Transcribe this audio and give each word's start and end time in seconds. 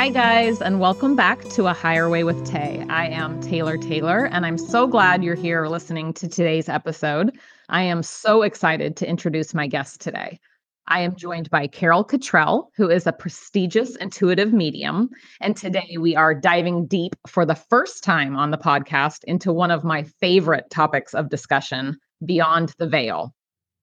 Hi, 0.00 0.08
guys, 0.08 0.62
and 0.62 0.80
welcome 0.80 1.14
back 1.14 1.44
to 1.50 1.66
A 1.66 1.74
Higher 1.74 2.08
Way 2.08 2.24
with 2.24 2.42
Tay. 2.46 2.86
I 2.88 3.08
am 3.08 3.38
Taylor 3.42 3.76
Taylor, 3.76 4.24
and 4.32 4.46
I'm 4.46 4.56
so 4.56 4.86
glad 4.86 5.22
you're 5.22 5.34
here 5.34 5.66
listening 5.66 6.14
to 6.14 6.26
today's 6.26 6.70
episode. 6.70 7.38
I 7.68 7.82
am 7.82 8.02
so 8.02 8.40
excited 8.40 8.96
to 8.96 9.06
introduce 9.06 9.52
my 9.52 9.66
guest 9.66 10.00
today. 10.00 10.40
I 10.88 11.00
am 11.00 11.16
joined 11.16 11.50
by 11.50 11.66
Carol 11.66 12.02
Cottrell, 12.02 12.70
who 12.78 12.88
is 12.88 13.06
a 13.06 13.12
prestigious 13.12 13.94
intuitive 13.96 14.54
medium. 14.54 15.10
And 15.38 15.54
today 15.54 15.98
we 16.00 16.16
are 16.16 16.34
diving 16.34 16.86
deep 16.86 17.14
for 17.26 17.44
the 17.44 17.54
first 17.54 18.02
time 18.02 18.36
on 18.36 18.52
the 18.52 18.56
podcast 18.56 19.24
into 19.24 19.52
one 19.52 19.70
of 19.70 19.84
my 19.84 20.04
favorite 20.04 20.70
topics 20.70 21.12
of 21.12 21.28
discussion 21.28 21.98
beyond 22.24 22.72
the 22.78 22.88
veil. 22.88 23.34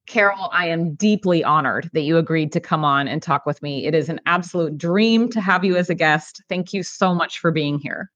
Carol, 0.07 0.49
I 0.53 0.67
am 0.67 0.95
deeply 0.95 1.43
honored 1.43 1.89
that 1.93 2.01
you 2.01 2.17
agreed 2.17 2.51
to 2.53 2.59
come 2.59 2.83
on 2.85 3.07
and 3.07 3.21
talk 3.21 3.45
with 3.45 3.61
me. 3.61 3.85
It 3.85 3.93
is 3.93 4.09
an 4.09 4.21
absolute 4.25 4.77
dream 4.77 5.29
to 5.29 5.41
have 5.41 5.63
you 5.63 5.75
as 5.75 5.89
a 5.89 5.95
guest. 5.95 6.41
Thank 6.49 6.73
you 6.73 6.81
so 6.81 7.13
much 7.13 7.39
for 7.39 7.51
being 7.51 7.77
here. 7.77 8.09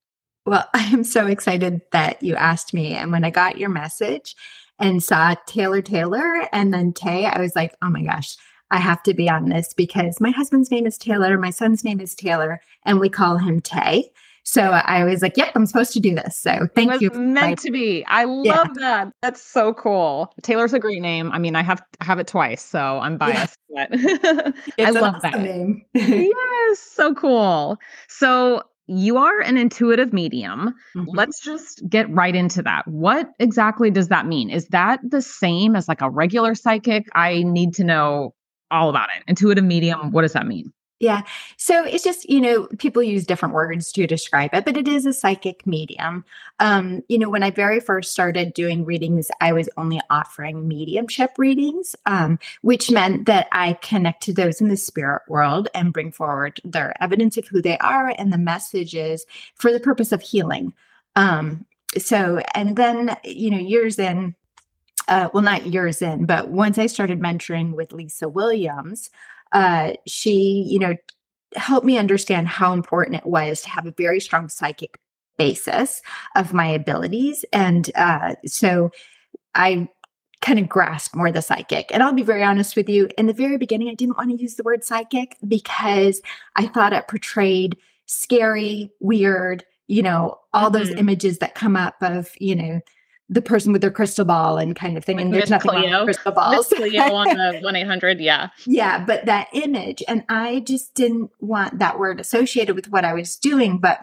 Well, 0.46 0.66
I 0.74 0.84
am 0.84 1.04
so 1.04 1.26
excited 1.26 1.82
that 1.92 2.22
you 2.22 2.34
asked 2.34 2.74
me. 2.74 2.94
And 2.94 3.12
when 3.12 3.24
I 3.24 3.30
got 3.30 3.58
your 3.58 3.68
message 3.68 4.34
and 4.78 5.04
saw 5.04 5.34
Taylor 5.46 5.82
Taylor 5.82 6.48
and 6.52 6.72
then 6.72 6.92
Tay, 6.92 7.26
I 7.26 7.38
was 7.40 7.54
like, 7.54 7.74
oh 7.82 7.90
my 7.90 8.02
gosh, 8.02 8.36
I 8.70 8.78
have 8.78 9.02
to 9.02 9.14
be 9.14 9.28
on 9.28 9.50
this 9.50 9.74
because 9.74 10.18
my 10.18 10.30
husband's 10.30 10.70
name 10.70 10.86
is 10.86 10.96
Taylor, 10.96 11.36
my 11.36 11.50
son's 11.50 11.84
name 11.84 12.00
is 12.00 12.14
Taylor, 12.14 12.60
and 12.86 12.98
we 12.98 13.10
call 13.10 13.36
him 13.36 13.60
Tay. 13.60 14.10
So 14.44 14.62
I 14.62 15.04
was 15.04 15.22
like, 15.22 15.36
yep, 15.36 15.52
I'm 15.54 15.66
supposed 15.66 15.92
to 15.92 16.00
do 16.00 16.14
this. 16.14 16.38
So 16.38 16.68
thank 16.74 17.00
you. 17.00 17.10
Meant 17.10 17.60
to 17.60 17.70
be. 17.70 18.04
I 18.06 18.24
love 18.24 18.44
yeah. 18.44 19.04
that. 19.04 19.12
That's 19.22 19.40
so 19.40 19.72
cool. 19.74 20.32
Taylor's 20.42 20.72
a 20.72 20.78
great 20.78 21.00
name. 21.00 21.30
I 21.32 21.38
mean, 21.38 21.54
I 21.54 21.62
have 21.62 21.82
have 22.00 22.18
it 22.18 22.26
twice, 22.26 22.62
so 22.62 22.98
I'm 22.98 23.16
biased, 23.18 23.58
yeah. 23.70 23.86
but 23.88 24.54
I 24.78 24.90
love 24.90 25.14
awesome 25.14 25.30
that. 25.30 25.40
Name. 25.40 25.84
yes, 25.94 26.78
so 26.78 27.14
cool. 27.14 27.78
So 28.08 28.62
you 28.88 29.16
are 29.16 29.40
an 29.40 29.56
intuitive 29.56 30.12
medium. 30.12 30.74
Mm-hmm. 30.96 31.04
Let's 31.08 31.40
just 31.40 31.88
get 31.88 32.10
right 32.10 32.34
into 32.34 32.62
that. 32.62 32.86
What 32.88 33.30
exactly 33.38 33.90
does 33.90 34.08
that 34.08 34.26
mean? 34.26 34.50
Is 34.50 34.66
that 34.68 35.00
the 35.08 35.22
same 35.22 35.76
as 35.76 35.88
like 35.88 36.02
a 36.02 36.10
regular 36.10 36.54
psychic? 36.54 37.06
I 37.14 37.42
need 37.44 37.74
to 37.74 37.84
know 37.84 38.34
all 38.70 38.90
about 38.90 39.08
it. 39.16 39.22
Intuitive 39.28 39.64
medium, 39.64 40.10
what 40.10 40.22
does 40.22 40.32
that 40.32 40.46
mean? 40.46 40.72
Yeah. 41.02 41.22
So 41.56 41.82
it's 41.82 42.04
just, 42.04 42.30
you 42.30 42.40
know, 42.40 42.68
people 42.78 43.02
use 43.02 43.26
different 43.26 43.54
words 43.54 43.90
to 43.90 44.06
describe 44.06 44.54
it, 44.54 44.64
but 44.64 44.76
it 44.76 44.86
is 44.86 45.04
a 45.04 45.12
psychic 45.12 45.66
medium. 45.66 46.24
Um, 46.60 47.02
you 47.08 47.18
know, 47.18 47.28
when 47.28 47.42
I 47.42 47.50
very 47.50 47.80
first 47.80 48.12
started 48.12 48.54
doing 48.54 48.84
readings, 48.84 49.28
I 49.40 49.52
was 49.52 49.68
only 49.76 50.00
offering 50.10 50.68
mediumship 50.68 51.32
readings, 51.38 51.96
um, 52.06 52.38
which 52.60 52.88
meant 52.88 53.26
that 53.26 53.48
I 53.50 53.72
connect 53.82 54.22
to 54.22 54.32
those 54.32 54.60
in 54.60 54.68
the 54.68 54.76
spirit 54.76 55.22
world 55.26 55.66
and 55.74 55.92
bring 55.92 56.12
forward 56.12 56.60
their 56.62 56.94
evidence 57.02 57.36
of 57.36 57.48
who 57.48 57.60
they 57.60 57.78
are 57.78 58.14
and 58.16 58.32
the 58.32 58.38
messages 58.38 59.26
for 59.56 59.72
the 59.72 59.80
purpose 59.80 60.12
of 60.12 60.22
healing. 60.22 60.72
Um, 61.16 61.66
so, 61.98 62.42
and 62.54 62.76
then, 62.76 63.16
you 63.24 63.50
know, 63.50 63.58
years 63.58 63.98
in, 63.98 64.36
uh, 65.08 65.30
well, 65.34 65.42
not 65.42 65.66
years 65.66 66.00
in, 66.00 66.26
but 66.26 66.50
once 66.50 66.78
I 66.78 66.86
started 66.86 67.18
mentoring 67.18 67.72
with 67.74 67.92
Lisa 67.92 68.28
Williams, 68.28 69.10
uh, 69.52 69.92
she, 70.06 70.66
you 70.68 70.78
know, 70.78 70.94
helped 71.56 71.86
me 71.86 71.98
understand 71.98 72.48
how 72.48 72.72
important 72.72 73.16
it 73.16 73.26
was 73.26 73.62
to 73.62 73.70
have 73.70 73.86
a 73.86 73.94
very 73.96 74.20
strong 74.20 74.48
psychic 74.48 74.98
basis 75.36 76.02
of 76.36 76.52
my 76.52 76.66
abilities. 76.66 77.44
And 77.52 77.90
uh, 77.94 78.34
so 78.46 78.90
I 79.54 79.88
kind 80.40 80.58
of 80.58 80.68
grasped 80.68 81.14
more 81.14 81.30
the 81.30 81.40
psychic. 81.40 81.90
And 81.92 82.02
I'll 82.02 82.12
be 82.12 82.22
very 82.22 82.42
honest 82.42 82.76
with 82.76 82.88
you, 82.88 83.08
in 83.16 83.26
the 83.26 83.32
very 83.32 83.56
beginning, 83.56 83.88
I 83.88 83.94
didn't 83.94 84.16
want 84.16 84.30
to 84.30 84.42
use 84.42 84.56
the 84.56 84.64
word 84.64 84.84
psychic 84.84 85.36
because 85.46 86.20
I 86.56 86.66
thought 86.66 86.92
it 86.92 87.08
portrayed 87.08 87.76
scary, 88.06 88.90
weird, 89.00 89.64
you 89.86 90.02
know, 90.02 90.38
all 90.52 90.70
those 90.70 90.90
mm-hmm. 90.90 90.98
images 90.98 91.38
that 91.38 91.54
come 91.54 91.76
up 91.76 91.94
of, 92.02 92.30
you 92.38 92.56
know, 92.56 92.80
the 93.32 93.42
person 93.42 93.72
with 93.72 93.80
their 93.80 93.90
crystal 93.90 94.24
ball 94.24 94.58
and 94.58 94.76
kind 94.76 94.96
of 94.96 95.04
thing. 95.04 95.16
Like 95.16 95.26
and 95.26 95.34
there's 95.34 95.50
nothing 95.50 95.70
Cleo. 95.70 95.90
wrong 95.90 96.06
with 96.06 96.16
crystal 96.16 96.32
balls. 96.32 96.70
Miss 96.70 96.78
Cleo 96.78 97.02
on 97.14 97.28
the 97.28 97.60
1-800, 97.64 98.20
yeah. 98.20 98.50
Yeah, 98.66 99.04
but 99.04 99.24
that 99.24 99.48
image, 99.52 100.02
and 100.06 100.24
I 100.28 100.60
just 100.60 100.94
didn't 100.94 101.30
want 101.40 101.78
that 101.78 101.98
word 101.98 102.20
associated 102.20 102.76
with 102.76 102.90
what 102.90 103.04
I 103.04 103.14
was 103.14 103.36
doing. 103.36 103.78
But 103.78 104.00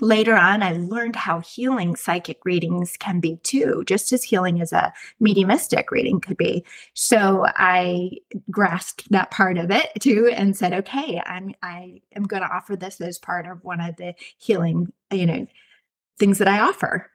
later 0.00 0.36
on, 0.36 0.62
I 0.62 0.72
learned 0.72 1.16
how 1.16 1.40
healing 1.40 1.96
psychic 1.96 2.38
readings 2.44 2.96
can 2.96 3.20
be 3.20 3.36
too, 3.42 3.84
just 3.86 4.12
as 4.12 4.24
healing 4.24 4.60
as 4.62 4.72
a 4.72 4.92
mediumistic 5.20 5.90
reading 5.90 6.20
could 6.20 6.38
be. 6.38 6.64
So 6.94 7.44
I 7.56 8.12
grasped 8.50 9.10
that 9.10 9.30
part 9.30 9.58
of 9.58 9.70
it 9.70 9.90
too 10.00 10.30
and 10.34 10.56
said, 10.56 10.72
okay, 10.72 11.20
I'm 11.24 11.54
I 11.62 12.00
am 12.14 12.24
going 12.24 12.42
to 12.42 12.48
offer 12.48 12.74
this 12.76 13.00
as 13.02 13.18
part 13.18 13.46
of 13.46 13.64
one 13.64 13.80
of 13.80 13.96
the 13.96 14.14
healing, 14.38 14.92
you 15.10 15.26
know, 15.26 15.46
things 16.18 16.38
that 16.38 16.48
I 16.48 16.60
offer. 16.60 17.10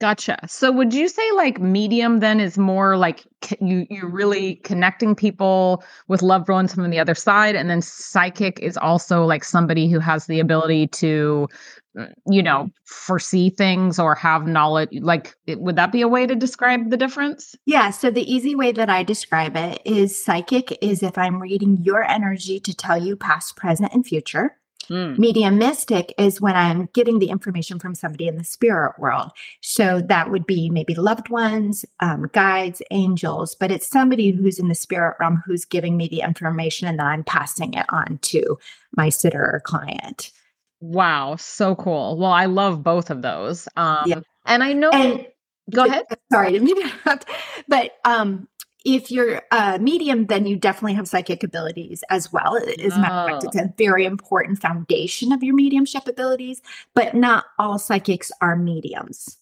Gotcha. 0.00 0.38
So 0.46 0.70
would 0.70 0.94
you 0.94 1.08
say 1.08 1.28
like 1.32 1.60
medium 1.60 2.20
then 2.20 2.38
is 2.38 2.56
more 2.56 2.96
like 2.96 3.26
you 3.60 3.84
you're 3.90 4.08
really 4.08 4.56
connecting 4.56 5.16
people 5.16 5.82
with 6.06 6.22
loved 6.22 6.48
ones 6.48 6.72
from 6.72 6.88
the 6.90 7.00
other 7.00 7.16
side 7.16 7.56
and 7.56 7.68
then 7.68 7.82
psychic 7.82 8.60
is 8.60 8.76
also 8.76 9.24
like 9.24 9.42
somebody 9.42 9.90
who 9.90 9.98
has 9.98 10.26
the 10.26 10.38
ability 10.38 10.86
to 10.88 11.48
mm, 11.96 12.12
you 12.30 12.40
know 12.40 12.70
foresee 12.84 13.50
things 13.50 13.98
or 13.98 14.14
have 14.14 14.46
knowledge 14.46 14.90
like 15.00 15.34
would 15.48 15.74
that 15.74 15.90
be 15.90 16.02
a 16.02 16.08
way 16.08 16.28
to 16.28 16.36
describe 16.36 16.90
the 16.90 16.96
difference? 16.96 17.56
Yeah, 17.66 17.90
so 17.90 18.08
the 18.08 18.32
easy 18.32 18.54
way 18.54 18.70
that 18.70 18.88
I 18.88 19.02
describe 19.02 19.56
it 19.56 19.80
is 19.84 20.24
psychic 20.24 20.78
is 20.80 21.02
if 21.02 21.18
I'm 21.18 21.42
reading 21.42 21.78
your 21.82 22.04
energy 22.04 22.60
to 22.60 22.72
tell 22.72 23.02
you 23.02 23.16
past, 23.16 23.56
present 23.56 23.92
and 23.92 24.06
future. 24.06 24.57
Mm. 24.90 25.18
Mediumistic 25.18 26.14
is 26.18 26.40
when 26.40 26.56
I'm 26.56 26.88
getting 26.94 27.18
the 27.18 27.28
information 27.28 27.78
from 27.78 27.94
somebody 27.94 28.26
in 28.26 28.36
the 28.36 28.44
spirit 28.44 28.98
world. 28.98 29.30
So 29.60 30.00
that 30.02 30.30
would 30.30 30.46
be 30.46 30.70
maybe 30.70 30.94
loved 30.94 31.28
ones, 31.28 31.84
um, 32.00 32.30
guides, 32.32 32.80
angels, 32.90 33.54
but 33.54 33.70
it's 33.70 33.86
somebody 33.86 34.30
who's 34.30 34.58
in 34.58 34.68
the 34.68 34.74
spirit 34.74 35.16
realm 35.20 35.42
who's 35.44 35.64
giving 35.64 35.96
me 35.96 36.08
the 36.08 36.20
information 36.20 36.88
and 36.88 36.98
then 36.98 37.06
I'm 37.06 37.24
passing 37.24 37.74
it 37.74 37.86
on 37.90 38.18
to 38.22 38.58
my 38.96 39.08
sitter 39.08 39.42
or 39.42 39.60
client. 39.60 40.30
Wow, 40.80 41.36
so 41.36 41.74
cool. 41.74 42.16
Well, 42.16 42.30
I 42.30 42.46
love 42.46 42.82
both 42.82 43.10
of 43.10 43.22
those. 43.22 43.68
Um, 43.76 44.04
yeah. 44.06 44.20
And 44.46 44.62
I 44.62 44.72
know. 44.72 44.90
And, 44.90 45.26
go 45.70 45.84
ahead. 45.84 46.04
Sorry 46.32 46.52
to 46.52 46.58
interrupt, 46.58 47.26
but 47.66 47.92
um, 48.04 48.48
if 48.84 49.10
you're 49.10 49.42
a 49.50 49.78
medium, 49.78 50.26
then 50.26 50.46
you 50.46 50.56
definitely 50.56 50.94
have 50.94 51.08
psychic 51.08 51.42
abilities 51.42 52.04
as 52.10 52.32
well. 52.32 52.56
As 52.56 52.96
a 52.96 53.00
matter 53.00 53.14
of 53.14 53.42
fact, 53.42 53.44
it's 53.44 53.56
a 53.56 53.72
very 53.76 54.04
important 54.04 54.60
foundation 54.60 55.32
of 55.32 55.42
your 55.42 55.54
mediumship 55.54 56.06
abilities, 56.06 56.62
but 56.94 57.14
not 57.14 57.46
all 57.58 57.78
psychics 57.78 58.30
are 58.40 58.56
mediums. 58.56 59.38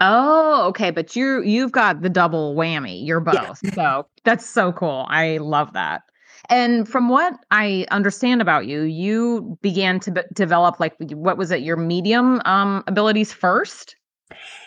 Oh, 0.00 0.66
okay. 0.68 0.90
But 0.90 1.14
you 1.14 1.42
you've 1.42 1.72
got 1.72 2.02
the 2.02 2.10
double 2.10 2.56
whammy. 2.56 3.06
You're 3.06 3.20
both. 3.20 3.60
Yeah. 3.62 3.74
So 3.74 4.06
that's 4.24 4.48
so 4.48 4.72
cool. 4.72 5.06
I 5.08 5.38
love 5.38 5.72
that. 5.74 6.02
And 6.48 6.88
from 6.88 7.08
what 7.08 7.34
I 7.52 7.86
understand 7.92 8.42
about 8.42 8.66
you, 8.66 8.82
you 8.82 9.56
began 9.62 10.00
to 10.00 10.10
b- 10.10 10.22
develop 10.32 10.80
like 10.80 10.96
what 11.12 11.38
was 11.38 11.52
it? 11.52 11.62
Your 11.62 11.76
medium 11.76 12.42
um, 12.44 12.82
abilities 12.88 13.32
first. 13.32 13.94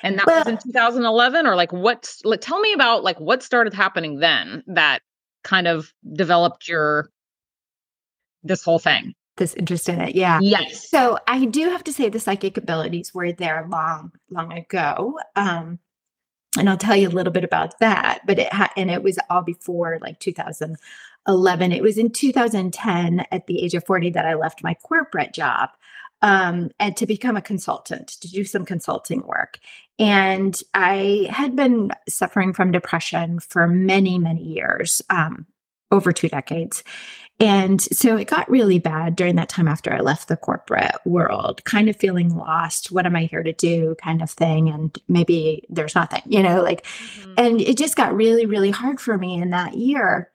And 0.04 0.18
that 0.18 0.28
well, 0.28 0.40
was 0.40 0.48
in 0.48 0.58
2011 0.58 1.48
or 1.48 1.56
like 1.56 1.72
what 1.72 2.14
like, 2.24 2.42
tell 2.42 2.60
me 2.60 2.74
about 2.74 3.04
like 3.04 3.20
what 3.20 3.44
started 3.44 3.74
happening 3.74 4.20
then 4.20 4.64
that 4.68 5.02
kind 5.44 5.68
of 5.68 5.94
developed 6.14 6.68
your 6.68 7.10
this 8.44 8.64
whole 8.64 8.80
thing. 8.80 9.14
This 9.38 9.54
interest 9.56 9.90
in 9.90 10.00
it. 10.00 10.16
Yeah. 10.16 10.40
Yes. 10.42 10.90
So 10.90 11.18
I 11.28 11.46
do 11.46 11.70
have 11.70 11.84
to 11.86 11.94
say 11.94 12.08
the 12.08 12.22
psychic 12.22 12.56
abilities 12.56 13.14
were 13.14 13.34
there 13.34 13.68
long, 13.70 14.14
long 14.30 14.54
ago. 14.54 15.20
Um, 15.36 15.80
and 16.58 16.70
I'll 16.70 16.78
tell 16.78 16.96
you 16.96 17.10
a 17.10 17.12
little 17.12 17.34
bit 17.34 17.44
about 17.44 17.78
that. 17.80 18.22
But 18.26 18.40
it 18.40 18.54
had, 18.54 18.70
and 18.78 18.90
it 18.90 19.04
was 19.04 19.20
all 19.30 19.42
before 19.42 20.00
like 20.02 20.20
2011. 20.20 21.72
It 21.74 21.84
was 21.84 21.98
in 21.98 22.12
2010 22.12 23.26
at 23.30 23.48
the 23.48 23.62
age 23.62 23.74
of 23.74 23.86
40 23.86 24.12
that 24.12 24.26
I 24.26 24.36
left 24.36 24.64
my 24.64 24.74
corporate 24.76 25.34
job 25.34 25.70
um, 26.22 26.72
and 26.80 26.96
to 26.98 27.06
become 27.06 27.38
a 27.38 27.42
consultant, 27.42 28.08
to 28.22 28.30
do 28.30 28.44
some 28.44 28.66
consulting 28.66 29.22
work. 29.22 29.60
And 30.00 30.60
I 30.74 31.28
had 31.30 31.56
been 31.56 31.92
suffering 32.10 32.54
from 32.54 32.72
depression 32.72 33.40
for 33.40 33.68
many, 33.68 34.20
many 34.20 34.44
years, 34.44 35.02
um, 35.10 35.46
over 35.92 36.12
two 36.12 36.28
decades. 36.28 36.84
And 37.40 37.82
so 37.82 38.16
it 38.16 38.28
got 38.30 38.50
really 38.50 38.80
bad 38.80 39.16
during 39.16 39.36
that 39.36 39.50
time 39.50 39.68
after 39.68 39.94
I 39.94 40.00
left 40.00 40.30
the 40.30 40.38
corporate 40.38 40.96
world, 41.04 41.64
kind 41.66 41.90
of 41.90 41.98
feeling 41.98 42.36
lost. 42.36 42.92
What 42.92 43.06
am 43.06 43.16
I 43.16 43.26
here 43.26 43.44
to 43.44 43.52
do? 43.52 43.96
kind 44.02 44.22
of 44.22 44.32
thing. 44.32 44.70
And 44.70 44.98
maybe 45.10 45.66
there's 45.70 45.96
nothing, 45.96 46.22
you 46.26 46.42
know, 46.42 46.62
like, 46.62 46.86
mm-hmm. 46.86 47.34
and 47.38 47.62
it 47.62 47.78
just 47.78 47.98
got 47.98 48.16
really, 48.16 48.46
really 48.46 48.72
hard 48.72 49.02
for 49.02 49.18
me 49.18 49.42
in 49.42 49.50
that 49.50 49.74
year. 49.76 50.32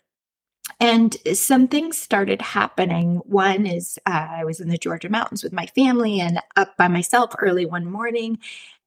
And 0.78 1.16
some 1.34 1.68
things 1.68 1.96
started 1.98 2.40
happening. 2.42 3.16
One 3.24 3.66
is 3.66 3.98
uh, 4.06 4.26
I 4.30 4.44
was 4.44 4.60
in 4.60 4.68
the 4.68 4.78
Georgia 4.78 5.08
mountains 5.08 5.42
with 5.42 5.52
my 5.52 5.66
family 5.66 6.20
and 6.20 6.40
up 6.56 6.76
by 6.76 6.88
myself 6.88 7.34
early 7.40 7.66
one 7.66 7.90
morning 7.90 8.38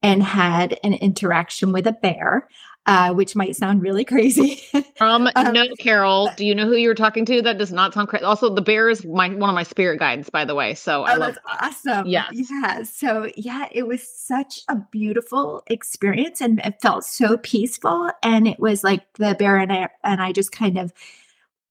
and 0.02 0.22
had 0.24 0.80
an 0.84 0.94
interaction 0.94 1.72
with 1.72 1.88
a 1.88 1.94
bear. 1.94 2.48
uh, 2.86 3.14
which 3.14 3.36
might 3.36 3.56
sound 3.56 3.82
really 3.82 4.04
crazy. 4.14 4.62
um, 5.00 5.30
um, 5.36 5.54
no, 5.54 5.68
Carol, 5.80 6.30
do 6.36 6.46
you 6.46 6.54
know 6.54 6.66
who 6.66 6.76
you 6.76 6.90
were 6.90 6.96
talking 6.96 7.26
to? 7.26 7.42
That 7.42 7.58
does 7.58 7.72
not 7.72 7.94
sound 7.94 8.10
crazy. 8.10 8.26
Also, 8.26 8.54
the 8.54 8.62
bear 8.62 8.90
is 8.90 9.06
my 9.06 9.30
one 9.30 9.50
of 9.50 9.56
my 9.56 9.64
spirit 9.64 10.00
guides, 10.00 10.30
by 10.30 10.46
the 10.46 10.56
way. 10.56 10.74
So 10.74 11.02
oh, 11.02 11.06
I 11.06 11.16
love 11.16 11.36
that's 11.36 11.86
awesome. 11.86 12.08
Yeah, 12.08 12.26
yeah. 12.32 12.84
So 12.84 13.30
yeah, 13.38 13.68
it 13.72 13.88
was 13.88 14.06
such 14.06 14.62
a 14.68 14.76
beautiful 14.76 15.64
experience, 15.68 16.42
and 16.42 16.60
it 16.64 16.82
felt 16.82 17.06
so 17.06 17.38
peaceful. 17.38 18.10
And 18.22 18.48
it 18.48 18.60
was 18.60 18.84
like 18.84 19.02
the 19.14 19.36
bear 19.38 19.58
and 19.58 19.72
I 19.72 19.90
and 20.04 20.22
I 20.22 20.32
just 20.32 20.52
kind 20.52 20.78
of 20.78 20.94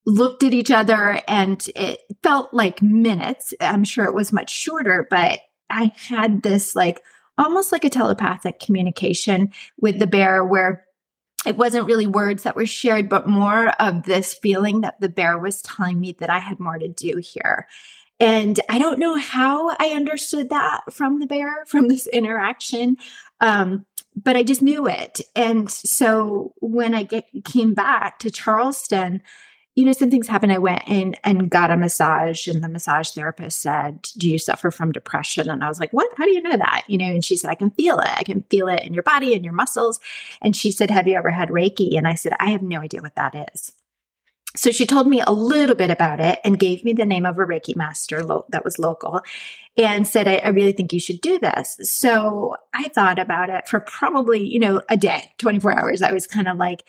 looked 0.04 0.43
at 0.43 0.54
each 0.54 0.70
other, 0.70 1.20
and 1.28 1.64
it 1.76 2.00
felt 2.22 2.52
like 2.52 2.82
minutes. 2.82 3.54
I'm 3.60 3.84
sure 3.84 4.04
it 4.04 4.14
was 4.14 4.32
much 4.32 4.50
shorter, 4.50 5.06
but 5.10 5.40
I 5.70 5.93
had 5.96 6.43
this 6.43 6.76
like 6.76 7.00
almost 7.38 7.72
like 7.72 7.84
a 7.84 7.90
telepathic 7.90 8.60
communication 8.60 9.52
with 9.81 9.99
the 9.99 10.06
bear 10.06 10.44
where 10.44 10.84
it 11.46 11.56
wasn't 11.56 11.87
really 11.87 12.06
words 12.06 12.44
that 12.44 12.56
were 12.56 12.66
shared, 12.66 13.08
but 13.08 13.28
more 13.28 13.70
of 13.81 14.04
this 14.04 14.34
feeling 14.34 14.82
that 14.82 15.00
the 15.00 15.08
bear 15.08 15.38
was 15.38 15.62
telling 15.62 15.99
me 15.99 16.12
that 16.20 16.31
I 16.31 16.38
had 16.38 16.60
more 16.60 16.78
to 16.78 16.88
do 16.88 17.16
here. 17.16 17.66
And 18.20 18.60
I 18.69 18.78
don't 18.78 19.00
know 19.00 19.16
how 19.16 19.70
I 19.70 19.93
understood 19.96 20.50
that 20.50 20.82
from 20.93 21.19
the 21.19 21.26
bear, 21.26 21.64
from 21.66 21.88
this 21.88 22.06
interaction, 22.06 22.96
um, 23.40 23.84
but 24.14 24.37
I 24.37 24.43
just 24.43 24.62
knew 24.62 24.87
it. 24.87 25.20
And 25.34 25.70
so 25.70 26.52
when 26.60 26.94
I 26.94 27.02
get, 27.02 27.25
came 27.44 27.75
back 27.75 28.19
to 28.20 28.31
Charleston, 28.31 29.22
you 29.74 29.86
know, 29.86 29.92
some 29.92 30.10
things 30.10 30.28
happened. 30.28 30.52
I 30.52 30.58
went 30.58 30.82
in 30.86 31.16
and 31.24 31.50
got 31.50 31.70
a 31.70 31.76
massage, 31.76 32.46
and 32.46 32.62
the 32.62 32.69
massage 32.69 33.10
therapist 33.10 33.60
said, 33.60 34.02
Do 34.19 34.28
you 34.28 34.38
suffer 34.38 34.70
from 34.70 34.92
depression? 34.92 35.48
And 35.48 35.64
I 35.64 35.69
was 35.69 35.80
like, 35.80 35.92
What? 35.92 36.10
How 36.16 36.24
do 36.24 36.30
you 36.30 36.42
know 36.42 36.56
that? 36.56 36.84
You 36.88 36.98
know, 36.98 37.06
and 37.06 37.24
she 37.24 37.36
said, 37.36 37.50
I 37.50 37.54
can 37.54 37.70
feel 37.70 37.98
it. 37.98 38.10
I 38.10 38.22
can 38.22 38.42
feel 38.50 38.69
it 38.69 38.82
in 38.82 38.92
your 38.92 39.02
body 39.02 39.34
and 39.34 39.44
your 39.44 39.54
muscles. 39.54 39.98
And 40.42 40.54
she 40.54 40.70
said, 40.70 40.90
Have 40.90 41.08
you 41.08 41.16
ever 41.16 41.30
had 41.30 41.48
Reiki? 41.48 41.96
And 41.96 42.06
I 42.06 42.14
said, 42.14 42.34
I 42.38 42.50
have 42.50 42.62
no 42.62 42.80
idea 42.80 43.00
what 43.00 43.14
that 43.14 43.50
is. 43.54 43.72
So 44.54 44.70
she 44.70 44.84
told 44.84 45.06
me 45.06 45.22
a 45.26 45.32
little 45.32 45.74
bit 45.74 45.90
about 45.90 46.20
it 46.20 46.38
and 46.44 46.58
gave 46.58 46.84
me 46.84 46.92
the 46.92 47.06
name 47.06 47.24
of 47.24 47.38
a 47.38 47.46
Reiki 47.46 47.74
master 47.74 48.22
lo- 48.22 48.44
that 48.50 48.66
was 48.66 48.78
local 48.78 49.22
and 49.78 50.06
said, 50.06 50.28
I, 50.28 50.36
I, 50.36 50.48
really 50.48 50.72
think 50.72 50.92
you 50.92 51.00
should 51.00 51.22
do 51.22 51.38
this. 51.38 51.78
So 51.82 52.56
I 52.74 52.88
thought 52.88 53.19
about 53.19 53.48
it 53.48 53.66
for 53.66 53.80
probably, 53.80 54.46
you 54.46 54.58
know, 54.58 54.82
a 54.90 54.96
day, 54.98 55.32
24 55.38 55.78
hours. 55.78 56.02
I 56.02 56.12
was 56.12 56.26
kind 56.26 56.48
of 56.48 56.58
like, 56.58 56.82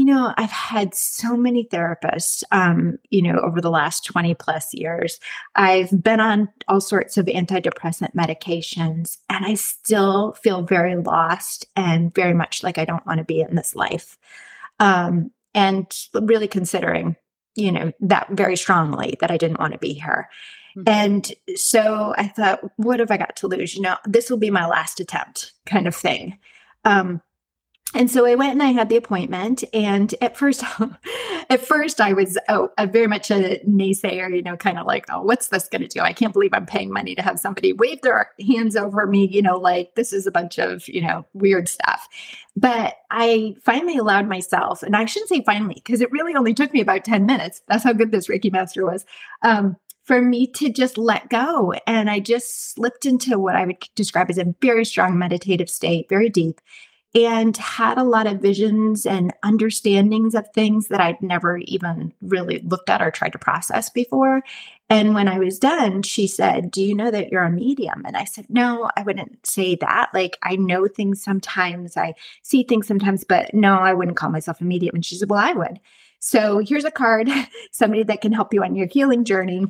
you 0.00 0.06
know, 0.06 0.32
I've 0.38 0.50
had 0.50 0.94
so 0.94 1.36
many 1.36 1.66
therapists, 1.66 2.42
um, 2.52 2.96
you 3.10 3.20
know, 3.20 3.38
over 3.40 3.60
the 3.60 3.68
last 3.68 4.02
20 4.06 4.32
plus 4.32 4.72
years. 4.72 5.20
I've 5.56 5.90
been 6.02 6.20
on 6.20 6.48
all 6.68 6.80
sorts 6.80 7.18
of 7.18 7.26
antidepressant 7.26 8.14
medications, 8.14 9.18
and 9.28 9.44
I 9.44 9.52
still 9.56 10.32
feel 10.42 10.62
very 10.62 10.96
lost 10.96 11.66
and 11.76 12.14
very 12.14 12.32
much 12.32 12.62
like 12.62 12.78
I 12.78 12.86
don't 12.86 13.04
want 13.04 13.18
to 13.18 13.24
be 13.24 13.42
in 13.42 13.56
this 13.56 13.76
life. 13.76 14.16
Um, 14.78 15.32
and 15.54 15.86
really 16.14 16.48
considering, 16.48 17.14
you 17.54 17.70
know, 17.70 17.92
that 18.00 18.28
very 18.30 18.56
strongly 18.56 19.18
that 19.20 19.30
I 19.30 19.36
didn't 19.36 19.60
want 19.60 19.74
to 19.74 19.78
be 19.78 19.92
here. 19.92 20.30
Mm-hmm. 20.78 20.88
And 20.88 21.32
so 21.56 22.14
I 22.16 22.26
thought, 22.26 22.60
what 22.76 23.00
have 23.00 23.10
I 23.10 23.18
got 23.18 23.36
to 23.36 23.48
lose? 23.48 23.76
You 23.76 23.82
know, 23.82 23.98
this 24.06 24.30
will 24.30 24.38
be 24.38 24.48
my 24.48 24.66
last 24.66 24.98
attempt, 24.98 25.52
kind 25.66 25.86
of 25.86 25.94
thing. 25.94 26.38
Um, 26.86 27.20
and 27.92 28.08
so 28.08 28.24
I 28.24 28.36
went 28.36 28.52
and 28.52 28.62
I 28.62 28.70
had 28.70 28.88
the 28.88 28.96
appointment. 28.96 29.64
And 29.74 30.14
at 30.20 30.36
first, 30.36 30.62
at 31.50 31.66
first 31.66 32.00
I 32.00 32.12
was 32.12 32.38
oh, 32.48 32.70
very 32.86 33.08
much 33.08 33.30
a 33.30 33.60
naysayer, 33.66 34.34
you 34.34 34.42
know, 34.42 34.56
kind 34.56 34.78
of 34.78 34.86
like, 34.86 35.06
oh, 35.10 35.22
what's 35.22 35.48
this 35.48 35.68
going 35.68 35.82
to 35.82 35.88
do? 35.88 36.00
I 36.00 36.12
can't 36.12 36.32
believe 36.32 36.54
I'm 36.54 36.66
paying 36.66 36.92
money 36.92 37.16
to 37.16 37.22
have 37.22 37.40
somebody 37.40 37.72
wave 37.72 38.00
their 38.02 38.30
hands 38.46 38.76
over 38.76 39.06
me, 39.06 39.26
you 39.26 39.42
know, 39.42 39.56
like 39.56 39.94
this 39.96 40.12
is 40.12 40.26
a 40.26 40.30
bunch 40.30 40.58
of, 40.58 40.86
you 40.88 41.00
know, 41.00 41.26
weird 41.32 41.68
stuff. 41.68 42.06
But 42.56 42.94
I 43.10 43.54
finally 43.64 43.96
allowed 43.96 44.28
myself, 44.28 44.82
and 44.82 44.94
I 44.94 45.04
shouldn't 45.06 45.28
say 45.28 45.42
finally, 45.44 45.74
because 45.74 46.00
it 46.00 46.12
really 46.12 46.34
only 46.34 46.54
took 46.54 46.72
me 46.72 46.80
about 46.80 47.04
10 47.04 47.26
minutes. 47.26 47.62
That's 47.68 47.84
how 47.84 47.92
good 47.92 48.12
this 48.12 48.28
Reiki 48.28 48.52
master 48.52 48.84
was. 48.84 49.04
Um, 49.42 49.76
for 50.04 50.20
me 50.20 50.46
to 50.46 50.70
just 50.70 50.98
let 50.98 51.28
go. 51.28 51.72
And 51.86 52.10
I 52.10 52.18
just 52.18 52.74
slipped 52.74 53.06
into 53.06 53.38
what 53.38 53.54
I 53.54 53.64
would 53.64 53.76
describe 53.94 54.28
as 54.28 54.38
a 54.38 54.54
very 54.60 54.84
strong 54.84 55.16
meditative 55.16 55.70
state, 55.70 56.08
very 56.08 56.28
deep 56.28 56.60
and 57.14 57.56
had 57.56 57.98
a 57.98 58.04
lot 58.04 58.26
of 58.26 58.40
visions 58.40 59.04
and 59.04 59.32
understandings 59.42 60.34
of 60.34 60.48
things 60.54 60.88
that 60.88 61.00
I'd 61.00 61.20
never 61.20 61.58
even 61.58 62.12
really 62.22 62.60
looked 62.60 62.88
at 62.88 63.02
or 63.02 63.10
tried 63.10 63.32
to 63.32 63.38
process 63.38 63.90
before. 63.90 64.42
And 64.88 65.14
when 65.14 65.28
I 65.28 65.38
was 65.38 65.58
done, 65.58 66.02
she 66.02 66.26
said, 66.26 66.70
Do 66.70 66.82
you 66.82 66.94
know 66.94 67.10
that 67.10 67.30
you're 67.30 67.42
a 67.42 67.50
medium? 67.50 68.02
And 68.04 68.16
I 68.16 68.24
said, 68.24 68.46
No, 68.48 68.90
I 68.96 69.02
wouldn't 69.02 69.44
say 69.44 69.74
that. 69.76 70.10
Like, 70.14 70.38
I 70.42 70.56
know 70.56 70.86
things 70.86 71.22
sometimes, 71.22 71.96
I 71.96 72.14
see 72.42 72.62
things 72.62 72.86
sometimes, 72.86 73.24
but 73.24 73.52
no, 73.54 73.78
I 73.78 73.92
wouldn't 73.92 74.16
call 74.16 74.30
myself 74.30 74.60
a 74.60 74.64
medium. 74.64 74.94
And 74.94 75.04
she 75.04 75.16
said, 75.16 75.30
Well, 75.30 75.40
I 75.40 75.52
would. 75.52 75.80
So 76.20 76.58
here's 76.58 76.84
a 76.84 76.90
card, 76.90 77.28
somebody 77.72 78.04
that 78.04 78.20
can 78.20 78.32
help 78.32 78.54
you 78.54 78.62
on 78.62 78.76
your 78.76 78.86
healing 78.86 79.24
journey. 79.24 79.66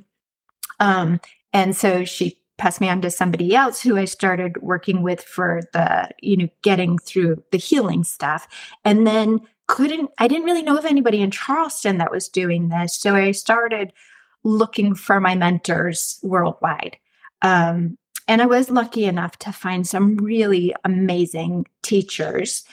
Um, 0.79 1.21
and 1.53 1.77
so 1.77 2.05
she 2.05 2.40
passed 2.61 2.81
me 2.81 2.91
on 2.91 3.01
to 3.01 3.11
somebody 3.11 3.57
else 3.57 3.81
who 3.81 3.97
I 3.97 4.05
started 4.05 4.61
working 4.61 5.03
with 5.03 5.23
for 5.23 5.62
the, 5.73 6.11
you 6.21 6.37
know, 6.37 6.49
getting 6.62 6.99
through 6.99 7.43
the 7.53 7.59
healing 7.59 8.05
stuff. 8.05 8.47
And 8.85 9.07
then 9.07 9.41
couldn't, 9.67 10.11
I 10.19 10.29
didn't 10.29 10.45
really 10.45 10.62
know 10.62 10.77
of 10.77 10.85
anybody 10.85 11.23
in 11.23 11.31
Charleston 11.31 11.97
that 11.99 12.11
was 12.11 12.29
doing 12.29 12.69
this. 12.69 12.95
So 12.95 13.17
I 13.17 13.31
started 13.33 13.93
looking 14.45 14.95
for 14.95 15.21
my 15.21 15.35
mentors 15.35 16.19
worldwide. 16.23 16.99
Um, 17.41 17.97
and 18.29 18.43
I 18.43 18.47
was 18.47 18.71
lucky 18.71 19.07
enough 19.07 19.39
to 19.39 19.53
find 19.53 19.87
some 19.87 20.17
really 20.19 20.75
amazing 20.85 21.67
teachers, 21.83 22.65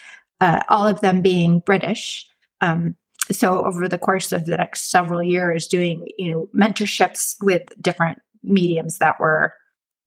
uh, 0.41 0.63
all 0.67 0.85
of 0.85 0.99
them 0.99 1.21
being 1.21 1.59
British. 1.59 2.27
Um, 2.59 2.95
so 3.31 3.65
over 3.65 3.87
the 3.87 3.97
course 3.97 4.33
of 4.33 4.45
the 4.45 4.57
next 4.57 4.91
several 4.91 5.23
years, 5.23 5.67
doing 5.67 6.07
you 6.17 6.31
know 6.31 6.49
mentorships 6.55 7.35
with 7.41 7.63
different 7.81 8.19
mediums 8.43 8.99
that 8.99 9.19
were 9.19 9.53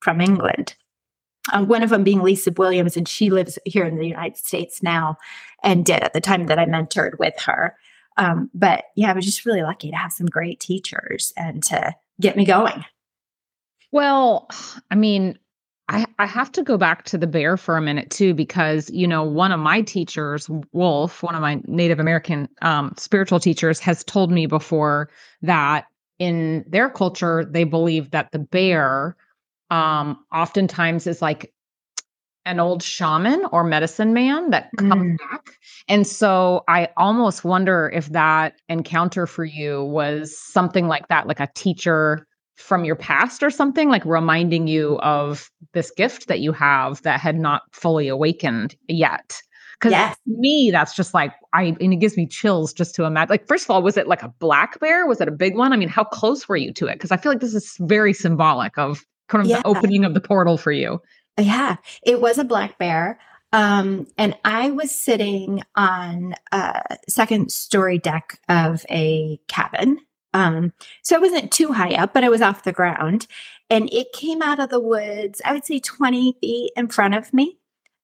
from 0.00 0.20
England. 0.20 0.74
Uh, 1.52 1.64
one 1.64 1.82
of 1.82 1.90
them 1.90 2.04
being 2.04 2.22
Lisa 2.22 2.52
Williams, 2.56 2.96
and 2.96 3.08
she 3.08 3.30
lives 3.30 3.58
here 3.64 3.84
in 3.84 3.96
the 3.96 4.06
United 4.06 4.36
States 4.36 4.82
now 4.82 5.16
and 5.62 5.84
did 5.84 6.02
at 6.02 6.12
the 6.12 6.20
time 6.20 6.46
that 6.46 6.58
I 6.58 6.66
mentored 6.66 7.18
with 7.18 7.34
her. 7.40 7.74
Um, 8.16 8.50
but 8.52 8.84
yeah, 8.96 9.10
I 9.10 9.14
was 9.14 9.24
just 9.24 9.46
really 9.46 9.62
lucky 9.62 9.90
to 9.90 9.96
have 9.96 10.12
some 10.12 10.26
great 10.26 10.60
teachers 10.60 11.32
and 11.36 11.62
to 11.64 11.94
get 12.20 12.36
me 12.36 12.44
going. 12.44 12.84
Well, 13.92 14.48
I 14.90 14.94
mean, 14.94 15.38
I, 15.88 16.04
I 16.18 16.26
have 16.26 16.52
to 16.52 16.62
go 16.62 16.76
back 16.76 17.04
to 17.06 17.18
the 17.18 17.26
bear 17.26 17.56
for 17.56 17.76
a 17.76 17.82
minute 17.82 18.10
too, 18.10 18.34
because, 18.34 18.90
you 18.90 19.08
know, 19.08 19.24
one 19.24 19.50
of 19.50 19.58
my 19.58 19.80
teachers, 19.80 20.48
Wolf, 20.72 21.22
one 21.22 21.34
of 21.34 21.40
my 21.40 21.60
Native 21.66 21.98
American 21.98 22.48
um, 22.62 22.94
spiritual 22.96 23.40
teachers, 23.40 23.80
has 23.80 24.04
told 24.04 24.30
me 24.30 24.46
before 24.46 25.10
that 25.42 25.86
in 26.18 26.64
their 26.68 26.90
culture, 26.90 27.44
they 27.44 27.64
believe 27.64 28.10
that 28.10 28.30
the 28.30 28.38
bear 28.38 29.16
um, 29.70 30.24
oftentimes 30.32 31.06
is 31.06 31.22
like 31.22 31.52
an 32.46 32.58
old 32.58 32.82
shaman 32.82 33.44
or 33.52 33.62
medicine 33.62 34.12
man 34.14 34.50
that 34.50 34.70
comes 34.78 35.12
mm. 35.12 35.18
back. 35.18 35.58
And 35.88 36.06
so 36.06 36.64
I 36.68 36.88
almost 36.96 37.44
wonder 37.44 37.90
if 37.94 38.06
that 38.08 38.54
encounter 38.68 39.26
for 39.26 39.44
you 39.44 39.84
was 39.84 40.36
something 40.38 40.88
like 40.88 41.08
that, 41.08 41.26
like 41.26 41.40
a 41.40 41.48
teacher 41.54 42.26
from 42.56 42.84
your 42.84 42.96
past 42.96 43.42
or 43.42 43.50
something, 43.50 43.88
like 43.88 44.04
reminding 44.04 44.66
you 44.68 44.98
of 44.98 45.50
this 45.72 45.90
gift 45.90 46.28
that 46.28 46.40
you 46.40 46.52
have 46.52 47.02
that 47.02 47.20
had 47.20 47.38
not 47.38 47.62
fully 47.72 48.08
awakened 48.08 48.74
yet. 48.88 49.40
Because 49.78 49.92
yes. 49.92 50.16
me, 50.26 50.70
that's 50.70 50.94
just 50.94 51.14
like 51.14 51.32
I 51.54 51.74
and 51.80 51.92
it 51.92 51.96
gives 51.96 52.16
me 52.16 52.26
chills 52.26 52.74
just 52.74 52.94
to 52.96 53.04
imagine. 53.04 53.30
Like, 53.30 53.46
first 53.46 53.64
of 53.64 53.70
all, 53.70 53.82
was 53.82 53.96
it 53.96 54.06
like 54.06 54.22
a 54.22 54.28
black 54.28 54.78
bear? 54.78 55.06
Was 55.06 55.22
it 55.22 55.28
a 55.28 55.32
big 55.32 55.56
one? 55.56 55.72
I 55.72 55.76
mean, 55.76 55.88
how 55.88 56.04
close 56.04 56.46
were 56.46 56.56
you 56.56 56.70
to 56.74 56.86
it? 56.86 56.94
Because 56.94 57.10
I 57.10 57.16
feel 57.16 57.32
like 57.32 57.40
this 57.40 57.54
is 57.54 57.76
very 57.80 58.12
symbolic 58.12 58.76
of 58.76 59.02
kind 59.30 59.44
of 59.44 59.48
yeah. 59.48 59.58
the 59.58 59.66
opening 59.66 60.04
of 60.04 60.12
the 60.12 60.20
portal 60.20 60.58
for 60.58 60.72
you. 60.72 61.00
Yeah, 61.38 61.76
it 62.02 62.20
was 62.20 62.36
a 62.36 62.44
black 62.44 62.78
bear. 62.78 63.18
Um, 63.52 64.06
and 64.18 64.36
I 64.44 64.70
was 64.70 64.94
sitting 64.94 65.62
on 65.74 66.34
a 66.52 66.98
second 67.08 67.50
story 67.50 67.98
deck 67.98 68.38
of 68.48 68.84
a 68.90 69.40
cabin. 69.48 69.98
Um, 70.34 70.72
so 71.02 71.16
it 71.16 71.22
wasn't 71.22 71.50
too 71.50 71.72
high 71.72 71.94
up, 71.94 72.14
but 72.14 72.22
I 72.22 72.28
was 72.28 72.42
off 72.42 72.64
the 72.64 72.72
ground. 72.72 73.26
And 73.68 73.92
it 73.92 74.12
came 74.12 74.42
out 74.42 74.60
of 74.60 74.70
the 74.70 74.80
woods, 74.80 75.40
I 75.44 75.52
would 75.52 75.64
say 75.64 75.80
20 75.80 76.36
feet 76.40 76.72
in 76.76 76.88
front 76.88 77.14
of 77.14 77.32
me. 77.32 77.58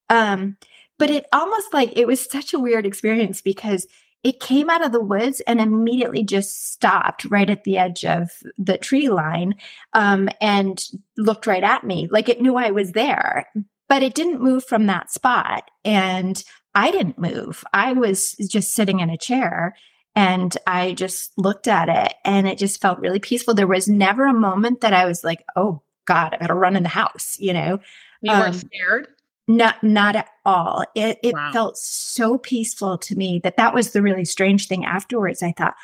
Um, 0.09 0.57
but 0.97 1.09
it 1.09 1.25
almost 1.31 1.73
like 1.73 1.93
it 1.95 2.07
was 2.07 2.19
such 2.19 2.53
a 2.53 2.59
weird 2.59 2.85
experience 2.85 3.41
because 3.41 3.87
it 4.27 4.41
came 4.41 4.69
out 4.69 4.85
of 4.85 4.91
the 4.91 4.99
woods 4.99 5.39
and 5.47 5.61
immediately 5.61 6.21
just 6.21 6.73
stopped 6.73 7.23
right 7.29 7.49
at 7.49 7.63
the 7.63 7.77
edge 7.77 8.03
of 8.03 8.29
the 8.57 8.77
tree 8.77 9.07
line 9.07 9.55
um, 9.93 10.27
and 10.41 10.83
looked 11.15 11.47
right 11.47 11.63
at 11.63 11.85
me 11.85 12.09
like 12.11 12.27
it 12.27 12.41
knew 12.41 12.57
I 12.57 12.71
was 12.71 12.91
there. 12.91 13.47
But 13.87 14.03
it 14.03 14.15
didn't 14.15 14.41
move 14.41 14.65
from 14.65 14.87
that 14.87 15.09
spot. 15.09 15.71
And 15.85 16.43
I 16.75 16.91
didn't 16.91 17.17
move. 17.17 17.63
I 17.71 17.93
was 17.93 18.33
just 18.33 18.73
sitting 18.73 18.99
in 18.99 19.09
a 19.09 19.17
chair 19.17 19.77
and 20.13 20.57
I 20.67 20.91
just 20.91 21.31
looked 21.37 21.69
at 21.69 21.87
it 21.87 22.13
and 22.25 22.49
it 22.49 22.57
just 22.57 22.81
felt 22.81 22.99
really 22.99 23.19
peaceful. 23.19 23.53
There 23.53 23.65
was 23.65 23.87
never 23.87 24.25
a 24.25 24.33
moment 24.33 24.81
that 24.81 24.91
I 24.91 25.05
was 25.05 25.23
like, 25.23 25.45
oh 25.55 25.83
God, 26.03 26.33
I 26.33 26.37
gotta 26.37 26.53
run 26.53 26.75
in 26.75 26.83
the 26.83 26.89
house, 26.89 27.37
you 27.39 27.53
know? 27.53 27.79
You 28.21 28.33
weren't 28.33 28.55
um, 28.55 28.59
scared? 28.59 29.07
Not, 29.47 29.81
not 29.83 30.15
at 30.15 30.27
all. 30.45 30.83
It, 30.93 31.19
it 31.23 31.33
wow. 31.33 31.51
felt 31.53 31.77
so 31.77 32.37
peaceful 32.37 32.97
to 32.97 33.15
me 33.15 33.39
that 33.43 33.57
that 33.57 33.73
was 33.73 33.91
the 33.91 34.01
really 34.01 34.25
strange 34.25 34.67
thing 34.67 34.83
afterwards. 34.83 35.41
I 35.41 35.53
thought, 35.53 35.75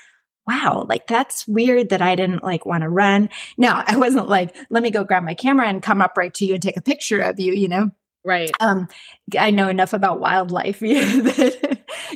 wow, 0.47 0.85
like 0.89 1.07
that's 1.07 1.47
weird 1.47 1.89
that 1.89 2.01
I 2.01 2.15
didn't 2.15 2.43
like 2.43 2.65
want 2.65 2.81
to 2.81 2.89
run. 2.89 3.29
No, 3.57 3.83
I 3.85 3.95
wasn't 3.95 4.27
like, 4.27 4.55
let 4.69 4.83
me 4.83 4.91
go 4.91 5.03
grab 5.03 5.23
my 5.23 5.33
camera 5.33 5.67
and 5.67 5.81
come 5.81 6.01
up 6.01 6.17
right 6.17 6.33
to 6.35 6.45
you 6.45 6.55
and 6.55 6.63
take 6.63 6.77
a 6.77 6.81
picture 6.81 7.21
of 7.21 7.39
you, 7.39 7.53
you 7.53 7.67
know? 7.67 7.91
Right. 8.25 8.51
Um, 8.59 8.87
I 9.37 9.51
know 9.51 9.67
enough 9.67 9.93
about 9.93 10.19
wildlife 10.19 10.79
that 10.79 11.72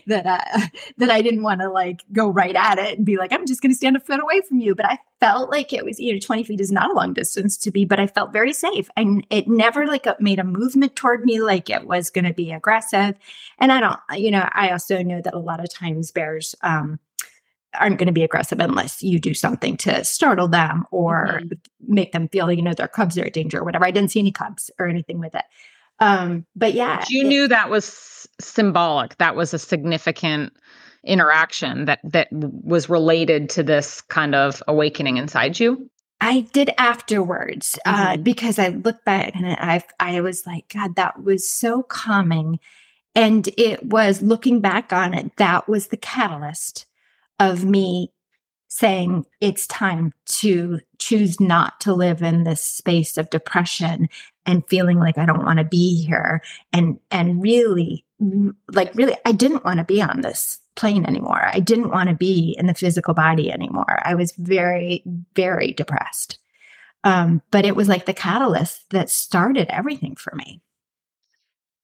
that 0.07 0.25
I, 0.25 0.71
that 0.97 1.09
I 1.09 1.21
didn't 1.21 1.43
want 1.43 1.61
to 1.61 1.69
like 1.69 2.01
go 2.11 2.27
right 2.27 2.55
at 2.55 2.79
it 2.79 2.97
and 2.97 3.05
be 3.05 3.17
like, 3.17 3.31
I'm 3.31 3.45
just 3.45 3.61
going 3.61 3.71
to 3.71 3.77
stand 3.77 3.95
a 3.95 3.99
foot 3.99 4.19
away 4.19 4.41
from 4.41 4.59
you. 4.59 4.75
But 4.75 4.87
I 4.87 4.99
felt 5.19 5.49
like 5.51 5.73
it 5.73 5.85
was, 5.85 5.99
you 5.99 6.13
know, 6.13 6.19
20 6.19 6.43
feet 6.43 6.61
is 6.61 6.71
not 6.71 6.91
a 6.91 6.93
long 6.93 7.13
distance 7.13 7.57
to 7.57 7.71
be, 7.71 7.85
but 7.85 7.99
I 7.99 8.07
felt 8.07 8.33
very 8.33 8.53
safe, 8.53 8.89
and 8.97 9.25
it 9.29 9.47
never 9.47 9.85
like 9.87 10.07
made 10.19 10.39
a 10.39 10.43
movement 10.43 10.95
toward 10.95 11.23
me 11.23 11.41
like 11.41 11.69
it 11.69 11.85
was 11.85 12.09
going 12.09 12.25
to 12.25 12.33
be 12.33 12.51
aggressive. 12.51 13.15
And 13.59 13.71
I 13.71 13.79
don't, 13.79 13.99
you 14.19 14.31
know, 14.31 14.47
I 14.53 14.69
also 14.71 15.01
know 15.03 15.21
that 15.21 15.33
a 15.33 15.39
lot 15.39 15.59
of 15.59 15.73
times 15.73 16.11
bears 16.11 16.55
um, 16.61 16.99
aren't 17.79 17.97
going 17.97 18.07
to 18.07 18.13
be 18.13 18.23
aggressive 18.23 18.59
unless 18.59 19.01
you 19.03 19.19
do 19.19 19.33
something 19.33 19.77
to 19.77 20.03
startle 20.03 20.47
them 20.47 20.85
or 20.91 21.41
mm-hmm. 21.41 21.53
make 21.93 22.11
them 22.11 22.27
feel, 22.29 22.51
you 22.51 22.61
know, 22.61 22.73
their 22.73 22.87
cubs 22.87 23.17
are 23.17 23.25
in 23.25 23.31
danger 23.31 23.59
or 23.59 23.63
whatever. 23.63 23.85
I 23.85 23.91
didn't 23.91 24.11
see 24.11 24.19
any 24.19 24.31
cubs 24.31 24.71
or 24.79 24.87
anything 24.87 25.19
with 25.19 25.35
it. 25.35 25.43
Um, 25.99 26.45
but 26.55 26.73
yeah, 26.73 26.99
but 26.99 27.09
you 27.09 27.23
it, 27.23 27.27
knew 27.27 27.47
that 27.47 27.69
was 27.69 28.27
symbolic. 28.39 29.17
That 29.17 29.35
was 29.35 29.53
a 29.53 29.59
significant 29.59 30.53
interaction 31.03 31.85
that 31.85 31.99
that 32.03 32.27
was 32.31 32.89
related 32.89 33.49
to 33.51 33.63
this 33.63 34.01
kind 34.01 34.35
of 34.35 34.61
awakening 34.67 35.17
inside 35.17 35.59
you. 35.59 35.89
I 36.19 36.41
did 36.51 36.71
afterwards 36.77 37.77
uh, 37.85 37.93
mm-hmm. 37.93 38.13
uh, 38.13 38.17
because 38.17 38.59
I 38.59 38.69
looked 38.69 39.05
back 39.05 39.35
and 39.35 39.47
I 39.47 39.83
I 39.99 40.21
was 40.21 40.45
like, 40.45 40.71
God, 40.73 40.95
that 40.95 41.23
was 41.23 41.49
so 41.49 41.83
calming, 41.83 42.59
and 43.15 43.47
it 43.57 43.85
was 43.85 44.21
looking 44.21 44.61
back 44.61 44.93
on 44.93 45.13
it. 45.13 45.35
That 45.37 45.67
was 45.67 45.87
the 45.87 45.97
catalyst 45.97 46.85
of 47.39 47.65
me 47.65 48.11
saying 48.67 49.25
it's 49.39 49.65
time 49.67 50.13
to 50.25 50.79
choose 50.99 51.39
not 51.39 51.79
to 51.81 51.93
live 51.93 52.21
in 52.21 52.43
this 52.43 52.61
space 52.61 53.17
of 53.17 53.29
depression 53.29 54.09
and 54.45 54.67
feeling 54.67 54.99
like 54.99 55.17
I 55.17 55.25
don't 55.25 55.45
want 55.45 55.59
to 55.59 55.65
be 55.65 56.03
here 56.03 56.41
and 56.73 56.99
and 57.11 57.41
really 57.41 58.05
like 58.71 58.93
really 58.95 59.15
I 59.25 59.31
didn't 59.31 59.65
want 59.65 59.79
to 59.79 59.85
be 59.85 60.01
on 60.01 60.21
this 60.21 60.59
plane 60.75 61.05
anymore. 61.05 61.49
I 61.51 61.59
didn't 61.59 61.91
want 61.91 62.09
to 62.09 62.15
be 62.15 62.55
in 62.59 62.67
the 62.67 62.73
physical 62.73 63.13
body 63.13 63.51
anymore. 63.51 63.99
I 64.03 64.15
was 64.15 64.33
very 64.33 65.03
very 65.35 65.71
depressed. 65.71 66.39
Um, 67.03 67.41
but 67.51 67.65
it 67.65 67.75
was 67.75 67.87
like 67.87 68.05
the 68.05 68.13
catalyst 68.13 68.89
that 68.89 69.09
started 69.09 69.67
everything 69.69 70.15
for 70.15 70.33
me. 70.35 70.61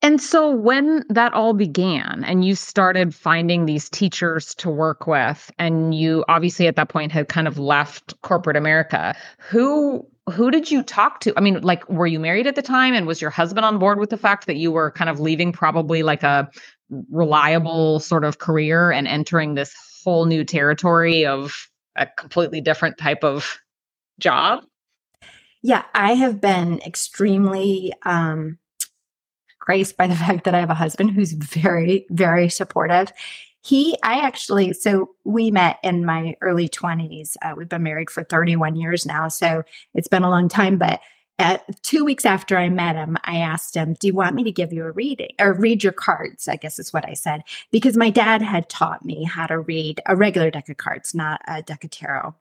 And 0.03 0.22
so 0.22 0.51
when 0.51 1.05
that 1.07 1.33
all 1.33 1.53
began 1.53 2.25
and 2.25 2.43
you 2.43 2.55
started 2.55 3.15
finding 3.15 3.65
these 3.65 3.89
teachers 3.89 4.53
to 4.55 4.69
work 4.69 5.07
with 5.07 5.50
and 5.57 5.95
you 5.95 6.25
obviously 6.27 6.67
at 6.67 6.75
that 6.75 6.89
point 6.89 7.13
had 7.13 7.29
kind 7.29 7.48
of 7.48 7.57
left 7.57 8.13
corporate 8.22 8.57
America, 8.57 9.15
who 9.38 10.05
who 10.29 10.51
did 10.51 10.69
you 10.69 10.83
talk 10.83 11.22
to? 11.22 11.33
I 11.38 11.41
mean, 11.41 11.62
like 11.62 11.88
were 11.89 12.07
you 12.07 12.19
married 12.19 12.48
at 12.48 12.55
the 12.55 12.62
time 12.62 12.93
and 12.93 13.07
was 13.07 13.22
your 13.22 13.29
husband 13.29 13.65
on 13.65 13.79
board 13.79 13.98
with 13.98 14.10
the 14.10 14.17
fact 14.17 14.45
that 14.48 14.57
you 14.57 14.74
were 14.74 14.91
kind 14.91 15.10
of 15.10 15.22
leaving 15.22 15.53
probably 15.53 16.03
like 16.03 16.24
a 16.24 16.50
reliable 17.10 18.01
sort 18.01 18.25
of 18.25 18.39
career 18.39 18.91
and 18.91 19.07
entering 19.07 19.53
this 19.53 19.74
whole 20.03 20.25
new 20.25 20.43
territory 20.43 21.25
of 21.25 21.69
a 21.95 22.07
completely 22.17 22.60
different 22.60 22.98
type 22.98 23.24
of 23.24 23.57
job? 24.19 24.65
Yeah, 25.62 25.83
I 25.93 26.13
have 26.15 26.41
been 26.41 26.81
extremely 26.81 27.93
um 28.05 28.60
graced 29.63 29.98
by 29.98 30.08
the 30.08 30.15
fact 30.24 30.43
that 30.43 30.53
I 30.53 30.60
have 30.60 30.70
a 30.70 30.75
husband 30.75 31.12
who's 31.12 31.32
very, 31.32 32.05
very 32.10 32.50
supportive. 32.50 33.12
He, 33.65 33.98
I 34.03 34.20
actually, 34.20 34.74
so 34.74 35.12
we 35.24 35.50
met 35.50 35.79
in 35.84 36.05
my 36.05 36.36
early 36.41 36.67
20s. 36.67 37.38
Uh, 37.41 37.53
we've 37.55 37.70
been 37.70 37.84
married 37.84 38.10
for 38.10 38.24
31 38.24 38.75
years 38.75 39.05
now. 39.05 39.29
So 39.29 39.63
it's 39.93 40.10
been 40.10 40.24
a 40.24 40.29
long 40.29 40.50
time. 40.50 40.77
But 40.77 41.00
at, 41.39 41.82
two 41.82 42.03
weeks 42.03 42.25
after 42.25 42.58
I 42.58 42.67
met 42.67 42.98
him, 42.98 43.17
I 43.24 43.38
asked 43.38 43.75
him, 43.75 43.96
Do 44.00 44.08
you 44.08 44.13
want 44.13 44.36
me 44.36 44.43
to 44.43 44.51
give 44.51 44.74
you 44.74 44.84
a 44.84 44.91
reading 44.91 45.32
or 45.39 45.53
read 45.53 45.82
your 45.82 45.93
cards? 45.93 46.50
I 46.50 46.58
guess 46.58 46.77
is 46.77 46.91
what 46.91 47.08
I 47.08 47.13
said. 47.13 47.43
Because 47.72 47.96
my 47.96 48.10
dad 48.10 48.41
had 48.41 48.67
taught 48.67 49.05
me 49.05 49.24
how 49.24 49.48
to 49.48 49.60
read 49.60 50.01
a 50.05 50.15
regular 50.17 50.51
deck 50.51 50.67
of 50.67 50.75
cards, 50.75 51.15
not 51.15 51.41
a 51.48 51.62
deck 51.62 51.86
of 51.86 51.89
tarot. 51.89 52.36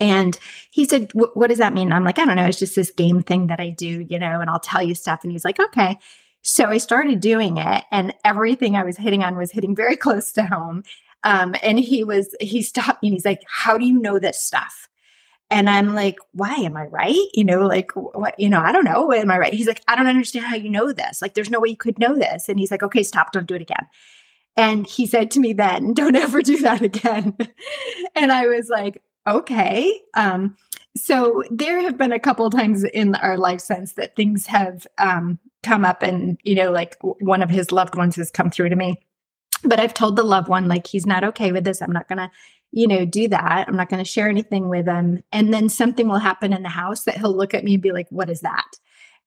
And 0.00 0.36
he 0.70 0.84
said, 0.84 1.12
What 1.14 1.48
does 1.48 1.58
that 1.58 1.74
mean? 1.74 1.92
I'm 1.92 2.04
like, 2.04 2.18
I 2.18 2.24
don't 2.24 2.36
know. 2.36 2.46
It's 2.46 2.58
just 2.58 2.74
this 2.74 2.90
game 2.90 3.22
thing 3.22 3.46
that 3.46 3.60
I 3.60 3.70
do, 3.70 4.06
you 4.08 4.18
know, 4.18 4.40
and 4.40 4.50
I'll 4.50 4.58
tell 4.58 4.82
you 4.82 4.94
stuff. 4.94 5.20
And 5.22 5.30
he's 5.30 5.44
like, 5.44 5.60
Okay. 5.60 5.98
So 6.44 6.66
I 6.66 6.76
started 6.76 7.20
doing 7.20 7.56
it, 7.56 7.84
and 7.90 8.14
everything 8.22 8.76
I 8.76 8.84
was 8.84 8.98
hitting 8.98 9.24
on 9.24 9.36
was 9.36 9.50
hitting 9.50 9.74
very 9.74 9.96
close 10.04 10.30
to 10.32 10.44
home. 10.44 10.84
Um, 11.24 11.54
and 11.62 11.80
he 11.80 12.04
was, 12.04 12.34
he 12.38 12.62
stopped 12.62 13.02
me 13.02 13.08
and 13.08 13.14
he's 13.14 13.24
like, 13.24 13.42
How 13.48 13.78
do 13.78 13.86
you 13.86 13.98
know 13.98 14.18
this 14.18 14.40
stuff? 14.40 14.88
And 15.50 15.70
I'm 15.70 15.94
like, 15.94 16.16
Why 16.32 16.52
am 16.54 16.76
I 16.76 16.84
right? 16.84 17.28
You 17.32 17.44
know, 17.44 17.66
like, 17.66 17.92
what, 17.94 18.38
you 18.38 18.50
know, 18.50 18.60
I 18.60 18.72
don't 18.72 18.84
know. 18.84 19.10
Am 19.10 19.30
I 19.30 19.38
right? 19.38 19.54
He's 19.54 19.66
like, 19.66 19.82
I 19.88 19.96
don't 19.96 20.06
understand 20.06 20.44
how 20.44 20.56
you 20.56 20.68
know 20.68 20.92
this. 20.92 21.22
Like, 21.22 21.32
there's 21.32 21.50
no 21.50 21.60
way 21.60 21.70
you 21.70 21.76
could 21.78 21.98
know 21.98 22.14
this. 22.14 22.48
And 22.48 22.58
he's 22.58 22.70
like, 22.70 22.82
Okay, 22.82 23.02
stop. 23.02 23.32
Don't 23.32 23.46
do 23.46 23.54
it 23.54 23.62
again. 23.62 23.86
And 24.56 24.86
he 24.86 25.06
said 25.06 25.30
to 25.32 25.40
me 25.40 25.54
then, 25.54 25.94
Don't 25.94 26.16
ever 26.26 26.42
do 26.42 26.58
that 26.58 26.82
again. 26.82 27.36
and 28.14 28.30
I 28.30 28.46
was 28.48 28.68
like, 28.68 29.02
Okay. 29.26 29.98
Um, 30.12 30.56
so 30.96 31.42
there 31.50 31.80
have 31.80 31.98
been 31.98 32.12
a 32.12 32.20
couple 32.20 32.48
times 32.50 32.84
in 32.84 33.14
our 33.16 33.36
life 33.36 33.60
since 33.60 33.94
that 33.94 34.14
things 34.14 34.46
have 34.46 34.86
um, 34.98 35.38
come 35.62 35.84
up 35.84 36.02
and 36.02 36.38
you 36.44 36.54
know 36.54 36.70
like 36.70 36.96
one 37.02 37.42
of 37.42 37.50
his 37.50 37.72
loved 37.72 37.96
ones 37.96 38.16
has 38.16 38.30
come 38.30 38.50
through 38.50 38.68
to 38.68 38.76
me. 38.76 39.00
But 39.64 39.80
i've 39.80 39.94
told 39.94 40.16
the 40.16 40.22
loved 40.22 40.48
one 40.48 40.68
like 40.68 40.86
he's 40.86 41.06
not 41.06 41.24
okay 41.24 41.50
with 41.52 41.64
this. 41.64 41.82
I'm 41.82 41.92
not 41.92 42.08
to 42.18 42.30
you 42.70 42.86
know 42.86 43.04
do 43.04 43.28
that. 43.28 43.66
I'm 43.66 43.76
not 43.76 43.88
to 44.04 44.10
share 44.10 44.28
anything 44.28 44.68
with 44.68 44.86
him. 44.86 45.22
And 45.32 45.52
then 45.52 45.68
something 45.68 46.08
will 46.08 46.18
happen 46.18 46.52
in 46.52 46.62
the 46.62 46.68
house 46.68 47.04
that 47.04 47.16
he'll 47.16 47.36
look 47.36 47.54
at 47.54 47.64
me 47.64 47.74
and 47.74 47.82
be 47.82 47.92
like 47.92 48.08
what 48.10 48.30
is 48.30 48.42
that? 48.42 48.78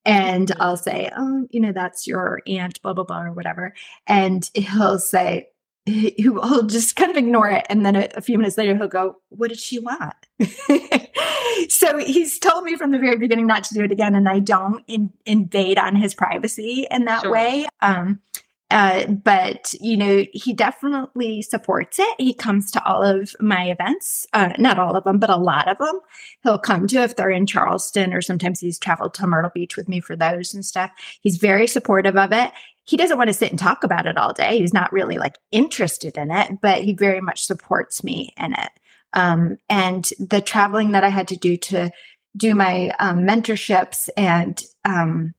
And 0.06 0.54
i'll 0.60 0.78
say 0.78 1.12
oh 1.18 1.48
you 1.52 1.60
know 1.60 1.74
that's 1.74 2.08
your 2.08 2.42
aunt 2.48 2.82
blah 2.82 2.94
blah 2.94 3.04
blah 3.04 3.24
or 3.24 3.34
whatever. 3.34 3.74
And 4.06 4.50
he'll 4.54 5.00
say 5.00 5.50
he'll 6.18 6.64
just 6.64 6.96
kind 6.96 7.12
of 7.12 7.18
ignore 7.18 7.50
it 7.50 7.66
and 7.70 7.86
then 7.86 7.96
a, 7.96 8.08
a 8.16 8.22
few 8.22 8.38
minutes 8.38 8.58
later 8.58 8.76
he'll 8.76 8.88
go 8.88 9.16
what 9.30 9.50
did 9.50 9.60
she 9.60 9.80
want 9.80 10.16
so 11.70 11.98
he's 11.98 12.40
told 12.40 12.64
me 12.64 12.76
from 12.76 12.92
the 12.92 13.00
very 13.00 13.18
beginning 13.18 13.48
not 13.48 13.64
to 13.66 13.74
do 13.74 13.84
it 13.84 13.92
again, 13.92 14.16
and 14.16 14.30
I 14.30 14.40
don't 14.40 14.84
in, 14.88 15.12
invade 15.26 15.78
on 15.78 15.96
his 15.96 16.14
privacy 16.14 16.88
in 16.92 17.06
that 17.06 17.22
sure. 17.22 17.32
way. 17.32 17.68
Um, 17.82 18.22
uh, 18.70 19.08
but 19.08 19.74
you 19.80 19.96
know, 19.96 20.26
he 20.34 20.54
definitely 20.54 21.42
supports 21.42 22.00
it. 22.00 22.16
He 22.18 22.34
comes 22.34 22.70
to 22.72 22.84
all 22.84 23.02
of 23.02 23.34
my 23.40 23.70
events, 23.70 24.28
uh, 24.34 24.50
not 24.58 24.78
all 24.78 24.96
of 24.96 25.06
them, 25.06 25.20
but 25.20 25.30
a 25.30 25.38
lot 25.38 25.70
of 25.70 25.78
them. 25.78 26.02
He'll 26.44 26.58
come 26.58 26.86
to 26.88 26.98
if 26.98 27.16
they're 27.16 27.30
in 27.30 27.48
Charleston, 27.48 28.14
or 28.14 28.22
sometimes 28.22 28.60
he's 28.60 28.78
traveled 28.78 29.14
to 29.16 29.28
Myrtle 29.28 29.52
Beach 29.54 29.78
with 29.78 29.88
me 29.88 30.02
for 30.02 30.16
those 30.18 30.54
and 30.54 30.66
stuff. 30.66 30.92
He's 31.22 31.38
very 31.38 31.66
supportive 31.66 32.18
of 32.18 32.34
it. 32.34 32.52
He 32.88 32.98
doesn't 32.98 33.18
want 33.18 33.28
to 33.30 33.34
sit 33.34 33.52
and 33.52 33.60
talk 33.60 33.84
about 33.84 34.06
it 34.06 34.18
all 34.18 34.34
day. 34.34 34.60
He's 34.60 34.74
not 34.74 34.94
really 34.94 35.18
like 35.18 35.38
interested 35.52 36.18
in 36.18 36.32
it, 36.32 36.60
but 36.62 36.84
he 36.84 36.94
very 36.94 37.22
much 37.22 37.46
supports 37.46 38.04
me 38.04 38.34
in 38.38 38.54
it. 38.54 38.70
Um, 39.14 39.58
and 39.70 40.10
the 40.20 40.42
traveling 40.42 40.92
that 40.92 41.04
I 41.04 41.10
had 41.10 41.28
to 41.30 41.38
do 41.38 41.58
to 41.58 41.92
do 42.36 42.56
my 42.56 42.92
um, 43.00 43.20
mentorships 43.20 44.10
and 44.16 44.64
um, 44.86 45.34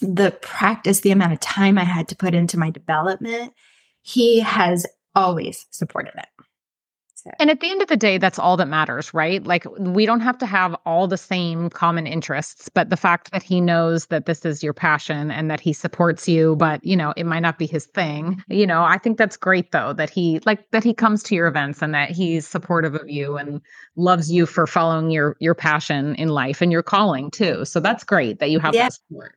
the 0.00 0.30
practice, 0.42 1.00
the 1.00 1.10
amount 1.10 1.32
of 1.32 1.40
time 1.40 1.78
I 1.78 1.84
had 1.84 2.08
to 2.08 2.16
put 2.16 2.34
into 2.34 2.58
my 2.58 2.70
development, 2.70 3.52
he 4.02 4.40
has 4.40 4.86
always 5.14 5.66
supported 5.70 6.12
it. 6.16 6.35
And 7.38 7.50
at 7.50 7.60
the 7.60 7.70
end 7.70 7.82
of 7.82 7.88
the 7.88 7.96
day, 7.96 8.18
that's 8.18 8.38
all 8.38 8.56
that 8.56 8.68
matters, 8.68 9.12
right? 9.12 9.44
Like, 9.44 9.66
we 9.78 10.06
don't 10.06 10.20
have 10.20 10.38
to 10.38 10.46
have 10.46 10.76
all 10.86 11.06
the 11.06 11.16
same 11.16 11.70
common 11.70 12.06
interests, 12.06 12.68
but 12.68 12.90
the 12.90 12.96
fact 12.96 13.32
that 13.32 13.42
he 13.42 13.60
knows 13.60 14.06
that 14.06 14.26
this 14.26 14.44
is 14.44 14.62
your 14.62 14.72
passion 14.72 15.30
and 15.30 15.50
that 15.50 15.60
he 15.60 15.72
supports 15.72 16.28
you, 16.28 16.56
but, 16.56 16.84
you 16.84 16.96
know, 16.96 17.12
it 17.16 17.24
might 17.24 17.40
not 17.40 17.58
be 17.58 17.66
his 17.66 17.86
thing. 17.86 18.42
You 18.48 18.66
know, 18.66 18.82
I 18.82 18.98
think 18.98 19.18
that's 19.18 19.36
great, 19.36 19.72
though, 19.72 19.92
that 19.94 20.10
he, 20.10 20.40
like, 20.46 20.70
that 20.70 20.84
he 20.84 20.94
comes 20.94 21.22
to 21.24 21.34
your 21.34 21.46
events 21.46 21.82
and 21.82 21.94
that 21.94 22.10
he's 22.10 22.46
supportive 22.46 22.94
of 22.94 23.08
you 23.08 23.36
and 23.36 23.60
loves 23.96 24.30
you 24.30 24.46
for 24.46 24.66
following 24.66 25.10
your 25.10 25.36
your 25.40 25.54
passion 25.54 26.14
in 26.16 26.28
life 26.28 26.60
and 26.60 26.72
your 26.72 26.82
calling 26.82 27.30
too. 27.30 27.64
So 27.64 27.80
that's 27.80 28.04
great 28.04 28.38
that 28.38 28.50
you 28.50 28.58
have 28.60 28.74
yeah. 28.74 28.84
that 28.84 28.94
support. 28.94 29.36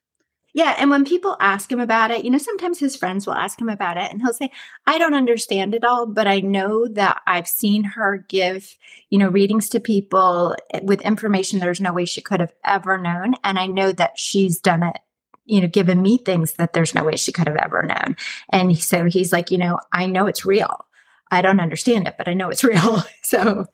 Yeah. 0.54 0.76
And 0.80 0.90
when 0.90 1.06
people 1.06 1.38
ask 1.40 1.72
him 1.72 1.80
about 1.80 2.12
it, 2.12 2.26
you 2.26 2.32
know, 2.32 2.40
sometimes 2.40 2.80
his 2.80 2.96
friends 2.96 3.28
will 3.28 3.36
ask 3.36 3.60
him 3.62 3.70
about 3.70 3.98
it 3.98 4.12
and 4.12 4.22
he'll 4.22 4.34
say, 4.34 4.52
I 4.88 4.98
don't 4.98 5.14
understand 5.14 5.76
it 5.76 5.84
all, 5.84 6.08
but 6.08 6.28
I 6.28 6.40
know 6.40 6.88
that 6.88 7.22
I've 7.28 7.48
seen 7.48 7.84
her 7.84 8.26
give, 8.28 8.76
you 9.10 9.20
know, 9.20 9.30
readings 9.30 9.70
to 9.70 9.80
people 9.80 10.56
eh, 10.74 10.80
with 10.84 11.02
information 11.02 11.60
there's 11.60 11.82
no 11.82 11.94
way 11.94 12.06
she 12.06 12.22
could 12.22 12.40
have 12.40 12.54
ever 12.66 12.98
known. 12.98 13.36
And 13.44 13.60
I 13.60 13.68
know 13.68 13.92
that 13.92 14.18
she's 14.18 14.60
done 14.60 14.82
it, 14.82 14.98
you 15.46 15.62
know, 15.62 15.68
given 15.68 16.02
me 16.02 16.18
things 16.18 16.54
that 16.54 16.74
there's 16.74 16.96
no 16.96 17.04
way 17.04 17.16
she 17.16 17.32
could 17.32 17.48
have 17.48 17.58
ever 17.58 17.84
known. 17.84 18.16
And 18.52 18.78
so 18.78 19.06
he's 19.06 19.32
like, 19.32 19.52
you 19.52 19.58
know, 19.60 19.80
I 19.94 20.08
know 20.08 20.26
it's 20.26 20.46
real. 20.46 20.86
I 21.32 21.42
don't 21.44 21.60
understand 21.60 22.08
it, 22.08 22.16
but 22.18 22.28
I 22.28 22.34
know 22.34 22.50
it's 22.50 22.64
real. 22.64 23.04
so, 23.24 23.66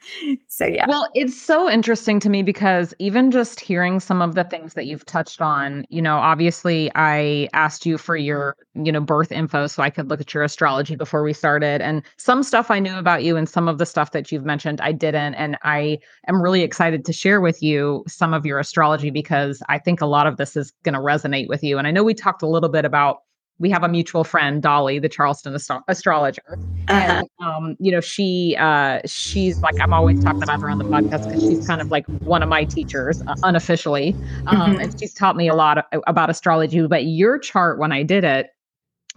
so 0.47 0.65
yeah. 0.65 0.85
Well, 0.87 1.07
it's 1.13 1.39
so 1.41 1.69
interesting 1.69 2.19
to 2.21 2.29
me 2.29 2.43
because 2.43 2.93
even 2.99 3.31
just 3.31 3.59
hearing 3.59 3.99
some 3.99 4.21
of 4.21 4.35
the 4.35 4.43
things 4.43 4.73
that 4.73 4.85
you've 4.85 5.05
touched 5.05 5.41
on, 5.41 5.85
you 5.89 6.01
know, 6.01 6.17
obviously 6.17 6.91
I 6.95 7.47
asked 7.53 7.85
you 7.85 7.97
for 7.97 8.17
your, 8.17 8.57
you 8.73 8.91
know, 8.91 8.99
birth 8.99 9.31
info 9.31 9.67
so 9.67 9.83
I 9.83 9.89
could 9.89 10.09
look 10.09 10.19
at 10.19 10.33
your 10.33 10.43
astrology 10.43 10.95
before 10.95 11.23
we 11.23 11.33
started. 11.33 11.81
And 11.81 12.03
some 12.17 12.43
stuff 12.43 12.69
I 12.69 12.79
knew 12.79 12.97
about 12.97 13.23
you 13.23 13.37
and 13.37 13.47
some 13.47 13.67
of 13.67 13.77
the 13.77 13.85
stuff 13.85 14.11
that 14.11 14.31
you've 14.31 14.45
mentioned 14.45 14.81
I 14.81 14.91
didn't. 14.91 15.35
And 15.35 15.57
I 15.63 15.99
am 16.27 16.41
really 16.41 16.61
excited 16.61 17.05
to 17.05 17.13
share 17.13 17.39
with 17.39 17.63
you 17.63 18.03
some 18.07 18.33
of 18.33 18.45
your 18.45 18.59
astrology 18.59 19.11
because 19.11 19.63
I 19.69 19.79
think 19.79 20.01
a 20.01 20.05
lot 20.05 20.27
of 20.27 20.37
this 20.37 20.57
is 20.57 20.73
going 20.83 20.93
to 20.93 20.99
resonate 20.99 21.47
with 21.47 21.63
you. 21.63 21.77
And 21.77 21.87
I 21.87 21.91
know 21.91 22.03
we 22.03 22.13
talked 22.13 22.41
a 22.41 22.47
little 22.47 22.69
bit 22.69 22.83
about 22.83 23.19
we 23.57 23.69
have 23.69 23.83
a 23.83 23.87
mutual 23.87 24.23
friend, 24.23 24.61
Dolly, 24.61 24.99
the 24.99 25.07
Charleston 25.07 25.53
astro- 25.53 25.83
astrologer. 25.87 26.57
Uh-huh. 26.87 27.21
And, 27.21 27.27
um, 27.41 27.77
you 27.79 27.91
know, 27.91 28.01
she, 28.01 28.55
uh, 28.59 28.99
she's 29.05 29.61
like, 29.61 29.79
I'm 29.79 29.93
always 29.93 30.21
talking 30.23 30.43
about 30.43 30.59
her 30.59 30.69
on 30.69 30.77
the 30.77 30.83
podcast 30.83 31.25
because 31.25 31.41
she's 31.41 31.65
kind 31.65 31.79
of 31.79 31.89
like 31.89 32.05
one 32.21 32.43
of 32.43 32.49
my 32.49 32.65
teachers 32.65 33.21
uh, 33.21 33.35
unofficially. 33.43 34.13
Um, 34.47 34.57
mm-hmm. 34.57 34.81
And 34.81 34.99
she's 34.99 35.13
taught 35.13 35.37
me 35.37 35.47
a 35.47 35.55
lot 35.55 35.77
of, 35.77 35.85
about 36.05 36.29
astrology. 36.29 36.85
But 36.85 37.05
your 37.05 37.39
chart, 37.39 37.79
when 37.79 37.91
I 37.93 38.03
did 38.03 38.25
it, 38.25 38.47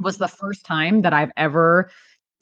was 0.00 0.18
the 0.18 0.28
first 0.28 0.64
time 0.64 1.02
that 1.02 1.12
I've 1.12 1.33
ever 1.37 1.90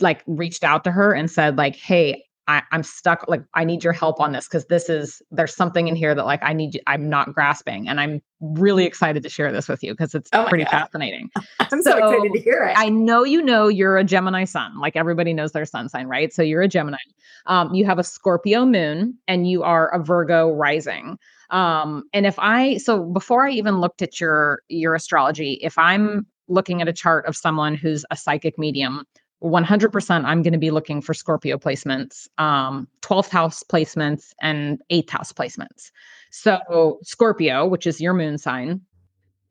like 0.00 0.22
reached 0.26 0.64
out 0.64 0.84
to 0.84 0.90
her 0.90 1.14
and 1.14 1.30
said, 1.30 1.56
like, 1.56 1.76
hey, 1.76 2.22
I, 2.48 2.62
am 2.72 2.82
stuck. 2.82 3.26
Like, 3.28 3.42
I 3.54 3.64
need 3.64 3.82
your 3.82 3.92
help 3.92 4.20
on 4.20 4.32
this 4.32 4.46
because 4.46 4.66
this 4.66 4.88
is 4.88 5.20
there's 5.30 5.54
something 5.54 5.88
in 5.88 5.96
here 5.96 6.14
that 6.14 6.26
like 6.26 6.42
I 6.42 6.52
need. 6.52 6.80
I'm 6.86 7.08
not 7.08 7.34
grasping, 7.34 7.88
and 7.88 8.00
I'm 8.00 8.22
really 8.40 8.84
excited 8.84 9.22
to 9.22 9.28
share 9.28 9.50
this 9.50 9.68
with 9.68 9.82
you 9.82 9.92
because 9.92 10.14
it's 10.14 10.30
oh 10.32 10.46
pretty 10.48 10.64
God. 10.64 10.70
fascinating. 10.70 11.30
I'm 11.60 11.82
so, 11.82 11.90
so, 11.90 11.98
excited 11.98 12.32
to 12.32 12.40
hear 12.40 12.62
it. 12.64 12.78
I 12.78 12.88
know 12.88 13.24
you 13.24 13.42
know 13.42 13.68
you're 13.68 13.96
a 13.96 14.04
Gemini 14.04 14.44
sun. 14.44 14.78
Like 14.78 14.96
everybody 14.96 15.32
knows 15.32 15.52
their 15.52 15.64
sun 15.64 15.88
sign, 15.88 16.06
right? 16.06 16.32
So 16.32 16.42
you're 16.42 16.62
a 16.62 16.68
Gemini. 16.68 16.98
Um, 17.46 17.74
you 17.74 17.84
have 17.84 17.98
a 17.98 18.04
Scorpio 18.04 18.64
moon, 18.64 19.18
and 19.26 19.48
you 19.48 19.62
are 19.62 19.88
a 19.88 20.02
Virgo 20.02 20.50
rising. 20.52 21.18
Um, 21.50 22.04
and 22.12 22.26
if 22.26 22.38
I 22.38 22.76
so 22.78 23.04
before 23.04 23.46
I 23.46 23.50
even 23.50 23.80
looked 23.80 24.02
at 24.02 24.20
your 24.20 24.60
your 24.68 24.94
astrology, 24.94 25.58
if 25.62 25.76
I'm 25.78 26.26
looking 26.48 26.80
at 26.80 26.88
a 26.88 26.92
chart 26.92 27.26
of 27.26 27.36
someone 27.36 27.74
who's 27.74 28.04
a 28.10 28.16
psychic 28.16 28.58
medium 28.58 29.04
100% 29.42 30.24
I'm 30.24 30.42
going 30.42 30.52
to 30.52 30.58
be 30.58 30.70
looking 30.70 31.02
for 31.02 31.14
Scorpio 31.14 31.58
placements, 31.58 32.28
um, 32.38 32.88
12th 33.02 33.28
house 33.28 33.62
placements, 33.62 34.32
and 34.40 34.82
8th 34.90 35.10
house 35.10 35.32
placements. 35.32 35.90
So, 36.30 36.98
Scorpio, 37.02 37.66
which 37.66 37.86
is 37.86 38.00
your 38.00 38.14
moon 38.14 38.38
sign, 38.38 38.80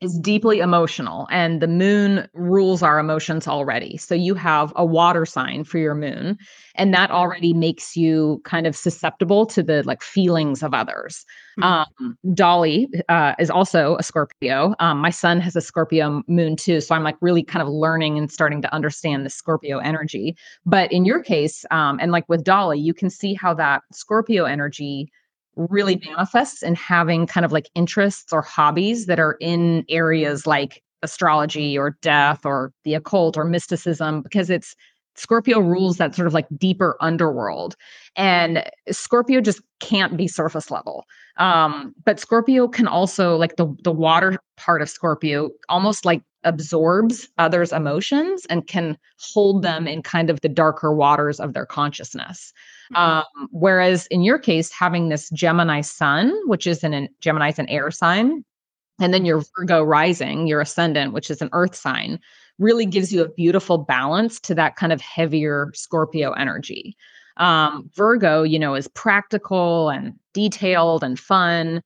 is 0.06 0.18
deeply 0.18 0.60
emotional 0.60 1.28
and 1.30 1.60
the 1.60 1.68
moon 1.68 2.26
rules 2.32 2.82
our 2.82 2.98
emotions 2.98 3.46
already. 3.46 3.96
So 3.96 4.14
you 4.14 4.34
have 4.34 4.72
a 4.76 4.84
water 4.84 5.26
sign 5.26 5.64
for 5.64 5.78
your 5.78 5.94
moon 5.94 6.38
and 6.76 6.94
that 6.94 7.10
already 7.10 7.52
makes 7.52 7.96
you 7.96 8.40
kind 8.44 8.66
of 8.66 8.76
susceptible 8.76 9.46
to 9.46 9.62
the 9.62 9.82
like 9.84 10.02
feelings 10.02 10.62
of 10.62 10.72
others. 10.72 11.24
Mm-hmm. 11.58 12.04
Um, 12.04 12.18
Dolly 12.34 12.88
uh, 13.08 13.34
is 13.38 13.50
also 13.50 13.96
a 13.96 14.02
Scorpio. 14.02 14.74
Um, 14.78 14.98
my 14.98 15.10
son 15.10 15.40
has 15.40 15.56
a 15.56 15.60
Scorpio 15.60 16.22
moon 16.28 16.56
too, 16.56 16.80
so 16.80 16.94
I'm 16.94 17.02
like 17.02 17.16
really 17.20 17.42
kind 17.42 17.62
of 17.62 17.68
learning 17.68 18.18
and 18.18 18.30
starting 18.30 18.62
to 18.62 18.74
understand 18.74 19.26
the 19.26 19.30
Scorpio 19.30 19.78
energy. 19.78 20.36
But 20.64 20.92
in 20.92 21.04
your 21.04 21.22
case, 21.22 21.64
um, 21.70 21.98
and 22.00 22.12
like 22.12 22.28
with 22.28 22.44
Dolly, 22.44 22.78
you 22.78 22.94
can 22.94 23.10
see 23.10 23.34
how 23.34 23.54
that 23.54 23.82
Scorpio 23.92 24.44
energy 24.44 25.10
really 25.56 26.00
manifests 26.04 26.62
in 26.62 26.74
having 26.74 27.26
kind 27.26 27.44
of 27.44 27.52
like 27.52 27.70
interests 27.74 28.32
or 28.32 28.42
hobbies 28.42 29.06
that 29.06 29.18
are 29.18 29.36
in 29.40 29.84
areas 29.88 30.46
like 30.46 30.82
astrology 31.02 31.76
or 31.78 31.96
death 32.02 32.44
or 32.44 32.72
the 32.84 32.94
occult 32.94 33.36
or 33.36 33.44
mysticism 33.44 34.22
because 34.22 34.50
it's 34.50 34.74
Scorpio 35.16 35.60
rules 35.60 35.96
that 35.96 36.14
sort 36.14 36.26
of 36.26 36.34
like 36.34 36.46
deeper 36.58 36.96
underworld. 37.00 37.74
And 38.16 38.62
Scorpio 38.90 39.40
just 39.40 39.60
can't 39.80 40.16
be 40.16 40.28
surface 40.28 40.70
level. 40.70 41.06
Um, 41.38 41.94
but 42.04 42.20
Scorpio 42.20 42.68
can 42.68 42.86
also 42.86 43.36
like 43.36 43.56
the 43.56 43.74
the 43.82 43.92
water 43.92 44.38
part 44.56 44.82
of 44.82 44.90
Scorpio 44.90 45.50
almost 45.68 46.04
like 46.04 46.22
absorbs 46.44 47.28
others' 47.38 47.72
emotions 47.72 48.46
and 48.48 48.66
can 48.66 48.96
hold 49.18 49.62
them 49.62 49.86
in 49.86 50.02
kind 50.02 50.30
of 50.30 50.40
the 50.42 50.48
darker 50.48 50.94
waters 50.94 51.40
of 51.40 51.54
their 51.54 51.66
consciousness. 51.66 52.52
Mm-hmm. 52.94 52.96
Um, 52.96 53.48
whereas 53.50 54.06
in 54.08 54.22
your 54.22 54.38
case, 54.38 54.72
having 54.72 55.08
this 55.08 55.30
Gemini 55.30 55.80
sun, 55.80 56.32
which 56.46 56.66
is 56.66 56.84
an 56.84 57.08
Gemini 57.20 57.50
is 57.50 57.58
an 57.58 57.68
air 57.68 57.90
sign, 57.90 58.44
and 59.00 59.12
then 59.12 59.24
your 59.24 59.42
Virgo 59.56 59.82
rising, 59.82 60.46
your 60.46 60.60
ascendant, 60.60 61.12
which 61.12 61.30
is 61.30 61.42
an 61.42 61.50
earth 61.52 61.74
sign, 61.74 62.18
really 62.58 62.86
gives 62.86 63.12
you 63.12 63.22
a 63.22 63.28
beautiful 63.28 63.78
balance 63.78 64.40
to 64.40 64.54
that 64.54 64.76
kind 64.76 64.92
of 64.92 65.00
heavier 65.00 65.70
Scorpio 65.74 66.32
energy. 66.32 66.96
Um, 67.36 67.90
Virgo, 67.94 68.42
you 68.42 68.58
know, 68.58 68.74
is 68.74 68.88
practical 68.88 69.90
and 69.90 70.14
detailed 70.32 71.04
and 71.04 71.18
fun. 71.18 71.82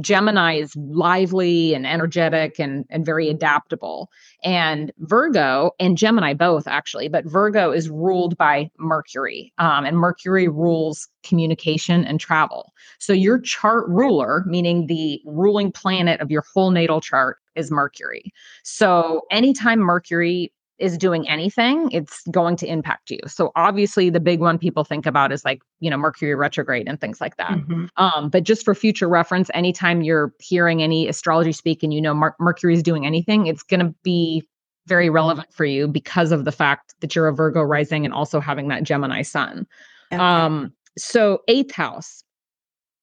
Gemini 0.00 0.54
is 0.54 0.74
lively 0.76 1.74
and 1.74 1.86
energetic 1.86 2.58
and, 2.58 2.84
and 2.90 3.04
very 3.04 3.28
adaptable. 3.28 4.10
And 4.42 4.92
Virgo 4.98 5.72
and 5.78 5.98
Gemini 5.98 6.34
both, 6.34 6.66
actually, 6.66 7.08
but 7.08 7.24
Virgo 7.24 7.72
is 7.72 7.90
ruled 7.90 8.36
by 8.36 8.70
Mercury, 8.78 9.52
um, 9.58 9.84
and 9.84 9.98
Mercury 9.98 10.48
rules 10.48 11.08
communication 11.22 12.04
and 12.04 12.18
travel. 12.18 12.72
So 12.98 13.12
your 13.12 13.40
chart 13.40 13.88
ruler, 13.88 14.44
meaning 14.46 14.86
the 14.86 15.20
ruling 15.24 15.72
planet 15.72 16.20
of 16.20 16.30
your 16.30 16.44
whole 16.54 16.70
natal 16.70 17.00
chart, 17.00 17.38
is 17.54 17.70
Mercury. 17.70 18.32
So 18.64 19.22
anytime 19.30 19.78
Mercury 19.78 20.52
is 20.82 20.98
doing 20.98 21.28
anything, 21.28 21.90
it's 21.92 22.22
going 22.30 22.56
to 22.56 22.66
impact 22.66 23.10
you. 23.10 23.20
So 23.28 23.52
obviously 23.54 24.10
the 24.10 24.20
big 24.20 24.40
one 24.40 24.58
people 24.58 24.82
think 24.82 25.06
about 25.06 25.30
is 25.30 25.44
like, 25.44 25.62
you 25.78 25.88
know, 25.88 25.96
Mercury 25.96 26.34
retrograde 26.34 26.88
and 26.88 27.00
things 27.00 27.20
like 27.20 27.36
that. 27.36 27.52
Mm-hmm. 27.52 27.86
Um, 27.96 28.28
but 28.28 28.42
just 28.42 28.64
for 28.64 28.74
future 28.74 29.08
reference, 29.08 29.48
anytime 29.54 30.02
you're 30.02 30.34
hearing 30.40 30.82
any 30.82 31.06
astrology 31.08 31.52
speak 31.52 31.84
and 31.84 31.94
you 31.94 32.00
know 32.00 32.14
Mer- 32.14 32.34
Mercury 32.40 32.74
is 32.74 32.82
doing 32.82 33.06
anything, 33.06 33.46
it's 33.46 33.62
going 33.62 33.80
to 33.80 33.94
be 34.02 34.42
very 34.86 35.08
relevant 35.08 35.52
for 35.52 35.64
you 35.64 35.86
because 35.86 36.32
of 36.32 36.44
the 36.44 36.52
fact 36.52 36.94
that 37.00 37.14
you're 37.14 37.28
a 37.28 37.34
Virgo 37.34 37.62
rising 37.62 38.04
and 38.04 38.12
also 38.12 38.40
having 38.40 38.66
that 38.68 38.82
Gemini 38.82 39.22
sun. 39.22 39.66
Okay. 40.12 40.20
Um, 40.20 40.72
so 40.98 41.42
eighth 41.46 41.72
house, 41.72 42.24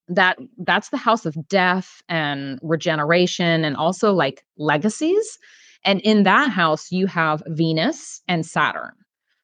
that 0.09 0.37
that's 0.57 0.89
the 0.89 0.97
house 0.97 1.25
of 1.25 1.47
death 1.47 2.01
and 2.09 2.59
regeneration 2.61 3.63
and 3.63 3.77
also 3.77 4.11
like 4.11 4.43
legacies 4.57 5.37
and 5.83 6.01
in 6.01 6.23
that 6.23 6.49
house, 6.49 6.91
you 6.91 7.07
have 7.07 7.43
Venus 7.47 8.21
and 8.27 8.45
Saturn. 8.45 8.91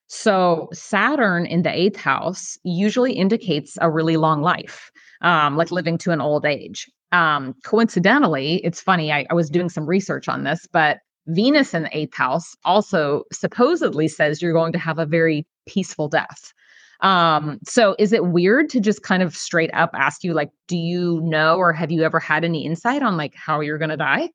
So, 0.07 0.69
Saturn 0.71 1.45
in 1.45 1.63
the 1.63 1.73
eighth 1.73 1.97
house 1.97 2.57
usually 2.63 3.13
indicates 3.13 3.77
a 3.81 3.89
really 3.89 4.17
long 4.17 4.41
life, 4.41 4.91
um, 5.21 5.57
like 5.57 5.71
living 5.71 5.97
to 5.99 6.11
an 6.11 6.21
old 6.21 6.45
age. 6.45 6.89
Um, 7.11 7.55
coincidentally, 7.63 8.57
it's 8.63 8.81
funny, 8.81 9.11
I, 9.11 9.25
I 9.29 9.33
was 9.33 9.49
doing 9.49 9.69
some 9.69 9.87
research 9.87 10.27
on 10.27 10.43
this, 10.43 10.67
but 10.71 10.97
Venus 11.27 11.73
in 11.73 11.83
the 11.83 11.97
eighth 11.97 12.15
house 12.15 12.55
also 12.65 13.23
supposedly 13.31 14.07
says 14.07 14.41
you're 14.41 14.53
going 14.53 14.73
to 14.73 14.79
have 14.79 14.99
a 14.99 15.05
very 15.05 15.47
peaceful 15.65 16.07
death. 16.07 16.53
Um, 17.01 17.59
so 17.65 17.95
is 17.97 18.13
it 18.13 18.27
weird 18.27 18.69
to 18.69 18.79
just 18.79 19.03
kind 19.03 19.23
of 19.23 19.35
straight 19.35 19.71
up 19.73 19.91
ask 19.93 20.23
you, 20.23 20.33
like, 20.33 20.51
do 20.67 20.77
you 20.77 21.19
know 21.23 21.57
or 21.57 21.73
have 21.73 21.91
you 21.91 22.03
ever 22.03 22.19
had 22.19 22.43
any 22.43 22.65
insight 22.65 23.01
on 23.01 23.17
like 23.17 23.33
how 23.35 23.59
you're 23.59 23.77
going 23.77 23.89
to 23.89 23.97
die? 23.97 24.29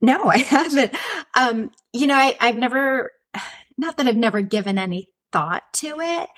No, 0.00 0.24
I 0.24 0.38
haven't. 0.38 0.94
Um, 1.34 1.70
you 1.92 2.06
know, 2.06 2.14
I, 2.14 2.36
I've 2.40 2.56
never, 2.56 3.12
not 3.78 3.96
that 3.96 4.06
I've 4.06 4.16
never 4.16 4.40
given 4.40 4.78
any 4.78 5.08
thought 5.32 5.62
to 5.74 5.96
it, 6.00 6.28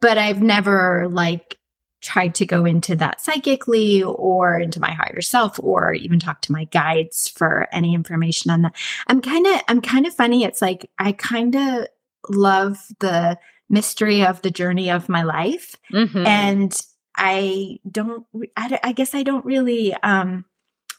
but 0.00 0.18
I've 0.18 0.42
never 0.42 1.08
like 1.08 1.58
tried 2.02 2.34
to 2.34 2.44
go 2.44 2.64
into 2.64 2.96
that 2.96 3.20
psychically 3.20 4.02
or 4.02 4.58
into 4.58 4.80
my 4.80 4.90
higher 4.90 5.20
self 5.20 5.58
or 5.62 5.94
even 5.94 6.18
talk 6.18 6.40
to 6.42 6.52
my 6.52 6.64
guides 6.64 7.28
for 7.28 7.68
any 7.72 7.94
information 7.94 8.50
on 8.50 8.62
that. 8.62 8.74
I'm 9.06 9.20
kind 9.20 9.46
of, 9.46 9.60
I'm 9.68 9.80
kind 9.80 10.06
of 10.06 10.12
funny. 10.12 10.42
It's 10.42 10.60
like, 10.60 10.90
I 10.98 11.12
kind 11.12 11.54
of 11.54 11.86
love 12.28 12.78
the 12.98 13.38
mystery 13.70 14.24
of 14.24 14.42
the 14.42 14.50
journey 14.50 14.90
of 14.90 15.08
my 15.08 15.22
life. 15.22 15.76
Mm-hmm. 15.92 16.26
And 16.26 16.80
I 17.16 17.78
don't, 17.88 18.26
I, 18.56 18.80
I 18.82 18.92
guess 18.92 19.14
I 19.14 19.22
don't 19.22 19.44
really, 19.44 19.94
um, 20.02 20.44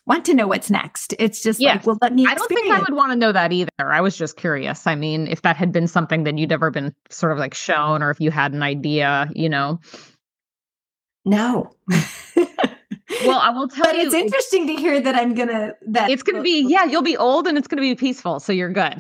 want 0.05 0.25
to 0.25 0.33
know 0.33 0.47
what's 0.47 0.69
next. 0.69 1.13
It's 1.19 1.41
just 1.41 1.61
like, 1.61 1.85
well, 1.85 1.97
let 2.01 2.13
me. 2.13 2.25
I 2.25 2.33
don't 2.33 2.47
think 2.47 2.71
I 2.71 2.79
would 2.79 2.93
want 2.93 3.11
to 3.11 3.15
know 3.15 3.31
that 3.31 3.51
either. 3.51 3.69
I 3.79 4.01
was 4.01 4.17
just 4.17 4.37
curious. 4.37 4.85
I 4.85 4.95
mean, 4.95 5.27
if 5.27 5.41
that 5.43 5.55
had 5.55 5.71
been 5.71 5.87
something 5.87 6.23
that 6.23 6.37
you'd 6.37 6.51
ever 6.51 6.71
been 6.71 6.93
sort 7.09 7.31
of 7.31 7.37
like 7.37 7.53
shown, 7.53 8.03
or 8.03 8.09
if 8.09 8.19
you 8.19 8.31
had 8.31 8.53
an 8.53 8.63
idea, 8.63 9.29
you 9.33 9.49
know. 9.49 9.79
No. 11.25 11.71
well, 13.25 13.39
I 13.39 13.49
will 13.49 13.67
tell 13.67 13.85
but 13.85 13.95
you. 13.95 14.05
It's 14.05 14.13
interesting 14.13 14.67
to 14.67 14.75
hear 14.75 15.01
that 15.01 15.15
I'm 15.15 15.33
gonna 15.33 15.75
that 15.87 16.09
it's 16.09 16.23
gonna 16.23 16.41
be 16.41 16.65
yeah, 16.67 16.85
you'll 16.85 17.01
be 17.01 17.17
old 17.17 17.47
and 17.47 17.57
it's 17.57 17.67
gonna 17.67 17.81
be 17.81 17.95
peaceful, 17.95 18.39
so 18.39 18.53
you're 18.53 18.71
good. 18.71 18.95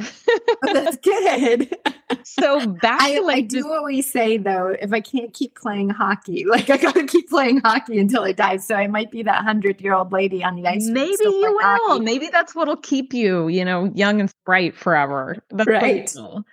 oh, 0.65 0.73
that's 0.73 0.97
good. 0.97 1.75
so 2.23 2.67
back 2.67 3.01
I, 3.01 3.19
like 3.19 3.37
I 3.37 3.41
do 3.41 3.63
this, 3.63 3.65
always 3.65 4.11
say 4.11 4.37
though, 4.37 4.75
if 4.79 4.93
I 4.93 5.01
can't 5.01 5.33
keep 5.33 5.55
playing 5.55 5.89
hockey, 5.89 6.45
like 6.47 6.69
I 6.69 6.77
gotta 6.77 7.05
keep 7.05 7.29
playing 7.29 7.61
hockey 7.61 7.99
until 7.99 8.23
I 8.23 8.31
die. 8.31 8.57
So 8.57 8.75
I 8.75 8.87
might 8.87 9.11
be 9.11 9.23
that 9.23 9.43
hundred 9.43 9.81
year 9.81 9.93
old 9.93 10.11
lady 10.11 10.43
on 10.43 10.55
the 10.55 10.67
ice. 10.67 10.87
Maybe 10.87 11.15
you 11.21 11.41
will. 11.41 11.59
Hockey. 11.61 12.03
Maybe 12.03 12.29
that's 12.29 12.55
what'll 12.55 12.77
keep 12.77 13.13
you, 13.13 13.47
you 13.47 13.65
know, 13.65 13.91
young 13.95 14.19
and 14.19 14.33
bright 14.45 14.75
forever. 14.75 15.37
That's 15.49 15.69
right. 15.69 16.11
Cool. 16.13 16.45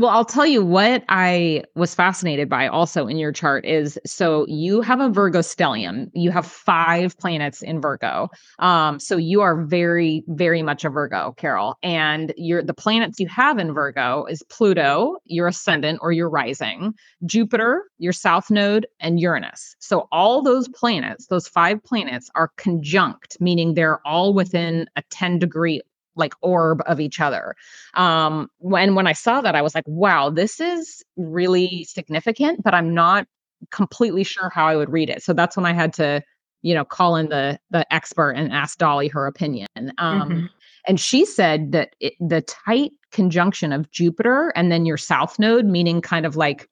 Well, 0.00 0.08
I'll 0.08 0.24
tell 0.24 0.46
you 0.46 0.64
what 0.64 1.04
I 1.10 1.62
was 1.74 1.94
fascinated 1.94 2.48
by 2.48 2.68
also 2.68 3.06
in 3.06 3.18
your 3.18 3.32
chart 3.32 3.66
is 3.66 3.98
so 4.06 4.46
you 4.48 4.80
have 4.80 4.98
a 4.98 5.10
Virgo 5.10 5.40
stellium. 5.40 6.06
You 6.14 6.30
have 6.30 6.46
five 6.46 7.18
planets 7.18 7.60
in 7.60 7.82
Virgo. 7.82 8.30
Um, 8.60 8.98
so 8.98 9.18
you 9.18 9.42
are 9.42 9.62
very, 9.62 10.24
very 10.28 10.62
much 10.62 10.86
a 10.86 10.88
Virgo, 10.88 11.34
Carol. 11.36 11.76
And 11.82 12.32
your 12.38 12.62
the 12.62 12.72
planets 12.72 13.20
you 13.20 13.28
have 13.28 13.58
in 13.58 13.74
Virgo 13.74 14.24
is 14.24 14.42
Pluto, 14.44 15.16
your 15.26 15.48
ascendant 15.48 15.98
or 16.00 16.12
your 16.12 16.30
rising, 16.30 16.94
Jupiter, 17.26 17.84
your 17.98 18.14
south 18.14 18.50
node, 18.50 18.86
and 19.00 19.20
Uranus. 19.20 19.76
So 19.80 20.08
all 20.10 20.40
those 20.40 20.66
planets, 20.68 21.26
those 21.26 21.46
five 21.46 21.84
planets, 21.84 22.30
are 22.34 22.52
conjunct, 22.56 23.36
meaning 23.38 23.74
they're 23.74 24.00
all 24.06 24.32
within 24.32 24.86
a 24.96 25.02
10 25.10 25.38
degree 25.38 25.82
like 26.20 26.34
orb 26.42 26.80
of 26.86 27.00
each 27.00 27.18
other. 27.18 27.56
Um, 27.94 28.48
when 28.58 28.94
when 28.94 29.08
I 29.08 29.12
saw 29.12 29.40
that, 29.40 29.56
I 29.56 29.62
was 29.62 29.74
like, 29.74 29.88
wow, 29.88 30.30
this 30.30 30.60
is 30.60 31.02
really 31.16 31.84
significant, 31.84 32.62
but 32.62 32.74
I'm 32.74 32.94
not 32.94 33.26
completely 33.70 34.24
sure 34.24 34.50
how 34.50 34.66
I 34.66 34.76
would 34.76 34.90
read 34.90 35.10
it. 35.10 35.22
So 35.22 35.32
that's 35.32 35.56
when 35.56 35.66
I 35.66 35.72
had 35.72 35.92
to, 35.94 36.22
you 36.62 36.74
know, 36.74 36.84
call 36.84 37.16
in 37.16 37.28
the 37.28 37.58
the 37.70 37.92
expert 37.92 38.32
and 38.32 38.52
ask 38.52 38.78
Dolly 38.78 39.08
her 39.08 39.26
opinion. 39.26 39.66
Um, 39.98 40.30
mm-hmm. 40.30 40.46
And 40.86 41.00
she 41.00 41.24
said 41.24 41.72
that 41.72 41.94
it, 42.00 42.14
the 42.20 42.42
tight 42.42 42.92
conjunction 43.12 43.72
of 43.72 43.90
Jupiter 43.90 44.52
and 44.54 44.70
then 44.70 44.86
your 44.86 44.96
south 44.96 45.38
node, 45.38 45.66
meaning 45.66 46.00
kind 46.00 46.24
of 46.24 46.36
like 46.36 46.68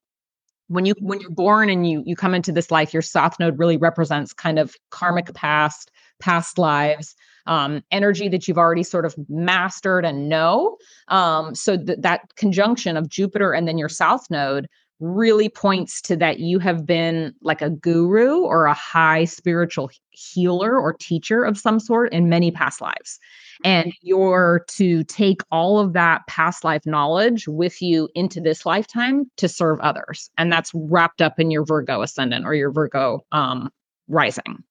when 0.68 0.86
you 0.86 0.94
when 1.00 1.20
you're 1.20 1.30
born 1.30 1.68
and 1.68 1.88
you 1.88 2.02
you 2.06 2.16
come 2.16 2.34
into 2.34 2.52
this 2.52 2.70
life, 2.70 2.92
your 2.92 3.02
south 3.02 3.38
node 3.40 3.58
really 3.58 3.76
represents 3.76 4.32
kind 4.32 4.58
of 4.58 4.74
karmic 4.90 5.32
past, 5.34 5.90
past 6.20 6.58
lives 6.58 7.14
um, 7.48 7.82
energy 7.90 8.28
that 8.28 8.46
you've 8.46 8.58
already 8.58 8.84
sort 8.84 9.04
of 9.04 9.16
mastered 9.28 10.04
and 10.04 10.28
know. 10.28 10.76
Um, 11.08 11.54
so 11.54 11.76
th- 11.76 11.98
that 12.00 12.34
conjunction 12.36 12.96
of 12.96 13.08
Jupiter 13.08 13.52
and 13.52 13.66
then 13.66 13.78
your 13.78 13.88
south 13.88 14.30
node 14.30 14.68
really 15.00 15.48
points 15.48 16.02
to 16.02 16.16
that 16.16 16.40
you 16.40 16.58
have 16.58 16.84
been 16.84 17.32
like 17.40 17.62
a 17.62 17.70
guru 17.70 18.40
or 18.40 18.66
a 18.66 18.74
high 18.74 19.24
spiritual 19.24 19.90
healer 20.10 20.78
or 20.78 20.92
teacher 20.92 21.44
of 21.44 21.56
some 21.56 21.78
sort 21.78 22.12
in 22.12 22.28
many 22.28 22.50
past 22.50 22.80
lives. 22.80 23.18
And 23.64 23.92
you're 24.02 24.64
to 24.70 25.04
take 25.04 25.40
all 25.50 25.78
of 25.78 25.92
that 25.92 26.26
past 26.26 26.64
life 26.64 26.82
knowledge 26.84 27.46
with 27.48 27.80
you 27.80 28.08
into 28.14 28.40
this 28.40 28.66
lifetime 28.66 29.30
to 29.36 29.48
serve 29.48 29.80
others. 29.80 30.30
And 30.36 30.52
that's 30.52 30.72
wrapped 30.74 31.22
up 31.22 31.38
in 31.38 31.50
your 31.50 31.64
Virgo 31.64 32.02
ascendant 32.02 32.44
or 32.44 32.54
your 32.54 32.72
Virgo 32.72 33.20
um, 33.32 33.70
rising. 34.08 34.64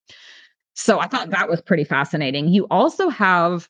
So 0.78 1.00
I 1.00 1.08
thought 1.08 1.32
that 1.32 1.50
was 1.50 1.60
pretty 1.60 1.84
fascinating. 1.84 2.50
You 2.50 2.68
also 2.70 3.10
have 3.10 3.68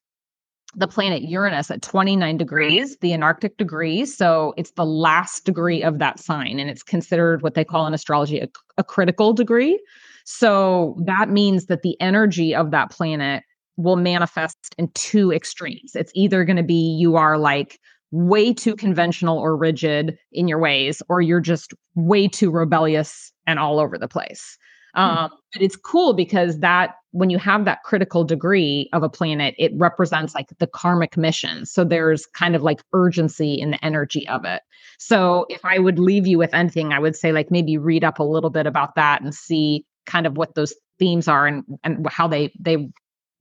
the 0.75 0.89
planet 0.89 1.23
Uranus 1.23 1.71
at 1.71 1.81
29 1.81 2.35
degrees, 2.35 2.97
the 2.97 3.13
anaretic 3.13 3.55
degree. 3.55 4.05
So 4.05 4.53
it's 4.57 4.71
the 4.71 4.85
last 4.85 5.45
degree 5.45 5.81
of 5.81 5.99
that 5.99 6.19
sign, 6.19 6.59
and 6.59 6.69
it's 6.69 6.83
considered 6.83 7.41
what 7.41 7.53
they 7.53 7.63
call 7.63 7.87
in 7.87 7.93
astrology 7.93 8.39
a, 8.41 8.49
a 8.77 8.83
critical 8.83 9.31
degree. 9.31 9.79
So 10.25 10.97
that 11.05 11.29
means 11.29 11.67
that 11.67 11.81
the 11.81 11.99
energy 12.01 12.53
of 12.53 12.71
that 12.71 12.91
planet 12.91 13.43
will 13.77 13.95
manifest 13.95 14.75
in 14.77 14.89
two 14.89 15.31
extremes. 15.31 15.95
It's 15.95 16.11
either 16.13 16.43
going 16.43 16.57
to 16.57 16.63
be 16.63 16.97
you 16.99 17.15
are 17.15 17.37
like 17.37 17.79
way 18.11 18.53
too 18.53 18.75
conventional 18.75 19.37
or 19.37 19.55
rigid 19.55 20.17
in 20.33 20.49
your 20.49 20.59
ways, 20.59 21.01
or 21.07 21.21
you're 21.21 21.39
just 21.39 21.73
way 21.95 22.27
too 22.27 22.51
rebellious 22.51 23.31
and 23.45 23.59
all 23.59 23.79
over 23.79 23.97
the 23.97 24.09
place. 24.09 24.57
Hmm. 24.97 25.03
Um, 25.03 25.31
but 25.53 25.61
it's 25.61 25.75
cool 25.75 26.13
because 26.13 26.59
that 26.59 26.95
when 27.11 27.29
you 27.29 27.37
have 27.37 27.65
that 27.65 27.83
critical 27.83 28.23
degree 28.23 28.89
of 28.93 29.03
a 29.03 29.09
planet, 29.09 29.55
it 29.57 29.71
represents 29.75 30.35
like 30.35 30.47
the 30.59 30.67
karmic 30.67 31.15
mission. 31.15 31.65
So 31.65 31.83
there's 31.83 32.25
kind 32.25 32.55
of 32.55 32.63
like 32.63 32.81
urgency 32.93 33.53
in 33.53 33.71
the 33.71 33.83
energy 33.85 34.27
of 34.27 34.43
it. 34.43 34.61
So 34.99 35.45
if 35.49 35.63
I 35.63 35.79
would 35.79 35.99
leave 35.99 36.27
you 36.27 36.37
with 36.37 36.53
anything, 36.53 36.93
I 36.93 36.99
would 36.99 37.15
say 37.15 37.31
like 37.31 37.51
maybe 37.51 37.77
read 37.77 38.03
up 38.03 38.19
a 38.19 38.23
little 38.23 38.49
bit 38.49 38.67
about 38.67 38.95
that 38.95 39.21
and 39.21 39.33
see 39.33 39.85
kind 40.05 40.25
of 40.25 40.37
what 40.37 40.55
those 40.55 40.73
themes 40.99 41.27
are 41.27 41.45
and 41.45 41.63
and 41.83 42.07
how 42.09 42.27
they 42.27 42.51
they 42.59 42.89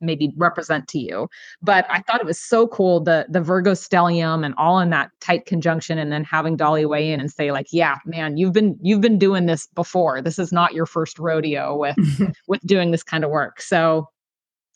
maybe 0.01 0.33
represent 0.37 0.89
to 0.89 0.99
you. 0.99 1.29
But 1.63 1.87
I 1.89 2.01
thought 2.01 2.21
it 2.21 2.27
was 2.27 2.41
so 2.41 2.67
cool 2.69 3.01
the 3.01 3.27
the 3.29 3.41
Virgo 3.41 3.73
stellium 3.73 4.45
and 4.45 4.55
all 4.57 4.79
in 4.81 4.91
that 4.91 5.11
tight 5.21 5.47
conjunction 5.47 5.99
and 5.99 6.13
then 6.13 6.25
having 6.25 6.57
Dolly 6.57 6.87
weigh 6.87 7.13
in 7.13 7.21
and 7.21 7.31
say 7.31 7.53
like, 7.53 7.67
yeah, 7.71 7.97
man, 8.05 8.37
you've 8.37 8.53
been 8.53 8.77
you've 8.81 9.01
been 9.01 9.19
doing 9.19 9.47
this 9.47 9.67
before. 9.69 10.21
This 10.21 10.39
is 10.39 10.53
not 10.53 10.75
your 10.75 10.87
first 10.87 11.19
rodeo 11.19 11.77
with 11.77 11.97
with 12.49 12.61
doing 12.63 12.91
this 12.91 13.03
kind 13.03 13.25
of 13.25 13.31
work. 13.31 13.61
So 13.61 14.09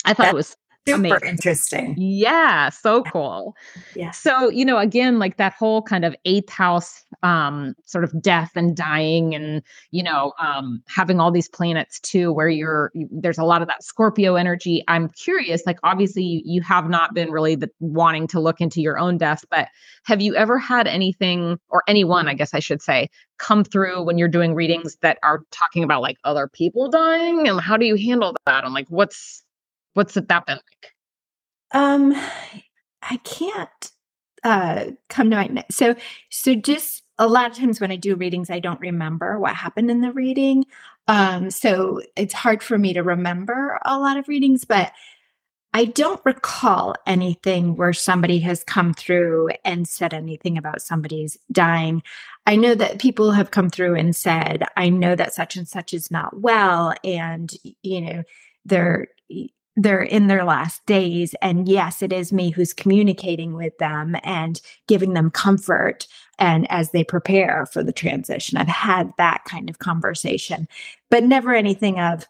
I 0.05 0.15
thought 0.15 0.25
That's 0.25 0.33
it 0.33 0.37
was 0.37 0.57
super 0.87 0.99
amazing. 0.99 1.29
interesting. 1.29 1.95
Yeah, 1.99 2.71
so 2.71 3.03
cool. 3.05 3.55
Yeah. 3.95 4.11
So, 4.11 4.49
you 4.49 4.65
know, 4.65 4.79
again, 4.79 5.19
like 5.19 5.37
that 5.37 5.53
whole 5.55 5.83
kind 5.83 6.05
of 6.05 6.15
eighth 6.25 6.51
house 6.51 7.05
um 7.23 7.75
sort 7.85 8.05
of 8.05 8.23
death 8.23 8.53
and 8.55 8.77
dying 8.77 9.35
and, 9.35 9.63
you 9.91 10.03
know, 10.03 10.33
um 10.41 10.83
having 10.89 11.21
all 11.21 11.31
these 11.31 11.49
planets 11.49 12.01
too 12.01 12.33
where 12.33 12.49
you're 12.49 12.93
there's 13.11 13.39
a 13.39 13.45
lot 13.45 13.63
of 13.63 13.69
that 13.69 13.83
Scorpio 13.83 14.37
energy. 14.37 14.83
I'm 14.89 15.09
curious, 15.11 15.63
like 15.67 15.79
obviously 15.83 16.23
you, 16.23 16.43
you 16.45 16.63
have 16.63 16.89
not 16.89 17.15
been 17.15 17.31
really 17.31 17.55
the, 17.55 17.71
wanting 17.81 18.27
to 18.29 18.41
look 18.41 18.61
into 18.61 18.81
your 18.81 18.99
own 18.99 19.19
death, 19.19 19.45
but 19.51 19.69
have 20.05 20.21
you 20.21 20.35
ever 20.35 20.59
had 20.59 20.87
anything 20.87 21.59
or 21.69 21.83
anyone, 21.87 22.29
I 22.29 22.35
guess 22.35 22.55
I 22.55 22.61
should 22.61 22.83
say, 22.83 23.09
come 23.39 23.65
through 23.65 24.03
when 24.03 24.19
you're 24.19 24.29
doing 24.29 24.55
readings 24.55 24.97
that 25.03 25.19
are 25.23 25.41
talking 25.51 25.83
about 25.83 26.03
like 26.03 26.17
other 26.25 26.49
people 26.49 26.89
dying 26.89 27.49
and 27.49 27.61
how 27.61 27.77
do 27.77 27.87
you 27.87 27.97
handle 27.97 28.35
that? 28.47 28.65
And 28.65 28.75
like 28.75 28.87
what's 28.89 29.43
What's 30.01 30.15
that 30.15 30.47
been 30.47 30.57
like? 30.57 30.95
Um, 31.73 32.15
I 33.03 33.19
can't 33.19 33.93
uh 34.43 34.87
come 35.11 35.29
to 35.29 35.37
my 35.37 35.65
so 35.71 35.95
so 36.31 36.55
just 36.55 37.03
a 37.19 37.27
lot 37.27 37.51
of 37.51 37.57
times 37.59 37.83
when 37.83 37.93
I 37.93 37.97
do 37.97 38.15
readings, 38.17 38.49
I 38.49 38.61
don't 38.61 38.81
remember 38.81 39.39
what 39.39 39.55
happened 39.55 39.91
in 39.91 40.01
the 40.01 40.11
reading. 40.11 40.65
Um, 41.07 41.51
so 41.51 42.01
it's 42.17 42.33
hard 42.33 42.63
for 42.63 42.79
me 42.79 42.95
to 42.95 43.03
remember 43.03 43.79
a 43.85 43.99
lot 43.99 44.17
of 44.17 44.27
readings, 44.27 44.65
but 44.65 44.91
I 45.75 45.85
don't 45.85 46.25
recall 46.25 46.95
anything 47.07 47.77
where 47.77 47.93
somebody 47.93 48.39
has 48.39 48.65
come 48.65 48.95
through 48.95 49.51
and 49.67 49.87
said 49.87 50.15
anything 50.15 50.57
about 50.57 50.81
somebody's 50.81 51.37
dying. 51.53 52.03
I 52.47 52.57
know 52.57 52.75
that 52.75 53.01
people 53.01 53.33
have 53.33 53.51
come 53.51 53.69
through 53.69 53.97
and 53.97 54.17
said, 54.17 54.65
I 54.79 54.89
know 54.89 55.15
that 55.15 55.35
such 55.35 55.57
and 55.57 55.69
such 55.69 55.93
is 55.93 56.11
not 56.11 56.41
well. 56.41 56.95
And, 57.05 57.53
you 57.83 58.01
know, 58.01 58.23
they're 58.65 59.09
they're 59.77 60.03
in 60.03 60.27
their 60.27 60.45
last 60.45 60.85
days 60.87 61.35
and 61.41 61.69
yes 61.69 62.03
it 62.03 62.13
is 62.13 62.33
me 62.33 62.51
who's 62.51 62.73
communicating 62.73 63.55
with 63.55 63.77
them 63.79 64.17
and 64.25 64.61
giving 64.89 65.15
them 65.15 65.31
comfort 65.31 66.07
and 66.39 66.71
as 66.71 66.91
they 66.91 67.05
prepare 67.05 67.67
for 67.67 67.83
the 67.83 67.93
transition. 67.93 68.57
I've 68.57 68.67
had 68.67 69.13
that 69.19 69.45
kind 69.45 69.71
of 69.71 69.79
conversation 69.79 70.67
but 71.11 71.25
never 71.25 71.55
anything 71.55 72.01
of 72.01 72.27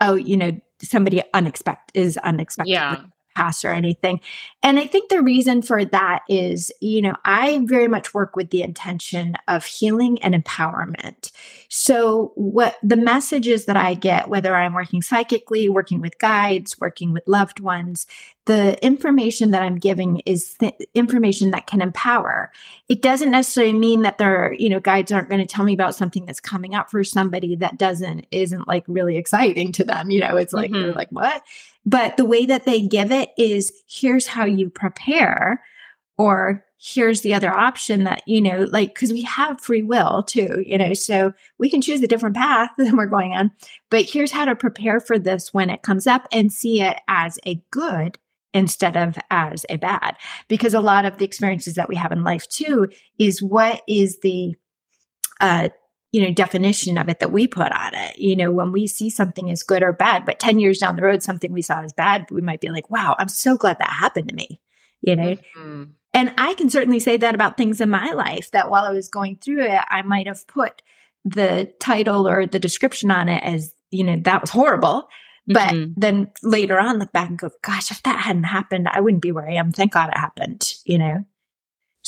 oh 0.00 0.14
you 0.14 0.36
know 0.36 0.58
somebody 0.82 1.22
unexpected 1.34 2.00
is 2.00 2.16
unexpected. 2.18 2.72
Yeah 2.72 3.02
past 3.38 3.64
or 3.64 3.70
anything. 3.70 4.20
And 4.64 4.80
I 4.80 4.86
think 4.86 5.08
the 5.08 5.22
reason 5.22 5.62
for 5.62 5.84
that 5.84 6.22
is, 6.28 6.72
you 6.80 7.00
know, 7.00 7.14
I 7.24 7.60
very 7.64 7.86
much 7.86 8.12
work 8.12 8.34
with 8.34 8.50
the 8.50 8.62
intention 8.62 9.36
of 9.46 9.64
healing 9.64 10.20
and 10.22 10.34
empowerment. 10.34 11.30
So, 11.68 12.32
what 12.34 12.76
the 12.82 12.96
messages 12.96 13.66
that 13.66 13.76
I 13.76 13.94
get, 13.94 14.28
whether 14.28 14.56
I'm 14.56 14.74
working 14.74 15.02
psychically, 15.02 15.68
working 15.68 16.00
with 16.00 16.18
guides, 16.18 16.80
working 16.80 17.12
with 17.12 17.22
loved 17.28 17.60
ones, 17.60 18.06
the 18.46 18.82
information 18.84 19.50
that 19.50 19.62
I'm 19.62 19.76
giving 19.76 20.20
is 20.24 20.54
th- 20.54 20.74
information 20.94 21.50
that 21.50 21.66
can 21.66 21.82
empower. 21.82 22.50
It 22.88 23.02
doesn't 23.02 23.30
necessarily 23.30 23.74
mean 23.74 24.02
that 24.02 24.16
their, 24.16 24.54
you 24.54 24.70
know, 24.70 24.80
guides 24.80 25.12
aren't 25.12 25.28
going 25.28 25.46
to 25.46 25.46
tell 25.46 25.66
me 25.66 25.74
about 25.74 25.94
something 25.94 26.24
that's 26.24 26.40
coming 26.40 26.74
up 26.74 26.90
for 26.90 27.04
somebody 27.04 27.54
that 27.56 27.76
doesn't 27.76 28.26
isn't 28.30 28.66
like 28.66 28.84
really 28.88 29.18
exciting 29.18 29.70
to 29.72 29.84
them. 29.84 30.10
You 30.10 30.20
know, 30.20 30.36
it's 30.38 30.54
like 30.54 30.70
mm-hmm. 30.70 30.82
they're 30.82 30.94
like, 30.94 31.10
what? 31.10 31.42
But 31.88 32.18
the 32.18 32.26
way 32.26 32.44
that 32.44 32.66
they 32.66 32.82
give 32.82 33.10
it 33.10 33.30
is 33.38 33.72
here's 33.88 34.26
how 34.26 34.44
you 34.44 34.68
prepare, 34.68 35.64
or 36.18 36.62
here's 36.76 37.22
the 37.22 37.32
other 37.32 37.50
option 37.50 38.04
that, 38.04 38.22
you 38.26 38.42
know, 38.42 38.68
like, 38.70 38.94
because 38.94 39.10
we 39.10 39.22
have 39.22 39.58
free 39.58 39.82
will 39.82 40.22
too, 40.22 40.62
you 40.66 40.76
know, 40.76 40.92
so 40.92 41.32
we 41.56 41.70
can 41.70 41.80
choose 41.80 42.02
a 42.02 42.06
different 42.06 42.36
path 42.36 42.68
than 42.78 42.94
we're 42.94 43.06
going 43.06 43.32
on. 43.32 43.50
But 43.88 44.04
here's 44.04 44.30
how 44.30 44.44
to 44.44 44.54
prepare 44.54 45.00
for 45.00 45.18
this 45.18 45.54
when 45.54 45.70
it 45.70 45.80
comes 45.80 46.06
up 46.06 46.28
and 46.30 46.52
see 46.52 46.82
it 46.82 46.98
as 47.08 47.38
a 47.46 47.54
good 47.70 48.18
instead 48.52 48.94
of 48.94 49.16
as 49.30 49.64
a 49.70 49.76
bad. 49.76 50.14
Because 50.46 50.74
a 50.74 50.80
lot 50.80 51.06
of 51.06 51.16
the 51.16 51.24
experiences 51.24 51.74
that 51.74 51.88
we 51.88 51.96
have 51.96 52.12
in 52.12 52.22
life 52.22 52.46
too 52.48 52.88
is 53.18 53.42
what 53.42 53.80
is 53.88 54.18
the 54.18 54.54
uh, 55.40 55.70
you 56.12 56.22
know 56.22 56.32
definition 56.32 56.96
of 56.96 57.08
it 57.08 57.20
that 57.20 57.32
we 57.32 57.46
put 57.46 57.72
on 57.72 57.94
it. 57.94 58.18
You 58.18 58.36
know 58.36 58.50
when 58.50 58.72
we 58.72 58.86
see 58.86 59.10
something 59.10 59.50
as 59.50 59.62
good 59.62 59.82
or 59.82 59.92
bad 59.92 60.24
but 60.24 60.38
10 60.38 60.58
years 60.58 60.78
down 60.78 60.96
the 60.96 61.02
road 61.02 61.22
something 61.22 61.52
we 61.52 61.62
saw 61.62 61.82
as 61.82 61.92
bad 61.92 62.26
we 62.30 62.40
might 62.40 62.60
be 62.60 62.70
like 62.70 62.90
wow 62.90 63.14
i'm 63.18 63.28
so 63.28 63.56
glad 63.56 63.78
that 63.78 63.90
happened 63.90 64.28
to 64.28 64.34
me 64.34 64.60
you 65.00 65.14
know? 65.14 65.36
Mm-hmm. 65.56 65.84
and 66.14 66.34
i 66.38 66.54
can 66.54 66.70
certainly 66.70 66.98
say 66.98 67.16
that 67.16 67.34
about 67.34 67.56
things 67.56 67.80
in 67.80 67.90
my 67.90 68.10
life 68.12 68.50
that 68.50 68.70
while 68.70 68.84
i 68.84 68.90
was 68.90 69.08
going 69.08 69.36
through 69.36 69.62
it 69.62 69.80
i 69.88 70.02
might 70.02 70.26
have 70.26 70.46
put 70.46 70.82
the 71.24 71.72
title 71.80 72.28
or 72.28 72.46
the 72.46 72.58
description 72.58 73.10
on 73.10 73.28
it 73.28 73.42
as 73.42 73.72
you 73.90 74.04
know 74.04 74.16
that 74.22 74.40
was 74.40 74.50
horrible. 74.50 75.08
But 75.50 75.70
mm-hmm. 75.70 75.92
then 75.96 76.30
later 76.42 76.78
on 76.78 76.98
look 76.98 77.12
back 77.12 77.30
and 77.30 77.38
go 77.38 77.50
gosh 77.62 77.90
if 77.90 78.02
that 78.02 78.20
hadn't 78.20 78.44
happened 78.44 78.86
i 78.88 79.00
wouldn't 79.00 79.22
be 79.22 79.32
where 79.32 79.48
i 79.48 79.54
am. 79.54 79.72
Thank 79.72 79.92
god 79.92 80.10
it 80.10 80.18
happened 80.18 80.74
you 80.84 80.98
know 80.98 81.24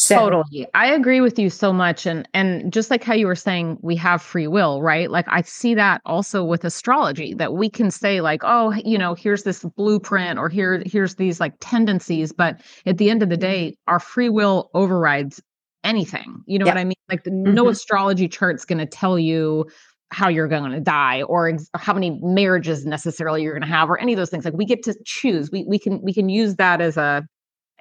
So, 0.02 0.14
totally. 0.16 0.66
I 0.72 0.86
agree 0.92 1.20
with 1.20 1.38
you 1.38 1.50
so 1.50 1.72
much. 1.72 2.06
And 2.06 2.26
and 2.32 2.72
just 2.72 2.90
like 2.90 3.04
how 3.04 3.12
you 3.14 3.26
were 3.26 3.34
saying, 3.36 3.76
we 3.82 3.96
have 3.96 4.22
free 4.22 4.46
will, 4.46 4.80
right? 4.82 5.10
Like 5.10 5.26
I 5.28 5.42
see 5.42 5.74
that 5.74 6.00
also 6.06 6.42
with 6.42 6.64
astrology, 6.64 7.34
that 7.34 7.52
we 7.52 7.68
can 7.68 7.90
say, 7.90 8.20
like, 8.22 8.40
oh, 8.42 8.72
you 8.84 8.96
know, 8.96 9.14
here's 9.14 9.42
this 9.42 9.62
blueprint 9.76 10.38
or 10.38 10.48
here, 10.48 10.82
here's 10.86 11.16
these 11.16 11.38
like 11.38 11.54
tendencies. 11.60 12.32
But 12.32 12.62
at 12.86 12.96
the 12.98 13.10
end 13.10 13.22
of 13.22 13.28
the 13.28 13.36
day, 13.36 13.76
our 13.88 14.00
free 14.00 14.30
will 14.30 14.70
overrides 14.74 15.42
anything. 15.84 16.42
You 16.46 16.58
know 16.58 16.66
Yeah. 16.66 16.72
what 16.74 16.80
I 16.80 16.84
mean? 16.84 16.94
Like 17.10 17.24
the, 17.24 17.30
no 17.30 17.66
Mhm. 17.66 17.70
astrology 17.70 18.28
chart's 18.28 18.64
gonna 18.64 18.86
tell 18.86 19.18
you 19.18 19.66
how 20.12 20.28
you're 20.28 20.48
going 20.48 20.72
to 20.72 20.80
die 20.80 21.22
or 21.22 21.48
ex- 21.50 21.68
how 21.76 21.92
many 21.94 22.18
marriages 22.22 22.84
necessarily 22.84 23.42
you're 23.42 23.52
going 23.52 23.62
to 23.62 23.68
have 23.68 23.88
or 23.88 23.96
any 24.00 24.12
of 24.12 24.16
those 24.16 24.28
things 24.28 24.44
like 24.44 24.54
we 24.54 24.64
get 24.64 24.82
to 24.82 24.92
choose 25.04 25.52
we 25.52 25.64
we 25.68 25.78
can 25.78 26.02
we 26.02 26.12
can 26.12 26.28
use 26.28 26.56
that 26.56 26.80
as 26.80 26.96
a, 26.96 27.24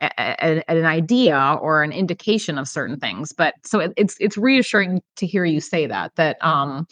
a, 0.01 0.09
a- 0.17 0.71
an 0.71 0.85
idea 0.85 1.57
or 1.61 1.83
an 1.83 1.91
indication 1.91 2.57
of 2.57 2.67
certain 2.67 2.99
things 2.99 3.33
but 3.33 3.53
so 3.65 3.79
it, 3.79 3.93
it's 3.97 4.15
it's 4.19 4.37
reassuring 4.37 5.01
to 5.15 5.25
hear 5.25 5.45
you 5.45 5.59
say 5.61 5.85
that 5.87 6.11
that 6.15 6.37
um 6.45 6.85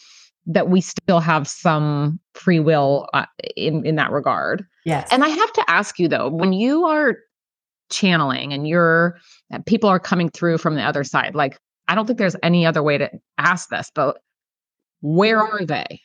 that 0.46 0.70
we 0.70 0.80
still 0.80 1.20
have 1.20 1.48
some 1.48 2.20
free 2.34 2.60
will 2.60 3.08
uh, 3.14 3.26
in 3.56 3.86
in 3.86 3.96
that 3.96 4.12
regard 4.12 4.66
yes. 4.86 5.08
and 5.12 5.24
I 5.24 5.30
have 5.30 5.54
to 5.54 5.64
ask 5.68 6.00
you 6.00 6.08
though, 6.08 6.30
when 6.30 6.54
you 6.54 6.86
are 6.86 7.18
channeling 7.90 8.54
and 8.54 8.68
you're 8.68 9.18
people 9.66 9.90
are 9.90 10.00
coming 10.00 10.30
through 10.30 10.58
from 10.58 10.76
the 10.76 10.82
other 10.82 11.04
side, 11.04 11.36
like 11.36 11.58
I 11.88 11.96
don't 11.96 12.06
think 12.06 12.20
there's 12.20 12.36
any 12.44 12.66
other 12.66 12.84
way 12.84 12.98
to 12.98 13.10
ask 13.38 13.70
this, 13.70 13.92
but 13.94 14.18
where 15.02 15.40
are 15.40 15.66
they? 15.66 16.02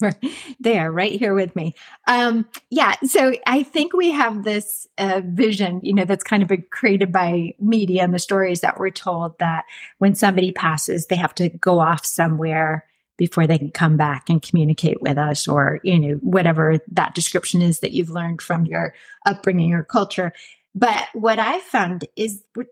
they 0.60 0.78
are 0.78 0.90
right 0.90 1.18
here 1.18 1.34
with 1.34 1.54
me. 1.56 1.74
Um, 2.06 2.46
yeah, 2.70 2.94
so 3.04 3.32
I 3.46 3.62
think 3.62 3.92
we 3.92 4.10
have 4.10 4.44
this 4.44 4.86
uh, 4.96 5.22
vision, 5.24 5.80
you 5.82 5.92
know, 5.92 6.04
that's 6.04 6.24
kind 6.24 6.42
of 6.42 6.48
been 6.48 6.64
created 6.70 7.12
by 7.12 7.54
media 7.58 8.04
and 8.04 8.14
the 8.14 8.18
stories 8.18 8.60
that 8.60 8.78
we're 8.78 8.90
told 8.90 9.38
that 9.38 9.64
when 9.98 10.14
somebody 10.14 10.52
passes, 10.52 11.06
they 11.06 11.16
have 11.16 11.34
to 11.36 11.48
go 11.48 11.80
off 11.80 12.04
somewhere 12.06 12.84
before 13.16 13.48
they 13.48 13.58
can 13.58 13.72
come 13.72 13.96
back 13.96 14.30
and 14.30 14.42
communicate 14.42 15.02
with 15.02 15.18
us, 15.18 15.48
or 15.48 15.80
you 15.82 15.98
know, 15.98 16.14
whatever 16.16 16.78
that 16.92 17.16
description 17.16 17.60
is 17.60 17.80
that 17.80 17.90
you've 17.90 18.10
learned 18.10 18.40
from 18.40 18.64
your 18.64 18.94
upbringing 19.26 19.74
or 19.74 19.82
culture. 19.82 20.32
But 20.76 21.08
what 21.14 21.40
I 21.40 21.58
found 21.58 22.04
is 22.14 22.44
we're 22.54 22.66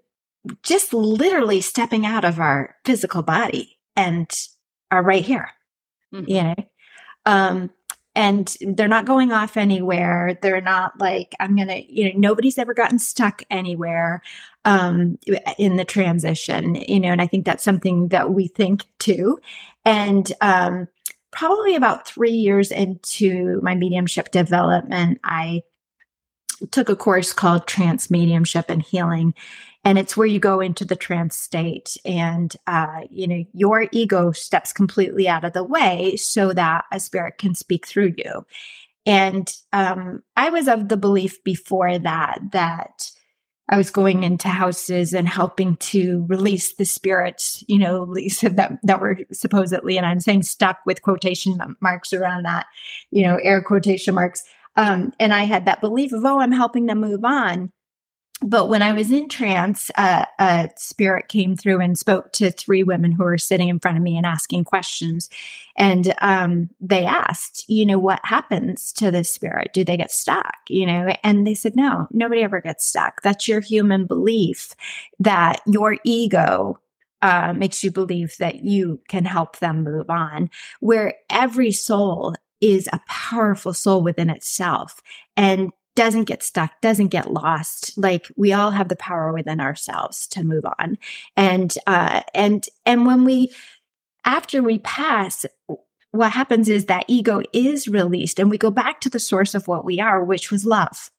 just 0.62 0.94
literally 0.94 1.60
stepping 1.60 2.06
out 2.06 2.24
of 2.24 2.38
our 2.38 2.76
physical 2.84 3.22
body 3.22 3.76
and 3.96 4.30
are 4.92 5.02
right 5.02 5.24
here 5.24 5.50
you 6.26 6.42
know 6.42 6.54
um 7.26 7.70
and 8.14 8.56
they're 8.62 8.88
not 8.88 9.04
going 9.04 9.30
off 9.30 9.58
anywhere. 9.58 10.38
They're 10.40 10.62
not 10.62 10.98
like 10.98 11.34
i'm 11.40 11.54
gonna 11.56 11.82
you 11.88 12.06
know 12.12 12.18
nobody's 12.18 12.58
ever 12.58 12.74
gotten 12.74 12.98
stuck 12.98 13.42
anywhere 13.50 14.22
um 14.64 15.18
in 15.58 15.76
the 15.76 15.84
transition 15.84 16.74
you 16.88 16.98
know 16.98 17.10
and 17.10 17.22
i 17.22 17.26
think 17.26 17.44
that's 17.44 17.62
something 17.64 18.08
that 18.08 18.30
we 18.32 18.48
think 18.48 18.84
too. 18.98 19.38
And 19.84 20.32
um 20.40 20.88
probably 21.32 21.76
about 21.76 22.08
three 22.08 22.32
years 22.32 22.70
into 22.72 23.60
my 23.62 23.74
mediumship 23.74 24.30
development 24.30 25.20
i 25.24 25.62
took 26.70 26.88
a 26.88 26.96
course 26.96 27.32
called 27.32 27.66
trance 27.66 28.10
mediumship 28.10 28.70
and 28.70 28.82
healing 28.82 29.34
and 29.86 30.00
it's 30.00 30.16
where 30.16 30.26
you 30.26 30.40
go 30.40 30.58
into 30.58 30.84
the 30.84 30.96
trance 30.96 31.36
state 31.36 31.96
and 32.04 32.56
uh, 32.66 33.02
you 33.08 33.28
know 33.28 33.44
your 33.52 33.86
ego 33.92 34.32
steps 34.32 34.72
completely 34.72 35.28
out 35.28 35.44
of 35.44 35.52
the 35.52 35.62
way 35.62 36.16
so 36.16 36.52
that 36.52 36.84
a 36.90 36.98
spirit 36.98 37.38
can 37.38 37.54
speak 37.54 37.86
through 37.86 38.12
you. 38.16 38.44
And 39.06 39.48
um, 39.72 40.24
i 40.36 40.50
was 40.50 40.66
of 40.66 40.88
the 40.88 40.96
belief 40.96 41.42
before 41.44 42.00
that 42.00 42.40
that 42.50 43.12
i 43.68 43.76
was 43.76 43.90
going 43.90 44.24
into 44.24 44.48
houses 44.48 45.14
and 45.14 45.28
helping 45.28 45.76
to 45.76 46.26
release 46.28 46.74
the 46.74 46.84
spirits 46.84 47.62
you 47.68 47.78
know 47.78 48.02
Lisa, 48.08 48.50
that, 48.50 48.78
that 48.82 49.00
were 49.00 49.18
supposedly 49.30 49.96
and 49.96 50.06
i'm 50.06 50.18
saying 50.18 50.42
stuck 50.42 50.78
with 50.84 51.02
quotation 51.02 51.76
marks 51.80 52.12
around 52.12 52.44
that 52.44 52.66
you 53.12 53.22
know 53.22 53.36
air 53.36 53.62
quotation 53.62 54.16
marks 54.16 54.42
um, 54.76 55.12
and 55.20 55.32
i 55.32 55.44
had 55.44 55.64
that 55.64 55.80
belief 55.80 56.12
of 56.12 56.24
oh 56.24 56.40
i'm 56.40 56.52
helping 56.52 56.86
them 56.86 57.00
move 57.00 57.24
on 57.24 57.70
but 58.42 58.68
when 58.68 58.82
I 58.82 58.92
was 58.92 59.10
in 59.10 59.30
trance, 59.30 59.90
uh, 59.96 60.26
a 60.38 60.68
spirit 60.76 61.28
came 61.28 61.56
through 61.56 61.80
and 61.80 61.98
spoke 61.98 62.32
to 62.32 62.50
three 62.50 62.82
women 62.82 63.12
who 63.12 63.24
were 63.24 63.38
sitting 63.38 63.68
in 63.68 63.80
front 63.80 63.96
of 63.96 64.02
me 64.02 64.16
and 64.16 64.26
asking 64.26 64.64
questions. 64.64 65.30
And 65.78 66.12
um, 66.20 66.68
they 66.78 67.06
asked, 67.06 67.64
you 67.66 67.86
know, 67.86 67.98
what 67.98 68.20
happens 68.24 68.92
to 68.94 69.10
the 69.10 69.24
spirit? 69.24 69.72
Do 69.72 69.84
they 69.84 69.96
get 69.96 70.10
stuck? 70.10 70.54
You 70.68 70.84
know, 70.84 71.14
and 71.24 71.46
they 71.46 71.54
said, 71.54 71.76
no, 71.76 72.08
nobody 72.10 72.42
ever 72.42 72.60
gets 72.60 72.84
stuck. 72.84 73.22
That's 73.22 73.48
your 73.48 73.60
human 73.60 74.04
belief 74.04 74.74
that 75.18 75.62
your 75.66 75.96
ego 76.04 76.78
uh, 77.22 77.54
makes 77.54 77.82
you 77.82 77.90
believe 77.90 78.36
that 78.36 78.56
you 78.56 79.00
can 79.08 79.24
help 79.24 79.60
them 79.60 79.82
move 79.82 80.10
on, 80.10 80.50
where 80.80 81.14
every 81.30 81.72
soul 81.72 82.34
is 82.60 82.88
a 82.92 83.00
powerful 83.08 83.74
soul 83.74 84.02
within 84.02 84.30
itself. 84.30 85.02
And 85.36 85.72
doesn't 85.96 86.24
get 86.24 86.42
stuck, 86.42 86.78
doesn't 86.82 87.08
get 87.08 87.32
lost. 87.32 87.96
Like 87.96 88.30
we 88.36 88.52
all 88.52 88.70
have 88.70 88.88
the 88.88 88.96
power 88.96 89.32
within 89.32 89.60
ourselves 89.60 90.26
to 90.28 90.44
move 90.44 90.64
on. 90.78 90.98
And 91.36 91.74
uh 91.86 92.20
and 92.34 92.68
and 92.84 93.06
when 93.06 93.24
we 93.24 93.50
after 94.24 94.62
we 94.62 94.78
pass 94.80 95.46
what 96.12 96.32
happens 96.32 96.68
is 96.68 96.86
that 96.86 97.04
ego 97.08 97.42
is 97.52 97.88
released 97.88 98.38
and 98.38 98.50
we 98.50 98.58
go 98.58 98.70
back 98.70 99.00
to 99.00 99.10
the 99.10 99.18
source 99.18 99.54
of 99.54 99.66
what 99.68 99.84
we 99.84 100.00
are, 100.00 100.22
which 100.22 100.50
was 100.50 100.64
love. 100.64 101.10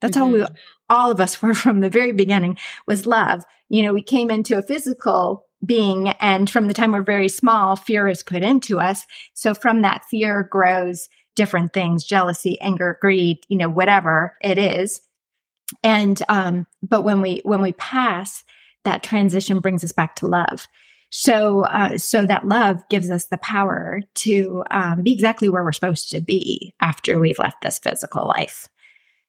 That's 0.00 0.16
mm-hmm. 0.16 0.26
how 0.26 0.32
we 0.32 0.46
all 0.88 1.10
of 1.10 1.20
us 1.20 1.42
were 1.42 1.54
from 1.54 1.80
the 1.80 1.90
very 1.90 2.12
beginning 2.12 2.56
was 2.86 3.06
love. 3.06 3.44
You 3.68 3.82
know, 3.82 3.92
we 3.92 4.02
came 4.02 4.30
into 4.30 4.56
a 4.56 4.62
physical 4.62 5.46
being 5.64 6.08
and 6.20 6.48
from 6.48 6.68
the 6.68 6.74
time 6.74 6.92
we're 6.92 7.02
very 7.02 7.28
small, 7.28 7.76
fear 7.76 8.08
is 8.08 8.22
put 8.22 8.42
into 8.42 8.80
us. 8.80 9.06
So 9.34 9.54
from 9.54 9.82
that 9.82 10.04
fear 10.10 10.48
grows 10.50 11.08
different 11.36 11.72
things 11.72 12.04
jealousy 12.04 12.60
anger 12.60 12.98
greed 13.00 13.38
you 13.48 13.56
know 13.56 13.68
whatever 13.68 14.36
it 14.42 14.58
is. 14.58 15.00
And 15.82 16.22
um 16.28 16.66
but 16.82 17.02
when 17.02 17.20
we 17.20 17.40
when 17.44 17.62
we 17.62 17.72
pass 17.74 18.44
that 18.84 19.02
transition 19.02 19.60
brings 19.60 19.84
us 19.84 19.92
back 19.92 20.16
to 20.16 20.26
love. 20.26 20.66
So 21.10 21.62
uh 21.66 21.98
so 21.98 22.26
that 22.26 22.46
love 22.48 22.82
gives 22.88 23.10
us 23.10 23.26
the 23.26 23.38
power 23.38 24.00
to 24.16 24.64
um, 24.70 25.02
be 25.02 25.12
exactly 25.12 25.48
where 25.48 25.62
we're 25.62 25.72
supposed 25.72 26.10
to 26.10 26.20
be 26.20 26.74
after 26.80 27.18
we've 27.18 27.38
left 27.38 27.62
this 27.62 27.78
physical 27.78 28.26
life. 28.26 28.68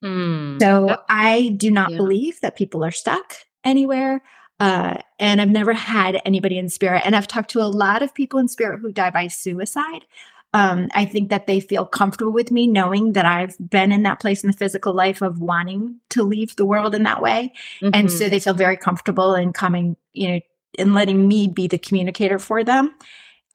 Mm, 0.03 0.59
so 0.59 0.97
i 1.09 1.53
do 1.57 1.69
not 1.69 1.91
yeah. 1.91 1.97
believe 1.97 2.41
that 2.41 2.55
people 2.55 2.83
are 2.83 2.89
stuck 2.89 3.35
anywhere 3.63 4.23
uh, 4.61 4.95
and 5.17 5.41
I've 5.41 5.49
never 5.49 5.73
had 5.73 6.21
anybody 6.23 6.59
in 6.59 6.69
spirit. 6.69 7.01
And 7.03 7.15
I've 7.15 7.27
talked 7.27 7.49
to 7.51 7.61
a 7.61 7.65
lot 7.65 8.03
of 8.03 8.13
people 8.13 8.39
in 8.39 8.47
spirit 8.47 8.79
who 8.79 8.91
die 8.91 9.09
by 9.09 9.25
suicide. 9.25 10.05
Um, 10.53 10.87
I 10.93 11.03
think 11.03 11.29
that 11.31 11.47
they 11.47 11.59
feel 11.59 11.83
comfortable 11.83 12.31
with 12.31 12.51
me 12.51 12.67
knowing 12.67 13.13
that 13.13 13.25
I've 13.25 13.55
been 13.57 13.91
in 13.91 14.03
that 14.03 14.19
place 14.19 14.43
in 14.43 14.51
the 14.51 14.57
physical 14.57 14.93
life 14.93 15.23
of 15.23 15.39
wanting 15.39 15.95
to 16.09 16.21
leave 16.21 16.55
the 16.57 16.65
world 16.65 16.93
in 16.93 17.01
that 17.03 17.23
way. 17.23 17.53
Mm-hmm. 17.81 17.89
And 17.95 18.11
so 18.11 18.29
they 18.29 18.39
feel 18.39 18.53
very 18.53 18.77
comfortable 18.77 19.33
in 19.33 19.51
coming, 19.51 19.97
you 20.13 20.27
know, 20.27 20.39
and 20.77 20.93
letting 20.93 21.27
me 21.27 21.47
be 21.47 21.67
the 21.67 21.79
communicator 21.79 22.37
for 22.37 22.63
them. 22.63 22.93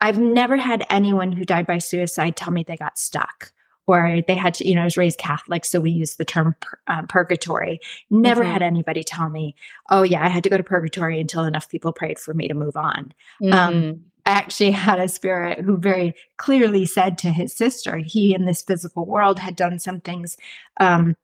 I've 0.00 0.18
never 0.18 0.56
had 0.56 0.84
anyone 0.90 1.30
who 1.30 1.44
died 1.44 1.68
by 1.68 1.78
suicide 1.78 2.34
tell 2.34 2.52
me 2.52 2.64
they 2.64 2.76
got 2.76 2.98
stuck 2.98 3.52
or 3.87 4.20
they 4.27 4.35
had 4.35 4.55
to, 4.55 4.68
you 4.68 4.75
know, 4.75 4.83
I 4.83 4.85
was 4.85 4.96
raised 4.96 5.18
Catholic, 5.18 5.64
so 5.64 5.81
we 5.81 5.90
use 5.90 6.16
the 6.16 6.25
term 6.25 6.55
um, 6.88 7.07
purgatory. 7.07 7.81
Never 8.11 8.42
mm-hmm. 8.42 8.53
had 8.53 8.62
anybody 8.62 9.05
tell 9.05 9.29
me, 9.29 9.55
oh, 9.90 10.03
yeah, 10.03 10.25
I 10.25 10.29
had 10.29 10.42
to 10.44 10.51
go 10.51 10.57
to 10.57 10.64
purgatory 10.64 11.20
until 11.20 11.44
enough 11.44 11.68
people 11.68 11.92
prayed 11.92 12.18
for 12.18 12.35
me 12.35 12.49
to 12.49 12.55
move 12.55 12.77
on. 12.77 13.12
Mm-hmm. 13.42 13.53
Um, 13.53 14.01
I 14.27 14.31
actually 14.31 14.72
had 14.72 14.99
a 14.99 15.09
spirit 15.09 15.61
who 15.61 15.77
very 15.77 16.14
clearly 16.37 16.85
said 16.85 17.16
to 17.18 17.31
his 17.31 17.53
sister, 17.53 17.99
he 17.99 18.35
in 18.35 18.44
this 18.44 18.61
physical 18.61 19.07
world 19.07 19.38
had 19.38 19.55
done 19.55 19.79
some 19.79 20.01
things. 20.01 20.37
Um, 20.79 21.14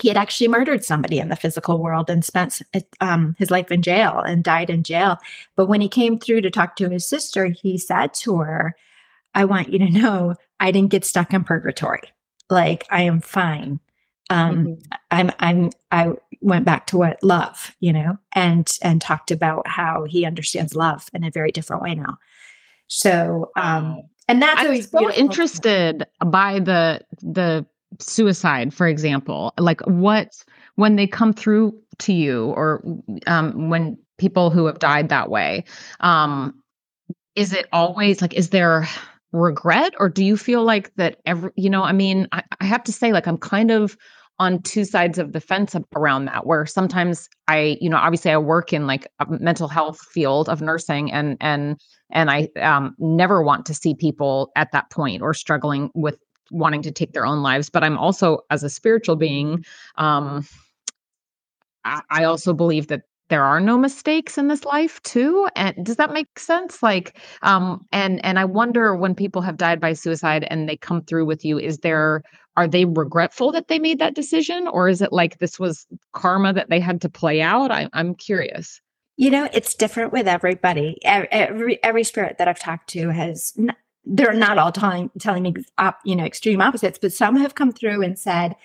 he 0.00 0.06
had 0.06 0.16
actually 0.16 0.46
murdered 0.46 0.84
somebody 0.84 1.18
in 1.18 1.28
the 1.28 1.36
physical 1.36 1.82
world 1.82 2.08
and 2.08 2.24
spent 2.24 2.62
um, 3.00 3.34
his 3.38 3.50
life 3.50 3.72
in 3.72 3.82
jail 3.82 4.20
and 4.20 4.44
died 4.44 4.70
in 4.70 4.84
jail. 4.84 5.18
But 5.56 5.66
when 5.66 5.80
he 5.80 5.88
came 5.88 6.20
through 6.20 6.42
to 6.42 6.50
talk 6.50 6.76
to 6.76 6.88
his 6.88 7.08
sister, 7.08 7.46
he 7.46 7.76
said 7.76 8.14
to 8.14 8.38
her, 8.38 8.76
I 9.34 9.44
want 9.44 9.72
you 9.72 9.78
to 9.80 9.90
know 9.90 10.34
I 10.60 10.70
didn't 10.70 10.90
get 10.90 11.04
stuck 11.04 11.32
in 11.32 11.44
purgatory. 11.44 12.02
Like 12.50 12.86
I 12.90 13.02
am 13.02 13.20
fine. 13.20 13.80
Um, 14.30 14.56
mm-hmm. 14.56 14.72
I'm 15.10 15.30
I'm 15.38 15.70
I 15.90 16.12
went 16.40 16.64
back 16.64 16.86
to 16.88 16.98
what 16.98 17.22
love, 17.22 17.74
you 17.80 17.92
know, 17.92 18.18
and 18.32 18.70
and 18.82 19.00
talked 19.00 19.30
about 19.30 19.66
how 19.66 20.04
he 20.04 20.24
understands 20.24 20.74
love 20.74 21.08
in 21.12 21.24
a 21.24 21.30
very 21.30 21.50
different 21.50 21.82
way 21.82 21.94
now. 21.94 22.18
So 22.88 23.50
um 23.56 24.02
and 24.28 24.42
that's 24.42 24.60
I'm 24.60 24.66
always 24.66 24.90
so 24.90 25.10
interested 25.12 26.06
by 26.26 26.60
the 26.60 27.00
the 27.22 27.66
suicide, 27.98 28.74
for 28.74 28.86
example. 28.86 29.54
Like 29.58 29.80
what 29.82 30.44
when 30.76 30.96
they 30.96 31.06
come 31.06 31.32
through 31.32 31.78
to 32.00 32.12
you 32.12 32.46
or 32.50 32.82
um 33.26 33.70
when 33.70 33.98
people 34.18 34.50
who 34.50 34.66
have 34.66 34.78
died 34.78 35.08
that 35.08 35.30
way, 35.30 35.64
um, 36.00 36.62
is 37.34 37.52
it 37.52 37.66
always 37.72 38.20
like 38.20 38.34
is 38.34 38.50
there 38.50 38.86
regret 39.32 39.94
or 39.98 40.08
do 40.08 40.24
you 40.24 40.36
feel 40.36 40.64
like 40.64 40.94
that 40.96 41.18
every 41.26 41.50
you 41.56 41.68
know 41.68 41.82
i 41.82 41.92
mean 41.92 42.26
I, 42.32 42.42
I, 42.60 42.64
have 42.64 42.82
to 42.84 42.92
say 42.92 43.12
like 43.12 43.26
i'm 43.26 43.36
kind 43.36 43.70
of 43.70 43.96
on 44.38 44.62
two 44.62 44.84
sides 44.84 45.18
of 45.18 45.32
the 45.32 45.40
fence 45.40 45.76
around 45.94 46.24
that 46.26 46.46
where 46.46 46.64
sometimes 46.64 47.28
i 47.46 47.76
you 47.80 47.90
know 47.90 47.98
obviously 47.98 48.30
i 48.30 48.38
work 48.38 48.72
in 48.72 48.86
like 48.86 49.06
a 49.20 49.26
mental 49.28 49.68
health 49.68 50.00
field 50.00 50.48
of 50.48 50.62
nursing 50.62 51.12
and 51.12 51.36
and 51.40 51.78
and 52.10 52.30
i 52.30 52.48
um, 52.62 52.94
never 52.98 53.42
want 53.42 53.66
to 53.66 53.74
see 53.74 53.94
people 53.94 54.50
at 54.56 54.72
that 54.72 54.90
point 54.90 55.20
or 55.20 55.34
struggling 55.34 55.90
with 55.94 56.16
wanting 56.50 56.80
to 56.80 56.90
take 56.90 57.12
their 57.12 57.26
own 57.26 57.42
lives 57.42 57.68
but 57.68 57.84
i'm 57.84 57.98
also 57.98 58.38
as 58.48 58.62
a 58.62 58.70
spiritual 58.70 59.16
being 59.16 59.62
um 59.96 60.42
I, 61.84 62.02
I 62.10 62.24
also 62.24 62.52
believe 62.52 62.88
that 62.88 63.02
there 63.28 63.44
are 63.44 63.60
no 63.60 63.78
mistakes 63.78 64.38
in 64.38 64.48
this 64.48 64.64
life 64.64 65.02
too 65.02 65.48
and 65.54 65.84
does 65.84 65.96
that 65.96 66.12
make 66.12 66.38
sense? 66.38 66.82
Like 66.82 67.18
um 67.42 67.86
and 67.92 68.24
and 68.24 68.38
i 68.38 68.44
wonder 68.44 68.94
when 68.94 69.14
people 69.14 69.42
have 69.42 69.56
died 69.56 69.80
by 69.80 69.92
suicide 69.92 70.46
and 70.50 70.68
they 70.68 70.76
come 70.76 71.02
through 71.02 71.24
with 71.24 71.44
you 71.44 71.58
is 71.58 71.78
there 71.78 72.22
are 72.56 72.66
they 72.66 72.84
regretful 72.84 73.52
that 73.52 73.68
they 73.68 73.78
made 73.78 74.00
that 74.00 74.14
decision 74.14 74.66
or 74.66 74.88
is 74.88 75.00
it 75.00 75.12
like 75.12 75.38
this 75.38 75.60
was 75.60 75.86
karma 76.12 76.52
that 76.52 76.68
they 76.70 76.80
had 76.80 77.00
to 77.02 77.08
play 77.08 77.40
out? 77.40 77.70
I, 77.70 77.88
i'm 77.92 78.14
curious. 78.14 78.80
You 79.16 79.30
know 79.30 79.48
it's 79.52 79.74
different 79.74 80.12
with 80.12 80.28
everybody. 80.28 80.98
Every 81.04 81.82
every 81.82 82.04
spirit 82.04 82.38
that 82.38 82.48
i've 82.48 82.60
talked 82.60 82.88
to 82.90 83.10
has 83.10 83.56
they're 84.04 84.32
not 84.32 84.58
all 84.58 84.72
telling 84.72 85.10
telling 85.18 85.42
me 85.42 85.54
you 86.04 86.16
know 86.16 86.24
extreme 86.24 86.60
opposites 86.60 86.98
but 87.00 87.12
some 87.12 87.36
have 87.36 87.54
come 87.54 87.72
through 87.72 88.02
and 88.02 88.18
said 88.18 88.56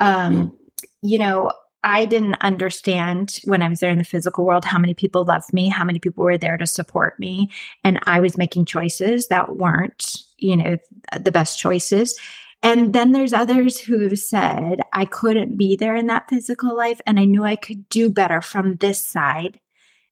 um 0.00 0.56
you 1.02 1.18
know 1.18 1.50
I 1.86 2.04
didn't 2.04 2.34
understand 2.40 3.38
when 3.44 3.62
I 3.62 3.68
was 3.68 3.78
there 3.78 3.90
in 3.90 3.98
the 3.98 4.04
physical 4.04 4.44
world 4.44 4.64
how 4.64 4.76
many 4.76 4.92
people 4.92 5.24
loved 5.24 5.52
me, 5.52 5.68
how 5.68 5.84
many 5.84 6.00
people 6.00 6.24
were 6.24 6.36
there 6.36 6.56
to 6.56 6.66
support 6.66 7.18
me. 7.20 7.48
And 7.84 8.00
I 8.06 8.18
was 8.18 8.36
making 8.36 8.64
choices 8.64 9.28
that 9.28 9.56
weren't, 9.56 10.16
you 10.36 10.56
know, 10.56 10.78
the 11.16 11.30
best 11.30 11.60
choices. 11.60 12.18
And 12.60 12.92
then 12.92 13.12
there's 13.12 13.32
others 13.32 13.78
who 13.78 14.16
said 14.16 14.80
I 14.92 15.04
couldn't 15.04 15.56
be 15.56 15.76
there 15.76 15.94
in 15.94 16.08
that 16.08 16.28
physical 16.28 16.76
life 16.76 17.00
and 17.06 17.20
I 17.20 17.24
knew 17.24 17.44
I 17.44 17.54
could 17.54 17.88
do 17.88 18.10
better 18.10 18.42
from 18.42 18.76
this 18.76 19.00
side 19.00 19.60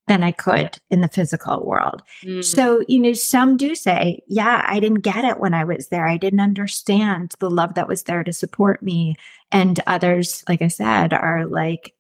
than 0.07 0.23
I 0.23 0.33
could 0.33 0.77
in 0.91 1.01
the 1.01 1.09
physical 1.09 1.65
world. 1.65 2.03
Mm. 2.23 2.45
So, 2.45 2.85
you 2.89 3.01
know, 3.01 3.15
some 3.15 3.57
do 3.57 3.75
say, 3.75 4.21
yeah, 4.29 4.63
I 4.67 4.79
didn't 4.79 5.01
get 5.01 5.25
it 5.25 5.41
when 5.41 5.55
I 5.55 5.65
was 5.65 5.89
there. 5.89 6.07
I 6.07 6.19
didn't 6.19 6.41
understand 6.41 7.35
the 7.39 7.51
love 7.51 7.75
that 7.75 7.89
was 7.89 8.03
there 8.03 8.23
to 8.23 8.33
support 8.33 8.83
me. 8.83 9.17
And 9.51 9.81
others, 9.87 10.45
like 10.49 10.61
I 10.61 10.69
said, 10.69 11.15
are 11.15 11.47
like, 11.47 11.95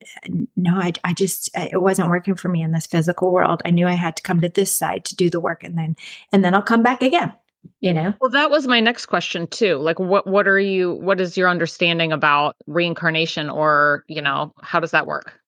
no, 0.57 0.75
I, 0.77 0.93
I 1.03 1.15
just, 1.15 1.49
it 1.57 1.81
wasn't 1.81 2.11
working 2.11 2.35
for 2.35 2.49
me 2.49 2.63
in 2.63 2.73
this 2.73 2.87
physical 2.87 3.33
world. 3.33 3.63
I 3.65 3.71
knew 3.71 3.87
I 3.87 3.93
had 3.93 4.17
to 4.17 4.23
come 4.23 4.41
to 4.43 4.49
this 4.49 4.77
side 4.77 5.05
to 5.07 5.17
do 5.17 5.31
the 5.31 5.41
work 5.41 5.65
and 5.65 5.79
then, 5.79 5.97
and 6.33 6.45
then 6.45 6.55
I'll 6.55 6.63
come 6.63 6.83
back 6.83 7.03
again. 7.03 7.33
You 7.81 7.95
know? 7.95 8.13
Well, 8.21 8.31
that 8.31 8.51
was 8.51 8.67
my 8.67 8.81
next 8.81 9.07
question 9.07 9.47
too. 9.47 9.77
Like 9.77 9.99
what 9.99 10.27
what 10.27 10.47
are 10.47 10.61
you 10.61 10.93
what 10.97 11.19
is 11.19 11.35
your 11.35 11.49
understanding 11.49 12.13
about 12.13 12.57
reincarnation 12.67 13.49
or, 13.49 14.05
you 14.07 14.21
know, 14.21 14.53
how 14.61 14.81
does 14.81 14.91
that 14.91 15.07
work? 15.07 15.41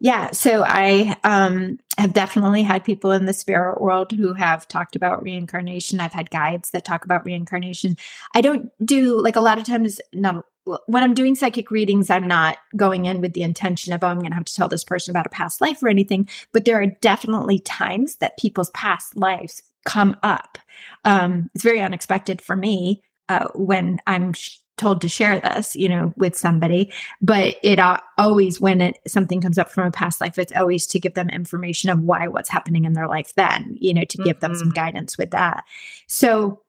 Yeah, 0.00 0.30
so 0.30 0.62
I 0.64 1.16
um, 1.24 1.78
have 1.96 2.12
definitely 2.12 2.62
had 2.62 2.84
people 2.84 3.10
in 3.10 3.26
the 3.26 3.32
spirit 3.32 3.80
world 3.80 4.12
who 4.12 4.32
have 4.32 4.68
talked 4.68 4.94
about 4.94 5.22
reincarnation. 5.22 5.98
I've 5.98 6.12
had 6.12 6.30
guides 6.30 6.70
that 6.70 6.84
talk 6.84 7.04
about 7.04 7.24
reincarnation. 7.24 7.96
I 8.34 8.40
don't 8.40 8.70
do 8.84 9.20
like 9.20 9.34
a 9.34 9.40
lot 9.40 9.58
of 9.58 9.64
times. 9.64 10.00
No, 10.12 10.44
when 10.86 11.02
I'm 11.02 11.14
doing 11.14 11.34
psychic 11.34 11.72
readings, 11.72 12.10
I'm 12.10 12.28
not 12.28 12.58
going 12.76 13.06
in 13.06 13.20
with 13.20 13.32
the 13.32 13.42
intention 13.42 13.92
of 13.92 14.04
oh, 14.04 14.06
I'm 14.06 14.20
going 14.20 14.30
to 14.30 14.36
have 14.36 14.44
to 14.44 14.54
tell 14.54 14.68
this 14.68 14.84
person 14.84 15.10
about 15.10 15.26
a 15.26 15.30
past 15.30 15.60
life 15.60 15.82
or 15.82 15.88
anything. 15.88 16.28
But 16.52 16.64
there 16.64 16.80
are 16.80 16.86
definitely 16.86 17.58
times 17.60 18.16
that 18.16 18.38
people's 18.38 18.70
past 18.70 19.16
lives 19.16 19.62
come 19.84 20.16
up. 20.22 20.58
Um, 21.04 21.50
it's 21.54 21.64
very 21.64 21.80
unexpected 21.80 22.40
for 22.40 22.54
me 22.54 23.02
uh, 23.28 23.48
when 23.54 24.00
I'm 24.06 24.32
told 24.78 25.00
to 25.00 25.08
share 25.08 25.40
this, 25.40 25.76
you 25.76 25.88
know, 25.88 26.12
with 26.16 26.36
somebody. 26.36 26.92
But 27.20 27.56
it 27.62 27.78
uh, 27.78 28.00
always, 28.16 28.60
when 28.60 28.80
it 28.80 28.98
something 29.06 29.40
comes 29.40 29.58
up 29.58 29.70
from 29.70 29.86
a 29.86 29.90
past 29.90 30.20
life, 30.20 30.38
it's 30.38 30.52
always 30.52 30.86
to 30.88 31.00
give 31.00 31.14
them 31.14 31.28
information 31.28 31.90
of 31.90 32.00
why 32.00 32.28
what's 32.28 32.48
happening 32.48 32.84
in 32.84 32.94
their 32.94 33.08
life 33.08 33.34
then, 33.34 33.76
you 33.80 33.92
know, 33.92 34.04
to 34.04 34.18
mm-hmm. 34.18 34.24
give 34.24 34.40
them 34.40 34.54
some 34.54 34.68
mm-hmm. 34.68 34.74
guidance 34.74 35.18
with 35.18 35.30
that. 35.32 35.64
So 36.06 36.62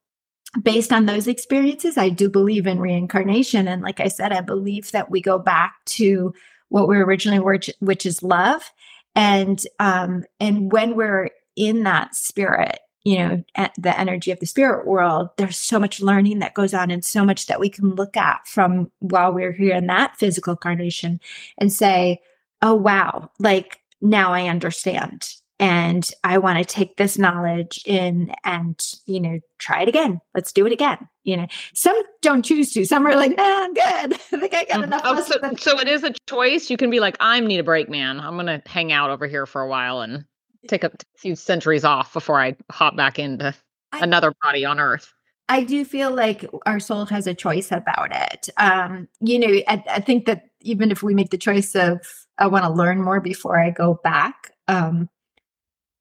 based 0.61 0.91
on 0.91 1.05
those 1.05 1.27
experiences, 1.27 1.97
I 1.97 2.09
do 2.09 2.29
believe 2.29 2.65
in 2.65 2.79
reincarnation. 2.79 3.67
And 3.67 3.81
like 3.81 3.99
I 3.99 4.07
said, 4.07 4.31
I 4.31 4.41
believe 4.41 4.91
that 4.91 5.11
we 5.11 5.21
go 5.21 5.37
back 5.37 5.75
to 5.85 6.33
what 6.69 6.87
we 6.87 6.97
originally 6.97 7.39
were, 7.39 7.59
which 7.79 8.05
is 8.05 8.23
love. 8.23 8.71
And 9.15 9.61
um, 9.79 10.23
and 10.39 10.71
when 10.71 10.95
we're 10.95 11.29
in 11.55 11.83
that 11.83 12.15
spirit, 12.15 12.79
you 13.03 13.17
know 13.17 13.43
at 13.55 13.73
the 13.77 13.97
energy 13.99 14.31
of 14.31 14.39
the 14.39 14.45
spirit 14.45 14.85
world 14.85 15.29
there's 15.37 15.57
so 15.57 15.79
much 15.79 16.01
learning 16.01 16.39
that 16.39 16.53
goes 16.53 16.73
on 16.73 16.91
and 16.91 17.05
so 17.05 17.23
much 17.23 17.47
that 17.47 17.59
we 17.59 17.69
can 17.69 17.95
look 17.95 18.17
at 18.17 18.45
from 18.47 18.91
while 18.99 19.33
we're 19.33 19.53
here 19.53 19.75
in 19.75 19.87
that 19.87 20.17
physical 20.17 20.55
carnation 20.55 21.19
and 21.57 21.71
say 21.71 22.19
oh 22.61 22.75
wow 22.75 23.29
like 23.39 23.79
now 24.01 24.33
i 24.33 24.47
understand 24.47 25.33
and 25.59 26.11
i 26.23 26.37
want 26.37 26.57
to 26.57 26.65
take 26.65 26.97
this 26.97 27.17
knowledge 27.17 27.81
in 27.85 28.33
and 28.43 28.93
you 29.05 29.19
know 29.19 29.39
try 29.57 29.81
it 29.81 29.89
again. 29.89 30.21
Let's 30.33 30.53
do 30.53 30.65
it 30.65 30.71
again 30.71 31.07
you 31.29 31.37
know? 31.37 31.47
Some 31.73 32.01
don't 32.21 32.43
choose 32.43 32.73
to. 32.73 32.85
Some 32.85 33.05
are 33.05 33.15
like 33.15 33.37
nah, 33.37 33.43
i'm 33.63 33.73
good. 33.73 34.13
I 34.13 34.39
think 34.39 34.53
i 34.53 34.65
got 34.65 34.67
mm-hmm. 34.69 34.83
enough 34.83 35.01
oh, 35.05 35.21
so, 35.21 35.55
so 35.57 35.79
it 35.79 35.87
is 35.87 36.03
a 36.03 36.13
choice? 36.27 36.69
You 36.69 36.77
can 36.77 36.89
be 36.89 36.99
like 36.99 37.15
i 37.19 37.39
need 37.39 37.59
a 37.59 37.63
break 37.63 37.87
man 37.89 38.19
i'm 38.19 38.35
gonna 38.35 38.61
hang 38.65 38.91
out 38.91 39.09
over 39.09 39.27
here 39.27 39.45
for 39.45 39.61
a 39.61 39.67
while 39.67 40.01
and 40.01 40.25
take 40.67 40.83
a 40.83 40.91
few 41.17 41.35
centuries 41.35 41.83
off 41.83 42.13
before 42.13 42.39
I 42.39 42.55
hop 42.71 42.95
back 42.95 43.19
into 43.19 43.53
I, 43.91 43.99
another 43.99 44.33
body 44.43 44.65
on 44.65 44.79
Earth. 44.79 45.13
I 45.47 45.63
do 45.63 45.83
feel 45.83 46.13
like 46.13 46.45
our 46.65 46.79
soul 46.79 47.05
has 47.05 47.25
a 47.25 47.33
choice 47.33 47.71
about 47.71 48.09
it. 48.11 48.49
Um, 48.57 49.07
you 49.19 49.39
know, 49.39 49.61
I, 49.67 49.83
I, 49.89 49.99
think 49.99 50.25
that 50.25 50.43
even 50.61 50.91
if 50.91 51.01
we 51.01 51.15
make 51.15 51.31
the 51.31 51.39
choice 51.39 51.75
of 51.75 51.99
I 52.37 52.45
want 52.47 52.65
to 52.65 52.71
learn 52.71 53.01
more 53.01 53.19
before 53.19 53.59
I 53.59 53.71
go 53.71 53.99
back, 54.03 54.51
um, 54.67 55.09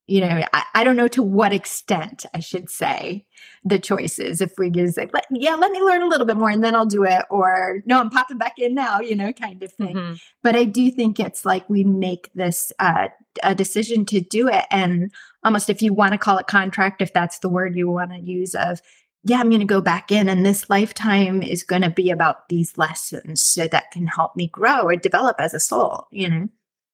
you 0.09 0.21
know, 0.21 0.43
I, 0.53 0.63
I, 0.73 0.83
don't 0.83 0.95
know 0.95 1.07
to 1.09 1.21
what 1.21 1.53
extent 1.53 2.25
I 2.33 2.39
should 2.39 2.69
say 2.69 3.25
the 3.63 3.77
choices. 3.77 4.41
If 4.41 4.53
we 4.57 4.71
just 4.71 4.97
like, 4.97 5.11
yeah, 5.29 5.53
let 5.55 5.71
me 5.71 5.81
learn 5.81 6.01
a 6.01 6.07
little 6.07 6.25
bit 6.25 6.35
more 6.35 6.49
and 6.49 6.63
then 6.63 6.75
I'll 6.75 6.85
do 6.85 7.03
it, 7.03 7.25
or 7.29 7.83
no, 7.85 7.99
I'm 7.99 8.09
popping 8.09 8.39
back 8.39 8.57
in 8.57 8.73
now, 8.73 8.99
you 8.99 9.15
know, 9.15 9.31
kind 9.31 9.61
of 9.61 9.71
thing. 9.71 9.95
Mm-hmm. 9.95 10.13
But 10.41 10.55
I 10.55 10.63
do 10.63 10.89
think 10.89 11.19
it's 11.19 11.45
like 11.45 11.69
we 11.69 11.83
make 11.83 12.31
this 12.33 12.71
uh, 12.79 13.09
a 13.43 13.53
decision 13.53 14.03
to 14.07 14.19
do 14.19 14.47
it, 14.47 14.65
and 14.71 15.11
almost 15.43 15.69
if 15.69 15.81
you 15.81 15.93
want 15.93 16.13
to 16.13 16.17
call 16.17 16.39
it 16.39 16.47
contract, 16.47 17.01
if 17.01 17.13
that's 17.13 17.39
the 17.39 17.49
word 17.49 17.75
you 17.75 17.89
want 17.89 18.11
to 18.11 18.19
use, 18.19 18.55
of 18.55 18.81
yeah, 19.23 19.39
I'm 19.39 19.49
going 19.49 19.59
to 19.59 19.65
go 19.65 19.81
back 19.81 20.11
in, 20.11 20.27
and 20.27 20.45
this 20.45 20.69
lifetime 20.69 21.43
is 21.43 21.63
going 21.63 21.81
to 21.83 21.89
be 21.89 22.09
about 22.09 22.49
these 22.49 22.77
lessons 22.77 23.43
so 23.43 23.67
that 23.67 23.91
can 23.91 24.07
help 24.07 24.35
me 24.35 24.47
grow 24.47 24.83
or 24.83 24.95
develop 24.95 25.35
as 25.39 25.53
a 25.53 25.59
soul, 25.59 26.07
you 26.11 26.29
know. 26.29 26.49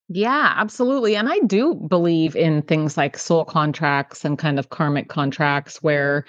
Yeah, 0.07 0.53
absolutely. 0.57 1.15
And 1.15 1.27
I 1.29 1.39
do 1.39 1.73
believe 1.73 2.35
in 2.35 2.61
things 2.61 2.95
like 2.95 3.17
soul 3.17 3.43
contracts 3.43 4.23
and 4.23 4.37
kind 4.37 4.59
of 4.59 4.69
karmic 4.69 5.09
contracts 5.09 5.81
where 5.81 6.25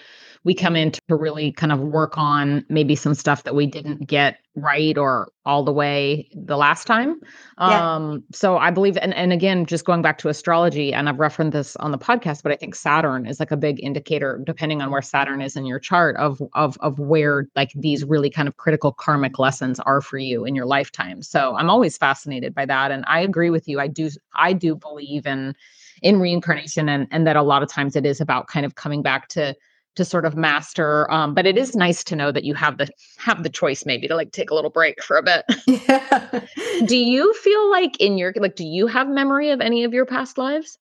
we 0.47 0.55
come 0.55 0.77
in 0.77 0.93
to 0.93 1.01
really 1.11 1.51
kind 1.51 1.73
of 1.73 1.81
work 1.81 2.17
on 2.17 2.65
maybe 2.69 2.95
some 2.95 3.15
stuff 3.15 3.43
that 3.43 3.57
we 3.57 3.67
didn't 3.67 4.07
get 4.07 4.39
right 4.55 4.97
or 4.97 5.33
all 5.45 5.65
the 5.65 5.73
way 5.73 6.31
the 6.37 6.57
last 6.57 6.87
time. 6.87 7.21
Yeah. 7.59 7.95
Um, 7.95 8.23
so 8.33 8.57
I 8.57 8.71
believe, 8.71 8.97
and, 8.97 9.13
and 9.13 9.33
again, 9.33 9.67
just 9.67 9.85
going 9.85 10.03
back 10.03 10.19
to 10.19 10.29
astrology, 10.29 10.95
and 10.95 11.09
I've 11.09 11.19
referenced 11.19 11.53
this 11.53 11.75
on 11.77 11.91
the 11.91 11.99
podcast, 11.99 12.45
but 12.45 12.53
I 12.53 12.57
think 12.57 12.77
Saturn 12.77 13.27
is 13.27 13.41
like 13.41 13.51
a 13.51 13.57
big 13.57 13.83
indicator, 13.83 14.41
depending 14.47 14.81
on 14.81 14.93
where 14.93 15.03
Saturn 15.03 15.43
is 15.43 15.57
in 15.57 15.67
your 15.67 15.81
chart, 15.81 16.17
of 16.17 16.41
of 16.53 16.79
of 16.81 17.01
where 17.01 17.49
like 17.57 17.73
these 17.75 18.05
really 18.05 18.31
kind 18.31 18.47
of 18.47 18.57
critical 18.57 18.93
karmic 18.93 19.41
lessons 19.41 19.81
are 19.81 20.01
for 20.01 20.17
you 20.17 20.45
in 20.45 20.55
your 20.55 20.67
lifetime. 20.67 21.23
So 21.23 21.57
I'm 21.57 21.69
always 21.69 21.99
fascinated 21.99 22.55
by 22.55 22.67
that, 22.67 22.93
and 22.93 23.05
I 23.09 23.19
agree 23.19 23.51
with 23.51 23.67
you. 23.67 23.81
I 23.81 23.89
do 23.89 24.11
I 24.37 24.53
do 24.53 24.77
believe 24.77 25.27
in 25.27 25.57
in 26.03 26.21
reincarnation, 26.21 26.89
and 26.89 27.09
and 27.11 27.27
that 27.27 27.35
a 27.35 27.43
lot 27.43 27.65
of 27.65 27.69
times 27.69 27.97
it 27.97 28.07
is 28.07 28.21
about 28.21 28.47
kind 28.47 28.65
of 28.65 28.77
coming 28.77 29.03
back 29.03 29.27
to 29.31 29.57
to 29.97 30.05
sort 30.05 30.25
of 30.25 30.37
master 30.37 31.11
um, 31.11 31.35
but 31.35 31.47
it 31.47 31.59
is 31.59 31.75
nice 31.75 32.05
to 32.05 32.15
know 32.15 32.31
that 32.31 32.45
you 32.45 32.55
have 32.55 32.79
the 32.79 32.89
have 33.17 33.43
the 33.43 33.51
choice 33.51 33.85
maybe 33.85 34.07
to 34.07 34.15
like 34.15 34.31
take 34.33 34.51
a 34.51 34.55
little 34.55 34.71
break 34.71 35.03
for 35.03 35.17
a 35.17 35.23
bit 35.23 35.45
yeah. 35.67 36.41
do 36.87 36.97
you 36.97 37.33
feel 37.35 37.71
like 37.71 37.97
in 37.99 38.17
your 38.17 38.33
like 38.37 38.57
do 38.57 38.65
you 38.65 38.87
have 38.87 39.09
memory 39.09 39.51
of 39.51 39.61
any 39.61 39.85
of 39.85 39.93
your 39.93 40.07
past 40.07 40.39
lives 40.39 40.79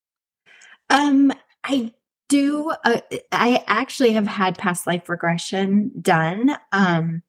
um 0.89 1.33
i 1.63 1.91
do 2.29 2.71
uh, 2.83 3.01
i 3.31 3.63
actually 3.67 4.11
have 4.11 4.27
had 4.27 4.57
past 4.57 4.85
life 4.85 5.09
regression 5.09 5.91
done 6.01 6.55
um 6.71 7.21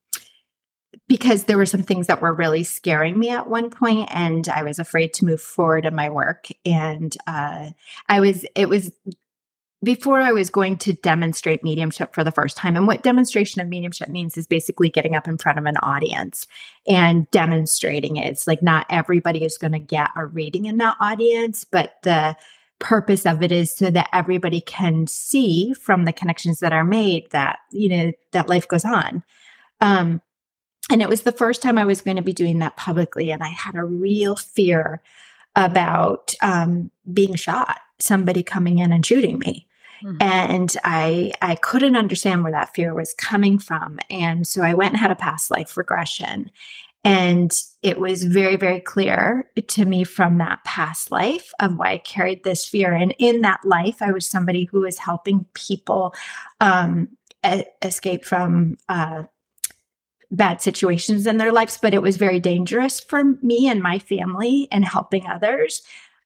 because 1.08 1.44
there 1.44 1.56
were 1.56 1.66
some 1.66 1.84
things 1.84 2.08
that 2.08 2.20
were 2.20 2.34
really 2.34 2.64
scaring 2.64 3.18
me 3.18 3.30
at 3.30 3.48
one 3.48 3.70
point 3.70 4.08
and 4.12 4.48
i 4.48 4.62
was 4.62 4.78
afraid 4.78 5.12
to 5.14 5.24
move 5.24 5.40
forward 5.40 5.84
in 5.84 5.94
my 5.94 6.10
work 6.10 6.48
and 6.64 7.16
uh, 7.26 7.70
i 8.08 8.20
was 8.20 8.44
it 8.54 8.68
was 8.68 8.90
before 9.84 10.20
I 10.20 10.32
was 10.32 10.50
going 10.50 10.78
to 10.78 10.94
demonstrate 10.94 11.62
mediumship 11.62 12.14
for 12.14 12.24
the 12.24 12.32
first 12.32 12.56
time. 12.56 12.76
And 12.76 12.86
what 12.86 13.02
demonstration 13.02 13.60
of 13.60 13.68
mediumship 13.68 14.08
means 14.08 14.36
is 14.36 14.46
basically 14.46 14.88
getting 14.88 15.14
up 15.14 15.28
in 15.28 15.38
front 15.38 15.58
of 15.58 15.66
an 15.66 15.76
audience 15.78 16.46
and 16.88 17.30
demonstrating 17.30 18.16
it. 18.16 18.26
It's 18.26 18.46
like 18.46 18.62
not 18.62 18.86
everybody 18.88 19.44
is 19.44 19.58
going 19.58 19.72
to 19.72 19.78
get 19.78 20.10
a 20.16 20.26
reading 20.26 20.64
in 20.64 20.78
that 20.78 20.96
audience, 20.98 21.64
but 21.64 21.96
the 22.02 22.36
purpose 22.78 23.26
of 23.26 23.42
it 23.42 23.52
is 23.52 23.74
so 23.74 23.90
that 23.90 24.08
everybody 24.12 24.60
can 24.60 25.06
see 25.06 25.74
from 25.74 26.04
the 26.04 26.12
connections 26.12 26.60
that 26.60 26.72
are 26.72 26.84
made 26.84 27.30
that, 27.30 27.58
you 27.70 27.88
know, 27.88 28.12
that 28.32 28.48
life 28.48 28.68
goes 28.68 28.84
on. 28.84 29.22
Um, 29.80 30.20
and 30.90 31.02
it 31.02 31.08
was 31.08 31.22
the 31.22 31.32
first 31.32 31.62
time 31.62 31.78
I 31.78 31.84
was 31.84 32.00
going 32.00 32.16
to 32.16 32.22
be 32.22 32.32
doing 32.32 32.58
that 32.60 32.76
publicly. 32.76 33.30
And 33.30 33.42
I 33.42 33.48
had 33.48 33.74
a 33.74 33.84
real 33.84 34.36
fear 34.36 35.02
about 35.54 36.34
um, 36.42 36.90
being 37.12 37.34
shot, 37.34 37.78
somebody 37.98 38.42
coming 38.42 38.78
in 38.78 38.92
and 38.92 39.04
shooting 39.04 39.38
me. 39.38 39.65
Mm-hmm. 40.02 40.16
And 40.20 40.76
I 40.84 41.32
I 41.42 41.54
couldn't 41.56 41.96
understand 41.96 42.42
where 42.42 42.52
that 42.52 42.74
fear 42.74 42.94
was 42.94 43.14
coming 43.14 43.58
from. 43.58 43.98
And 44.10 44.46
so 44.46 44.62
I 44.62 44.74
went 44.74 44.92
and 44.92 45.00
had 45.00 45.10
a 45.10 45.16
past 45.16 45.50
life 45.50 45.76
regression. 45.76 46.50
And 47.04 47.52
it 47.82 48.00
was 48.00 48.24
very, 48.24 48.56
very 48.56 48.80
clear 48.80 49.48
to 49.68 49.84
me 49.84 50.02
from 50.02 50.38
that 50.38 50.64
past 50.64 51.12
life 51.12 51.52
of 51.60 51.76
why 51.76 51.92
I 51.92 51.98
carried 51.98 52.42
this 52.42 52.66
fear. 52.66 52.92
And 52.92 53.14
in 53.18 53.42
that 53.42 53.64
life, 53.64 54.02
I 54.02 54.10
was 54.10 54.28
somebody 54.28 54.64
who 54.64 54.80
was 54.80 54.98
helping 54.98 55.46
people 55.54 56.14
um, 56.60 57.08
escape 57.80 58.24
from 58.24 58.76
uh, 58.88 59.22
bad 60.32 60.60
situations 60.60 61.28
in 61.28 61.36
their 61.36 61.52
lives, 61.52 61.78
but 61.80 61.94
it 61.94 62.02
was 62.02 62.16
very 62.16 62.40
dangerous 62.40 62.98
for 62.98 63.22
me 63.40 63.68
and 63.68 63.80
my 63.80 64.00
family 64.00 64.66
and 64.72 64.84
helping 64.84 65.26
others. 65.28 65.82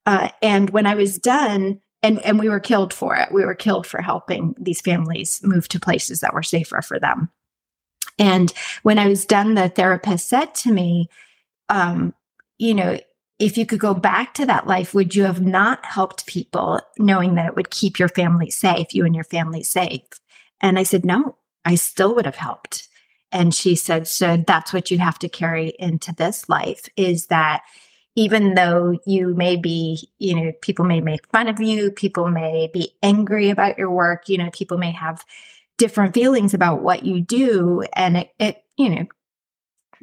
Uh, 0.06 0.30
and 0.40 0.70
when 0.70 0.86
I 0.86 0.94
was 0.94 1.18
done, 1.18 1.80
and 2.02 2.20
and 2.20 2.38
we 2.38 2.48
were 2.48 2.60
killed 2.60 2.92
for 2.92 3.16
it. 3.16 3.32
We 3.32 3.44
were 3.44 3.54
killed 3.54 3.86
for 3.86 4.00
helping 4.00 4.54
these 4.58 4.80
families 4.80 5.40
move 5.42 5.68
to 5.68 5.80
places 5.80 6.20
that 6.20 6.34
were 6.34 6.42
safer 6.42 6.82
for 6.82 6.98
them. 6.98 7.30
And 8.18 8.52
when 8.82 8.98
I 8.98 9.08
was 9.08 9.24
done, 9.24 9.54
the 9.54 9.68
therapist 9.68 10.28
said 10.28 10.54
to 10.56 10.72
me, 10.72 11.08
um, 11.68 12.14
you 12.58 12.74
know, 12.74 12.98
if 13.38 13.56
you 13.56 13.64
could 13.64 13.78
go 13.78 13.94
back 13.94 14.34
to 14.34 14.46
that 14.46 14.66
life, 14.66 14.92
would 14.92 15.14
you 15.14 15.24
have 15.24 15.40
not 15.40 15.84
helped 15.84 16.26
people 16.26 16.80
knowing 16.98 17.34
that 17.34 17.46
it 17.46 17.56
would 17.56 17.70
keep 17.70 17.98
your 17.98 18.08
family 18.08 18.50
safe, 18.50 18.94
you 18.94 19.06
and 19.06 19.14
your 19.14 19.24
family 19.24 19.62
safe? 19.62 20.02
And 20.60 20.78
I 20.78 20.82
said, 20.82 21.06
no, 21.06 21.36
I 21.64 21.76
still 21.76 22.14
would 22.14 22.26
have 22.26 22.36
helped. 22.36 22.88
And 23.32 23.54
she 23.54 23.76
said, 23.76 24.06
so 24.06 24.42
that's 24.46 24.72
what 24.72 24.90
you 24.90 24.98
have 24.98 25.18
to 25.20 25.28
carry 25.28 25.72
into 25.78 26.14
this 26.14 26.48
life 26.48 26.86
is 26.96 27.26
that 27.28 27.62
even 28.16 28.54
though 28.54 28.98
you 29.06 29.34
may 29.34 29.56
be, 29.56 30.08
you 30.18 30.34
know, 30.34 30.52
people 30.62 30.84
may 30.84 31.00
make 31.00 31.26
fun 31.28 31.48
of 31.48 31.60
you, 31.60 31.90
people 31.90 32.28
may 32.28 32.68
be 32.72 32.94
angry 33.02 33.50
about 33.50 33.78
your 33.78 33.90
work, 33.90 34.28
you 34.28 34.38
know, 34.38 34.50
people 34.50 34.78
may 34.78 34.90
have 34.90 35.24
different 35.78 36.14
feelings 36.14 36.52
about 36.52 36.82
what 36.82 37.04
you 37.04 37.20
do. 37.20 37.84
And 37.94 38.16
it, 38.16 38.30
it 38.38 38.64
you 38.76 38.88
know, 38.88 39.06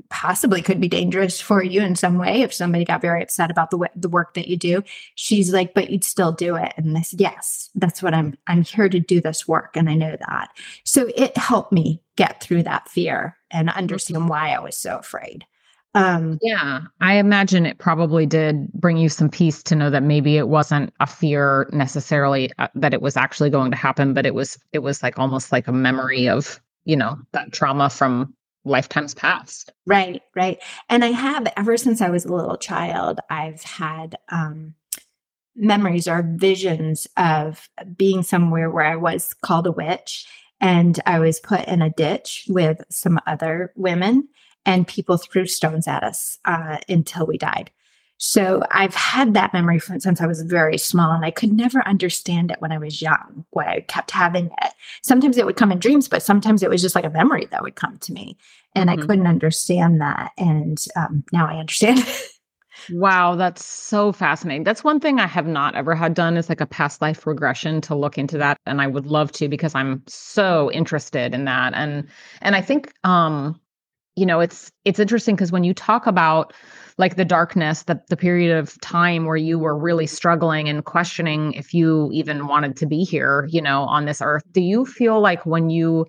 possibly 0.10 0.62
could 0.62 0.80
be 0.80 0.88
dangerous 0.88 1.42
for 1.42 1.64
you 1.64 1.82
in 1.82 1.96
some 1.96 2.18
way 2.18 2.42
if 2.42 2.54
somebody 2.54 2.86
got 2.86 3.02
very 3.02 3.22
upset 3.24 3.52
about 3.52 3.72
the 3.72 3.90
the 3.96 4.10
work 4.10 4.34
that 4.36 4.48
you 4.48 4.58
do. 4.58 4.84
She's 5.16 5.52
like, 5.52 5.74
but 5.74 5.90
you'd 5.90 6.04
still 6.04 6.32
do 6.32 6.56
it. 6.56 6.74
And 6.78 7.06
said, 7.06 7.20
yes, 7.20 7.70
that's 7.76 8.02
what 8.02 8.14
I'm. 8.14 8.38
I'm 8.48 8.64
here 8.64 8.90
to 8.90 9.00
do 9.00 9.22
this 9.22 9.48
work, 9.48 9.76
and 9.76 9.90
I 9.90 9.96
know 9.96 10.16
that. 10.28 10.50
So 10.84 11.10
it 11.16 11.38
helped 11.38 11.72
me 11.72 12.02
get 12.16 12.42
through 12.42 12.64
that 12.64 12.90
fear 12.90 13.38
and 13.52 13.70
understand 13.70 14.30
why 14.30 14.52
I 14.52 14.60
was 14.60 14.78
so 14.78 14.98
afraid. 14.98 15.46
Um, 15.94 16.38
yeah, 16.42 16.82
I 17.02 17.16
imagine 17.16 17.66
it 17.66 17.80
probably 17.80 18.26
did 18.26 18.72
bring 18.74 18.98
you 18.98 19.10
some 19.10 19.30
peace 19.30 19.64
to 19.64 19.76
know 19.76 19.90
that 19.90 20.04
maybe 20.04 20.38
it 20.38 20.48
wasn't 20.48 20.94
a 21.00 21.08
fear 21.08 21.68
necessarily 21.72 22.52
uh, 22.60 22.68
that 22.76 22.94
it 22.94 23.02
was 23.02 23.18
actually 23.18 23.50
going 23.50 23.72
to 23.72 23.78
happen, 23.78 24.14
but 24.14 24.26
it 24.26 24.36
was 24.36 24.60
it 24.74 24.80
was 24.80 25.02
like 25.02 25.18
almost 25.18 25.52
like 25.52 25.68
a 25.68 25.72
memory 25.72 26.30
of 26.30 26.62
you 26.86 26.96
know 26.96 27.18
that 27.32 27.52
trauma 27.52 27.90
from 27.90 28.34
lifetimes 28.64 29.16
past. 29.16 29.72
Right, 29.86 30.22
right. 30.36 30.62
And 30.90 31.04
I 31.04 31.12
have 31.12 31.48
ever 31.58 31.78
since 31.78 32.02
I 32.02 32.10
was 32.10 32.26
a 32.26 32.34
little 32.34 32.58
child, 32.58 33.20
I've 33.30 33.64
had 33.64 34.18
um, 34.30 34.76
memories 35.56 36.08
or 36.08 36.24
visions 36.36 37.08
of 37.18 37.70
being 37.96 38.24
somewhere 38.24 38.70
where 38.70 38.86
I 38.86 38.98
was 38.98 39.34
called 39.34 39.68
a 39.68 39.72
witch 39.72 40.28
and 40.62 41.00
I 41.06 41.20
was 41.20 41.40
put 41.40 41.66
in 41.68 41.82
a 41.82 41.90
ditch 41.90 42.46
with 42.48 42.84
some 42.90 43.20
other 43.26 43.74
women 43.76 44.28
and 44.66 44.88
people 44.88 45.18
threw 45.18 45.46
stones 45.46 45.88
at 45.88 46.04
us 46.04 46.38
uh, 46.46 46.78
until 46.90 47.26
we 47.26 47.38
died. 47.38 47.72
So 48.18 48.64
I've 48.72 48.96
had 48.96 49.36
that 49.36 49.54
memory 49.54 49.80
since 49.80 50.22
I 50.22 50.26
was 50.26 50.42
very 50.42 50.78
small, 50.78 51.12
and 51.12 51.24
I 51.24 51.30
could 51.30 51.54
never 51.54 51.88
understand 51.88 52.50
it 52.50 52.60
when 52.60 52.72
I 52.72 52.80
was 52.80 53.02
young. 53.02 53.46
Why 53.52 53.66
I 53.66 53.80
kept 53.82 54.10
having 54.10 54.48
it. 54.64 54.74
Sometimes 55.04 55.38
it 55.38 55.46
would 55.46 55.56
come 55.56 55.72
in 55.72 55.78
dreams, 55.78 56.08
but 56.08 56.24
sometimes 56.24 56.64
it 56.64 56.70
was 56.70 56.82
just 56.82 56.96
like 56.96 57.06
a 57.06 57.12
memory 57.12 57.48
that 57.52 57.62
would 57.62 57.76
come 57.76 57.98
to 58.00 58.14
me, 58.14 58.38
and 58.74 58.90
mm-hmm. 58.90 59.02
I 59.02 59.06
couldn't 59.06 59.28
understand 59.28 60.02
that. 60.02 60.32
And 60.38 60.84
um, 60.96 61.24
now 61.32 61.48
I 61.48 61.60
understand. 61.60 62.04
wow, 62.90 63.36
that's 63.36 63.64
so 63.64 64.12
fascinating. 64.12 64.64
That's 64.64 64.84
one 64.84 65.00
thing 65.00 65.20
I 65.20 65.28
have 65.28 65.48
not 65.48 65.76
ever 65.76 65.94
had 65.94 66.16
done 66.16 66.38
is 66.38 66.50
like 66.50 66.62
a 66.62 66.66
past 66.66 67.04
life 67.04 67.28
regression 67.28 67.82
to 67.82 67.96
look 67.96 68.18
into 68.18 68.40
that, 68.40 68.58
and 68.66 68.82
I 68.82 68.88
would 68.88 69.06
love 69.06 69.32
to 69.34 69.48
because 69.48 69.76
I'm 69.76 70.02
so 70.08 70.72
interested 70.72 71.36
in 71.36 71.46
that. 71.46 71.74
And 71.76 72.08
and 72.42 72.56
I 72.56 72.62
think 72.62 72.92
um 73.04 73.60
you 74.18 74.26
know 74.26 74.40
it's 74.40 74.72
it's 74.86 75.00
interesting 75.00 75.36
because 75.36 75.52
when 75.52 75.64
you 75.64 75.74
talk 75.74 76.08
about 76.08 76.54
like 76.98 77.16
the 77.16 77.26
darkness 77.26 77.84
the, 77.84 78.02
the 78.10 78.18
period 78.18 78.58
of 78.58 78.80
time 78.82 79.26
where 79.26 79.38
you 79.38 79.60
were 79.60 79.78
really 79.78 80.08
struggling 80.08 80.68
and 80.68 80.86
questioning 80.86 81.54
if 81.54 81.74
you 81.74 82.10
even 82.12 82.48
wanted 82.48 82.76
to 82.76 82.86
be 82.86 83.04
here 83.04 83.48
you 83.50 83.62
know 83.62 83.84
on 83.84 84.06
this 84.06 84.22
earth 84.22 84.44
do 84.52 84.62
you 84.62 84.86
feel 84.86 85.22
like 85.22 85.46
when 85.46 85.70
you 85.70 86.06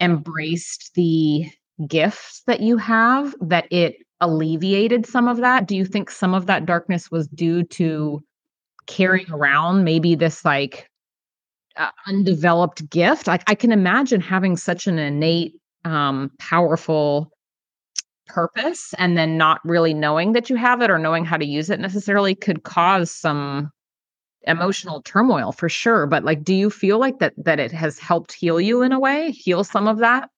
embraced 0.00 0.92
the 0.94 1.46
gifts 1.86 2.42
that 2.46 2.60
you 2.60 2.76
have 2.76 3.34
that 3.40 3.66
it 3.70 3.96
alleviated 4.20 5.06
some 5.06 5.28
of 5.28 5.38
that? 5.38 5.66
Do 5.66 5.76
you 5.76 5.84
think 5.84 6.10
some 6.10 6.34
of 6.34 6.46
that 6.46 6.66
darkness 6.66 7.10
was 7.10 7.28
due 7.28 7.64
to 7.64 8.22
carrying 8.86 9.30
around 9.30 9.84
maybe 9.84 10.14
this 10.14 10.44
like 10.44 10.88
uh, 11.76 11.90
undeveloped 12.06 12.88
gift? 12.90 13.26
Like 13.26 13.42
i 13.48 13.54
can 13.54 13.72
imagine 13.72 14.20
having 14.20 14.56
such 14.56 14.86
an 14.86 14.98
innate 14.98 15.54
um, 15.84 16.30
powerful 16.38 17.30
purpose 18.26 18.94
and 18.98 19.18
then 19.18 19.36
not 19.36 19.60
really 19.64 19.92
knowing 19.92 20.32
that 20.32 20.48
you 20.48 20.56
have 20.56 20.80
it 20.80 20.90
or 20.90 20.98
knowing 20.98 21.24
how 21.24 21.36
to 21.36 21.44
use 21.44 21.68
it 21.68 21.78
necessarily 21.78 22.34
could 22.34 22.62
cause 22.62 23.10
some 23.10 23.70
emotional 24.46 25.02
turmoil 25.02 25.52
for 25.52 25.68
sure 25.68 26.06
but 26.06 26.24
like 26.24 26.42
do 26.42 26.54
you 26.54 26.70
feel 26.70 26.98
like 26.98 27.18
that 27.18 27.32
that 27.36 27.58
it 27.58 27.72
has 27.72 27.98
helped 27.98 28.32
heal 28.32 28.60
you 28.60 28.82
in 28.82 28.92
a 28.92 29.00
way 29.00 29.30
heal 29.30 29.64
some 29.64 29.86
of 29.86 29.98
that? 29.98 30.30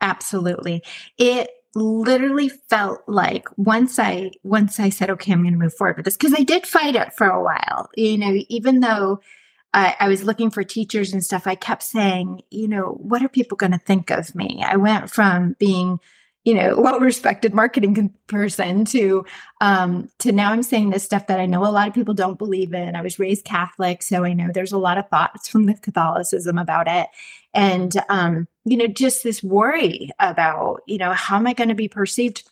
Absolutely. 0.00 0.82
It 1.16 1.50
literally 1.74 2.48
felt 2.48 3.00
like 3.06 3.44
once 3.56 3.98
i 3.98 4.30
once 4.42 4.80
i 4.80 4.88
said 4.88 5.10
okay 5.10 5.32
i'm 5.32 5.42
going 5.42 5.52
to 5.52 5.58
move 5.58 5.74
forward 5.74 5.96
with 5.96 6.04
this 6.04 6.16
because 6.16 6.34
i 6.34 6.42
did 6.42 6.66
fight 6.66 6.96
it 6.96 7.12
for 7.14 7.26
a 7.28 7.42
while 7.42 7.88
you 7.94 8.16
know 8.16 8.40
even 8.48 8.80
though 8.80 9.20
I, 9.74 9.96
I 10.00 10.08
was 10.08 10.24
looking 10.24 10.50
for 10.50 10.64
teachers 10.64 11.12
and 11.12 11.24
stuff, 11.24 11.46
I 11.46 11.54
kept 11.54 11.82
saying, 11.82 12.42
you 12.50 12.68
know, 12.68 12.96
what 13.00 13.22
are 13.22 13.28
people 13.28 13.56
going 13.56 13.72
to 13.72 13.78
think 13.78 14.10
of 14.10 14.34
me? 14.34 14.64
I 14.66 14.76
went 14.76 15.10
from 15.10 15.56
being, 15.58 16.00
you 16.44 16.54
know, 16.54 16.80
well-respected 16.80 17.52
marketing 17.52 18.14
person 18.26 18.86
to 18.86 19.26
um, 19.60 20.08
to 20.20 20.32
now 20.32 20.52
I'm 20.52 20.62
saying 20.62 20.90
this 20.90 21.04
stuff 21.04 21.26
that 21.26 21.40
I 21.40 21.46
know 21.46 21.66
a 21.66 21.68
lot 21.68 21.88
of 21.88 21.94
people 21.94 22.14
don't 22.14 22.38
believe 22.38 22.72
in. 22.72 22.96
I 22.96 23.02
was 23.02 23.18
raised 23.18 23.44
Catholic, 23.44 24.02
so 24.02 24.24
I 24.24 24.32
know 24.32 24.48
there's 24.52 24.72
a 24.72 24.78
lot 24.78 24.96
of 24.96 25.08
thoughts 25.10 25.48
from 25.48 25.66
the 25.66 25.74
Catholicism 25.74 26.56
about 26.56 26.88
it, 26.88 27.08
and 27.52 27.94
um, 28.08 28.48
you 28.64 28.76
know, 28.76 28.86
just 28.86 29.22
this 29.22 29.42
worry 29.42 30.10
about, 30.18 30.80
you 30.86 30.96
know, 30.96 31.12
how 31.12 31.36
am 31.36 31.46
I 31.46 31.52
going 31.52 31.68
to 31.68 31.74
be 31.74 31.88
perceived 31.88 32.48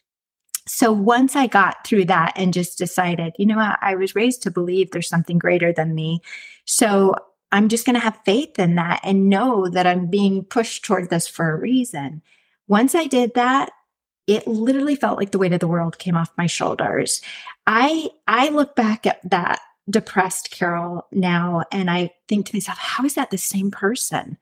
so 0.68 0.90
once 0.92 1.36
I 1.36 1.46
got 1.46 1.86
through 1.86 2.06
that 2.06 2.32
and 2.34 2.52
just 2.52 2.76
decided, 2.76 3.34
you 3.38 3.46
know 3.46 3.56
what, 3.56 3.78
I 3.80 3.94
was 3.94 4.16
raised 4.16 4.42
to 4.42 4.50
believe 4.50 4.90
there's 4.90 5.08
something 5.08 5.38
greater 5.38 5.72
than 5.72 5.94
me. 5.94 6.20
So 6.66 7.14
I'm 7.52 7.68
just 7.68 7.86
going 7.86 7.94
to 7.94 8.00
have 8.00 8.20
faith 8.24 8.58
in 8.58 8.74
that 8.74 9.00
and 9.02 9.30
know 9.30 9.68
that 9.68 9.86
I'm 9.86 10.08
being 10.08 10.44
pushed 10.44 10.84
toward 10.84 11.08
this 11.08 11.26
for 11.26 11.50
a 11.50 11.58
reason. 11.58 12.22
Once 12.68 12.94
I 12.94 13.06
did 13.06 13.34
that, 13.34 13.70
it 14.26 14.46
literally 14.46 14.96
felt 14.96 15.18
like 15.18 15.30
the 15.30 15.38
weight 15.38 15.52
of 15.52 15.60
the 15.60 15.68
world 15.68 15.98
came 15.98 16.16
off 16.16 16.32
my 16.36 16.46
shoulders. 16.46 17.22
I 17.66 18.10
I 18.26 18.48
look 18.48 18.74
back 18.74 19.06
at 19.06 19.20
that 19.30 19.60
depressed 19.88 20.50
Carol 20.50 21.06
now 21.12 21.62
and 21.70 21.88
I 21.88 22.10
think 22.28 22.46
to 22.46 22.56
myself, 22.56 22.78
how 22.78 23.04
is 23.04 23.14
that 23.14 23.30
the 23.30 23.38
same 23.38 23.70
person? 23.70 24.36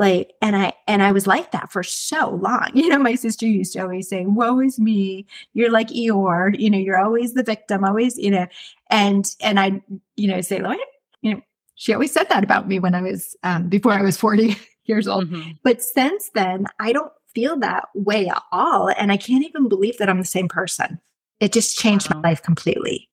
like 0.00 0.32
and 0.40 0.56
i 0.56 0.72
and 0.88 1.02
i 1.02 1.12
was 1.12 1.26
like 1.26 1.52
that 1.52 1.70
for 1.70 1.82
so 1.82 2.30
long 2.30 2.68
you 2.74 2.88
know 2.88 2.98
my 2.98 3.14
sister 3.14 3.46
used 3.46 3.72
to 3.74 3.80
always 3.80 4.08
say 4.08 4.24
woe 4.24 4.58
is 4.60 4.78
me 4.78 5.26
you're 5.52 5.70
like 5.70 5.88
eeyore 5.88 6.58
you 6.58 6.70
know 6.70 6.78
you're 6.78 6.98
always 6.98 7.34
the 7.34 7.42
victim 7.42 7.84
always 7.84 8.16
you 8.16 8.30
know 8.30 8.46
and 8.88 9.36
and 9.40 9.60
i 9.60 9.80
you 10.16 10.26
know 10.26 10.40
say 10.40 10.60
like 10.60 10.78
you 11.22 11.34
know 11.34 11.40
she 11.80 11.94
always 11.94 12.12
said 12.12 12.28
that 12.28 12.44
about 12.44 12.68
me 12.68 12.78
when 12.78 12.94
i 12.94 13.02
was 13.02 13.36
um, 13.42 13.68
before 13.68 13.92
i 13.92 14.02
was 14.02 14.16
40 14.16 14.56
years 14.84 15.08
old 15.08 15.28
mm-hmm. 15.28 15.52
but 15.64 15.82
since 15.82 16.30
then 16.34 16.66
i 16.78 16.92
don't 16.92 17.12
feel 17.34 17.58
that 17.58 17.88
way 17.94 18.28
at 18.28 18.42
all 18.52 18.88
and 18.88 19.10
i 19.10 19.16
can't 19.16 19.44
even 19.44 19.68
believe 19.68 19.98
that 19.98 20.08
i'm 20.08 20.18
the 20.18 20.24
same 20.24 20.48
person 20.48 21.00
it 21.40 21.52
just 21.52 21.78
changed 21.78 22.12
wow. 22.12 22.20
my 22.20 22.30
life 22.30 22.42
completely 22.42 23.09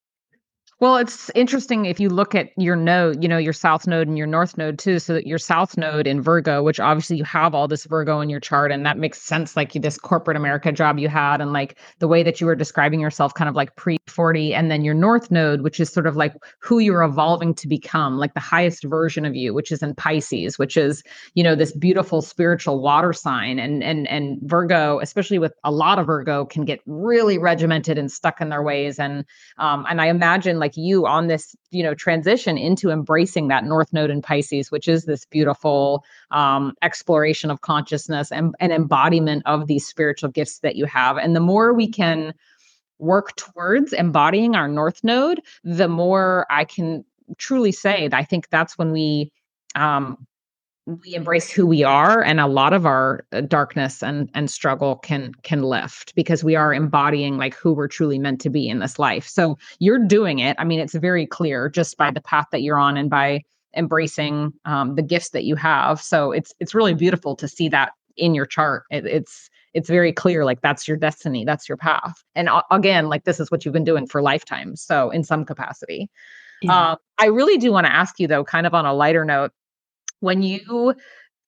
Well, 0.80 0.98
it's 0.98 1.32
interesting 1.34 1.86
if 1.88 2.00
you 2.00 2.08
look 2.08 2.36
at 2.36 2.52
your 2.56 2.76
node, 2.76 3.24
you 3.24 3.28
know, 3.28 3.40
your 3.40 3.52
south 3.52 3.88
node 3.88 4.08
and 4.08 4.16
your 4.16 4.28
north 4.28 4.60
node 4.60 4.78
too. 4.78 5.00
So 5.00 5.14
that 5.16 5.26
your 5.26 5.40
south 5.40 5.76
node 5.76 6.06
in 6.06 6.22
Virgo, 6.22 6.62
which 6.62 6.80
obviously 6.80 7.18
you 7.18 7.24
have 7.24 7.56
all 7.56 7.68
this 7.68 7.86
Virgo 7.86 8.22
in 8.22 8.30
your 8.30 8.40
chart, 8.40 8.72
and 8.72 8.86
that 8.86 9.00
makes 9.00 9.20
sense, 9.20 9.58
like 9.58 9.74
this 9.74 9.98
corporate 9.98 10.38
America 10.38 10.72
job 10.72 11.00
you 11.00 11.10
had, 11.10 11.42
and 11.42 11.52
like 11.52 11.80
the 11.98 12.08
way 12.08 12.22
that 12.22 12.40
you 12.40 12.46
were 12.46 12.54
describing 12.54 13.00
yourself, 13.00 13.34
kind 13.34 13.50
of 13.50 13.56
like 13.56 13.76
pre 13.76 13.98
40. 14.08 14.54
And 14.54 14.70
then 14.70 14.84
your 14.84 14.94
north 14.94 15.32
node, 15.32 15.62
which 15.62 15.80
is 15.80 15.90
sort 15.90 16.06
of 16.06 16.16
like 16.16 16.36
who 16.60 16.78
you're 16.78 17.02
evolving 17.02 17.56
to 17.56 17.68
become, 17.68 18.20
like 18.20 18.36
the 18.36 18.40
highest 18.40 18.84
version 18.84 19.26
of 19.26 19.36
you, 19.36 19.56
which 19.56 19.72
is 19.72 19.82
in 19.82 19.96
Pisces, 19.96 20.60
which 20.60 20.78
is, 20.78 21.02
you 21.34 21.44
know, 21.44 21.56
this 21.56 21.72
beautiful 21.72 22.22
spiritual 22.22 22.84
water 22.84 23.14
sign. 23.14 23.58
And 23.58 23.84
and 23.84 24.08
and 24.10 24.38
Virgo, 24.44 25.00
especially 25.00 25.40
with 25.40 25.54
a 25.64 25.72
lot 25.72 25.98
of 25.98 26.06
Virgo, 26.06 26.46
can 26.46 26.66
get 26.66 26.82
really 26.86 27.40
regimented 27.40 27.98
and 27.98 28.12
stuck 28.12 28.42
in 28.42 28.50
their 28.50 28.62
ways. 28.62 29.00
And 29.00 29.26
um, 29.58 29.84
and 29.90 30.00
I 30.02 30.10
imagine 30.10 30.60
like 30.60 30.67
like 30.68 30.76
you 30.76 31.06
on 31.06 31.28
this 31.28 31.56
you 31.72 31.82
know 31.82 31.94
transition 31.94 32.58
into 32.58 32.90
embracing 32.90 33.48
that 33.48 33.64
north 33.64 33.94
node 33.94 34.10
in 34.10 34.22
pisces 34.22 34.70
which 34.70 34.88
is 34.90 35.06
this 35.06 35.26
beautiful 35.26 36.04
um, 36.32 36.74
exploration 36.82 37.50
of 37.50 37.62
consciousness 37.62 38.34
and 38.34 38.54
an 38.60 38.72
embodiment 38.72 39.44
of 39.46 39.68
these 39.68 39.88
spiritual 39.88 40.30
gifts 40.30 40.60
that 40.60 40.76
you 40.76 40.86
have. 40.86 41.16
And 41.18 41.36
the 41.36 41.40
more 41.40 41.74
we 41.74 41.90
can 41.90 42.34
work 43.00 43.34
towards 43.38 43.94
embodying 43.94 44.56
our 44.56 44.68
north 44.68 45.04
node 45.04 45.40
the 45.64 45.88
more 45.88 46.46
i 46.50 46.66
can 46.66 47.06
truly 47.38 47.72
say 47.72 48.08
that 48.08 48.18
i 48.18 48.24
think 48.24 48.50
that's 48.50 48.78
when 48.78 48.92
we 48.92 49.32
um, 49.76 50.26
we 50.88 51.16
embrace 51.16 51.52
who 51.52 51.68
we 51.68 51.84
are 51.84 52.24
and 52.24 52.40
a 52.40 52.48
lot 52.48 52.72
of 52.72 52.86
our 52.86 53.26
uh, 53.34 53.42
darkness 53.42 54.02
and 54.02 54.30
and 54.34 54.50
struggle 54.50 54.96
can 54.96 55.34
can 55.44 55.62
lift 55.62 56.16
because 56.16 56.46
we 56.46 56.56
are 56.56 56.74
embodying 56.74 57.38
like 57.38 57.54
who 57.54 57.74
we're 57.74 57.90
truly 57.90 58.18
meant 58.18 58.40
to 58.40 58.50
be 58.50 58.70
in 58.70 58.80
this 58.80 58.98
life. 58.98 59.28
So 59.28 59.58
you're 59.80 60.00
doing 60.00 60.40
it. 60.40 60.56
I 60.58 60.64
mean 60.64 60.80
it's 60.80 60.96
very 60.96 61.26
clear 61.26 61.68
just 61.68 61.98
by 61.98 62.10
the 62.10 62.22
path 62.22 62.46
that 62.54 62.62
you're 62.62 62.80
on 62.80 62.96
and 62.96 63.10
by 63.10 63.44
embracing 63.76 64.54
um, 64.64 64.96
the 64.96 65.02
gifts 65.02 65.32
that 65.32 65.44
you 65.44 65.58
have. 65.58 66.02
So 66.02 66.32
it's 66.32 66.54
it's 66.62 66.74
really 66.74 66.94
beautiful 66.94 67.36
to 67.36 67.50
see 67.50 67.68
that 67.70 67.92
in 68.16 68.34
your 68.34 68.46
chart. 68.46 68.86
It, 68.90 69.06
it's 69.06 69.50
it's 69.74 69.90
very 69.90 70.14
clear 70.14 70.46
like 70.46 70.62
that's 70.62 70.88
your 70.88 70.96
destiny 70.96 71.44
that's 71.44 71.68
your 71.68 71.78
path. 71.78 72.24
And 72.34 72.48
uh, 72.48 72.64
again 72.72 73.10
like 73.10 73.26
this 73.26 73.42
is 73.42 73.52
what 73.52 73.66
you've 73.66 73.74
been 73.74 73.84
doing 73.84 74.08
for 74.08 74.22
lifetimes 74.22 74.82
so 74.82 75.10
in 75.10 75.26
some 75.26 75.44
capacity. 75.44 76.10
Yeah. 76.64 76.92
um, 76.92 76.98
i 77.20 77.28
really 77.28 77.60
do 77.60 77.72
want 77.72 77.86
to 77.86 77.94
ask 77.94 78.20
you 78.20 78.28
though 78.28 78.44
kind 78.44 78.66
of 78.66 78.74
on 78.74 78.84
a 78.84 78.92
lighter 78.92 79.24
note 79.24 79.52
when 80.20 80.42
you 80.42 80.94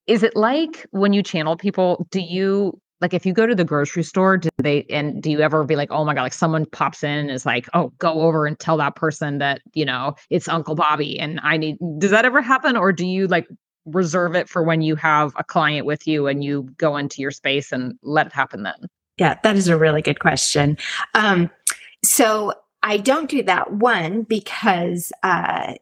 is 0.08 0.24
it 0.24 0.36
like 0.36 0.86
when 0.92 1.14
you 1.14 1.24
channel 1.24 1.56
people 1.56 2.08
do 2.12 2.20
you 2.20 2.80
like 3.02 3.14
if 3.14 3.26
you 3.26 3.34
go 3.34 3.46
to 3.46 3.56
the 3.56 3.64
grocery 3.64 4.04
store 4.04 4.38
do 4.38 4.50
they 4.58 4.84
and 4.90 5.22
do 5.22 5.32
you 5.32 5.40
ever 5.40 5.64
be 5.64 5.76
like 5.76 5.92
oh 5.92 6.04
my 6.04 6.14
god 6.14 6.24
like 6.24 6.34
someone 6.34 6.66
pops 6.66 7.04
in 7.04 7.10
and 7.10 7.32
is 7.32 7.46
like 7.46 7.68
oh 7.74 7.92
go 8.00 8.22
over 8.22 8.46
and 8.46 8.60
tell 8.60 8.78
that 8.78 8.96
person 8.96 9.38
that 9.38 9.62
you 9.74 9.86
know 9.86 10.14
it's 10.30 10.48
uncle 10.48 10.76
bobby 10.76 11.20
and 11.20 11.40
i 11.44 11.58
need 11.58 11.78
does 11.98 12.12
that 12.12 12.26
ever 12.26 12.42
happen 12.42 12.76
or 12.76 12.92
do 12.92 13.06
you 13.06 13.28
like 13.28 13.48
reserve 13.86 14.36
it 14.36 14.50
for 14.50 14.64
when 14.64 14.82
you 14.82 14.96
have 14.96 15.34
a 15.38 15.44
client 15.44 15.86
with 15.86 16.08
you 16.08 16.28
and 16.28 16.44
you 16.44 16.64
go 16.78 16.98
into 16.98 17.22
your 17.22 17.32
space 17.32 17.72
and 17.72 17.98
let 18.04 18.28
it 18.28 18.34
happen 18.34 18.64
then? 18.64 18.88
Yeah 19.18 19.38
that 19.44 19.56
is 19.56 19.68
a 19.68 19.78
really 19.78 20.02
good 20.02 20.20
question. 20.20 20.78
Um 21.14 21.50
so 22.04 22.54
I 22.82 22.98
don't 22.98 23.30
do 23.30 23.44
that 23.44 23.74
one 23.74 24.24
because 24.24 25.12
uh, 25.24 25.74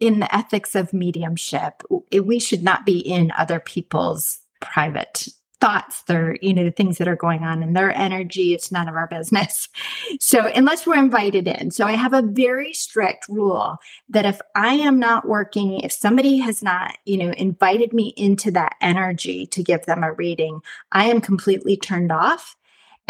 in 0.00 0.20
the 0.20 0.34
ethics 0.34 0.74
of 0.74 0.92
mediumship, 0.92 1.82
we 2.12 2.40
should 2.40 2.62
not 2.62 2.84
be 2.84 2.98
in 2.98 3.32
other 3.36 3.60
people's 3.60 4.40
private 4.60 5.28
thoughts. 5.60 6.02
They're 6.02 6.36
you 6.40 6.54
know 6.54 6.64
the 6.64 6.70
things 6.70 6.98
that 6.98 7.08
are 7.08 7.16
going 7.16 7.44
on 7.44 7.62
in 7.62 7.74
their 7.74 7.94
energy. 7.96 8.54
It's 8.54 8.72
none 8.72 8.88
of 8.88 8.96
our 8.96 9.06
business. 9.06 9.68
So 10.18 10.46
unless 10.54 10.86
we're 10.86 10.98
invited 10.98 11.46
in. 11.48 11.70
So 11.70 11.86
i 11.86 11.92
have 11.92 12.12
a 12.12 12.22
very 12.22 12.72
strict 12.72 13.26
rule 13.28 13.78
that 14.08 14.26
if 14.26 14.40
i 14.54 14.74
am 14.74 14.98
not 14.98 15.28
working 15.28 15.80
if 15.80 15.92
somebody 15.92 16.38
has 16.38 16.62
not 16.62 16.96
you 17.04 17.16
know 17.16 17.30
invited 17.32 17.92
me 17.92 18.12
into 18.16 18.50
that 18.52 18.74
energy 18.80 19.46
to 19.46 19.62
give 19.62 19.84
them 19.86 20.02
a 20.02 20.12
reading 20.12 20.60
i 20.92 21.04
am 21.04 21.20
completely 21.20 21.76
turned 21.76 22.12
off 22.12 22.56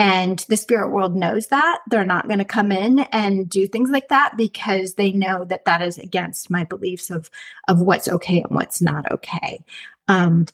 and 0.01 0.39
the 0.49 0.57
spirit 0.57 0.89
world 0.89 1.15
knows 1.15 1.49
that. 1.49 1.81
They're 1.91 2.07
not 2.07 2.27
going 2.27 2.39
to 2.39 2.45
come 2.47 2.73
in 2.73 3.01
and 3.13 3.47
do 3.47 3.69
things 3.69 3.91
like 3.91 4.09
that 4.09 4.35
because 4.35 4.95
they 4.95 5.13
know 5.13 5.45
that 5.45 5.67
that 5.67 5.83
is 5.83 5.99
against 5.99 6.49
my 6.49 6.65
beliefs 6.65 7.11
of, 7.11 7.31
of 7.69 7.83
what's 7.83 8.09
okay 8.09 8.41
and 8.41 8.51
what's 8.51 8.81
not 8.81 9.13
okay. 9.13 9.63
Um, 10.09 10.47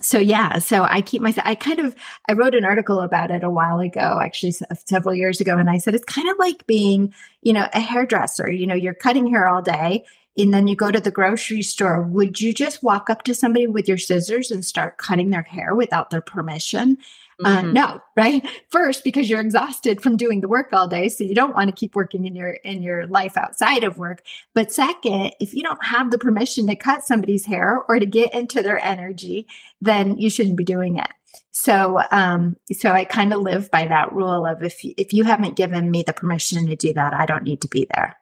so 0.00 0.18
yeah 0.18 0.58
so 0.58 0.84
i 0.84 1.02
keep 1.02 1.20
myself 1.20 1.46
i 1.46 1.54
kind 1.54 1.80
of 1.80 1.94
i 2.28 2.32
wrote 2.32 2.54
an 2.54 2.64
article 2.64 3.00
about 3.00 3.30
it 3.30 3.42
a 3.42 3.50
while 3.50 3.80
ago 3.80 4.18
actually 4.22 4.54
several 4.86 5.14
years 5.14 5.42
ago 5.42 5.58
and 5.58 5.68
i 5.68 5.76
said 5.76 5.94
it's 5.94 6.04
kind 6.04 6.28
of 6.28 6.38
like 6.38 6.64
being 6.66 7.12
you 7.42 7.52
know 7.52 7.68
a 7.74 7.80
hairdresser 7.80 8.50
you 8.50 8.66
know 8.66 8.74
you're 8.74 8.94
cutting 8.94 9.26
hair 9.26 9.46
all 9.46 9.60
day 9.60 10.02
and 10.38 10.54
then 10.54 10.68
you 10.68 10.76
go 10.76 10.90
to 10.90 11.00
the 11.00 11.10
grocery 11.10 11.60
store 11.60 12.02
would 12.02 12.40
you 12.40 12.54
just 12.54 12.82
walk 12.82 13.10
up 13.10 13.24
to 13.24 13.34
somebody 13.34 13.66
with 13.66 13.88
your 13.88 13.98
scissors 13.98 14.50
and 14.50 14.64
start 14.64 14.96
cutting 14.96 15.30
their 15.30 15.42
hair 15.42 15.74
without 15.74 16.08
their 16.08 16.22
permission 16.22 16.96
uh, 17.44 17.62
mm-hmm. 17.62 17.72
No, 17.72 18.00
right? 18.16 18.46
First, 18.70 19.04
because 19.04 19.30
you're 19.30 19.40
exhausted 19.40 20.02
from 20.02 20.16
doing 20.16 20.40
the 20.40 20.48
work 20.48 20.72
all 20.72 20.88
day, 20.88 21.08
so 21.08 21.24
you 21.24 21.34
don't 21.34 21.54
want 21.54 21.68
to 21.68 21.74
keep 21.74 21.94
working 21.94 22.26
in 22.26 22.34
your 22.34 22.50
in 22.50 22.82
your 22.82 23.06
life 23.06 23.36
outside 23.36 23.84
of 23.84 23.98
work. 23.98 24.22
But 24.54 24.72
second, 24.72 25.32
if 25.40 25.54
you 25.54 25.62
don't 25.62 25.82
have 25.84 26.10
the 26.10 26.18
permission 26.18 26.66
to 26.66 26.76
cut 26.76 27.04
somebody's 27.04 27.46
hair 27.46 27.82
or 27.88 27.98
to 27.98 28.06
get 28.06 28.34
into 28.34 28.62
their 28.62 28.82
energy, 28.84 29.46
then 29.80 30.18
you 30.18 30.30
shouldn't 30.30 30.56
be 30.56 30.64
doing 30.64 30.98
it. 30.98 31.10
So, 31.52 32.02
um, 32.10 32.56
so 32.72 32.92
I 32.92 33.04
kind 33.04 33.32
of 33.32 33.40
live 33.40 33.70
by 33.70 33.86
that 33.86 34.12
rule 34.12 34.46
of 34.46 34.62
if 34.62 34.80
if 34.82 35.12
you 35.12 35.24
haven't 35.24 35.56
given 35.56 35.90
me 35.90 36.02
the 36.02 36.12
permission 36.12 36.66
to 36.66 36.76
do 36.76 36.92
that, 36.94 37.14
I 37.14 37.26
don't 37.26 37.44
need 37.44 37.60
to 37.62 37.68
be 37.68 37.86
there. 37.94 38.16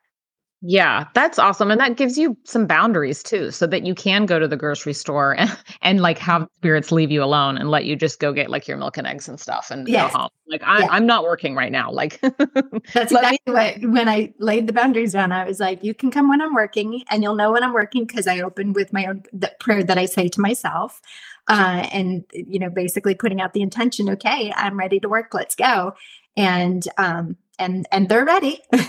Yeah, 0.61 1.07
that's 1.15 1.39
awesome. 1.39 1.71
And 1.71 1.81
that 1.81 1.97
gives 1.97 2.19
you 2.19 2.37
some 2.43 2.67
boundaries 2.67 3.23
too, 3.23 3.53
so 3.53 3.65
that 3.69 3.87
you 3.87 3.95
can 3.95 4.27
go 4.27 4.41
to 4.41 4.49
the 4.49 4.57
grocery 4.57 4.93
store 4.93 5.37
and, 5.39 5.57
and 5.83 6.01
like 6.01 6.19
have 6.19 6.49
spirits 6.57 6.91
leave 6.91 7.13
you 7.13 7.23
alone 7.23 7.57
and 7.57 7.71
let 7.71 7.85
you 7.85 7.95
just 7.95 8.19
go 8.19 8.33
get 8.33 8.51
like 8.51 8.67
your 8.67 8.77
milk 8.77 8.97
and 8.99 9.07
eggs 9.07 9.29
and 9.29 9.39
stuff 9.39 9.71
and 9.71 9.87
yes. 9.87 10.11
go 10.13 10.19
home. 10.19 10.31
Like 10.49 10.63
I, 10.65 10.81
yeah. 10.81 10.89
I'm 10.91 11.07
not 11.07 11.23
working 11.23 11.55
right 11.55 11.71
now. 11.71 11.93
Like 11.93 12.21
that's 12.93 13.13
exactly 13.13 13.39
me- 13.47 13.53
what 13.53 13.81
when 13.83 14.09
I 14.09 14.35
laid 14.41 14.67
the 14.67 14.73
boundaries 14.73 15.13
down, 15.13 15.31
I 15.31 15.45
was 15.45 15.61
like, 15.61 15.85
you 15.85 15.95
can 15.95 16.11
come 16.11 16.29
when 16.29 16.41
I'm 16.41 16.55
working 16.55 17.05
and 17.09 17.23
you'll 17.23 17.37
know 17.37 17.53
when 17.53 17.63
I'm 17.63 17.73
working 17.73 18.05
because 18.05 18.27
I 18.27 18.41
open 18.41 18.73
with 18.73 18.93
my 18.93 19.07
own 19.07 19.23
the 19.33 19.53
prayer 19.61 19.85
that 19.85 19.99
I 19.99 20.07
say 20.07 20.29
to 20.29 20.41
myself. 20.41 21.01
Uh, 21.47 21.87
and 21.93 22.25
you 22.33 22.59
know, 22.59 22.69
basically 22.69 23.15
putting 23.15 23.41
out 23.41 23.53
the 23.53 23.63
intention, 23.63 24.11
okay, 24.11 24.53
I'm 24.57 24.77
ready 24.79 24.99
to 25.01 25.09
work, 25.09 25.33
let's 25.33 25.55
go. 25.55 25.95
And 26.37 26.87
um, 26.99 27.37
and 27.59 27.87
and 27.93 28.09
they're 28.09 28.25
ready. 28.25 28.61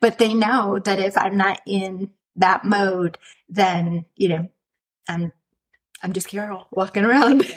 But 0.00 0.18
they 0.18 0.32
know 0.34 0.78
that 0.84 1.00
if 1.00 1.16
i'm 1.18 1.36
not 1.36 1.60
in 1.66 2.10
that 2.36 2.64
mode 2.64 3.18
then 3.48 4.04
you 4.16 4.28
know 4.28 4.48
i'm 5.08 5.32
i'm 6.02 6.12
just 6.12 6.28
carol 6.28 6.66
walking 6.70 7.04
around. 7.04 7.44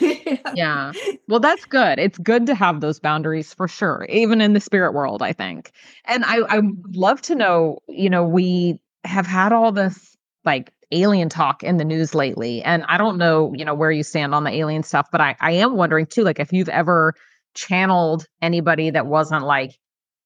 Yeah. 0.54 0.92
Well 1.28 1.40
that's 1.40 1.64
good. 1.64 1.98
It's 1.98 2.18
good 2.18 2.46
to 2.46 2.54
have 2.54 2.80
those 2.80 3.00
boundaries 3.00 3.54
for 3.54 3.68
sure 3.68 4.06
even 4.10 4.40
in 4.40 4.54
the 4.54 4.60
spirit 4.60 4.92
world 4.92 5.22
i 5.22 5.32
think. 5.32 5.72
And 6.06 6.24
i 6.24 6.38
i 6.48 6.58
would 6.58 6.96
love 6.96 7.22
to 7.22 7.34
know 7.34 7.78
you 7.88 8.10
know 8.10 8.24
we 8.24 8.80
have 9.04 9.26
had 9.26 9.52
all 9.52 9.72
this 9.72 10.16
like 10.44 10.72
alien 10.92 11.28
talk 11.28 11.62
in 11.62 11.76
the 11.78 11.84
news 11.84 12.14
lately 12.14 12.62
and 12.62 12.84
i 12.88 12.98
don't 12.98 13.16
know 13.18 13.52
you 13.54 13.64
know 13.64 13.74
where 13.74 13.90
you 13.90 14.02
stand 14.02 14.34
on 14.34 14.44
the 14.44 14.50
alien 14.50 14.82
stuff 14.82 15.08
but 15.10 15.20
i 15.20 15.34
i 15.40 15.52
am 15.52 15.74
wondering 15.76 16.06
too 16.06 16.22
like 16.22 16.38
if 16.38 16.52
you've 16.52 16.68
ever 16.68 17.14
channeled 17.54 18.26
anybody 18.42 18.90
that 18.90 19.06
wasn't 19.06 19.42
like 19.44 19.78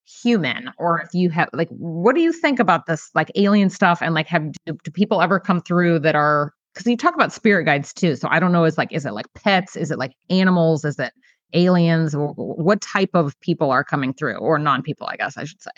human 0.07 0.71
or 0.79 1.01
if 1.01 1.13
you 1.13 1.31
have 1.31 1.49
like 1.53 1.69
what 1.71 2.15
do 2.15 2.21
you 2.21 2.33
think 2.33 2.59
about 2.61 2.87
this 2.87 3.11
like 3.15 3.31
alien 3.35 3.69
stuff 3.69 4.01
and 4.01 4.15
like 4.15 4.27
have 4.27 4.53
do, 4.65 4.77
do 4.85 4.91
people 4.91 5.21
ever 5.21 5.41
come 5.41 5.61
through 5.61 5.99
that 5.99 6.15
are 6.15 6.53
because 6.73 6.87
you 6.87 6.97
talk 6.97 7.15
about 7.15 7.33
spirit 7.33 7.65
guides 7.65 7.93
too 7.93 8.15
so 8.15 8.29
i 8.31 8.39
don't 8.39 8.53
know 8.53 8.65
is 8.65 8.79
like 8.79 8.93
is 8.93 9.05
it 9.05 9.13
like 9.13 9.27
pets 9.35 9.75
is 9.77 9.91
it 9.91 9.99
like 9.99 10.13
animals 10.31 10.85
is 10.85 10.99
it 10.99 11.13
aliens 11.55 12.15
what 12.15 12.81
type 12.81 13.11
of 13.15 13.39
people 13.41 13.71
are 13.71 13.83
coming 13.83 14.15
through 14.15 14.37
or 14.37 14.59
non-people 14.59 15.07
i 15.09 15.17
guess 15.17 15.37
i 15.37 15.45
should 15.45 15.61
say 15.61 15.71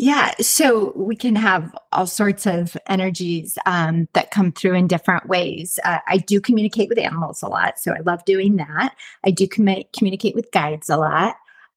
yeah, 0.00 0.30
so 0.40 0.92
we 0.94 1.16
can 1.16 1.34
have 1.34 1.76
all 1.90 2.06
sorts 2.06 2.46
of 2.46 2.76
energies 2.86 3.58
um, 3.66 4.06
that 4.12 4.30
come 4.30 4.52
through 4.52 4.74
in 4.74 4.86
different 4.86 5.28
ways. 5.28 5.80
Uh, 5.84 5.98
I 6.06 6.18
do 6.18 6.40
communicate 6.40 6.88
with 6.88 6.98
animals 6.98 7.42
a 7.42 7.48
lot, 7.48 7.80
so 7.80 7.92
I 7.92 7.98
love 8.06 8.24
doing 8.24 8.56
that. 8.58 8.94
I 9.26 9.32
do 9.32 9.48
com- 9.48 9.82
communicate 9.92 10.36
with 10.36 10.52
guides 10.52 10.88
a 10.88 10.98
lot. 10.98 11.34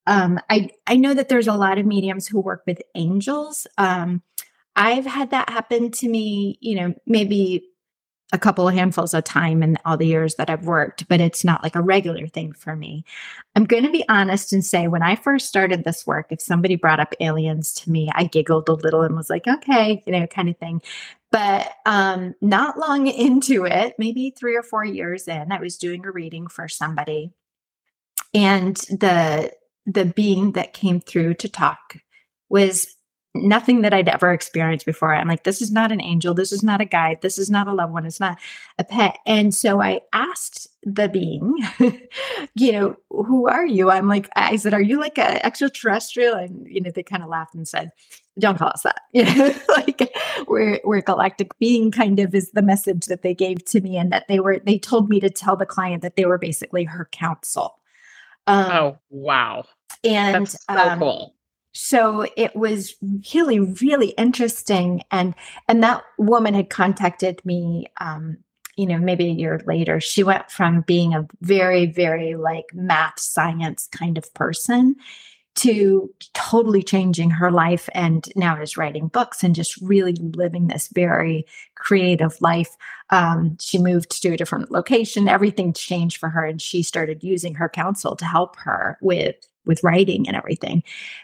Um, 0.07 0.39
I 0.49 0.69
I 0.87 0.95
know 0.95 1.13
that 1.13 1.29
there's 1.29 1.47
a 1.47 1.53
lot 1.53 1.77
of 1.77 1.85
mediums 1.85 2.27
who 2.27 2.39
work 2.39 2.63
with 2.65 2.81
angels. 2.95 3.67
Um, 3.77 4.21
I've 4.75 5.05
had 5.05 5.31
that 5.31 5.49
happen 5.49 5.91
to 5.91 6.07
me, 6.07 6.57
you 6.61 6.75
know, 6.75 6.93
maybe 7.05 7.71
a 8.33 8.39
couple 8.39 8.67
of 8.67 8.73
handfuls 8.73 9.13
of 9.13 9.23
time 9.23 9.61
in 9.61 9.77
all 9.83 9.97
the 9.97 10.07
years 10.07 10.35
that 10.35 10.49
I've 10.49 10.65
worked, 10.65 11.07
but 11.09 11.19
it's 11.19 11.43
not 11.43 11.63
like 11.63 11.75
a 11.75 11.81
regular 11.81 12.27
thing 12.27 12.53
for 12.53 12.75
me. 12.75 13.03
I'm 13.55 13.65
going 13.65 13.83
to 13.83 13.91
be 13.91 14.07
honest 14.07 14.53
and 14.53 14.65
say 14.65 14.87
when 14.87 15.03
I 15.03 15.15
first 15.15 15.47
started 15.47 15.83
this 15.83 16.07
work, 16.07 16.27
if 16.29 16.41
somebody 16.41 16.75
brought 16.75 17.01
up 17.01 17.13
aliens 17.19 17.73
to 17.75 17.91
me, 17.91 18.09
I 18.15 18.23
giggled 18.23 18.69
a 18.69 18.73
little 18.73 19.01
and 19.01 19.15
was 19.15 19.29
like, 19.29 19.47
okay, 19.47 20.01
you 20.05 20.13
know, 20.13 20.27
kind 20.27 20.47
of 20.47 20.57
thing. 20.57 20.81
But 21.31 21.73
um, 21.85 22.33
not 22.41 22.77
long 22.77 23.07
into 23.07 23.65
it, 23.65 23.95
maybe 23.97 24.31
three 24.31 24.55
or 24.55 24.63
four 24.63 24.85
years 24.85 25.27
in, 25.27 25.51
I 25.51 25.59
was 25.59 25.77
doing 25.77 26.05
a 26.05 26.11
reading 26.11 26.47
for 26.47 26.69
somebody. 26.69 27.33
And 28.33 28.77
the 28.89 29.51
the 29.85 30.05
being 30.05 30.53
that 30.53 30.73
came 30.73 30.99
through 30.99 31.35
to 31.35 31.49
talk 31.49 31.97
was 32.49 32.95
nothing 33.33 33.81
that 33.81 33.93
I'd 33.93 34.09
ever 34.09 34.33
experienced 34.33 34.85
before. 34.85 35.13
I'm 35.13 35.27
like, 35.27 35.43
this 35.43 35.61
is 35.61 35.71
not 35.71 35.91
an 35.91 36.01
angel. 36.01 36.33
This 36.33 36.51
is 36.51 36.63
not 36.63 36.81
a 36.81 36.85
guide. 36.85 37.21
This 37.21 37.37
is 37.37 37.49
not 37.49 37.67
a 37.67 37.73
loved 37.73 37.93
one. 37.93 38.05
It's 38.05 38.19
not 38.19 38.37
a 38.77 38.83
pet. 38.83 39.17
And 39.25 39.55
so 39.55 39.81
I 39.81 40.01
asked 40.11 40.67
the 40.83 41.07
being, 41.07 41.55
you 42.55 42.71
know, 42.73 42.95
who 43.09 43.47
are 43.47 43.65
you? 43.65 43.89
I'm 43.89 44.07
like, 44.07 44.29
I 44.35 44.57
said, 44.57 44.73
are 44.73 44.81
you 44.81 44.99
like 44.99 45.17
an 45.17 45.39
extraterrestrial? 45.43 46.35
And, 46.35 46.67
you 46.67 46.81
know, 46.81 46.91
they 46.91 47.03
kind 47.03 47.23
of 47.23 47.29
laughed 47.29 47.55
and 47.55 47.67
said, 47.67 47.91
don't 48.37 48.57
call 48.57 48.69
us 48.69 48.83
that. 48.83 49.01
You 49.13 49.23
know, 49.25 49.53
like 49.69 50.13
we're, 50.47 50.79
we're 50.83 51.01
galactic 51.01 51.57
being 51.59 51.91
kind 51.91 52.19
of 52.19 52.33
is 52.33 52.51
the 52.51 52.61
message 52.61 53.05
that 53.05 53.21
they 53.21 53.33
gave 53.33 53.63
to 53.65 53.81
me. 53.81 53.97
And 53.97 54.11
that 54.11 54.27
they 54.27 54.39
were, 54.39 54.59
they 54.59 54.77
told 54.77 55.09
me 55.09 55.19
to 55.21 55.29
tell 55.29 55.55
the 55.55 55.65
client 55.65 56.01
that 56.01 56.15
they 56.15 56.25
were 56.25 56.37
basically 56.37 56.83
her 56.85 57.07
counsel. 57.11 57.77
Um, 58.47 58.71
oh, 58.71 58.97
wow. 59.09 59.65
And 60.03 60.45
That's 60.45 60.53
so 60.53 60.77
um, 60.77 60.99
cool 60.99 61.35
so 61.73 62.25
it 62.35 62.55
was 62.55 62.95
really 63.33 63.59
really 63.59 64.09
interesting 64.11 65.01
and 65.11 65.33
and 65.67 65.83
that 65.83 66.03
woman 66.17 66.53
had 66.53 66.69
contacted 66.69 67.43
me 67.45 67.85
um 68.01 68.37
you 68.75 68.85
know 68.85 68.97
maybe 68.97 69.25
a 69.27 69.31
year 69.33 69.61
later 69.65 70.01
she 70.01 70.23
went 70.23 70.49
from 70.51 70.81
being 70.81 71.13
a 71.13 71.25
very 71.41 71.85
very 71.85 72.35
like 72.35 72.65
math 72.73 73.19
science 73.19 73.87
kind 73.91 74.17
of 74.17 74.33
person 74.33 74.95
to 75.53 76.09
totally 76.33 76.81
changing 76.81 77.29
her 77.29 77.51
life 77.51 77.89
and 77.93 78.29
now 78.35 78.59
is 78.61 78.77
writing 78.77 79.07
books 79.07 79.43
and 79.43 79.53
just 79.53 79.77
really 79.81 80.13
living 80.13 80.67
this 80.67 80.87
very 80.93 81.45
creative 81.75 82.39
life 82.41 82.75
um, 83.09 83.57
she 83.59 83.77
moved 83.77 84.21
to 84.21 84.29
a 84.29 84.37
different 84.37 84.71
location 84.71 85.27
everything 85.27 85.73
changed 85.73 86.17
for 86.17 86.29
her 86.29 86.45
and 86.45 86.61
she 86.61 86.81
started 86.81 87.23
using 87.23 87.55
her 87.55 87.67
counsel 87.67 88.15
to 88.15 88.25
help 88.25 88.55
her 88.55 88.97
with 89.01 89.35
with 89.65 89.83
writing 89.83 90.27
and 90.27 90.35
everything. 90.35 90.83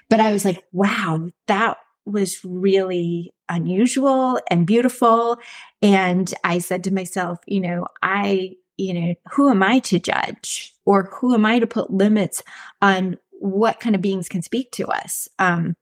But 0.10 0.20
I 0.20 0.32
was 0.32 0.46
like, 0.46 0.64
wow, 0.72 1.30
that 1.48 1.78
was 2.06 2.40
really 2.44 3.34
unusual 3.50 4.40
and 4.50 4.68
beautiful. 4.68 5.38
And 5.82 6.34
I 6.44 6.60
said 6.60 6.84
to 6.86 6.94
myself, 6.94 7.40
you 7.46 7.60
know, 7.60 7.88
I, 8.02 8.56
you 8.78 8.94
know, 8.94 9.16
who 9.32 9.50
am 9.50 9.64
I 9.64 9.80
to 9.80 10.00
judge 10.00 10.74
or 10.86 11.10
who 11.14 11.34
am 11.34 11.46
I 11.46 11.60
to 11.60 11.68
put 11.68 11.92
limits 11.92 12.44
on 12.82 13.18
what 13.40 13.80
kind 13.80 13.96
of 13.96 14.02
beings 14.02 14.30
can 14.30 14.42
speak 14.42 14.72
to 14.72 14.88
us? 14.88 15.28
Um, 15.40 15.76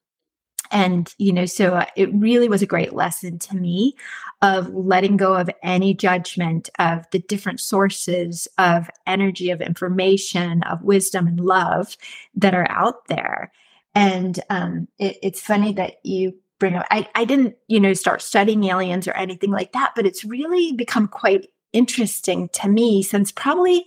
and 0.71 1.13
you 1.17 1.31
know 1.31 1.45
so 1.45 1.75
uh, 1.75 1.85
it 1.95 2.13
really 2.13 2.49
was 2.49 2.61
a 2.61 2.67
great 2.67 2.93
lesson 2.93 3.39
to 3.39 3.55
me 3.55 3.95
of 4.41 4.69
letting 4.73 5.17
go 5.17 5.35
of 5.35 5.49
any 5.63 5.93
judgment 5.93 6.69
of 6.79 7.05
the 7.11 7.19
different 7.19 7.59
sources 7.59 8.47
of 8.57 8.89
energy 9.05 9.51
of 9.51 9.61
information 9.61 10.63
of 10.63 10.81
wisdom 10.81 11.27
and 11.27 11.39
love 11.39 11.97
that 12.35 12.55
are 12.55 12.69
out 12.69 13.07
there 13.07 13.51
and 13.93 14.39
um, 14.49 14.87
it, 14.99 15.17
it's 15.21 15.39
funny 15.39 15.73
that 15.73 15.95
you 16.03 16.33
bring 16.59 16.75
up 16.75 16.85
I, 16.91 17.07
I 17.15 17.25
didn't 17.25 17.55
you 17.67 17.79
know 17.79 17.93
start 17.93 18.21
studying 18.21 18.63
aliens 18.65 19.07
or 19.07 19.13
anything 19.13 19.51
like 19.51 19.73
that 19.73 19.93
but 19.95 20.05
it's 20.05 20.25
really 20.25 20.71
become 20.73 21.07
quite 21.07 21.47
interesting 21.73 22.49
to 22.49 22.69
me 22.69 23.03
since 23.03 23.31
probably 23.31 23.85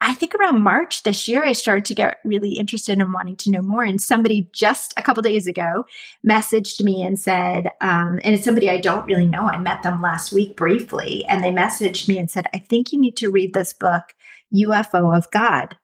I 0.00 0.12
think 0.14 0.34
around 0.34 0.62
March 0.62 1.04
this 1.04 1.26
year, 1.26 1.44
I 1.44 1.52
started 1.52 1.86
to 1.86 1.94
get 1.94 2.18
really 2.22 2.54
interested 2.54 2.98
in 2.98 3.12
wanting 3.12 3.36
to 3.36 3.50
know 3.50 3.62
more. 3.62 3.82
And 3.82 4.00
somebody 4.00 4.48
just 4.52 4.92
a 4.96 5.02
couple 5.02 5.22
days 5.22 5.46
ago 5.46 5.86
messaged 6.26 6.82
me 6.82 7.02
and 7.02 7.18
said, 7.18 7.70
um, 7.80 8.20
and 8.22 8.34
it's 8.34 8.44
somebody 8.44 8.68
I 8.68 8.78
don't 8.78 9.06
really 9.06 9.26
know. 9.26 9.48
I 9.48 9.58
met 9.58 9.82
them 9.82 10.02
last 10.02 10.32
week 10.32 10.54
briefly, 10.54 11.24
and 11.26 11.42
they 11.42 11.50
messaged 11.50 12.08
me 12.08 12.18
and 12.18 12.30
said, 12.30 12.46
I 12.52 12.58
think 12.58 12.92
you 12.92 13.00
need 13.00 13.16
to 13.16 13.30
read 13.30 13.54
this 13.54 13.72
book, 13.72 14.14
UFO 14.54 15.16
of 15.16 15.30
God. 15.30 15.76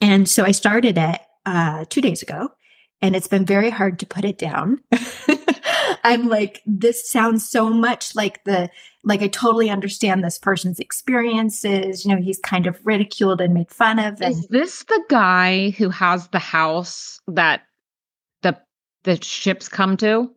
And 0.00 0.28
so 0.28 0.44
I 0.44 0.50
started 0.50 0.98
it 0.98 1.20
uh, 1.46 1.84
two 1.88 2.00
days 2.00 2.20
ago, 2.20 2.48
and 3.00 3.14
it's 3.14 3.28
been 3.28 3.46
very 3.46 3.70
hard 3.70 4.00
to 4.00 4.06
put 4.06 4.24
it 4.24 4.38
down. 4.38 4.80
I'm 6.04 6.20
mm-hmm. 6.20 6.28
like, 6.30 6.62
this 6.66 7.10
sounds 7.10 7.48
so 7.48 7.70
much 7.70 8.14
like 8.14 8.44
the, 8.44 8.70
like, 9.02 9.22
I 9.22 9.28
totally 9.28 9.70
understand 9.70 10.22
this 10.22 10.38
person's 10.38 10.78
experiences. 10.78 12.04
You 12.04 12.14
know, 12.14 12.22
he's 12.22 12.38
kind 12.38 12.66
of 12.66 12.78
ridiculed 12.84 13.40
and 13.40 13.54
made 13.54 13.70
fun 13.70 13.98
of. 13.98 14.20
And- 14.20 14.32
Is 14.32 14.46
this 14.48 14.84
the 14.84 15.02
guy 15.08 15.70
who 15.70 15.88
has 15.90 16.28
the 16.28 16.38
house 16.38 17.20
that 17.26 17.62
the 18.42 18.56
the 19.04 19.22
ships 19.22 19.68
come 19.68 19.96
to? 19.98 20.30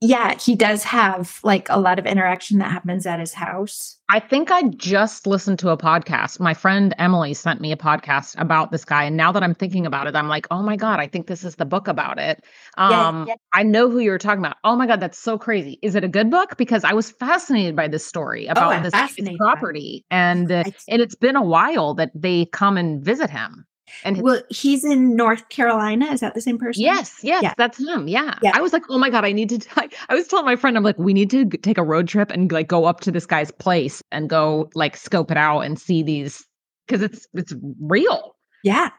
Yeah, 0.00 0.36
he 0.36 0.56
does 0.56 0.82
have 0.82 1.38
like 1.44 1.68
a 1.70 1.78
lot 1.78 1.98
of 1.98 2.06
interaction 2.06 2.58
that 2.58 2.72
happens 2.72 3.06
at 3.06 3.20
his 3.20 3.32
house. 3.32 3.98
I 4.08 4.18
think 4.18 4.50
I 4.50 4.62
just 4.62 5.28
listened 5.28 5.60
to 5.60 5.70
a 5.70 5.76
podcast. 5.76 6.40
My 6.40 6.54
friend 6.54 6.92
Emily 6.98 7.32
sent 7.34 7.60
me 7.60 7.70
a 7.70 7.76
podcast 7.76 8.34
about 8.40 8.72
this 8.72 8.84
guy. 8.84 9.04
And 9.04 9.16
now 9.16 9.30
that 9.30 9.44
I'm 9.44 9.54
thinking 9.54 9.86
about 9.86 10.08
it, 10.08 10.16
I'm 10.16 10.28
like, 10.28 10.48
oh 10.50 10.62
my 10.62 10.74
God, 10.74 10.98
I 10.98 11.06
think 11.06 11.28
this 11.28 11.44
is 11.44 11.54
the 11.54 11.64
book 11.64 11.86
about 11.86 12.18
it. 12.18 12.44
Um, 12.76 13.20
yeah, 13.20 13.24
yeah. 13.28 13.34
I 13.54 13.62
know 13.62 13.88
who 13.88 14.00
you're 14.00 14.18
talking 14.18 14.40
about. 14.40 14.56
Oh 14.64 14.74
my 14.74 14.88
God, 14.88 14.98
that's 14.98 15.18
so 15.18 15.38
crazy. 15.38 15.78
Is 15.82 15.94
it 15.94 16.02
a 16.02 16.08
good 16.08 16.30
book? 16.30 16.56
Because 16.56 16.82
I 16.82 16.92
was 16.92 17.12
fascinated 17.12 17.76
by 17.76 17.86
this 17.86 18.04
story 18.04 18.48
oh, 18.48 18.52
about 18.52 18.84
oh, 18.84 18.90
this 18.90 19.36
property. 19.36 20.04
And, 20.10 20.50
uh, 20.50 20.64
and 20.88 21.00
it's 21.00 21.14
been 21.14 21.36
a 21.36 21.44
while 21.44 21.94
that 21.94 22.10
they 22.12 22.46
come 22.46 22.76
and 22.76 23.04
visit 23.04 23.30
him. 23.30 23.66
And 24.04 24.22
well, 24.22 24.42
he's 24.50 24.84
in 24.84 25.16
North 25.16 25.48
Carolina. 25.48 26.06
Is 26.06 26.20
that 26.20 26.34
the 26.34 26.40
same 26.40 26.58
person? 26.58 26.82
Yes, 26.82 27.18
yes, 27.22 27.42
yeah. 27.42 27.54
that's 27.56 27.78
him. 27.78 28.08
Yeah. 28.08 28.34
yeah. 28.42 28.52
I 28.54 28.60
was 28.60 28.72
like, 28.72 28.82
oh 28.88 28.98
my 28.98 29.10
god, 29.10 29.24
I 29.24 29.32
need 29.32 29.48
to. 29.50 29.68
I, 29.76 29.88
I 30.08 30.14
was 30.14 30.26
telling 30.28 30.46
my 30.46 30.56
friend, 30.56 30.76
I'm 30.76 30.82
like, 30.82 30.98
we 30.98 31.12
need 31.12 31.30
to 31.30 31.44
take 31.46 31.78
a 31.78 31.82
road 31.82 32.08
trip 32.08 32.30
and 32.30 32.50
like 32.50 32.68
go 32.68 32.84
up 32.84 33.00
to 33.00 33.10
this 33.10 33.26
guy's 33.26 33.50
place 33.50 34.02
and 34.12 34.28
go 34.28 34.70
like 34.74 34.96
scope 34.96 35.30
it 35.30 35.36
out 35.36 35.60
and 35.60 35.78
see 35.78 36.02
these 36.02 36.46
because 36.86 37.02
it's 37.02 37.26
it's 37.34 37.54
real. 37.80 38.36
Yeah. 38.62 38.90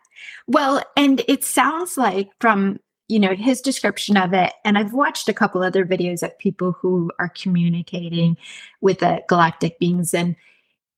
Well, 0.47 0.83
and 0.97 1.21
it 1.27 1.43
sounds 1.43 1.97
like 1.97 2.29
from 2.39 2.79
you 3.07 3.19
know 3.19 3.35
his 3.35 3.59
description 3.59 4.15
of 4.15 4.33
it 4.33 4.53
and 4.63 4.77
i've 4.77 4.93
watched 4.93 5.27
a 5.27 5.33
couple 5.33 5.61
other 5.61 5.85
videos 5.85 6.23
of 6.23 6.37
people 6.39 6.71
who 6.71 7.11
are 7.19 7.27
communicating 7.27 8.37
with 8.79 8.99
the 8.99 9.21
galactic 9.27 9.77
beings 9.79 10.13
and 10.13 10.33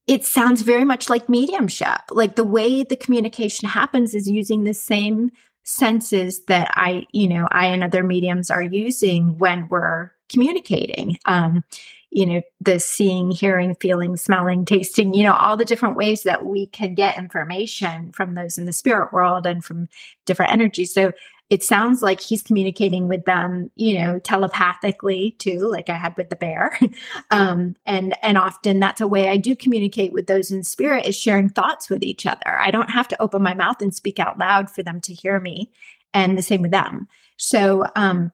it 0.07 0.25
sounds 0.25 0.61
very 0.61 0.83
much 0.83 1.09
like 1.09 1.29
mediumship. 1.29 2.01
Like 2.11 2.35
the 2.35 2.43
way 2.43 2.83
the 2.83 2.95
communication 2.95 3.69
happens 3.69 4.13
is 4.13 4.29
using 4.29 4.63
the 4.63 4.73
same 4.73 5.31
senses 5.63 6.43
that 6.45 6.69
I, 6.73 7.05
you 7.11 7.27
know, 7.27 7.47
I 7.51 7.67
and 7.67 7.83
other 7.83 8.03
mediums 8.03 8.51
are 8.51 8.61
using 8.61 9.37
when 9.37 9.67
we're 9.69 10.11
communicating. 10.29 11.17
Um, 11.25 11.63
you 12.09 12.27
know, 12.27 12.41
the 12.61 12.79
seeing, 12.79 13.31
hearing, 13.31 13.75
feeling, 13.75 14.17
smelling, 14.17 14.65
tasting, 14.65 15.15
you 15.15 15.23
know, 15.23 15.33
all 15.33 15.57
the 15.57 15.65
different 15.65 15.95
ways 15.95 16.23
that 16.23 16.45
we 16.45 16.67
can 16.67 16.93
get 16.93 17.17
information 17.17 18.11
from 18.11 18.35
those 18.35 18.57
in 18.57 18.65
the 18.65 18.73
spirit 18.73 19.11
world 19.11 19.47
and 19.47 19.65
from 19.65 19.89
different 20.25 20.51
energies. 20.51 20.93
So 20.93 21.11
it 21.53 21.61
sounds 21.61 22.01
like 22.01 22.19
he's 22.19 22.41
communicating 22.41 23.07
with 23.07 23.25
them, 23.25 23.69
you 23.75 23.99
know, 23.99 24.17
telepathically 24.17 25.35
too, 25.37 25.59
like 25.59 25.87
I 25.87 25.93
had 25.93 26.17
with 26.17 26.31
the 26.31 26.35
bear. 26.35 26.79
um, 27.29 27.75
and 27.85 28.17
and 28.23 28.39
often 28.39 28.79
that's 28.79 29.01
a 29.01 29.07
way 29.07 29.29
I 29.29 29.37
do 29.37 29.55
communicate 29.55 30.13
with 30.13 30.25
those 30.25 30.49
in 30.49 30.63
spirit 30.63 31.05
is 31.05 31.15
sharing 31.15 31.49
thoughts 31.49 31.91
with 31.91 32.01
each 32.01 32.25
other. 32.25 32.57
I 32.57 32.71
don't 32.71 32.89
have 32.89 33.07
to 33.09 33.21
open 33.21 33.43
my 33.43 33.53
mouth 33.53 33.83
and 33.83 33.93
speak 33.93 34.19
out 34.19 34.39
loud 34.39 34.71
for 34.71 34.81
them 34.81 34.99
to 35.01 35.13
hear 35.13 35.39
me, 35.39 35.69
and 36.11 36.35
the 36.35 36.41
same 36.41 36.63
with 36.63 36.71
them. 36.71 37.07
So 37.37 37.85
um, 37.95 38.31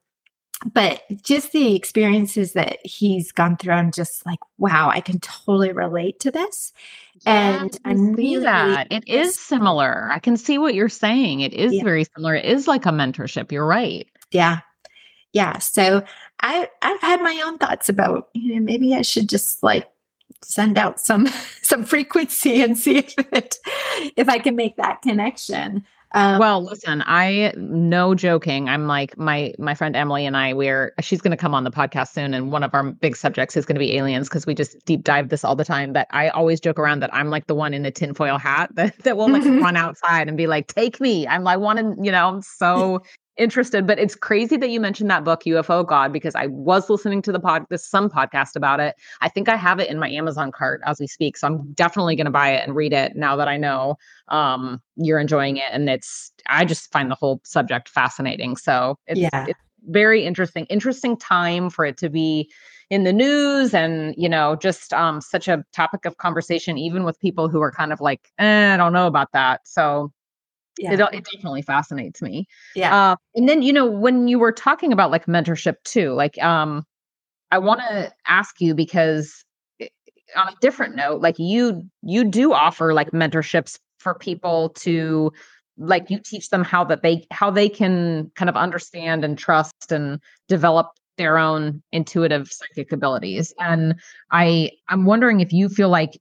but 0.73 1.03
just 1.23 1.51
the 1.53 1.75
experiences 1.75 2.53
that 2.53 2.79
he's 2.85 3.31
gone 3.31 3.55
through, 3.55 3.73
I'm 3.73 3.91
just 3.91 4.25
like, 4.25 4.39
wow, 4.57 4.89
I 4.89 4.99
can 4.99 5.19
totally 5.19 5.71
relate 5.71 6.19
to 6.21 6.31
this. 6.31 6.73
Yeah, 7.25 7.61
and 7.61 7.79
I 7.85 7.95
see 7.95 8.01
really, 8.35 8.39
that 8.41 8.87
it 8.91 9.07
is 9.07 9.39
similar. 9.39 10.09
I 10.11 10.19
can 10.19 10.35
see 10.35 10.57
what 10.57 10.75
you're 10.75 10.89
saying. 10.89 11.41
It 11.41 11.53
is 11.53 11.73
yeah. 11.73 11.83
very 11.83 12.05
similar. 12.15 12.35
It 12.35 12.45
is 12.45 12.67
like 12.67 12.85
a 12.85 12.89
mentorship. 12.89 13.51
You're 13.51 13.65
right. 13.65 14.07
Yeah. 14.31 14.59
Yeah. 15.31 15.59
So 15.59 16.03
I 16.41 16.69
I've 16.81 17.01
had 17.01 17.21
my 17.21 17.41
own 17.45 17.57
thoughts 17.57 17.87
about, 17.87 18.29
you 18.33 18.55
know, 18.55 18.61
maybe 18.61 18.95
I 18.95 19.01
should 19.01 19.29
just 19.29 19.63
like 19.63 19.89
send 20.41 20.77
out 20.77 20.99
some 20.99 21.27
some 21.61 21.83
frequency 21.85 22.61
and 22.61 22.77
see 22.77 22.97
if 22.97 23.13
it 23.17 23.57
if 24.17 24.27
I 24.27 24.39
can 24.39 24.55
make 24.55 24.75
that 24.77 25.01
connection. 25.01 25.85
Um, 26.13 26.39
well, 26.39 26.63
listen, 26.63 27.03
I 27.05 27.53
no 27.55 28.15
joking. 28.15 28.67
I'm 28.67 28.87
like 28.87 29.15
my 29.17 29.53
my 29.59 29.75
friend 29.75 29.95
Emily 29.95 30.25
and 30.25 30.35
I. 30.35 30.53
We're 30.53 30.93
she's 31.01 31.21
going 31.21 31.31
to 31.31 31.37
come 31.37 31.53
on 31.53 31.63
the 31.63 31.71
podcast 31.71 32.13
soon, 32.13 32.33
and 32.33 32.51
one 32.51 32.63
of 32.63 32.73
our 32.73 32.83
big 32.83 33.15
subjects 33.15 33.55
is 33.55 33.65
going 33.65 33.75
to 33.75 33.79
be 33.79 33.95
aliens 33.95 34.27
because 34.27 34.47
we 34.47 34.55
just 34.55 34.83
deep 34.85 35.03
dive 35.03 35.29
this 35.29 35.43
all 35.43 35.55
the 35.55 35.65
time. 35.65 35.93
But 35.93 36.07
I 36.09 36.29
always 36.29 36.59
joke 36.59 36.79
around 36.79 37.01
that 37.01 37.13
I'm 37.13 37.29
like 37.29 37.45
the 37.45 37.53
one 37.53 37.75
in 37.75 37.83
the 37.83 37.91
tinfoil 37.91 38.39
hat 38.39 38.71
that 38.75 38.97
that 39.03 39.17
will 39.17 39.29
like 39.29 39.43
run 39.63 39.75
outside 39.77 40.27
and 40.27 40.35
be 40.35 40.47
like, 40.47 40.67
"Take 40.67 40.99
me." 40.99 41.27
I'm 41.27 41.43
like, 41.43 41.59
want 41.59 41.77
to, 41.79 42.03
you 42.03 42.11
know, 42.11 42.27
I'm 42.27 42.41
so 42.57 43.03
interested, 43.39 43.87
but 43.87 43.97
it's 43.97 44.15
crazy 44.15 44.57
that 44.57 44.69
you 44.69 44.79
mentioned 44.79 45.09
that 45.09 45.23
book, 45.23 45.43
UFO 45.45 45.85
God, 45.87 46.13
because 46.13 46.35
I 46.35 46.47
was 46.47 46.89
listening 46.89 47.21
to 47.23 47.31
the 47.31 47.39
pod, 47.39 47.65
this 47.69 47.87
some 47.87 48.09
podcast 48.09 48.55
about 48.55 48.79
it. 48.79 48.95
I 49.21 49.29
think 49.29 49.49
I 49.49 49.55
have 49.55 49.79
it 49.79 49.89
in 49.89 49.97
my 49.97 50.09
Amazon 50.09 50.51
cart 50.51 50.81
as 50.85 50.99
we 50.99 51.07
speak, 51.07 51.37
so 51.37 51.47
I'm 51.47 51.71
definitely 51.73 52.15
going 52.15 52.25
to 52.25 52.31
buy 52.31 52.51
it 52.51 52.67
and 52.67 52.75
read 52.75 52.93
it 52.93 53.15
now 53.15 53.35
that 53.37 53.47
I 53.47 53.57
know 53.57 53.95
um, 54.27 54.81
you're 54.95 55.19
enjoying 55.19 55.57
it. 55.57 55.71
And 55.71 55.89
it's, 55.89 56.31
I 56.47 56.65
just 56.65 56.91
find 56.91 57.09
the 57.09 57.15
whole 57.15 57.41
subject 57.43 57.89
fascinating. 57.89 58.57
So 58.57 58.99
it's, 59.07 59.19
yeah. 59.19 59.45
it's 59.47 59.59
very 59.87 60.25
interesting, 60.25 60.65
interesting 60.65 61.17
time 61.17 61.69
for 61.69 61.85
it 61.85 61.97
to 61.97 62.09
be 62.09 62.51
in 62.89 63.03
the 63.03 63.13
news 63.13 63.73
and 63.75 64.15
you 64.17 64.27
know 64.27 64.55
just 64.55 64.93
um 64.93 65.21
such 65.21 65.47
a 65.47 65.63
topic 65.73 66.05
of 66.05 66.17
conversation 66.17 66.75
even 66.75 67.03
with 67.03 67.19
people 67.19 67.47
who 67.47 67.61
are 67.61 67.71
kind 67.71 67.93
of 67.93 68.01
like 68.01 68.31
eh, 68.39 68.73
i 68.73 68.77
don't 68.77 68.93
know 68.93 69.05
about 69.05 69.31
that 69.31 69.61
so 69.63 70.11
yeah. 70.79 70.93
it, 70.93 70.99
it 70.99 71.27
definitely 71.31 71.61
fascinates 71.61 72.21
me. 72.21 72.47
Yeah. 72.75 73.11
Uh, 73.11 73.15
and 73.35 73.47
then, 73.47 73.61
you 73.61 73.73
know, 73.73 73.85
when 73.85 74.27
you 74.27 74.39
were 74.39 74.51
talking 74.51 74.93
about 74.93 75.11
like 75.11 75.25
mentorship 75.25 75.75
too, 75.83 76.13
like, 76.13 76.41
um, 76.41 76.85
I 77.51 77.57
want 77.57 77.81
to 77.81 78.11
ask 78.27 78.61
you 78.61 78.73
because 78.73 79.43
eh, 79.79 79.87
on 80.35 80.47
a 80.47 80.55
different 80.61 80.95
note, 80.95 81.21
like 81.21 81.37
you, 81.37 81.83
you 82.01 82.23
do 82.23 82.53
offer 82.53 82.93
like 82.93 83.11
mentorships 83.11 83.77
for 83.99 84.15
people 84.15 84.69
to 84.69 85.31
like 85.77 86.09
you 86.09 86.19
teach 86.19 86.49
them 86.49 86.63
how 86.63 86.83
that 86.83 87.03
they 87.03 87.25
how 87.31 87.49
they 87.49 87.69
can 87.69 88.29
kind 88.35 88.49
of 88.49 88.55
understand 88.55 89.23
and 89.23 89.37
trust 89.37 89.91
and 89.91 90.19
develop 90.47 90.87
their 91.17 91.37
own 91.37 91.81
intuitive 91.91 92.51
psychic 92.51 92.91
abilities 92.91 93.53
and 93.59 93.95
i 94.31 94.69
i'm 94.89 95.05
wondering 95.05 95.39
if 95.39 95.53
you 95.53 95.69
feel 95.69 95.87
like 95.87 96.19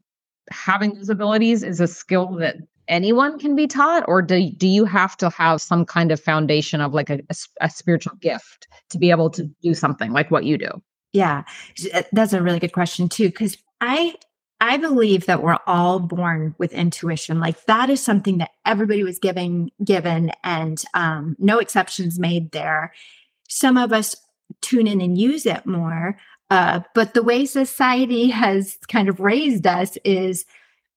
having 0.51 0.95
those 0.95 1.09
abilities 1.09 1.65
is 1.65 1.81
a 1.81 1.89
skill 1.89 2.37
that 2.37 2.57
anyone 2.89 3.39
can 3.39 3.55
be 3.55 3.67
taught 3.67 4.05
or 4.09 4.23
do, 4.23 4.51
do 4.51 4.67
you 4.67 4.85
have 4.85 5.17
to 5.19 5.31
have 5.31 5.61
some 5.61 5.85
kind 5.85 6.11
of 6.11 6.21
foundation 6.21 6.81
of 6.81 6.95
like 6.95 7.11
a, 7.11 7.21
a, 7.31 7.35
a 7.63 7.71
spiritual 7.71 8.17
gift 8.17 8.69
to 8.91 8.99
be 8.99 9.11
able 9.11 9.31
to 9.31 9.45
do 9.63 9.75
something 9.75 10.13
like 10.13 10.31
what 10.31 10.45
you 10.45 10.59
do? 10.59 10.71
Yeah. 11.13 11.45
Uh, 11.95 12.03
that's 12.13 12.33
a 12.33 12.43
really 12.43 12.59
good 12.59 12.73
question 12.73 13.09
too 13.09 13.29
because 13.29 13.57
i 13.81 14.15
i 14.61 14.77
believe 14.77 15.27
that 15.27 15.43
we're 15.43 15.59
all 15.67 16.01
born 16.01 16.55
with 16.59 16.73
intuition. 16.73 17.41
Like 17.41 17.65
that 17.67 17.91
is 17.91 18.03
something 18.03 18.39
that 18.39 18.51
everybody 18.67 19.05
was 19.05 19.19
giving 19.19 19.71
given 19.85 20.33
and 20.45 20.83
um, 20.95 21.37
no 21.39 21.59
exceptions 21.59 22.19
made 22.19 22.51
there. 22.51 22.93
Some 23.49 23.77
of 23.77 23.93
us 23.93 24.17
tune 24.61 24.87
in 24.87 25.01
and 25.01 25.17
use 25.19 25.47
it 25.47 25.65
more 25.67 26.17
uh, 26.51 26.81
but 26.95 27.15
the 27.15 27.23
way 27.23 27.45
society 27.45 28.29
has 28.31 28.79
kind 28.89 29.09
of 29.09 29.21
raised 29.21 29.67
us 29.67 29.97
is 30.05 30.45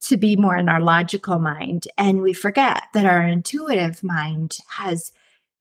to 0.01 0.17
be 0.17 0.35
more 0.35 0.57
in 0.57 0.69
our 0.69 0.81
logical 0.81 1.39
mind. 1.39 1.87
And 1.97 2.21
we 2.21 2.33
forget 2.33 2.83
that 2.93 3.05
our 3.05 3.21
intuitive 3.21 4.03
mind 4.03 4.57
has 4.69 5.11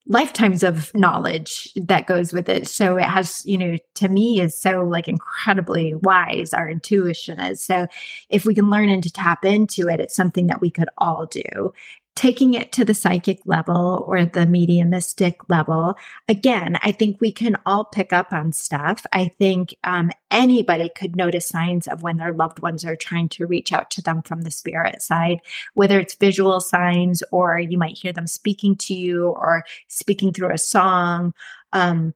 lifetimes 0.07 0.63
of 0.63 0.93
knowledge 0.95 1.71
that 1.75 2.07
goes 2.07 2.33
with 2.33 2.49
it. 2.49 2.67
So 2.67 2.97
it 2.97 3.03
has, 3.03 3.45
you 3.45 3.57
know, 3.57 3.77
to 3.95 4.09
me 4.09 4.41
is 4.41 4.59
so 4.59 4.83
like 4.83 5.07
incredibly 5.07 5.93
wise, 5.93 6.53
our 6.53 6.69
intuition 6.69 7.39
is. 7.39 7.63
So 7.63 7.87
if 8.29 8.43
we 8.45 8.55
can 8.55 8.69
learn 8.69 8.89
and 8.89 9.03
to 9.03 9.11
tap 9.11 9.45
into 9.45 9.87
it, 9.87 9.99
it's 9.99 10.15
something 10.15 10.47
that 10.47 10.59
we 10.59 10.71
could 10.71 10.89
all 10.97 11.27
do 11.27 11.73
taking 12.15 12.53
it 12.53 12.71
to 12.73 12.83
the 12.83 12.93
psychic 12.93 13.39
level 13.45 14.03
or 14.07 14.25
the 14.25 14.45
mediumistic 14.45 15.37
level. 15.49 15.95
Again 16.27 16.77
i 16.83 16.91
think 16.91 17.19
we 17.19 17.31
can 17.31 17.57
all 17.65 17.85
pick 17.85 18.11
up 18.13 18.33
on 18.33 18.51
stuff. 18.51 19.05
I 19.13 19.29
think 19.39 19.75
um, 19.83 20.11
anybody 20.29 20.89
could 20.89 21.15
notice 21.15 21.47
signs 21.47 21.87
of 21.87 22.03
when 22.03 22.17
their 22.17 22.33
loved 22.33 22.59
ones 22.61 22.85
are 22.85 22.95
trying 22.95 23.29
to 23.29 23.47
reach 23.47 23.71
out 23.73 23.89
to 23.91 24.01
them 24.01 24.21
from 24.21 24.41
the 24.41 24.51
spirit 24.51 25.01
side 25.01 25.39
whether 25.73 25.99
it's 25.99 26.15
visual 26.15 26.59
signs 26.59 27.23
or 27.31 27.59
you 27.59 27.77
might 27.77 27.97
hear 27.97 28.13
them 28.13 28.27
speaking 28.27 28.75
to 28.75 28.93
you 28.93 29.27
or 29.27 29.63
speaking 29.87 30.33
through 30.33 30.51
a 30.51 30.57
song 30.57 31.33
um, 31.73 32.13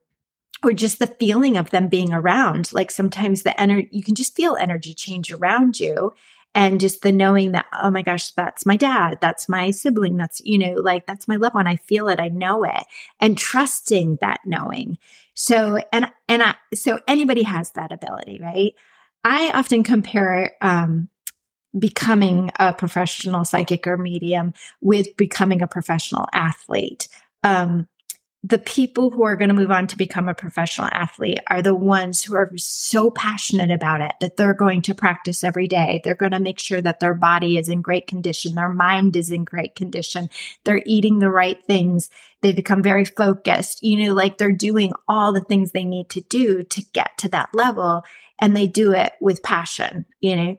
or 0.64 0.74
just 0.74 1.00
the 1.00 1.08
feeling 1.20 1.58
of 1.58 1.70
them 1.70 1.88
being 1.88 2.12
around. 2.12 2.74
Like 2.74 2.92
sometimes 2.92 3.44
the 3.44 3.60
energy 3.60 3.88
you 3.92 4.04
can 4.04 4.16
just 4.16 4.36
feel 4.36 4.56
energy 4.56 4.94
change 4.94 5.32
around 5.32 5.80
you 5.80 6.14
and 6.56 6.80
just 6.80 7.02
the 7.02 7.12
knowing 7.12 7.52
that 7.52 7.66
oh 7.84 7.92
my 7.92 8.02
gosh 8.02 8.32
that's 8.32 8.66
my 8.66 8.78
dad 8.78 9.20
that's 9.22 9.48
my 9.48 9.70
sibling 9.70 10.18
that's 10.18 10.42
you 10.46 10.58
know 10.58 10.74
like 10.82 11.06
that's 11.06 11.28
my 11.28 11.36
loved 11.36 11.54
one 11.54 11.68
i 11.68 11.76
feel 11.76 12.08
it 12.08 12.20
i 12.20 12.30
know 12.30 12.64
it 12.64 12.86
and 13.20 13.38
trusting 13.38 14.18
that 14.22 14.40
knowing. 14.46 14.98
So 15.36 15.80
and 15.92 16.10
and 16.28 16.42
i 16.42 16.56
so 16.74 17.00
anybody 17.08 17.44
has 17.44 17.72
that 17.72 17.92
ability 17.92 18.40
right? 18.42 18.74
I 19.24 19.52
often 19.52 19.84
compare 19.84 20.54
um 20.62 21.10
becoming 21.78 22.52
a 22.58 22.74
professional 22.74 23.44
psychic 23.44 23.86
or 23.86 23.98
medium 23.98 24.54
with 24.80 25.16
becoming 25.18 25.62
a 25.62 25.68
professional 25.68 26.28
athlete. 26.32 27.10
Um 27.44 27.88
the 28.48 28.60
people 28.60 29.10
who 29.10 29.24
are 29.24 29.36
going 29.36 29.48
to 29.50 29.56
move 29.56 29.72
on 29.72 29.88
to 29.88 29.98
become 29.98 30.30
a 30.30 30.36
professional 30.36 30.88
athlete 30.92 31.40
are 31.48 31.64
the 31.64 31.74
ones 31.74 32.22
who 32.22 32.36
are 32.36 32.52
so 32.58 33.10
passionate 33.10 33.72
about 33.72 34.02
it 34.02 34.12
that 34.22 34.38
they're 34.38 34.54
going 34.54 34.84
to 34.84 34.94
practice 34.94 35.44
every 35.44 35.68
day. 35.68 36.00
They're 36.04 36.14
going 36.14 36.32
to 36.32 36.40
make 36.40 36.60
sure 36.60 36.80
that 36.80 37.00
their 37.00 37.16
body 37.16 37.58
is 37.58 37.70
in 37.70 37.82
great 37.82 38.06
condition, 38.06 38.54
their 38.54 38.70
mind 38.70 39.16
is 39.16 39.32
in 39.32 39.46
great 39.46 39.74
condition, 39.74 40.30
they're 40.64 40.84
eating 40.86 41.18
the 41.18 41.32
right 41.32 41.58
things. 41.66 42.12
They 42.42 42.52
become 42.52 42.84
very 42.84 43.06
focused, 43.06 43.82
you 43.82 44.06
know, 44.06 44.14
like 44.14 44.38
they're 44.38 44.52
doing 44.52 44.94
all 45.08 45.34
the 45.34 45.42
things 45.42 45.72
they 45.72 45.86
need 45.86 46.10
to 46.10 46.22
do 46.22 46.62
to 46.66 46.86
get 46.94 47.18
to 47.20 47.30
that 47.30 47.50
level. 47.52 48.04
And 48.38 48.56
they 48.56 48.68
do 48.68 48.92
it 48.92 49.14
with 49.20 49.42
passion, 49.42 50.06
you 50.20 50.36
know. 50.36 50.58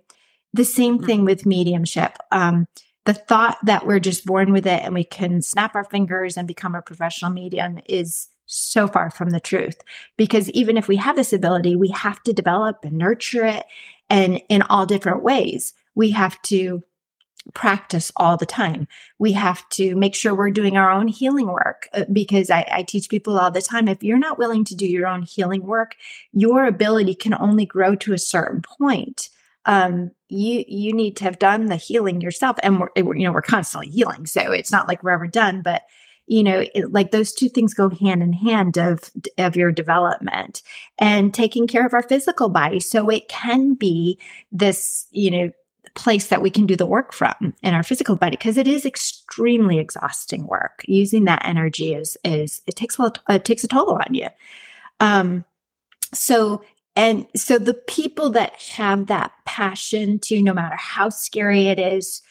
The 0.54 0.64
same 0.64 0.96
mm-hmm. 0.96 1.06
thing 1.06 1.24
with 1.24 1.46
mediumship. 1.46 2.16
Um, 2.32 2.66
the 3.06 3.14
thought 3.14 3.58
that 3.64 3.86
we're 3.86 4.00
just 4.00 4.26
born 4.26 4.52
with 4.52 4.66
it 4.66 4.82
and 4.82 4.94
we 4.94 5.04
can 5.04 5.40
snap 5.40 5.74
our 5.74 5.84
fingers 5.84 6.36
and 6.36 6.46
become 6.46 6.74
a 6.74 6.82
professional 6.82 7.30
medium 7.30 7.80
is 7.86 8.28
so 8.46 8.86
far 8.86 9.10
from 9.10 9.30
the 9.30 9.40
truth. 9.40 9.76
Because 10.16 10.50
even 10.50 10.76
if 10.76 10.86
we 10.86 10.96
have 10.96 11.16
this 11.16 11.32
ability 11.32 11.74
we 11.74 11.88
have 11.88 12.22
to 12.24 12.32
develop 12.32 12.84
and 12.84 12.98
nurture 12.98 13.44
it 13.44 13.64
and 14.08 14.40
in 14.48 14.62
all 14.62 14.86
different 14.86 15.22
ways. 15.22 15.74
We 15.94 16.10
have 16.10 16.40
to 16.42 16.82
practice 17.54 18.10
all 18.16 18.36
the 18.36 18.46
time. 18.46 18.88
We 19.18 19.32
have 19.32 19.68
to 19.70 19.94
make 19.94 20.14
sure 20.14 20.34
we're 20.34 20.50
doing 20.50 20.76
our 20.76 20.90
own 20.90 21.08
healing 21.08 21.46
work 21.46 21.88
uh, 21.92 22.04
because 22.12 22.50
I, 22.50 22.66
I 22.70 22.82
teach 22.82 23.08
people 23.08 23.38
all 23.38 23.50
the 23.50 23.62
time 23.62 23.88
if 23.88 24.02
you're 24.02 24.18
not 24.18 24.38
willing 24.38 24.64
to 24.64 24.74
do 24.74 24.86
your 24.86 25.06
own 25.06 25.22
healing 25.22 25.64
work 25.64 25.94
your 26.32 26.66
ability 26.66 27.14
can 27.14 27.34
only 27.34 27.64
grow 27.64 27.94
to 27.96 28.12
a 28.12 28.18
certain 28.18 28.62
point 28.62 29.30
um, 29.66 30.10
you 30.28 30.64
you 30.66 30.92
need 30.92 31.16
to 31.16 31.24
have 31.24 31.38
done 31.38 31.66
the 31.66 31.76
healing 31.76 32.20
yourself 32.20 32.56
and 32.62 32.80
we're, 32.80 33.16
you 33.16 33.24
know 33.24 33.32
we're 33.32 33.42
constantly 33.42 33.90
healing 33.90 34.26
so 34.26 34.52
it's 34.52 34.72
not 34.72 34.88
like 34.88 35.02
we're 35.02 35.10
ever 35.10 35.26
done 35.26 35.62
but 35.62 35.82
you 36.26 36.42
know 36.42 36.64
it, 36.74 36.92
like 36.92 37.10
those 37.10 37.32
two 37.32 37.48
things 37.48 37.74
go 37.74 37.88
hand 37.88 38.22
in 38.22 38.32
hand 38.32 38.76
of 38.76 39.10
of 39.38 39.56
your 39.56 39.72
development 39.72 40.62
and 40.98 41.32
taking 41.32 41.66
care 41.66 41.86
of 41.86 41.94
our 41.94 42.02
physical 42.02 42.48
body. 42.48 42.80
So 42.80 43.08
it 43.08 43.28
can 43.28 43.74
be 43.74 44.18
this 44.52 45.06
you 45.12 45.30
know 45.30 45.52
place 45.94 46.26
that 46.26 46.42
we 46.42 46.50
can 46.50 46.66
do 46.66 46.76
the 46.76 46.84
work 46.84 47.12
from 47.12 47.54
in 47.62 47.72
our 47.72 47.82
physical 47.82 48.16
body 48.16 48.36
because 48.36 48.58
it 48.58 48.68
is 48.68 48.84
extremely 48.84 49.78
exhausting 49.78 50.46
work. 50.46 50.82
Using 50.86 51.24
that 51.24 51.42
energy 51.44 51.94
is 51.94 52.16
is 52.24 52.60
it 52.66 52.76
takes 52.76 52.98
a 52.98 53.02
lot 53.02 53.20
it 53.28 53.44
takes 53.44 53.64
a 53.64 53.68
toll 53.68 53.92
on 53.92 54.12
you. 54.14 54.28
Um 55.00 55.44
so 56.12 56.62
and 56.96 57.26
so 57.36 57.58
the 57.58 57.74
people 57.74 58.30
that 58.30 58.60
have 58.62 59.06
that 59.06 59.32
passion 59.44 60.18
to, 60.20 60.42
no 60.42 60.54
matter 60.54 60.76
how 60.76 61.10
scary 61.10 61.68
it 61.68 61.78
is, 61.78 62.22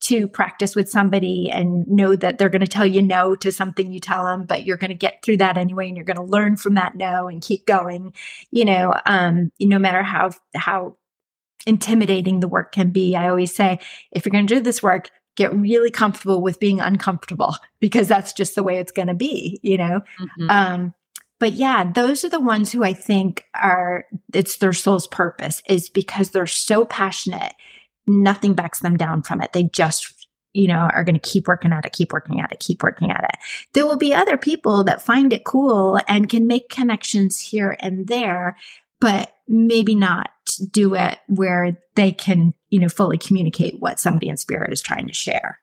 to 0.00 0.28
practice 0.28 0.74
with 0.74 0.90
somebody 0.90 1.50
and 1.50 1.86
know 1.86 2.14
that 2.14 2.36
they're 2.36 2.50
going 2.50 2.60
to 2.60 2.66
tell 2.66 2.84
you 2.84 3.00
no 3.00 3.34
to 3.36 3.50
something 3.50 3.90
you 3.90 4.00
tell 4.00 4.24
them, 4.24 4.44
but 4.44 4.64
you're 4.64 4.76
going 4.76 4.90
to 4.90 4.94
get 4.94 5.22
through 5.22 5.38
that 5.38 5.56
anyway, 5.56 5.88
and 5.88 5.96
you're 5.96 6.04
going 6.04 6.16
to 6.16 6.22
learn 6.22 6.56
from 6.56 6.74
that 6.74 6.94
no 6.94 7.28
and 7.28 7.42
keep 7.42 7.66
going. 7.66 8.12
You 8.50 8.64
know, 8.64 8.94
um, 9.06 9.50
no 9.60 9.78
matter 9.78 10.02
how 10.02 10.32
how 10.54 10.96
intimidating 11.66 12.40
the 12.40 12.48
work 12.48 12.72
can 12.72 12.90
be. 12.90 13.16
I 13.16 13.28
always 13.28 13.54
say, 13.54 13.78
if 14.12 14.24
you're 14.24 14.32
going 14.32 14.46
to 14.46 14.54
do 14.54 14.60
this 14.60 14.82
work, 14.82 15.10
get 15.36 15.54
really 15.54 15.90
comfortable 15.90 16.42
with 16.42 16.60
being 16.60 16.80
uncomfortable 16.80 17.56
because 17.80 18.06
that's 18.06 18.32
just 18.32 18.54
the 18.54 18.62
way 18.62 18.78
it's 18.78 18.92
going 18.92 19.08
to 19.08 19.14
be. 19.14 19.58
You 19.62 19.78
know, 19.78 20.00
mm-hmm. 20.20 20.50
um, 20.50 20.94
but 21.38 21.52
yeah, 21.52 21.90
those 21.92 22.24
are 22.24 22.28
the 22.28 22.40
ones 22.40 22.72
who 22.72 22.84
I 22.84 22.92
think 22.92 23.44
are 23.54 24.06
it's 24.32 24.58
their 24.58 24.72
soul's 24.72 25.06
purpose 25.06 25.62
is 25.68 25.88
because 25.88 26.30
they're 26.30 26.46
so 26.46 26.84
passionate. 26.84 27.54
Nothing 28.06 28.54
backs 28.54 28.80
them 28.80 28.96
down 28.96 29.22
from 29.22 29.40
it. 29.40 29.52
They 29.52 29.64
just 29.64 30.24
you 30.54 30.68
know, 30.68 30.88
are 30.94 31.04
going 31.04 31.16
to 31.16 31.20
keep 31.20 31.48
working 31.48 31.72
at 31.72 31.84
it, 31.84 31.92
keep 31.92 32.12
working 32.12 32.40
at 32.40 32.52
it, 32.52 32.60
keep 32.60 32.82
working 32.82 33.10
at 33.10 33.24
it. 33.24 33.38
There 33.72 33.84
will 33.84 33.96
be 33.96 34.14
other 34.14 34.36
people 34.36 34.84
that 34.84 35.02
find 35.02 35.32
it 35.32 35.44
cool 35.44 35.98
and 36.06 36.28
can 36.28 36.46
make 36.46 36.68
connections 36.68 37.40
here 37.40 37.76
and 37.80 38.06
there, 38.06 38.56
but 39.00 39.34
maybe 39.48 39.96
not 39.96 40.30
do 40.70 40.94
it 40.94 41.18
where 41.26 41.76
they 41.96 42.12
can, 42.12 42.54
you 42.70 42.78
know, 42.78 42.88
fully 42.88 43.18
communicate 43.18 43.80
what 43.80 43.98
somebody 43.98 44.28
in 44.28 44.36
spirit 44.36 44.72
is 44.72 44.80
trying 44.80 45.08
to 45.08 45.12
share. 45.12 45.58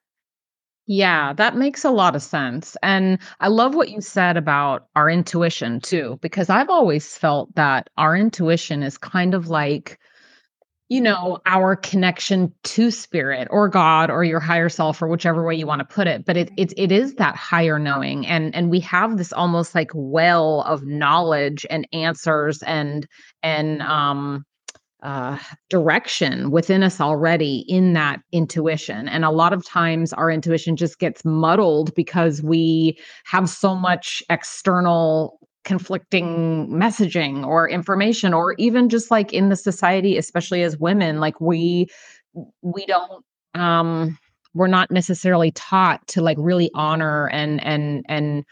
Yeah, 0.93 1.31
that 1.33 1.55
makes 1.55 1.85
a 1.85 1.89
lot 1.89 2.15
of 2.17 2.21
sense. 2.21 2.75
And 2.83 3.17
I 3.39 3.47
love 3.47 3.75
what 3.75 3.89
you 3.89 4.01
said 4.01 4.35
about 4.35 4.87
our 4.95 5.09
intuition 5.09 5.79
too, 5.79 6.19
because 6.21 6.49
I've 6.49 6.69
always 6.69 7.17
felt 7.17 7.53
that 7.55 7.89
our 7.97 8.13
intuition 8.17 8.83
is 8.83 8.97
kind 8.97 9.33
of 9.33 9.47
like, 9.47 9.99
you 10.89 11.01
know, 11.01 11.39
our 11.45 11.75
connection 11.75 12.53
to 12.63 12.91
spirit 12.91 13.47
or 13.51 13.69
God 13.69 14.11
or 14.11 14.23
your 14.23 14.39
higher 14.41 14.69
self 14.69 15.01
or 15.01 15.07
whichever 15.09 15.45
way 15.45 15.55
you 15.55 15.67
want 15.67 15.79
to 15.79 15.85
put 15.95 16.07
it. 16.07 16.25
But 16.25 16.37
it 16.37 16.51
it 16.57 16.73
it 16.77 16.91
is 16.91 17.15
that 17.15 17.35
higher 17.37 17.79
knowing. 17.79 18.27
And 18.27 18.55
and 18.55 18.69
we 18.71 18.81
have 18.81 19.17
this 19.17 19.33
almost 19.33 19.75
like 19.75 19.91
well 19.95 20.61
of 20.63 20.85
knowledge 20.85 21.65
and 21.69 21.87
answers 21.93 22.63
and 22.63 23.07
and 23.43 23.81
um 23.83 24.45
uh, 25.01 25.37
direction 25.69 26.51
within 26.51 26.83
us 26.83 27.01
already 27.01 27.65
in 27.67 27.93
that 27.93 28.21
intuition. 28.31 29.07
And 29.07 29.25
a 29.25 29.31
lot 29.31 29.53
of 29.53 29.65
times 29.65 30.13
our 30.13 30.29
intuition 30.29 30.75
just 30.75 30.99
gets 30.99 31.25
muddled 31.25 31.93
because 31.95 32.41
we 32.43 32.99
have 33.25 33.49
so 33.49 33.75
much 33.75 34.21
external 34.29 35.39
conflicting 35.63 36.67
messaging 36.69 37.45
or 37.45 37.69
information 37.69 38.33
or 38.33 38.53
even 38.53 38.89
just 38.89 39.11
like 39.11 39.31
in 39.31 39.49
the 39.49 39.55
society 39.55 40.17
especially 40.17 40.63
as 40.63 40.79
women 40.79 41.19
like 41.19 41.39
we 41.39 41.85
we 42.63 42.83
don't 42.87 43.23
um 43.53 44.17
we're 44.55 44.65
not 44.65 44.89
necessarily 44.89 45.51
taught 45.51 46.05
to 46.07 46.19
like 46.19 46.37
really 46.39 46.71
honor 46.73 47.29
and 47.29 47.63
and 47.63 48.03
and 48.09 48.43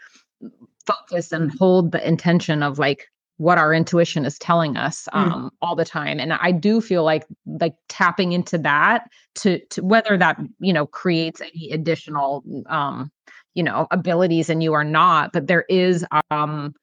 focus 0.86 1.32
and 1.32 1.50
hold 1.58 1.90
the 1.90 2.06
intention 2.06 2.62
of 2.62 2.78
like 2.78 3.08
what 3.40 3.56
our 3.56 3.72
intuition 3.72 4.26
is 4.26 4.38
telling 4.38 4.76
us 4.76 5.08
mm. 5.14 5.18
um, 5.18 5.32
mm. 5.44 5.50
all 5.62 5.74
the 5.74 5.84
time 5.84 6.20
and 6.20 6.34
i 6.34 6.52
do 6.52 6.78
feel 6.78 7.02
like 7.02 7.24
like 7.46 7.74
tapping 7.88 8.32
into 8.32 8.58
that 8.58 9.04
to 9.34 9.58
to 9.70 9.82
whether 9.82 10.18
that 10.18 10.38
you 10.58 10.74
know 10.74 10.86
creates 10.86 11.40
any 11.40 11.70
additional 11.70 12.44
um 12.66 13.10
you 13.54 13.62
know 13.62 13.86
abilities 13.90 14.50
in 14.50 14.60
you 14.60 14.72
or 14.72 14.84
not 14.84 15.32
but 15.32 15.46
there 15.46 15.64
is 15.70 16.04
um 16.30 16.74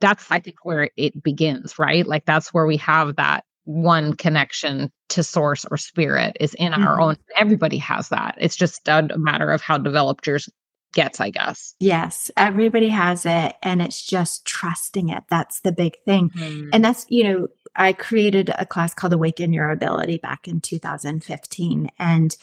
that's 0.00 0.30
i 0.30 0.40
think 0.40 0.56
where 0.62 0.88
it 0.96 1.22
begins 1.22 1.78
right 1.78 2.06
like 2.06 2.24
that's 2.24 2.54
where 2.54 2.64
we 2.64 2.78
have 2.78 3.16
that 3.16 3.44
one 3.64 4.14
connection 4.14 4.90
to 5.10 5.22
source 5.22 5.66
or 5.70 5.76
spirit 5.76 6.34
is 6.40 6.54
in 6.54 6.72
mm-hmm. 6.72 6.82
our 6.82 6.98
own 6.98 7.14
everybody 7.36 7.76
has 7.76 8.08
that 8.08 8.34
it's 8.38 8.56
just 8.56 8.88
a 8.88 9.06
matter 9.18 9.52
of 9.52 9.60
how 9.60 9.76
developed 9.76 10.26
yours 10.26 10.48
gets, 10.92 11.20
I 11.20 11.30
guess. 11.30 11.74
Yes, 11.78 12.30
everybody 12.36 12.88
has 12.88 13.26
it. 13.26 13.54
And 13.62 13.80
it's 13.80 14.04
just 14.04 14.44
trusting 14.44 15.08
it. 15.08 15.24
That's 15.28 15.60
the 15.60 15.72
big 15.72 15.96
thing. 16.04 16.30
Mm-hmm. 16.30 16.70
And 16.72 16.84
that's, 16.84 17.06
you 17.08 17.24
know, 17.24 17.48
I 17.76 17.92
created 17.92 18.50
a 18.58 18.66
class 18.66 18.94
called 18.94 19.12
Awaken 19.12 19.52
Your 19.52 19.70
Ability 19.70 20.18
back 20.18 20.48
in 20.48 20.60
2015. 20.60 21.90
And 21.98 22.36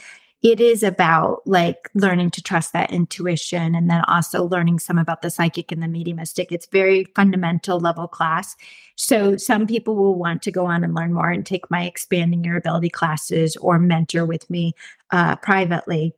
it 0.44 0.62
is 0.62 0.84
about 0.84 1.42
like 1.46 1.90
learning 1.96 2.30
to 2.32 2.44
trust 2.44 2.72
that 2.74 2.92
intuition 2.92 3.74
and 3.74 3.90
then 3.90 4.02
also 4.08 4.46
learning 4.46 4.80
some 4.80 5.00
about 5.00 5.24
the 5.24 5.32
psychic 5.32 5.72
and 5.72 5.82
the 5.82 5.88
mediumistic. 5.88 6.52
It's 6.52 6.68
very 6.68 7.06
fundamental 7.16 7.80
level 7.80 8.08
class. 8.08 8.56
So 8.96 9.36
some 9.36 9.66
people 9.66 9.96
will 9.96 10.16
want 10.16 10.44
to 10.44 10.52
go 10.52 10.68
on 10.68 10.84
and 10.84 10.94
learn 10.94 11.14
more 11.14 11.30
and 11.30 11.46
take 11.46 11.72
my 11.72 11.86
expanding 11.86 12.44
your 12.44 12.58
ability 12.58 12.90
classes 12.90 13.58
or 13.58 13.80
mentor 13.80 14.26
with 14.26 14.48
me 14.50 14.74
uh, 15.12 15.38
privately 15.38 16.14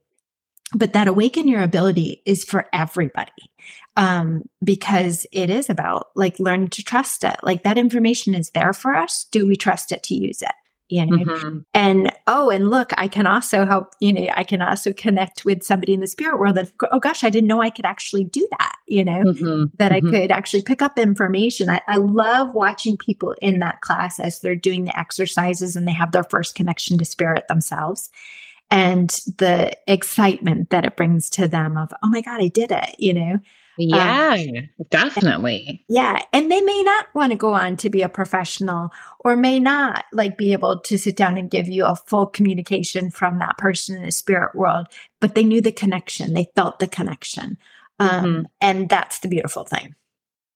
but 0.76 0.94
that 0.94 1.08
awaken 1.08 1.48
your 1.48 1.62
ability 1.62 2.22
is 2.26 2.44
for 2.44 2.68
everybody 2.74 3.32
um, 3.98 4.44
because 4.64 5.26
it 5.32 5.50
is 5.50 5.70
about 5.70 6.10
like 6.16 6.40
learning 6.40 6.70
to 6.70 6.84
trust 6.84 7.24
it. 7.24 7.36
Like 7.44 7.64
that 7.64 7.78
information 7.78 8.36
is 8.36 8.50
there 8.52 8.74
for 8.74 8.96
us. 8.96 9.26
Do 9.32 9.46
we 9.46 9.56
trust 9.56 9.92
it 9.92 10.04
to 10.04 10.16
use 10.16 10.42
it? 10.42 10.52
You 10.92 11.06
know? 11.06 11.18
Mm-hmm. 11.18 11.60
and 11.76 12.12
oh 12.26 12.50
and 12.50 12.72
look 12.72 12.90
i 12.98 13.08
can 13.08 13.28
also 13.28 13.64
help 13.64 13.94
you 14.00 14.12
know 14.12 14.28
i 14.36 14.44
can 14.44 14.60
also 14.60 14.92
connect 14.92 15.46
with 15.46 15.62
somebody 15.62 15.94
in 15.94 16.00
the 16.00 16.08
spirit 16.08 16.40
world 16.40 16.56
that 16.56 16.72
oh 16.92 17.00
gosh 17.00 17.24
i 17.24 17.30
didn't 17.30 17.48
know 17.48 17.62
i 17.62 17.70
could 17.70 17.86
actually 17.86 18.24
do 18.24 18.48
that 18.58 18.76
you 18.88 19.06
know? 19.06 19.22
Mm-hmm. 19.22 19.66
that 19.78 19.92
mm-hmm. 19.92 20.08
i 20.08 20.10
could 20.10 20.32
actually 20.32 20.64
pick 20.64 20.82
up 20.82 20.98
information. 20.98 21.70
I, 21.70 21.82
I 21.88 21.98
love 21.98 22.56
watching 22.56 22.98
people 22.98 23.36
in 23.40 23.60
that 23.60 23.82
class 23.82 24.20
as 24.20 24.40
they're 24.40 24.56
doing 24.56 24.86
the 24.86 25.00
exercises 25.00 25.76
and 25.76 25.88
they 25.88 25.94
have 25.94 26.12
their 26.12 26.24
first 26.24 26.56
connection 26.56 26.98
to 26.98 27.06
spirit 27.06 27.48
themselves 27.48 28.10
and 28.72 29.10
the 29.38 29.76
excitement 29.88 30.70
that 30.70 30.86
it 30.86 30.96
brings 30.96 31.30
to 31.32 31.48
them 31.48 31.78
of, 31.78 31.92
oh 32.04 32.10
my 32.10 32.22
God, 32.22 32.42
I 32.42 32.48
did 32.48 32.72
it, 32.72 32.96
you 33.00 33.14
know? 33.14 33.40
Yeah, 33.78 34.36
um, 34.38 34.70
definitely. 34.90 35.66
And, 35.68 35.80
yeah. 35.88 36.22
And 36.34 36.52
they 36.52 36.60
may 36.60 36.84
not 36.84 37.08
want 37.16 37.32
to 37.32 37.38
go 37.38 37.54
on 37.54 37.78
to 37.78 37.90
be 37.90 38.02
a 38.02 38.10
professional 38.10 38.92
or 39.20 39.38
may 39.38 39.58
not 39.58 40.04
like 40.12 40.38
be 40.38 40.52
able 40.52 40.80
to 40.82 40.98
sit 40.98 41.16
down 41.16 41.38
and 41.38 41.50
give 41.50 41.70
you 41.70 41.86
a 41.86 41.96
full 41.96 42.26
communication 42.26 43.10
from 43.10 43.40
that 43.40 43.58
person 43.58 43.96
in 43.96 44.04
the 44.04 44.12
spirit 44.12 44.54
world, 44.54 44.88
but 45.22 45.34
they 45.34 45.46
knew 45.46 45.62
the 45.62 45.72
connection. 45.72 46.34
They 46.34 46.50
felt 46.56 46.80
the 46.80 46.88
connection. 46.88 47.58
Um, 48.00 48.10
mm-hmm. 48.10 48.42
And 48.60 48.90
that's 48.90 49.20
the 49.20 49.30
beautiful 49.30 49.64
thing. 49.64 49.96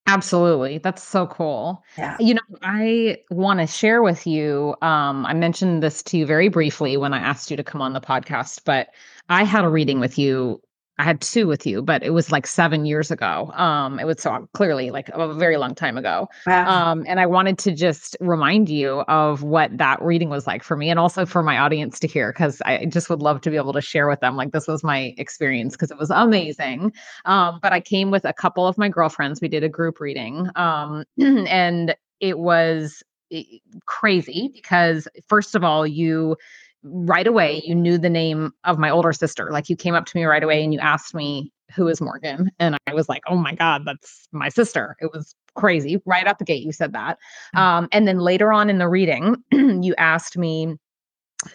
Absolutely. 0.06 0.78
That's 0.78 1.02
so 1.02 1.26
cool. 1.26 1.82
Yeah. 1.96 2.16
You 2.20 2.34
know, 2.34 2.40
I 2.62 3.18
want 3.30 3.60
to 3.60 3.66
share 3.66 4.02
with 4.02 4.26
you. 4.26 4.74
Um, 4.82 5.24
I 5.24 5.32
mentioned 5.32 5.82
this 5.82 6.02
to 6.04 6.18
you 6.18 6.26
very 6.26 6.48
briefly 6.48 6.96
when 6.98 7.14
I 7.14 7.18
asked 7.18 7.50
you 7.50 7.56
to 7.56 7.64
come 7.64 7.80
on 7.80 7.94
the 7.94 8.02
podcast, 8.02 8.60
but 8.64 8.88
I 9.30 9.44
had 9.44 9.64
a 9.64 9.68
reading 9.68 10.00
with 10.00 10.18
you 10.18 10.60
I 10.98 11.02
had 11.02 11.20
two 11.20 11.46
with 11.46 11.66
you, 11.66 11.82
but 11.82 12.04
it 12.04 12.10
was 12.10 12.30
like 12.30 12.46
seven 12.46 12.86
years 12.86 13.10
ago. 13.10 13.50
Um, 13.54 13.98
it 13.98 14.04
was 14.04 14.22
so 14.22 14.48
clearly 14.54 14.90
like 14.90 15.08
a 15.12 15.34
very 15.34 15.56
long 15.56 15.74
time 15.74 15.96
ago. 15.96 16.28
Wow. 16.46 16.90
Um, 16.92 17.04
and 17.08 17.18
I 17.18 17.26
wanted 17.26 17.58
to 17.58 17.72
just 17.72 18.16
remind 18.20 18.68
you 18.68 19.00
of 19.00 19.42
what 19.42 19.76
that 19.76 20.00
reading 20.00 20.28
was 20.28 20.46
like 20.46 20.62
for 20.62 20.76
me 20.76 20.90
and 20.90 20.98
also 20.98 21.26
for 21.26 21.42
my 21.42 21.58
audience 21.58 21.98
to 22.00 22.06
hear 22.06 22.32
because 22.32 22.62
I 22.64 22.86
just 22.86 23.10
would 23.10 23.22
love 23.22 23.40
to 23.42 23.50
be 23.50 23.56
able 23.56 23.72
to 23.72 23.80
share 23.80 24.08
with 24.08 24.20
them 24.20 24.36
like 24.36 24.52
this 24.52 24.68
was 24.68 24.84
my 24.84 25.14
experience 25.18 25.74
because 25.74 25.90
it 25.90 25.98
was 25.98 26.10
amazing. 26.10 26.92
Um, 27.24 27.58
but 27.60 27.72
I 27.72 27.80
came 27.80 28.12
with 28.12 28.24
a 28.24 28.32
couple 28.32 28.66
of 28.66 28.78
my 28.78 28.88
girlfriends. 28.88 29.40
We 29.40 29.48
did 29.48 29.64
a 29.64 29.68
group 29.68 29.98
reading. 29.98 30.48
Um, 30.54 31.04
and 31.18 31.96
it 32.20 32.38
was 32.38 33.02
eh, 33.32 33.42
crazy 33.86 34.50
because 34.54 35.08
first 35.28 35.56
of 35.56 35.64
all, 35.64 35.84
you 35.84 36.36
right 36.84 37.26
away 37.26 37.62
you 37.64 37.74
knew 37.74 37.98
the 37.98 38.10
name 38.10 38.52
of 38.64 38.78
my 38.78 38.90
older 38.90 39.12
sister. 39.12 39.50
Like 39.50 39.68
you 39.68 39.76
came 39.76 39.94
up 39.94 40.06
to 40.06 40.16
me 40.16 40.24
right 40.24 40.42
away 40.42 40.62
and 40.62 40.72
you 40.72 40.80
asked 40.80 41.14
me 41.14 41.50
who 41.74 41.88
is 41.88 42.00
Morgan, 42.00 42.50
and 42.58 42.76
I 42.86 42.94
was 42.94 43.08
like, 43.08 43.22
oh 43.26 43.36
my 43.36 43.54
god, 43.54 43.82
that's 43.84 44.28
my 44.32 44.48
sister. 44.48 44.96
It 45.00 45.10
was 45.12 45.34
crazy. 45.54 46.00
Right 46.04 46.26
out 46.26 46.38
the 46.38 46.44
gate, 46.44 46.62
you 46.62 46.72
said 46.72 46.92
that. 46.92 47.18
Mm-hmm. 47.54 47.58
Um, 47.58 47.88
and 47.92 48.06
then 48.06 48.18
later 48.18 48.52
on 48.52 48.70
in 48.70 48.78
the 48.78 48.88
reading, 48.88 49.36
you 49.52 49.94
asked 49.98 50.36
me 50.36 50.76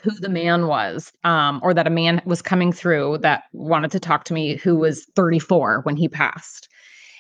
who 0.04 0.12
the 0.12 0.30
man 0.30 0.68
was, 0.68 1.12
um, 1.24 1.60
or 1.64 1.74
that 1.74 1.88
a 1.88 1.92
man 1.92 2.22
was 2.26 2.42
coming 2.42 2.72
through 2.72 3.20
that 3.20 3.44
wanted 3.54 3.92
to 3.92 4.00
talk 4.00 4.24
to 4.26 4.34
me 4.34 4.56
who 4.56 4.76
was 4.76 5.06
34 5.16 5.82
when 5.84 5.96
he 5.96 6.08
passed. 6.08 6.70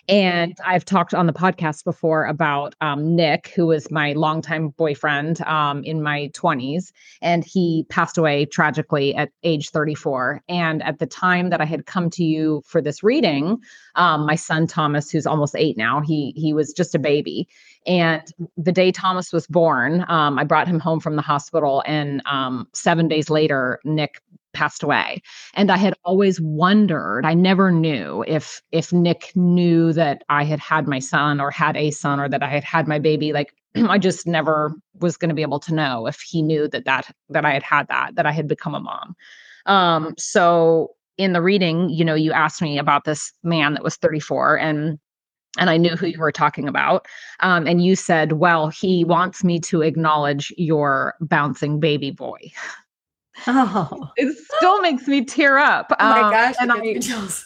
And 0.07 0.57
I've 0.65 0.85
talked 0.85 1.13
on 1.13 1.27
the 1.27 1.33
podcast 1.33 1.83
before 1.83 2.25
about 2.25 2.75
um, 2.81 3.15
Nick, 3.15 3.51
who 3.55 3.67
was 3.67 3.91
my 3.91 4.13
longtime 4.13 4.69
boyfriend 4.69 5.41
um, 5.41 5.83
in 5.83 6.01
my 6.01 6.31
20s. 6.33 6.91
And 7.21 7.43
he 7.43 7.85
passed 7.89 8.17
away 8.17 8.45
tragically 8.45 9.15
at 9.15 9.29
age 9.43 9.69
34. 9.69 10.41
And 10.49 10.81
at 10.83 10.99
the 10.99 11.05
time 11.05 11.49
that 11.49 11.61
I 11.61 11.65
had 11.65 11.85
come 11.85 12.09
to 12.11 12.23
you 12.23 12.61
for 12.65 12.81
this 12.81 13.03
reading, 13.03 13.57
um, 13.95 14.25
my 14.25 14.35
son 14.35 14.67
Thomas, 14.67 15.11
who's 15.11 15.27
almost 15.27 15.55
eight 15.57 15.77
now, 15.77 16.01
he 16.01 16.33
he 16.35 16.53
was 16.53 16.73
just 16.73 16.95
a 16.95 16.99
baby. 16.99 17.47
And 17.85 18.21
the 18.57 18.71
day 18.71 18.91
Thomas 18.91 19.33
was 19.33 19.47
born, 19.47 20.05
um, 20.07 20.37
I 20.37 20.43
brought 20.43 20.67
him 20.67 20.79
home 20.79 20.99
from 20.99 21.15
the 21.15 21.21
hospital. 21.21 21.83
And 21.85 22.21
um, 22.25 22.67
seven 22.73 23.07
days 23.07 23.29
later, 23.29 23.79
Nick 23.83 24.21
passed 24.53 24.83
away 24.83 25.21
and 25.53 25.71
i 25.71 25.77
had 25.77 25.93
always 26.03 26.39
wondered 26.41 27.25
i 27.25 27.33
never 27.33 27.71
knew 27.71 28.23
if 28.27 28.61
if 28.71 28.91
nick 28.91 29.31
knew 29.35 29.93
that 29.93 30.23
i 30.29 30.43
had 30.43 30.59
had 30.59 30.87
my 30.87 30.99
son 30.99 31.39
or 31.39 31.51
had 31.51 31.77
a 31.77 31.91
son 31.91 32.19
or 32.19 32.27
that 32.27 32.43
i 32.43 32.47
had 32.47 32.63
had 32.63 32.87
my 32.87 32.99
baby 32.99 33.31
like 33.33 33.53
i 33.89 33.97
just 33.97 34.27
never 34.27 34.73
was 34.99 35.17
going 35.17 35.29
to 35.29 35.35
be 35.35 35.41
able 35.41 35.59
to 35.59 35.73
know 35.73 36.07
if 36.07 36.19
he 36.21 36.41
knew 36.41 36.67
that 36.67 36.85
that 36.85 37.13
that 37.29 37.45
i 37.45 37.51
had 37.51 37.63
had 37.63 37.87
that 37.87 38.15
that 38.15 38.25
i 38.25 38.31
had 38.31 38.47
become 38.47 38.75
a 38.75 38.79
mom 38.79 39.15
um 39.65 40.13
so 40.17 40.91
in 41.17 41.33
the 41.33 41.41
reading 41.41 41.89
you 41.89 42.03
know 42.03 42.15
you 42.15 42.31
asked 42.31 42.61
me 42.61 42.77
about 42.77 43.05
this 43.05 43.31
man 43.43 43.73
that 43.73 43.83
was 43.83 43.97
34 43.97 44.57
and 44.57 44.99
and 45.57 45.69
I 45.69 45.77
knew 45.77 45.95
who 45.95 46.07
you 46.07 46.19
were 46.19 46.31
talking 46.31 46.67
about. 46.67 47.07
Um, 47.39 47.65
and 47.65 47.83
you 47.83 47.95
said, 47.95 48.33
Well, 48.33 48.69
he 48.69 49.03
wants 49.03 49.43
me 49.43 49.59
to 49.61 49.81
acknowledge 49.81 50.53
your 50.57 51.15
bouncing 51.21 51.79
baby 51.79 52.11
boy. 52.11 52.39
Oh, 53.47 54.09
it 54.17 54.37
still 54.57 54.81
makes 54.81 55.07
me 55.07 55.25
tear 55.25 55.57
up. 55.57 55.91
Oh 55.99 56.09
my 56.09 56.21
um, 56.21 56.31
gosh, 56.31 56.55
and 56.59 56.71
I, 56.71 56.79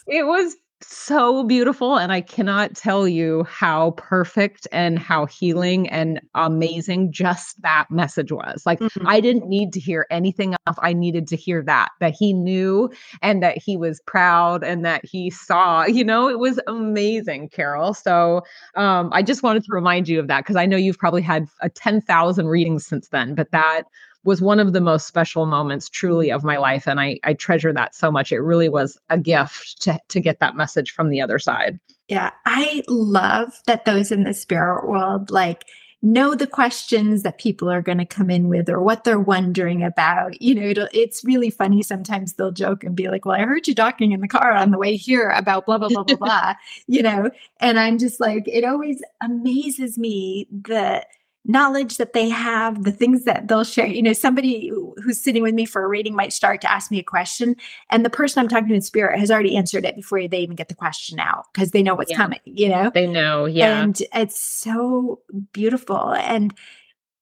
it 0.08 0.26
was 0.26 0.56
so 0.88 1.44
beautiful 1.44 1.98
and 1.98 2.12
i 2.12 2.22
cannot 2.22 2.76
tell 2.76 3.08
you 3.08 3.44
how 3.46 3.92
perfect 3.92 4.68
and 4.72 5.00
how 5.00 5.26
healing 5.26 5.88
and 5.90 6.20
amazing 6.36 7.12
just 7.12 7.62
that 7.62 7.86
message 7.90 8.32
was. 8.32 8.66
Like 8.66 8.80
mm-hmm. 8.80 9.08
i 9.08 9.20
didn't 9.20 9.48
need 9.48 9.74
to 9.74 9.80
hear 9.80 10.06
anything 10.10 10.56
else. 10.68 10.78
I 10.82 10.94
needed 10.94 11.28
to 11.28 11.36
hear 11.36 11.64
that 11.64 11.90
that 12.00 12.14
he 12.18 12.34
knew 12.34 12.92
and 13.22 13.42
that 13.44 13.58
he 13.58 13.78
was 13.78 14.02
proud 14.02 14.64
and 14.64 14.86
that 14.86 15.06
he 15.06 15.30
saw 15.30 15.86
you 15.86 16.04
know? 16.04 16.28
It 16.28 16.40
was 16.40 16.60
amazing 16.68 17.50
carol. 17.50 17.94
So 17.94 18.42
um, 18.76 19.10
i 19.14 19.22
just 19.22 19.44
wanted 19.44 19.64
to 19.64 19.72
remind 19.72 20.08
you 20.08 20.20
of 20.20 20.28
that 20.28 20.42
because 20.42 20.56
i 20.56 20.66
know 20.66 20.78
you've 20.78 21.00
probably 21.00 21.22
had 21.22 21.48
a 21.62 21.70
10,000 21.70 22.48
readings 22.48 22.86
since 22.86 23.08
then 23.10 23.36
but 23.36 23.52
that 23.52 23.84
was 24.24 24.42
one 24.42 24.60
of 24.60 24.74
the 24.74 24.82
most 24.82 25.08
special 25.08 25.46
moments 25.46 25.90
truly 25.90 26.28
mm-hmm. 26.28 26.36
of 26.36 26.44
my 26.44 26.58
life 26.58 26.88
and 26.88 27.00
I 27.00 27.20
I 27.24 27.34
treasure 27.34 27.74
that 27.74 27.96
so 27.96 28.12
much. 28.12 28.32
It 28.32 28.40
really 28.40 28.70
was 28.70 28.98
a 29.10 29.18
gift 29.18 29.82
to 29.84 30.00
to 30.08 30.20
get 30.20 30.40
that 30.40 30.56
message 30.56 30.92
from 30.92 31.10
the 31.10 31.22
other 31.22 31.40
side. 31.40 31.80
Yeah, 32.08 32.32
I 32.46 32.84
love 32.88 33.54
that 33.66 33.86
those 33.86 34.12
in 34.12 34.24
the 34.24 34.34
spirit 34.34 34.88
world 34.88 35.32
like 35.32 35.66
know 36.04 36.36
the 36.36 36.46
questions 36.46 37.24
that 37.24 37.38
people 37.38 37.72
are 37.72 37.82
going 37.82 37.98
to 37.98 38.06
come 38.06 38.30
in 38.30 38.50
with 38.50 38.68
or 38.68 38.82
what 38.82 39.06
they're 39.06 39.20
wondering 39.20 39.82
about. 39.82 40.40
You 40.42 40.54
know, 40.54 40.88
it's 40.92 41.24
really 41.24 41.50
funny. 41.50 41.82
Sometimes 41.82 42.34
they'll 42.34 42.52
joke 42.52 42.84
and 42.84 42.96
be 42.96 43.08
like, 43.08 43.26
Well, 43.26 43.40
I 43.40 43.46
heard 43.46 43.68
you 43.68 43.74
talking 43.74 44.12
in 44.12 44.20
the 44.20 44.28
car 44.28 44.52
on 44.52 44.72
the 44.72 44.78
way 44.78 44.98
here 44.98 45.30
about 45.30 45.66
blah, 45.66 45.78
blah, 45.78 45.88
blah, 45.88 46.04
blah, 46.04 46.18
blah, 46.18 46.54
you 46.88 47.02
know, 47.02 47.32
and 47.62 47.80
I'm 47.80 47.98
just 47.98 48.20
like, 48.20 48.44
it 48.48 48.66
always 48.66 49.02
amazes 49.22 49.98
me 49.98 50.48
that 50.66 51.08
knowledge 51.46 51.98
that 51.98 52.14
they 52.14 52.30
have, 52.30 52.84
the 52.84 52.92
things 52.92 53.26
that 53.26 53.48
they'll 53.48 53.64
share. 53.64 53.86
You 53.86 54.02
know, 54.02 54.14
somebody 54.14 54.72
who's 55.04 55.22
sitting 55.22 55.44
with 55.44 55.54
me 55.54 55.66
for 55.66 55.84
a 55.84 55.88
reading 55.88 56.16
might 56.16 56.34
start 56.34 56.62
to 56.62 56.72
ask 56.72 56.90
me 56.90 57.00
a 57.00 57.04
question, 57.04 57.56
and 57.90 58.06
the 58.06 58.10
person 58.10 58.40
I'm 58.40 58.48
talking 58.48 58.70
to 58.70 58.76
in 58.76 58.82
spirit 58.82 59.20
has 59.20 59.30
already 59.30 59.58
answered 59.58 59.86
it 59.86 59.96
before 59.96 60.26
they 60.28 60.40
even 60.40 60.56
get 60.56 60.70
the 60.70 60.76
question 60.76 61.20
out 61.20 61.46
because 61.54 61.72
they 61.72 61.84
know 61.84 61.96
what's 61.96 62.12
yeah. 62.12 62.18
coming, 62.18 62.40
you 62.46 62.70
know? 62.70 62.92
They 62.94 63.08
know, 63.08 63.46
yeah. 63.46 63.82
And 63.82 64.02
it's 64.14 64.40
so 64.40 65.22
beautiful. 65.52 66.14
And 66.14 66.54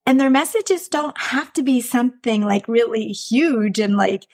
and 0.06 0.20
their 0.20 0.30
messages 0.32 0.88
don't 0.88 1.18
have 1.18 1.54
to 1.54 1.64
be 1.64 1.80
something 1.80 2.44
like 2.44 2.68
really 2.68 3.10
huge 3.10 3.80
and 3.80 3.98
like 3.98 4.26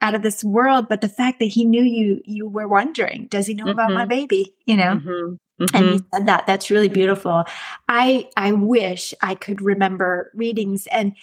out 0.00 0.14
of 0.14 0.22
this 0.22 0.44
world 0.44 0.88
but 0.88 1.00
the 1.00 1.08
fact 1.08 1.38
that 1.38 1.46
he 1.46 1.64
knew 1.64 1.82
you 1.82 2.20
you 2.24 2.48
were 2.48 2.68
wondering 2.68 3.26
does 3.26 3.46
he 3.46 3.54
know 3.54 3.64
mm-hmm. 3.64 3.70
about 3.70 3.92
my 3.92 4.02
mm-hmm. 4.02 4.08
baby 4.08 4.54
you 4.66 4.76
know 4.76 5.00
mm-hmm. 5.02 5.34
Mm-hmm. 5.58 5.76
and 5.76 5.86
he 5.86 6.00
said 6.12 6.26
that 6.26 6.46
that's 6.46 6.70
really 6.70 6.88
beautiful 6.88 7.44
i 7.88 8.28
i 8.36 8.52
wish 8.52 9.14
i 9.22 9.34
could 9.34 9.62
remember 9.62 10.30
readings 10.34 10.86
and 10.88 11.14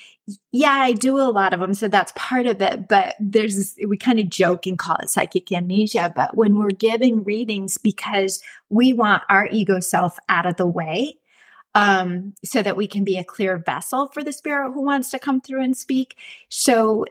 yeah 0.52 0.72
i 0.72 0.92
do 0.92 1.20
a 1.20 1.30
lot 1.30 1.54
of 1.54 1.60
them 1.60 1.76
so 1.76 1.88
that's 1.88 2.12
part 2.16 2.48
of 2.48 2.60
it 2.60 2.88
but 2.88 3.16
there's 3.20 3.56
this, 3.56 3.76
we 3.88 3.96
kind 3.96 4.20
of 4.20 4.30
joke 4.30 4.66
and 4.66 4.80
call 4.80 4.96
it 5.04 5.10
psychic 5.10 5.52
amnesia 5.52 6.12
but 6.16 6.36
when 6.36 6.58
we're 6.58 6.70
giving 6.70 7.24
readings 7.24 7.78
because 7.78 8.42
we 8.70 8.92
want 8.92 9.22
our 9.30 9.48
ego 9.52 9.80
self 9.80 10.18
out 10.30 10.48
of 10.48 10.56
the 10.56 10.68
way 10.68 11.16
um, 11.76 12.36
so 12.46 12.62
that 12.62 12.78
we 12.78 12.88
can 12.88 13.04
be 13.04 13.18
a 13.18 13.24
clear 13.24 13.58
vessel 13.58 14.08
for 14.08 14.24
the 14.24 14.32
spirit 14.32 14.72
who 14.74 14.82
wants 14.82 15.10
to 15.12 15.20
come 15.20 15.42
through 15.42 15.62
and 15.62 15.78
speak 15.78 16.18
so 16.50 17.06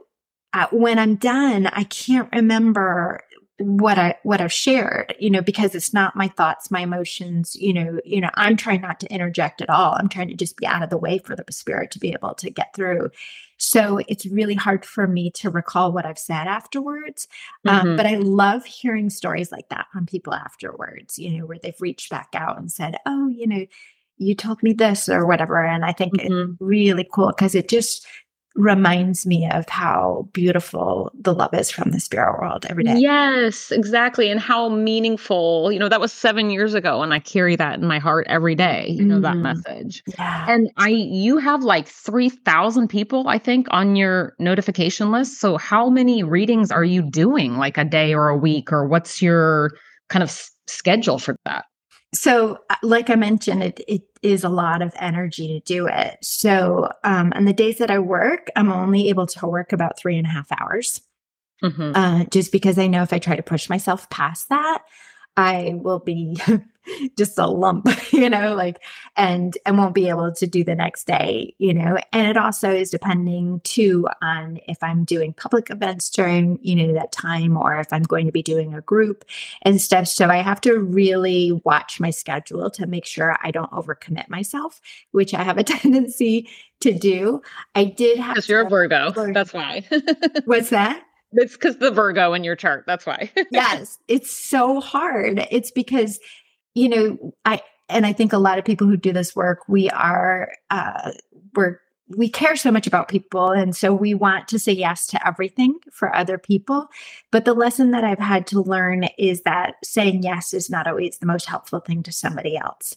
uh, 0.55 0.67
when 0.71 0.99
i'm 0.99 1.17
done 1.17 1.67
i 1.69 1.85
can't 1.85 2.29
remember 2.33 3.21
what 3.63 3.99
I 3.99 4.17
what 4.23 4.41
I've 4.41 4.53
shared, 4.53 5.15
you 5.19 5.31
know, 5.31 5.43
because 5.43 5.75
it's 5.75 5.93
not 5.93 6.17
my 6.17 6.29
thoughts, 6.29 6.71
my 6.71 6.81
emotions, 6.81 7.55
you 7.55 7.73
know, 7.73 8.01
you 8.05 8.21
know, 8.21 8.31
I'm 8.35 8.57
trying 8.57 8.81
not 8.81 9.01
to 9.01 9.13
interject 9.13 9.61
at 9.61 9.71
all. 9.71 9.95
I'm 9.95 10.09
trying 10.09 10.29
to 10.29 10.35
just 10.35 10.57
be 10.57 10.67
out 10.67 10.83
of 10.83 10.91
the 10.91 10.99
way 10.99 11.19
for 11.19 11.37
the 11.37 11.45
spirit 11.51 11.91
to 11.93 11.99
be 11.99 12.13
able 12.13 12.35
to 12.35 12.51
get 12.51 12.75
through. 12.75 13.11
So 13.59 14.01
it's 14.09 14.27
really 14.27 14.55
hard 14.55 14.85
for 14.85 15.07
me 15.07 15.31
to 15.33 15.51
recall 15.51 15.93
what 15.93 16.07
I've 16.07 16.19
said 16.19 16.49
afterwards. 16.49 17.29
Um, 17.65 17.77
mm-hmm. 17.77 17.89
Um, 17.91 17.97
but 17.97 18.07
I 18.07 18.17
love 18.17 18.65
hearing 18.65 19.11
stories 19.11 19.53
like 19.53 19.69
that 19.69 19.87
from 19.93 20.07
people 20.07 20.35
afterwards, 20.35 21.19
you 21.19 21.39
know, 21.39 21.47
where 21.47 21.59
they've 21.63 21.81
reached 21.81 22.11
back 22.11 22.31
out 22.35 22.59
and 22.59 22.73
said, 22.73 22.97
"Oh, 23.07 23.29
you 23.29 23.47
know, 23.47 23.65
you 24.19 24.35
told 24.35 24.63
me 24.63 24.73
this 24.73 25.09
or 25.09 25.27
whatever," 25.27 25.65
and 25.65 25.85
I 25.85 25.93
think 25.93 26.15
mm-hmm. 26.15 26.53
it's 26.53 26.61
really 26.61 27.09
cool 27.13 27.29
because 27.29 27.55
it 27.55 27.69
just 27.69 28.07
reminds 28.55 29.27
me 29.27 29.49
of 29.51 29.69
how 29.69 30.29
beautiful 30.33 31.11
the 31.15 31.33
love 31.33 31.55
is 31.55 31.71
from 31.71 31.91
the 31.91 32.01
spirit 32.01 32.39
world 32.39 32.67
every 32.69 32.85
day. 32.85 32.97
Yes, 32.99 33.71
exactly. 33.71 34.31
And 34.31 34.39
how 34.41 34.69
meaningful, 34.69 35.73
you 35.73 35.79
know, 35.79 35.89
that 35.89 36.01
was 36.01 36.13
seven 36.13 36.51
years 36.51 36.75
ago. 36.75 37.03
And 37.03 37.15
I 37.15 37.19
carry 37.19 37.57
that 37.57 37.79
in 37.79 37.87
my 37.87 37.99
heart 37.99 38.27
every 38.29 38.55
day, 38.55 38.89
you 38.91 39.05
know, 39.05 39.21
mm-hmm. 39.21 39.23
that 39.23 39.37
message. 39.37 40.03
Yeah. 40.19 40.47
And 40.49 40.71
I, 40.77 40.89
you 40.89 41.39
have 41.39 41.63
like 41.63 41.89
3,000 41.89 42.89
people, 42.89 43.29
I 43.29 43.39
think, 43.39 43.67
on 43.71 43.97
your 43.97 44.35
notification 44.39 45.11
list. 45.11 45.41
So 45.41 45.57
how 45.57 45.89
many 45.89 46.23
readings 46.23 46.71
are 46.71 46.85
you 46.85 47.03
doing 47.03 47.57
like 47.57 47.79
a 47.79 47.85
day 47.85 48.15
or 48.15 48.29
a 48.29 48.37
week? 48.37 48.73
Or 48.73 48.87
what's 48.87 49.23
your 49.23 49.71
kind 50.09 50.23
of 50.23 50.31
schedule 50.67 51.19
for 51.19 51.37
that? 51.47 51.65
So 52.15 52.59
uh, 52.71 52.77
like 52.83 53.11
i 53.11 53.15
mentioned 53.15 53.63
it, 53.63 53.81
it 53.89 54.03
is 54.23 54.45
a 54.45 54.49
lot 54.49 54.83
of 54.83 54.93
energy 54.99 55.49
to 55.49 55.61
do 55.61 55.87
it 55.87 56.19
so 56.23 56.91
um 57.05 57.33
on 57.35 57.45
the 57.45 57.53
days 57.53 57.79
that 57.79 57.91
i 57.91 57.99
work 57.99 58.49
i'm 58.57 58.71
only 58.71 59.09
able 59.09 59.27
to 59.27 59.47
work 59.47 59.73
about 59.73 59.99
three 59.99 60.17
and 60.17 60.27
a 60.27 60.31
half 60.31 60.51
hours 60.61 61.01
mm-hmm. 61.63 61.93
uh, 61.95 62.25
just 62.27 62.53
because 62.53 62.79
i 62.79 62.87
know 62.87 63.03
if 63.03 63.13
i 63.13 63.19
try 63.19 63.37
to 63.37 63.43
push 63.43 63.69
myself 63.69 64.09
past 64.11 64.49
that 64.49 64.83
i 65.37 65.73
will 65.77 66.01
be 66.01 66.37
just 67.17 67.39
a 67.39 67.47
lump, 67.47 67.89
you 68.13 68.29
know, 68.29 68.55
like, 68.55 68.81
and 69.17 69.57
and 69.67 69.79
won't 69.79 69.95
be 69.95 70.09
able 70.09 70.33
to 70.33 70.47
do 70.47 70.65
the 70.65 70.75
next 70.75 71.07
day, 71.07 71.55
you 71.59 71.75
know. 71.75 71.99
And 72.13 72.29
it 72.29 72.37
also 72.37 72.71
is 72.71 72.91
depending 72.91 73.61
too 73.65 74.09
on 74.23 74.59
if 74.69 74.83
I'm 74.83 75.05
doing 75.05 75.33
public 75.35 75.71
events 75.71 76.11
during, 76.11 76.59
you 76.63 76.75
know, 76.75 76.93
that 76.95 77.13
time 77.13 77.57
or 77.57 77.79
if 77.79 77.93
I'm 77.93 78.03
going 78.03 78.27
to 78.27 78.33
be 78.33 78.43
doing 78.43 78.75
a 78.75 78.81
group 78.81 79.25
and 79.63 79.81
stuff. 79.81 80.09
So 80.09 80.29
I 80.29 80.39
have 80.39 80.61
to 80.63 80.79
really 80.79 81.53
watch 81.65 82.01
my 82.01 82.11
schedule 82.11 82.71
to 82.71 82.87
make 82.87 83.05
sure 83.05 83.37
I 83.43 83.51
don't 83.51 83.71
overcommit 83.71 84.29
myself, 84.29 84.81
which 85.13 85.35
I 85.35 85.43
have 85.43 85.59
a 85.59 85.65
tendency 85.65 86.49
to 86.81 86.93
do. 86.93 87.43
I 87.75 87.85
did 87.85 88.19
have 88.19 88.35
because 88.35 88.49
you're 88.49 88.67
a 88.67 88.69
Virgo. 88.69 89.13
That's 89.33 89.53
why. 89.53 89.85
What's 90.45 90.71
that? 90.71 91.03
It's 91.35 91.55
because 91.55 91.79
the 91.79 91.91
Virgo 91.91 92.35
in 92.35 92.45
your 92.45 92.57
chart. 92.57 92.85
That's 92.87 93.07
why. 93.07 93.31
yes, 93.51 93.99
it's 94.09 94.31
so 94.31 94.81
hard. 94.81 95.47
It's 95.51 95.71
because 95.71 96.21
you 96.75 96.89
know, 96.89 97.35
I 97.45 97.63
and 97.89 98.07
I 98.07 98.13
think 98.13 98.33
a 98.33 98.39
lot 98.39 98.59
of 98.59 98.65
people 98.65 98.87
who 98.87 98.97
do 98.97 99.13
this 99.13 99.37
work, 99.37 99.69
we 99.69 99.91
are 99.91 100.53
uh, 100.71 101.13
we're 101.55 101.81
we 102.09 102.29
care 102.29 102.57
so 102.57 102.71
much 102.71 102.87
about 102.87 103.09
people 103.09 103.51
and 103.51 103.75
so 103.75 103.95
we 103.95 104.13
want 104.13 104.47
to 104.49 104.59
say 104.59 104.73
yes 104.73 105.07
to 105.07 105.27
everything 105.27 105.79
for 105.91 106.15
other 106.15 106.37
people. 106.37 106.89
But 107.31 107.45
the 107.45 107.55
lesson 107.55 107.91
that 107.93 108.05
i've 108.05 108.19
had 108.19 108.47
to 108.49 108.61
learn 108.61 109.05
is 109.19 109.43
that 109.43 109.77
saying 109.83 110.23
yes 110.23 110.53
is 110.53 110.69
not 110.69 110.87
always 110.87 111.19
the 111.19 111.27
most 111.27 111.47
helpful 111.47 111.81
thing 111.81 112.03
to 112.03 112.13
somebody 112.13 112.57
else. 112.57 112.97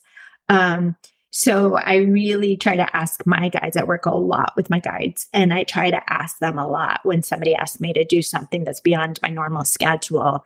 Um, 0.50 0.98
so 1.38 1.76
i 1.76 1.98
really 1.98 2.56
try 2.56 2.78
to 2.78 2.96
ask 2.96 3.26
my 3.26 3.50
guides 3.50 3.76
i 3.76 3.84
work 3.84 4.06
a 4.06 4.16
lot 4.16 4.54
with 4.56 4.70
my 4.70 4.80
guides 4.80 5.28
and 5.34 5.54
i 5.54 5.64
try 5.66 5.92
to 5.92 6.02
ask 6.14 6.40
them 6.40 6.58
a 6.58 6.66
lot 6.66 7.02
when 7.04 7.22
somebody 7.22 7.54
asks 7.54 7.82
me 7.82 7.92
to 7.92 8.06
do 8.06 8.22
something 8.22 8.64
that's 8.64 8.80
beyond 8.80 9.20
my 9.22 9.28
normal 9.28 9.66
schedule 9.66 10.46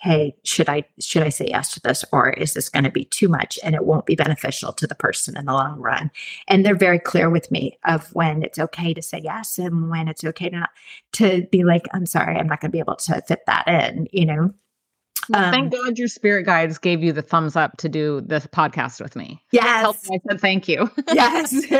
hey 0.00 0.34
should 0.44 0.68
i 0.68 0.82
should 1.00 1.22
i 1.22 1.28
say 1.28 1.46
yes 1.48 1.72
to 1.72 1.80
this 1.80 2.04
or 2.12 2.30
is 2.30 2.54
this 2.54 2.68
going 2.68 2.84
to 2.84 2.90
be 2.90 3.04
too 3.06 3.28
much 3.28 3.58
and 3.62 3.74
it 3.74 3.84
won't 3.84 4.06
be 4.06 4.14
beneficial 4.14 4.72
to 4.72 4.86
the 4.86 4.94
person 4.94 5.36
in 5.36 5.46
the 5.46 5.52
long 5.52 5.80
run? 5.80 6.10
And 6.48 6.64
they're 6.64 6.74
very 6.74 6.98
clear 6.98 7.30
with 7.30 7.50
me 7.50 7.78
of 7.84 8.12
when 8.14 8.42
it's 8.42 8.58
okay 8.58 8.92
to 8.92 9.02
say 9.02 9.20
yes 9.22 9.58
and 9.58 9.90
when 9.90 10.08
it's 10.08 10.24
okay 10.24 10.50
to 10.50 10.58
not 10.60 10.70
to 11.12 11.46
be 11.50 11.64
like 11.64 11.86
i'm 11.92 12.06
sorry 12.06 12.36
i'm 12.36 12.46
not 12.46 12.60
going 12.60 12.70
to 12.70 12.72
be 12.72 12.80
able 12.80 12.96
to 12.96 13.22
fit 13.22 13.40
that 13.46 13.66
in 13.66 14.06
you 14.12 14.26
know 14.26 14.52
um, 15.32 15.52
thank 15.52 15.72
God 15.72 15.98
your 15.98 16.08
spirit 16.08 16.44
guides 16.44 16.78
gave 16.78 17.02
you 17.02 17.12
the 17.12 17.22
thumbs 17.22 17.56
up 17.56 17.76
to 17.78 17.88
do 17.88 18.20
this 18.22 18.46
podcast 18.46 19.00
with 19.00 19.16
me. 19.16 19.42
Yes. 19.52 19.96
I 20.10 20.18
said 20.28 20.40
thank 20.40 20.68
you. 20.68 20.90
yes. 21.12 21.52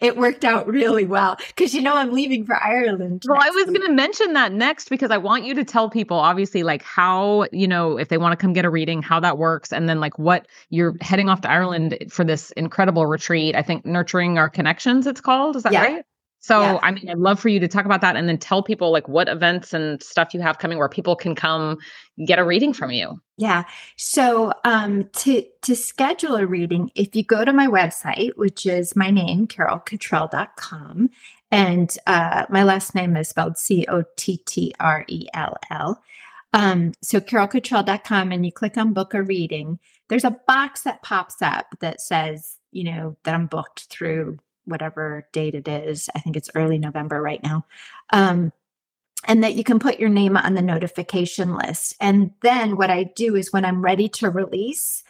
it 0.00 0.16
worked 0.16 0.44
out 0.44 0.66
really 0.66 1.06
well 1.06 1.36
because 1.48 1.74
you 1.74 1.82
know 1.82 1.96
I'm 1.96 2.12
leaving 2.12 2.44
for 2.44 2.56
Ireland. 2.56 3.24
Well, 3.28 3.40
I 3.40 3.50
was 3.50 3.66
going 3.66 3.86
to 3.86 3.92
mention 3.92 4.34
that 4.34 4.52
next 4.52 4.88
because 4.90 5.10
I 5.10 5.18
want 5.18 5.44
you 5.44 5.54
to 5.54 5.64
tell 5.64 5.90
people 5.90 6.16
obviously 6.16 6.62
like 6.62 6.82
how, 6.82 7.46
you 7.52 7.68
know, 7.68 7.98
if 7.98 8.08
they 8.08 8.18
want 8.18 8.32
to 8.32 8.36
come 8.36 8.52
get 8.52 8.64
a 8.64 8.70
reading, 8.70 9.02
how 9.02 9.20
that 9.20 9.38
works 9.38 9.72
and 9.72 9.88
then 9.88 10.00
like 10.00 10.18
what 10.18 10.46
you're 10.70 10.94
heading 11.00 11.28
off 11.28 11.40
to 11.42 11.50
Ireland 11.50 11.98
for 12.08 12.24
this 12.24 12.50
incredible 12.52 13.06
retreat. 13.06 13.54
I 13.56 13.62
think 13.62 13.84
nurturing 13.84 14.38
our 14.38 14.48
connections 14.48 15.06
it's 15.06 15.20
called. 15.20 15.56
Is 15.56 15.62
that 15.64 15.72
yeah. 15.72 15.82
right? 15.82 16.04
So, 16.48 16.62
yeah. 16.62 16.78
I 16.82 16.92
mean, 16.92 17.10
I'd 17.10 17.18
love 17.18 17.38
for 17.38 17.50
you 17.50 17.60
to 17.60 17.68
talk 17.68 17.84
about 17.84 18.00
that 18.00 18.16
and 18.16 18.26
then 18.26 18.38
tell 18.38 18.62
people 18.62 18.90
like 18.90 19.06
what 19.06 19.28
events 19.28 19.74
and 19.74 20.02
stuff 20.02 20.32
you 20.32 20.40
have 20.40 20.56
coming 20.56 20.78
where 20.78 20.88
people 20.88 21.14
can 21.14 21.34
come 21.34 21.76
get 22.24 22.38
a 22.38 22.44
reading 22.44 22.72
from 22.72 22.90
you. 22.90 23.20
Yeah. 23.36 23.64
So, 23.98 24.54
um, 24.64 25.10
to 25.16 25.44
to 25.60 25.76
schedule 25.76 26.36
a 26.36 26.46
reading, 26.46 26.90
if 26.94 27.14
you 27.14 27.22
go 27.22 27.44
to 27.44 27.52
my 27.52 27.66
website, 27.66 28.30
which 28.36 28.64
is 28.64 28.96
my 28.96 29.10
name, 29.10 29.46
carolcottrell.com, 29.46 31.10
and 31.50 31.98
uh, 32.06 32.46
my 32.48 32.62
last 32.62 32.94
name 32.94 33.14
is 33.18 33.28
spelled 33.28 33.58
C 33.58 33.84
O 33.86 34.04
T 34.16 34.38
T 34.46 34.72
R 34.80 35.04
E 35.06 35.26
L 35.34 35.54
L. 35.70 36.02
Um, 36.54 36.94
so 37.02 37.20
carolcottrell.com 37.20 38.32
and 38.32 38.46
you 38.46 38.52
click 38.52 38.78
on 38.78 38.94
book 38.94 39.12
a 39.12 39.22
reading, 39.22 39.78
there's 40.08 40.24
a 40.24 40.38
box 40.46 40.80
that 40.84 41.02
pops 41.02 41.42
up 41.42 41.66
that 41.80 42.00
says, 42.00 42.56
you 42.72 42.84
know, 42.84 43.18
that 43.24 43.34
I'm 43.34 43.48
booked 43.48 43.84
through 43.90 44.38
whatever 44.68 45.26
date 45.32 45.54
it 45.54 45.68
is. 45.68 46.08
I 46.14 46.20
think 46.20 46.36
it's 46.36 46.50
early 46.54 46.78
November 46.78 47.20
right 47.20 47.42
now. 47.42 47.66
Um, 48.10 48.52
and 49.24 49.42
that 49.42 49.54
you 49.54 49.64
can 49.64 49.78
put 49.78 49.98
your 49.98 50.08
name 50.08 50.36
on 50.36 50.54
the 50.54 50.62
notification 50.62 51.56
list. 51.56 51.96
And 52.00 52.32
then 52.42 52.76
what 52.76 52.90
I 52.90 53.04
do 53.04 53.34
is 53.34 53.52
when 53.52 53.64
I'm 53.64 53.82
ready 53.82 54.08
to 54.10 54.30
release 54.30 55.02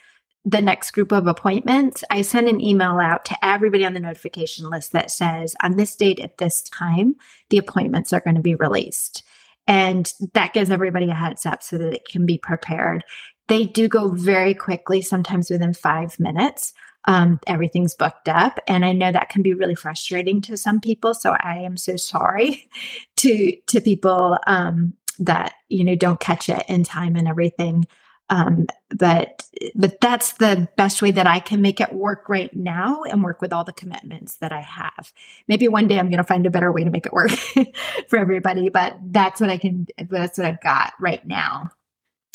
the 0.44 0.62
next 0.62 0.92
group 0.92 1.12
of 1.12 1.26
appointments, 1.26 2.02
I 2.08 2.22
send 2.22 2.48
an 2.48 2.60
email 2.60 2.98
out 2.98 3.26
to 3.26 3.44
everybody 3.44 3.84
on 3.84 3.92
the 3.92 4.00
notification 4.00 4.70
list 4.70 4.92
that 4.92 5.10
says, 5.10 5.54
on 5.62 5.76
this 5.76 5.94
date 5.94 6.20
at 6.20 6.38
this 6.38 6.62
time, 6.62 7.16
the 7.50 7.58
appointments 7.58 8.12
are 8.12 8.20
going 8.20 8.36
to 8.36 8.42
be 8.42 8.54
released. 8.54 9.24
And 9.66 10.10
that 10.32 10.54
gives 10.54 10.70
everybody 10.70 11.10
a 11.10 11.14
heads 11.14 11.44
up 11.44 11.62
so 11.62 11.76
that 11.76 11.92
it 11.92 12.08
can 12.08 12.24
be 12.24 12.38
prepared. 12.38 13.04
They 13.48 13.66
do 13.66 13.88
go 13.88 14.08
very 14.08 14.54
quickly, 14.54 15.02
sometimes 15.02 15.50
within 15.50 15.74
five 15.74 16.18
minutes 16.18 16.72
um, 17.04 17.40
everything's 17.46 17.94
booked 17.94 18.28
up. 18.28 18.58
And 18.66 18.84
i 18.84 18.92
know 18.92 19.12
that 19.12 19.28
can 19.28 19.42
be 19.42 19.54
really 19.54 19.74
frustrating 19.74 20.40
to 20.42 20.56
some 20.56 20.80
people. 20.80 21.14
So 21.14 21.36
i 21.40 21.56
am 21.56 21.76
so 21.76 21.96
sorry 21.96 22.68
to 23.16 23.56
to 23.66 23.80
people 23.80 24.38
um, 24.46 24.94
that 25.18 25.54
you 25.68 25.84
know 25.84 25.94
don't 25.94 26.20
catch 26.20 26.48
it 26.48 26.64
in 26.68 26.84
time 26.84 27.16
and 27.16 27.28
everything. 27.28 27.86
Um, 28.30 28.66
but 28.90 29.46
but 29.74 30.02
that's 30.02 30.34
the 30.34 30.68
best 30.76 31.00
way 31.00 31.10
that 31.12 31.26
i 31.26 31.40
can 31.40 31.62
make 31.62 31.80
it 31.80 31.94
work 31.94 32.28
right 32.28 32.54
now 32.54 33.02
and 33.04 33.24
work 33.24 33.40
with 33.40 33.54
all 33.54 33.64
the 33.64 33.72
commitments 33.72 34.36
that 34.36 34.52
i 34.52 34.60
have. 34.60 35.12
Maybe 35.46 35.66
one 35.66 35.88
day 35.88 35.98
i'm 35.98 36.10
going 36.10 36.18
to 36.18 36.24
find 36.24 36.44
a 36.46 36.50
better 36.50 36.70
way 36.70 36.84
to 36.84 36.90
make 36.90 37.06
it 37.06 37.12
work 37.12 37.30
for 38.08 38.18
everybody 38.18 38.68
but 38.68 38.98
that's 39.06 39.40
what 39.40 39.48
i 39.48 39.56
can 39.56 39.86
that's 40.10 40.36
what 40.36 40.46
i've 40.46 40.60
got 40.60 40.92
right 41.00 41.26
now 41.26 41.70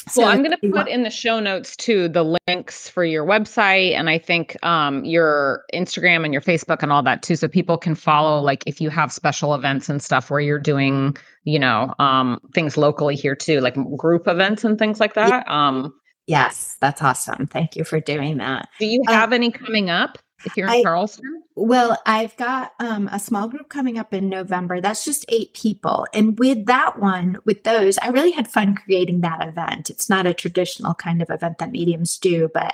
so 0.10 0.22
well, 0.22 0.32
I'm 0.32 0.43
going 0.43 0.58
to 0.60 0.70
put 0.70 0.88
in 0.88 1.04
the 1.04 1.10
show 1.10 1.39
notes 1.39 1.76
too 1.76 2.10
the 2.10 2.38
links 2.47 2.89
for 2.89 3.06
your 3.06 3.26
website 3.26 3.93
and 3.93 4.10
I 4.10 4.18
think 4.18 4.58
um, 4.64 5.06
your 5.06 5.64
Instagram 5.74 6.26
and 6.26 6.34
your 6.34 6.41
Facebook 6.41 6.84
and 6.84 6.91
all 6.91 7.04
that 7.04 7.22
too, 7.22 7.36
so 7.36 7.47
people 7.47 7.78
can 7.78 7.95
follow. 7.95 8.41
Like 8.41 8.64
if 8.66 8.82
you 8.82 8.89
have 8.89 9.12
special 9.12 9.54
events 9.54 9.89
and 9.89 10.01
stuff 10.01 10.30
where 10.30 10.39
you're 10.39 10.60
doing, 10.60 11.16
you 11.43 11.60
know, 11.60 11.93
um, 11.99 12.39
things 12.54 12.78
locally 12.78 13.16
here 13.16 13.36
too, 13.36 13.60
like 13.62 13.76
group 13.97 14.28
events 14.28 14.64
and 14.64 14.78
things 14.78 14.99
like 14.99 15.14
that. 15.14 15.47
Um, 15.49 15.93
yes, 16.28 16.78
that's 16.82 17.01
awesome. 17.01 17.47
Thank 17.47 17.76
you 17.76 17.84
for 17.84 17.99
doing 17.99 18.38
that. 18.38 18.68
Do 18.80 18.88
you 18.88 19.01
uh 19.08 19.14
have 19.14 19.32
any 19.32 19.51
coming 19.51 19.89
up? 19.89 20.18
If 20.46 20.58
you're 20.58 20.68
in 20.68 20.74
I, 20.74 20.82
Charleston? 20.84 21.44
Well, 21.56 22.02
I've 22.06 22.36
got 22.38 22.74
um, 22.80 23.08
a 23.12 23.20
small 23.20 23.48
group 23.48 23.70
coming 23.70 23.98
up 23.98 24.14
in 24.14 24.30
November. 24.30 24.82
That's 24.82 25.06
just 25.06 25.26
eight 25.30 25.54
people. 25.54 26.08
And 26.14 26.38
with 26.39 26.66
that 26.66 27.00
one, 27.00 27.38
with 27.46 27.64
those, 27.64 27.98
I 28.00 28.10
really 28.10 28.32
had 28.32 28.48
fun 28.48 28.76
creating 28.76 29.22
that 29.22 29.48
event. 29.48 29.89
It's 29.89 30.10
not 30.10 30.26
a 30.26 30.34
traditional 30.34 30.94
kind 30.94 31.22
of 31.22 31.30
event 31.30 31.60
that 31.60 31.72
mediums 31.72 32.18
do, 32.18 32.50
but 32.54 32.74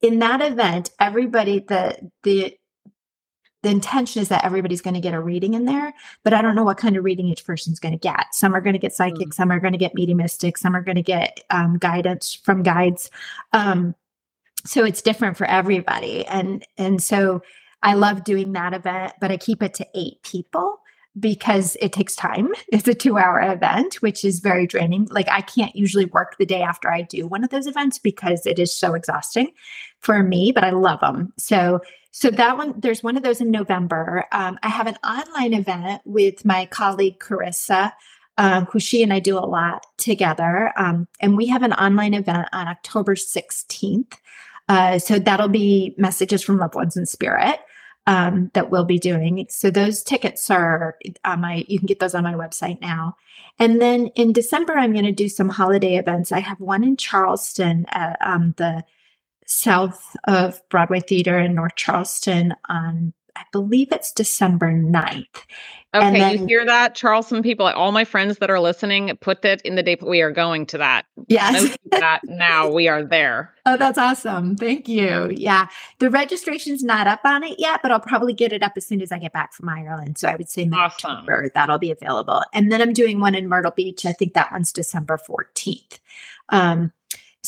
in 0.00 0.18
that 0.20 0.40
event, 0.40 0.90
everybody, 1.00 1.60
the, 1.60 2.10
the, 2.22 2.56
the 3.62 3.70
intention 3.70 4.22
is 4.22 4.28
that 4.28 4.44
everybody's 4.44 4.80
going 4.80 4.94
to 4.94 5.00
get 5.00 5.14
a 5.14 5.20
reading 5.20 5.54
in 5.54 5.64
there, 5.64 5.92
but 6.22 6.32
I 6.32 6.42
don't 6.42 6.54
know 6.54 6.62
what 6.62 6.78
kind 6.78 6.96
of 6.96 7.02
reading 7.02 7.26
each 7.26 7.44
person's 7.44 7.80
going 7.80 7.92
to 7.92 7.98
get. 7.98 8.26
Some 8.32 8.54
are 8.54 8.60
going 8.60 8.74
to 8.74 8.78
get 8.78 8.94
psychic, 8.94 9.28
mm. 9.28 9.34
some 9.34 9.50
are 9.50 9.58
going 9.58 9.72
to 9.72 9.78
get 9.78 9.94
mediumistic, 9.94 10.56
some 10.56 10.76
are 10.76 10.82
going 10.82 10.96
to 10.96 11.02
get 11.02 11.42
um, 11.50 11.76
guidance 11.78 12.34
from 12.34 12.62
guides. 12.62 13.10
Um, 13.52 13.96
so 14.68 14.84
it's 14.84 15.02
different 15.02 15.36
for 15.36 15.46
everybody. 15.46 16.26
And 16.26 16.64
and 16.76 17.02
so 17.02 17.42
i 17.80 17.94
love 17.94 18.24
doing 18.24 18.52
that 18.52 18.74
event 18.74 19.12
but 19.20 19.30
i 19.30 19.36
keep 19.36 19.62
it 19.62 19.72
to 19.72 19.86
eight 19.94 20.20
people 20.24 20.80
because 21.18 21.76
it 21.80 21.92
takes 21.92 22.14
time. 22.14 22.48
It's 22.72 22.88
a 22.88 22.94
two 22.94 23.18
hour 23.18 23.40
event 23.40 23.96
which 23.96 24.24
is 24.24 24.40
very 24.40 24.66
draining. 24.66 25.06
Like 25.10 25.28
i 25.28 25.40
can't 25.40 25.74
usually 25.76 26.06
work 26.06 26.36
the 26.38 26.46
day 26.46 26.62
after 26.62 26.90
i 26.90 27.02
do 27.02 27.26
one 27.26 27.44
of 27.44 27.50
those 27.50 27.66
events 27.66 27.98
because 27.98 28.46
it 28.46 28.58
is 28.58 28.74
so 28.74 28.94
exhausting 28.94 29.52
for 30.00 30.22
me 30.22 30.52
but 30.52 30.64
i 30.64 30.70
love 30.70 31.00
them 31.00 31.32
so 31.38 31.80
so 32.10 32.30
that 32.30 32.56
one 32.58 32.74
there's 32.78 33.02
one 33.02 33.16
of 33.16 33.22
those 33.22 33.40
in 33.40 33.50
november. 33.50 34.24
Um, 34.32 34.58
i 34.62 34.68
have 34.68 34.88
an 34.88 34.98
online 35.04 35.54
event 35.54 36.02
with 36.04 36.44
my 36.44 36.66
colleague 36.66 37.20
carissa 37.20 37.92
um, 38.38 38.66
who 38.66 38.78
she 38.78 39.02
and 39.02 39.12
I 39.12 39.18
do 39.18 39.36
a 39.36 39.40
lot 39.40 39.84
together. 39.96 40.72
Um, 40.76 41.08
and 41.20 41.36
we 41.36 41.46
have 41.48 41.64
an 41.64 41.72
online 41.72 42.14
event 42.14 42.46
on 42.52 42.68
October 42.68 43.16
16th. 43.16 44.14
Uh, 44.68 44.98
so 44.98 45.18
that'll 45.18 45.48
be 45.48 45.94
messages 45.96 46.42
from 46.42 46.58
loved 46.58 46.74
ones 46.74 46.96
in 46.96 47.06
spirit 47.06 47.60
um, 48.06 48.50
that 48.54 48.70
we'll 48.70 48.84
be 48.84 48.98
doing. 48.98 49.46
So 49.50 49.70
those 49.70 50.02
tickets 50.02 50.50
are 50.50 50.96
on 51.24 51.40
my, 51.40 51.64
you 51.68 51.78
can 51.78 51.86
get 51.86 52.00
those 52.00 52.14
on 52.14 52.24
my 52.24 52.34
website 52.34 52.80
now. 52.80 53.16
And 53.58 53.80
then 53.80 54.06
in 54.08 54.32
December, 54.32 54.74
I'm 54.74 54.92
going 54.92 55.04
to 55.04 55.12
do 55.12 55.28
some 55.28 55.48
holiday 55.48 55.96
events. 55.96 56.32
I 56.32 56.40
have 56.40 56.60
one 56.60 56.84
in 56.84 56.96
Charleston 56.96 57.86
at 57.90 58.16
um, 58.24 58.54
the 58.56 58.84
south 59.46 60.16
of 60.24 60.60
Broadway 60.68 61.00
Theater 61.00 61.38
in 61.38 61.54
North 61.54 61.76
Charleston 61.76 62.54
on 62.68 63.12
I 63.38 63.44
believe 63.52 63.92
it's 63.92 64.12
December 64.12 64.72
9th. 64.72 65.44
Okay, 65.94 66.18
then, 66.18 66.40
you 66.40 66.46
hear 66.46 66.66
that, 66.66 66.94
Charleston 66.94 67.42
people? 67.42 67.64
All 67.66 67.92
my 67.92 68.04
friends 68.04 68.38
that 68.38 68.50
are 68.50 68.60
listening, 68.60 69.16
put 69.22 69.40
that 69.40 69.62
in 69.62 69.74
the 69.74 69.82
date. 69.82 70.02
We 70.02 70.20
are 70.20 70.30
going 70.30 70.66
to 70.66 70.78
that. 70.78 71.06
Yes, 71.28 71.78
that 71.92 72.20
now 72.24 72.70
we 72.70 72.88
are 72.88 73.02
there. 73.02 73.54
Oh, 73.64 73.78
that's 73.78 73.96
awesome! 73.96 74.54
Thank 74.56 74.86
you. 74.86 75.30
Yeah, 75.34 75.68
the 75.98 76.10
registration's 76.10 76.84
not 76.84 77.06
up 77.06 77.20
on 77.24 77.42
it 77.42 77.58
yet, 77.58 77.80
but 77.80 77.90
I'll 77.90 78.00
probably 78.00 78.34
get 78.34 78.52
it 78.52 78.62
up 78.62 78.72
as 78.76 78.86
soon 78.86 79.00
as 79.00 79.12
I 79.12 79.18
get 79.18 79.32
back 79.32 79.54
from 79.54 79.70
Ireland. 79.70 80.18
So 80.18 80.28
I 80.28 80.36
would 80.36 80.50
say 80.50 80.68
awesome. 80.70 81.10
October 81.10 81.50
that'll 81.54 81.78
be 81.78 81.90
available. 81.90 82.42
And 82.52 82.70
then 82.70 82.82
I'm 82.82 82.92
doing 82.92 83.18
one 83.18 83.34
in 83.34 83.48
Myrtle 83.48 83.70
Beach. 83.70 84.04
I 84.04 84.12
think 84.12 84.34
that 84.34 84.52
one's 84.52 84.72
December 84.72 85.18
14th. 85.26 86.00
Um, 86.50 86.92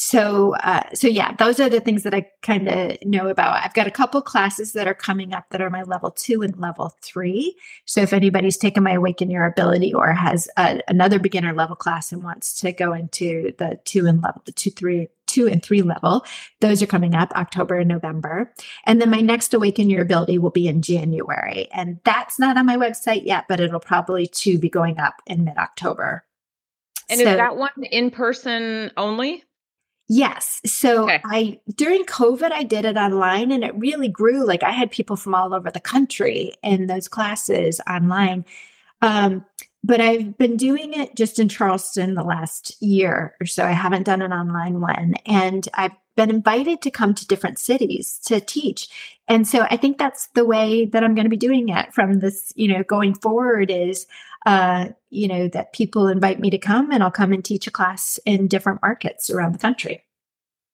so 0.01 0.55
uh, 0.57 0.82
so 0.94 1.07
yeah 1.07 1.34
those 1.34 1.61
are 1.61 1.68
the 1.68 1.80
things 1.80 2.03
that 2.05 2.14
i 2.14 2.26
kind 2.42 2.68
of 2.68 2.96
know 3.05 3.28
about. 3.28 3.62
I've 3.62 3.74
got 3.74 3.86
a 3.86 3.90
couple 3.90 4.20
classes 4.22 4.72
that 4.72 4.88
are 4.88 4.94
coming 4.94 5.34
up 5.34 5.44
that 5.51 5.61
are 5.61 5.70
my 5.70 5.82
level 5.82 6.11
two 6.11 6.42
and 6.42 6.57
level 6.59 6.96
three. 7.03 7.57
So 7.84 8.01
if 8.01 8.12
anybody's 8.12 8.57
taken 8.57 8.82
my 8.82 8.92
awaken 8.92 9.30
your 9.30 9.44
ability 9.44 9.92
or 9.92 10.12
has 10.12 10.48
a, 10.57 10.80
another 10.88 11.18
beginner 11.18 11.53
level 11.53 11.76
class 11.76 12.12
and 12.12 12.22
wants 12.22 12.59
to 12.61 12.72
go 12.72 12.92
into 12.92 13.53
the 13.59 13.78
two 13.84 14.07
and 14.07 14.22
level 14.22 14.42
the 14.44 14.53
two 14.53 14.70
three 14.70 15.09
two 15.26 15.46
and 15.46 15.62
three 15.62 15.82
level 15.82 16.24
those 16.59 16.82
are 16.82 16.88
coming 16.88 17.14
up 17.14 17.30
october 17.36 17.76
and 17.76 17.88
november. 17.88 18.53
And 18.84 19.01
then 19.01 19.11
my 19.11 19.20
next 19.20 19.55
awaken 19.55 19.90
your 19.90 20.03
ability 20.03 20.38
will 20.38 20.51
be 20.51 20.66
in 20.66 20.82
january. 20.82 21.68
And 21.72 22.01
that's 22.05 22.38
not 22.38 22.57
on 22.57 22.66
my 22.66 22.76
website 22.76 23.26
yet 23.26 23.44
but 23.48 23.61
it'll 23.61 23.80
probably 23.80 24.26
too 24.26 24.59
be 24.59 24.68
going 24.70 24.98
up 24.98 25.22
in 25.26 25.44
mid-october. 25.44 26.24
And 27.09 27.20
so, 27.20 27.28
is 27.28 27.36
that 27.36 27.57
one 27.57 27.70
in 27.90 28.11
person 28.11 28.92
only 28.96 29.44
Yes. 30.12 30.61
So 30.66 31.04
okay. 31.04 31.20
I 31.24 31.61
during 31.76 32.02
COVID 32.04 32.50
I 32.50 32.64
did 32.64 32.84
it 32.84 32.96
online 32.96 33.52
and 33.52 33.62
it 33.62 33.72
really 33.76 34.08
grew. 34.08 34.44
Like 34.44 34.64
I 34.64 34.72
had 34.72 34.90
people 34.90 35.14
from 35.14 35.36
all 35.36 35.54
over 35.54 35.70
the 35.70 35.78
country 35.78 36.52
in 36.64 36.88
those 36.88 37.06
classes 37.06 37.80
online. 37.88 38.44
Um, 39.02 39.44
but 39.84 40.00
I've 40.00 40.36
been 40.36 40.56
doing 40.56 40.94
it 40.94 41.14
just 41.14 41.38
in 41.38 41.48
Charleston 41.48 42.14
the 42.14 42.24
last 42.24 42.82
year 42.82 43.36
or 43.40 43.46
so. 43.46 43.64
I 43.64 43.70
haven't 43.70 44.02
done 44.02 44.20
an 44.20 44.32
online 44.32 44.80
one. 44.80 45.14
And 45.26 45.68
I've 45.74 45.94
been 46.16 46.28
invited 46.28 46.82
to 46.82 46.90
come 46.90 47.14
to 47.14 47.26
different 47.28 47.61
cities 47.61 48.18
to 48.26 48.40
teach. 48.40 48.88
And 49.28 49.46
so 49.46 49.68
I 49.70 49.76
think 49.76 49.96
that's 49.96 50.28
the 50.34 50.44
way 50.44 50.86
that 50.86 51.04
I'm 51.04 51.14
going 51.14 51.24
to 51.24 51.30
be 51.30 51.36
doing 51.36 51.68
it 51.68 51.94
from 51.94 52.18
this, 52.18 52.52
you 52.56 52.66
know, 52.66 52.82
going 52.82 53.14
forward 53.14 53.70
is 53.70 54.06
uh, 54.47 54.88
you 55.11 55.28
know, 55.28 55.49
that 55.49 55.72
people 55.72 56.09
invite 56.09 56.41
me 56.41 56.51
to 56.51 56.59
come 56.59 56.91
and 56.91 57.03
I'll 57.03 57.11
come 57.11 57.32
and 57.32 57.45
teach 57.45 57.66
a 57.66 57.70
class 57.70 58.18
in 58.24 58.49
different 58.49 58.80
markets 58.82 59.30
around 59.30 59.53
the 59.53 59.59
country. 59.59 60.05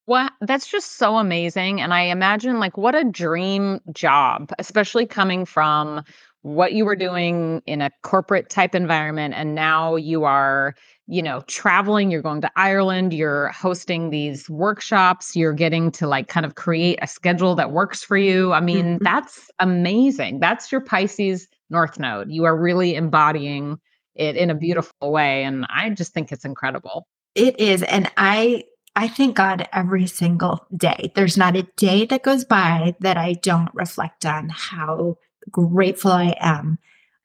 Well, 0.06 0.30
that's 0.40 0.68
just 0.68 0.98
so 0.98 1.16
amazing. 1.16 1.80
And 1.80 1.92
I 1.92 2.02
imagine, 2.02 2.60
like, 2.60 2.76
what 2.76 2.94
a 2.94 3.02
dream 3.02 3.80
job, 3.92 4.52
especially 4.58 5.04
coming 5.04 5.44
from 5.44 6.04
what 6.46 6.74
you 6.74 6.84
were 6.84 6.94
doing 6.94 7.60
in 7.66 7.82
a 7.82 7.90
corporate 8.04 8.48
type 8.48 8.72
environment. 8.72 9.34
And 9.36 9.56
now 9.56 9.96
you 9.96 10.22
are, 10.22 10.76
you 11.08 11.20
know, 11.20 11.40
traveling, 11.48 12.08
you're 12.08 12.22
going 12.22 12.40
to 12.40 12.50
Ireland, 12.54 13.12
you're 13.12 13.48
hosting 13.48 14.10
these 14.10 14.48
workshops, 14.48 15.34
you're 15.34 15.52
getting 15.52 15.90
to 15.90 16.06
like 16.06 16.28
kind 16.28 16.46
of 16.46 16.54
create 16.54 17.00
a 17.02 17.08
schedule 17.08 17.56
that 17.56 17.72
works 17.72 18.04
for 18.04 18.16
you. 18.16 18.52
I 18.52 18.60
mean, 18.60 18.84
mm-hmm. 18.84 19.04
that's 19.04 19.50
amazing. 19.58 20.38
That's 20.38 20.70
your 20.70 20.82
Pisces 20.82 21.48
North 21.68 21.98
Node. 21.98 22.30
You 22.30 22.44
are 22.44 22.56
really 22.56 22.94
embodying 22.94 23.78
it 24.14 24.36
in 24.36 24.48
a 24.48 24.54
beautiful 24.54 25.10
way. 25.10 25.42
And 25.42 25.66
I 25.68 25.90
just 25.90 26.14
think 26.14 26.30
it's 26.30 26.44
incredible. 26.44 27.08
It 27.34 27.58
is. 27.58 27.82
And 27.82 28.08
I, 28.16 28.62
I 28.94 29.08
thank 29.08 29.34
God 29.34 29.68
every 29.72 30.06
single 30.06 30.64
day. 30.76 31.10
There's 31.16 31.36
not 31.36 31.56
a 31.56 31.66
day 31.76 32.06
that 32.06 32.22
goes 32.22 32.44
by 32.44 32.94
that 33.00 33.16
I 33.16 33.32
don't 33.32 33.68
reflect 33.74 34.24
on 34.24 34.48
how 34.48 35.16
grateful 35.50 36.12
I 36.12 36.34
am 36.40 36.78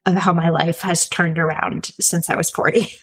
of 0.06 0.16
how 0.16 0.34
my 0.34 0.50
life 0.50 0.82
has 0.82 1.08
turned 1.08 1.38
around 1.38 1.92
since 2.00 2.30
I 2.30 2.36
was 2.36 2.50
40. 2.50 2.92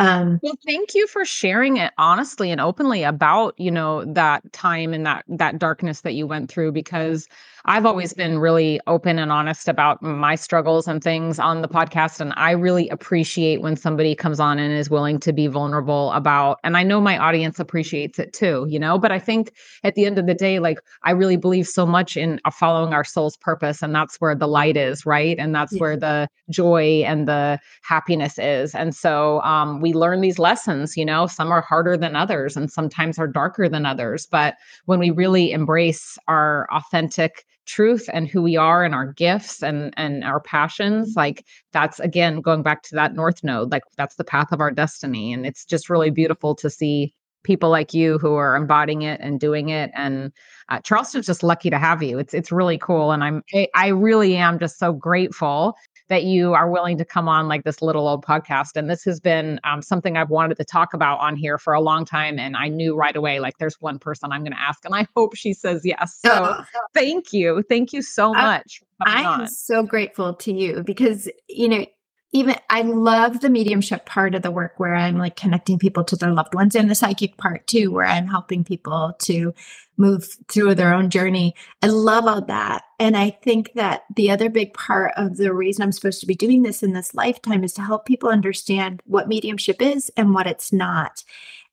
Um, 0.00 0.40
well, 0.42 0.56
thank 0.64 0.94
you 0.94 1.06
for 1.06 1.26
sharing 1.26 1.76
it 1.76 1.92
honestly 1.98 2.50
and 2.50 2.58
openly 2.58 3.02
about 3.02 3.52
you 3.58 3.70
know 3.70 4.02
that 4.06 4.50
time 4.54 4.94
and 4.94 5.04
that 5.04 5.26
that 5.28 5.58
darkness 5.58 6.00
that 6.00 6.14
you 6.14 6.26
went 6.26 6.50
through 6.50 6.72
because 6.72 7.28
I've 7.66 7.84
always 7.84 8.14
been 8.14 8.38
really 8.38 8.80
open 8.86 9.18
and 9.18 9.30
honest 9.30 9.68
about 9.68 10.02
my 10.02 10.34
struggles 10.34 10.88
and 10.88 11.02
things 11.02 11.38
on 11.38 11.60
the 11.60 11.68
podcast. 11.68 12.20
And 12.20 12.32
I 12.36 12.52
really 12.52 12.88
appreciate 12.88 13.60
when 13.60 13.76
somebody 13.76 14.14
comes 14.14 14.40
on 14.40 14.58
and 14.58 14.72
is 14.72 14.88
willing 14.88 15.20
to 15.20 15.32
be 15.32 15.46
vulnerable 15.46 16.10
about, 16.12 16.58
and 16.64 16.76
I 16.76 16.82
know 16.82 17.00
my 17.00 17.18
audience 17.18 17.60
appreciates 17.60 18.18
it 18.18 18.32
too, 18.32 18.66
you 18.68 18.78
know, 18.78 18.98
but 18.98 19.12
I 19.12 19.18
think 19.18 19.52
at 19.84 19.94
the 19.94 20.06
end 20.06 20.18
of 20.18 20.26
the 20.26 20.34
day, 20.34 20.58
like 20.58 20.78
I 21.02 21.10
really 21.10 21.36
believe 21.36 21.66
so 21.66 21.84
much 21.84 22.16
in 22.16 22.40
uh, 22.44 22.50
following 22.50 22.94
our 22.94 23.04
soul's 23.04 23.36
purpose. 23.36 23.82
And 23.82 23.94
that's 23.94 24.16
where 24.16 24.34
the 24.34 24.48
light 24.48 24.76
is, 24.76 25.04
right? 25.04 25.38
And 25.38 25.54
that's 25.54 25.74
yeah. 25.74 25.80
where 25.80 25.96
the 25.96 26.28
joy 26.48 27.02
and 27.06 27.28
the 27.28 27.58
happiness 27.82 28.38
is. 28.38 28.74
And 28.74 28.94
so 28.94 29.42
um, 29.42 29.80
we 29.80 29.92
learn 29.92 30.22
these 30.22 30.38
lessons, 30.38 30.96
you 30.96 31.04
know, 31.04 31.26
some 31.26 31.52
are 31.52 31.60
harder 31.60 31.96
than 31.96 32.16
others 32.16 32.56
and 32.56 32.70
sometimes 32.70 33.18
are 33.18 33.28
darker 33.28 33.68
than 33.68 33.84
others. 33.84 34.26
But 34.26 34.54
when 34.86 34.98
we 34.98 35.10
really 35.10 35.52
embrace 35.52 36.16
our 36.26 36.66
authentic, 36.72 37.44
truth 37.70 38.10
and 38.12 38.26
who 38.26 38.42
we 38.42 38.56
are 38.56 38.84
and 38.84 38.94
our 38.94 39.12
gifts 39.12 39.62
and 39.62 39.94
and 39.96 40.24
our 40.24 40.40
passions 40.40 41.14
like 41.16 41.44
that's 41.72 42.00
again 42.00 42.40
going 42.40 42.62
back 42.62 42.82
to 42.82 42.96
that 42.96 43.14
north 43.14 43.44
node 43.44 43.70
like 43.70 43.84
that's 43.96 44.16
the 44.16 44.24
path 44.24 44.50
of 44.52 44.60
our 44.60 44.70
destiny. 44.70 45.32
And 45.32 45.46
it's 45.46 45.64
just 45.64 45.88
really 45.88 46.10
beautiful 46.10 46.54
to 46.56 46.68
see 46.68 47.14
people 47.42 47.70
like 47.70 47.94
you 47.94 48.18
who 48.18 48.34
are 48.34 48.56
embodying 48.56 49.02
it 49.02 49.18
and 49.22 49.40
doing 49.40 49.70
it. 49.70 49.90
And 49.94 50.32
uh, 50.68 50.80
charleston's 50.80 51.26
just 51.26 51.42
lucky 51.42 51.70
to 51.70 51.78
have 51.78 52.02
you. 52.02 52.18
It's 52.18 52.34
it's 52.34 52.52
really 52.52 52.78
cool. 52.78 53.12
And 53.12 53.22
i'm 53.22 53.42
i 53.74 53.88
really 53.88 54.36
am 54.36 54.58
just 54.58 54.78
so 54.78 54.92
grateful 54.92 55.74
that 56.10 56.24
you 56.24 56.52
are 56.54 56.68
willing 56.68 56.98
to 56.98 57.04
come 57.04 57.28
on 57.28 57.48
like 57.48 57.62
this 57.62 57.80
little 57.80 58.06
old 58.06 58.26
podcast. 58.26 58.72
And 58.74 58.90
this 58.90 59.04
has 59.04 59.20
been 59.20 59.60
um, 59.64 59.80
something 59.80 60.16
I've 60.16 60.28
wanted 60.28 60.56
to 60.56 60.64
talk 60.64 60.92
about 60.92 61.20
on 61.20 61.36
here 61.36 61.56
for 61.56 61.72
a 61.72 61.80
long 61.80 62.04
time. 62.04 62.38
And 62.38 62.56
I 62.56 62.68
knew 62.68 62.96
right 62.96 63.14
away, 63.14 63.38
like, 63.38 63.58
there's 63.58 63.80
one 63.80 63.98
person 63.98 64.32
I'm 64.32 64.42
going 64.42 64.52
to 64.52 64.60
ask, 64.60 64.84
and 64.84 64.94
I 64.94 65.06
hope 65.16 65.36
she 65.36 65.54
says 65.54 65.82
yes. 65.84 66.18
So 66.22 66.62
thank 66.94 67.32
you. 67.32 67.62
Thank 67.68 67.92
you 67.92 68.02
so 68.02 68.34
much. 68.34 68.82
I, 69.06 69.22
I 69.22 69.40
am 69.40 69.46
so 69.46 69.82
grateful 69.82 70.34
to 70.34 70.52
you 70.52 70.82
because, 70.84 71.30
you 71.48 71.68
know, 71.68 71.86
even 72.32 72.54
I 72.68 72.82
love 72.82 73.40
the 73.40 73.50
mediumship 73.50 74.06
part 74.06 74.34
of 74.34 74.42
the 74.42 74.52
work 74.52 74.74
where 74.78 74.94
I'm 74.94 75.18
like 75.18 75.34
connecting 75.34 75.78
people 75.78 76.04
to 76.04 76.16
their 76.16 76.32
loved 76.32 76.54
ones 76.54 76.76
and 76.76 76.88
the 76.88 76.94
psychic 76.94 77.36
part 77.36 77.66
too, 77.66 77.90
where 77.90 78.06
I'm 78.06 78.28
helping 78.28 78.62
people 78.62 79.14
to 79.20 79.52
move 79.96 80.28
through 80.48 80.76
their 80.76 80.94
own 80.94 81.10
journey. 81.10 81.54
I 81.82 81.88
love 81.88 82.26
all 82.26 82.42
that. 82.42 82.84
And 82.98 83.16
I 83.16 83.30
think 83.42 83.72
that 83.74 84.02
the 84.14 84.30
other 84.30 84.48
big 84.48 84.72
part 84.74 85.12
of 85.16 85.36
the 85.36 85.52
reason 85.52 85.82
I'm 85.82 85.92
supposed 85.92 86.20
to 86.20 86.26
be 86.26 86.36
doing 86.36 86.62
this 86.62 86.82
in 86.82 86.92
this 86.92 87.14
lifetime 87.14 87.64
is 87.64 87.72
to 87.74 87.82
help 87.82 88.06
people 88.06 88.30
understand 88.30 89.02
what 89.04 89.28
mediumship 89.28 89.82
is 89.82 90.10
and 90.16 90.32
what 90.32 90.46
it's 90.46 90.72
not. 90.72 91.24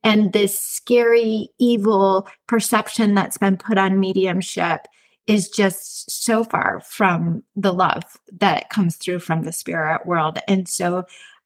And 0.03 0.33
this 0.33 0.59
scary, 0.59 1.49
evil 1.59 2.27
perception 2.47 3.13
that's 3.13 3.37
been 3.37 3.57
put 3.57 3.77
on 3.77 3.99
mediumship 3.99 4.87
is 5.27 5.49
just 5.49 6.09
so 6.09 6.43
far 6.43 6.81
from 6.81 7.43
the 7.55 7.73
love 7.73 8.03
that 8.31 8.69
comes 8.69 8.95
through 8.95 9.19
from 9.19 9.43
the 9.43 9.51
spirit 9.51 10.05
world. 10.05 10.39
And 10.47 10.67
so 10.67 11.05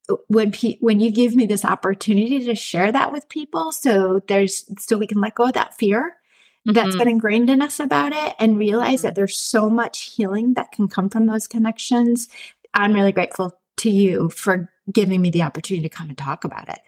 uh, 0.10 0.16
when 0.28 0.52
pe- 0.52 0.78
when 0.80 1.00
you 1.00 1.12
give 1.12 1.36
me 1.36 1.48
this 1.48 1.66
opportunity 1.66 2.46
to 2.46 2.56
share 2.56 2.92
that 2.92 3.12
with 3.12 3.28
people 3.30 3.72
so 3.72 4.22
there's 4.28 4.66
so 4.80 4.98
we 4.98 5.08
can 5.08 5.22
let 5.22 5.36
go 5.36 5.46
of 5.46 5.54
that 5.54 5.78
fear 5.78 6.16
mm-hmm. 6.68 6.74
that's 6.74 6.96
been 6.96 7.08
ingrained 7.08 7.50
in 7.50 7.62
us 7.62 7.80
about 7.80 8.14
it 8.14 8.36
and 8.40 8.58
realize 8.58 9.00
mm-hmm. 9.00 9.08
that 9.08 9.16
there's 9.16 9.38
so 9.38 9.70
much 9.70 10.14
healing 10.16 10.54
that 10.56 10.72
can 10.72 10.88
come 10.88 11.08
from 11.08 11.28
those 11.28 11.48
connections 11.48 12.30
i'm 12.74 12.94
really 12.94 13.12
grateful 13.12 13.56
to 13.78 13.92
you 13.92 14.30
for 14.30 14.72
giving 14.92 15.22
me 15.22 15.30
the 15.30 15.44
opportunity 15.44 15.88
to 15.88 15.96
come 15.96 16.10
and 16.10 16.18
talk 16.18 16.44
about 16.44 16.68
it 16.68 16.80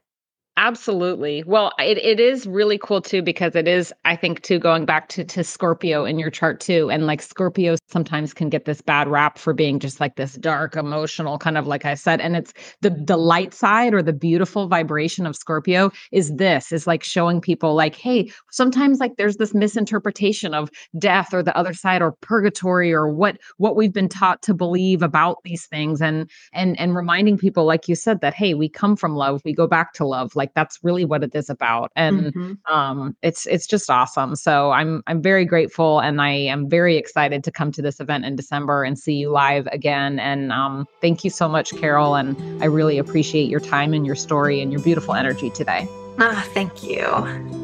Absolutely. 0.55 1.43
Well, 1.47 1.71
it, 1.79 1.97
it 1.97 2.19
is 2.19 2.45
really 2.45 2.77
cool 2.77 3.01
too 3.01 3.23
because 3.23 3.55
it 3.55 3.67
is, 3.67 3.91
I 4.05 4.15
think, 4.15 4.43
too, 4.43 4.59
going 4.59 4.85
back 4.85 5.09
to 5.09 5.23
to 5.23 5.43
Scorpio 5.43 6.05
in 6.05 6.19
your 6.19 6.29
chart 6.29 6.59
too. 6.59 6.91
And 6.91 7.07
like 7.07 7.23
Scorpio 7.23 7.75
sometimes 7.89 8.35
can 8.35 8.49
get 8.49 8.65
this 8.65 8.79
bad 8.79 9.07
rap 9.07 9.39
for 9.39 9.53
being 9.53 9.79
just 9.79 9.99
like 9.99 10.15
this 10.15 10.35
dark, 10.35 10.75
emotional, 10.75 11.39
kind 11.39 11.57
of 11.57 11.65
like 11.65 11.85
I 11.85 11.95
said. 11.95 12.21
And 12.21 12.35
it's 12.35 12.53
the 12.81 12.91
the 12.91 13.17
light 13.17 13.51
side 13.55 13.95
or 13.95 14.03
the 14.03 14.13
beautiful 14.13 14.67
vibration 14.67 15.25
of 15.25 15.35
Scorpio 15.35 15.91
is 16.11 16.31
this, 16.35 16.71
is 16.71 16.85
like 16.85 17.03
showing 17.03 17.41
people 17.41 17.73
like, 17.73 17.95
hey, 17.95 18.29
sometimes 18.51 18.99
like 18.99 19.15
there's 19.17 19.37
this 19.37 19.55
misinterpretation 19.55 20.53
of 20.53 20.69
death 20.99 21.33
or 21.33 21.41
the 21.41 21.57
other 21.57 21.73
side 21.73 22.03
or 22.03 22.11
purgatory 22.21 22.93
or 22.93 23.09
what 23.09 23.37
what 23.57 23.75
we've 23.75 23.93
been 23.93 24.07
taught 24.09 24.43
to 24.43 24.53
believe 24.53 25.01
about 25.01 25.37
these 25.43 25.65
things 25.65 25.99
and 25.99 26.29
and 26.53 26.79
and 26.79 26.95
reminding 26.95 27.39
people, 27.39 27.65
like 27.65 27.87
you 27.87 27.95
said, 27.95 28.21
that 28.21 28.35
hey, 28.35 28.53
we 28.53 28.69
come 28.69 28.95
from 28.95 29.15
love, 29.15 29.41
we 29.43 29.51
go 29.53 29.65
back 29.65 29.93
to 29.93 30.05
love. 30.05 30.35
Like 30.35 30.42
like 30.43 30.53
that's 30.55 30.79
really 30.83 31.05
what 31.05 31.23
it 31.23 31.33
is 31.33 31.49
about 31.49 31.89
and 31.95 32.33
mm-hmm. 32.33 32.73
um 32.73 33.15
it's 33.21 33.45
it's 33.45 33.65
just 33.65 33.89
awesome. 33.89 34.35
So 34.35 34.71
i'm 34.71 35.01
i'm 35.07 35.21
very 35.21 35.45
grateful 35.45 35.99
and 36.01 36.21
i 36.21 36.31
am 36.31 36.69
very 36.69 36.97
excited 36.97 37.45
to 37.45 37.51
come 37.51 37.71
to 37.71 37.81
this 37.81 38.01
event 38.01 38.25
in 38.25 38.35
december 38.35 38.83
and 38.83 38.99
see 38.99 39.13
you 39.13 39.29
live 39.29 39.67
again 39.71 40.19
and 40.19 40.51
um 40.51 40.85
thank 40.99 41.23
you 41.23 41.29
so 41.29 41.47
much 41.47 41.71
carol 41.77 42.15
and 42.15 42.35
i 42.61 42.65
really 42.65 42.97
appreciate 42.97 43.49
your 43.49 43.61
time 43.61 43.93
and 43.93 44.05
your 44.05 44.15
story 44.15 44.59
and 44.61 44.71
your 44.73 44.81
beautiful 44.81 45.13
energy 45.13 45.49
today. 45.51 45.87
Ah 46.19 46.45
thank 46.53 46.83
you 46.83 47.62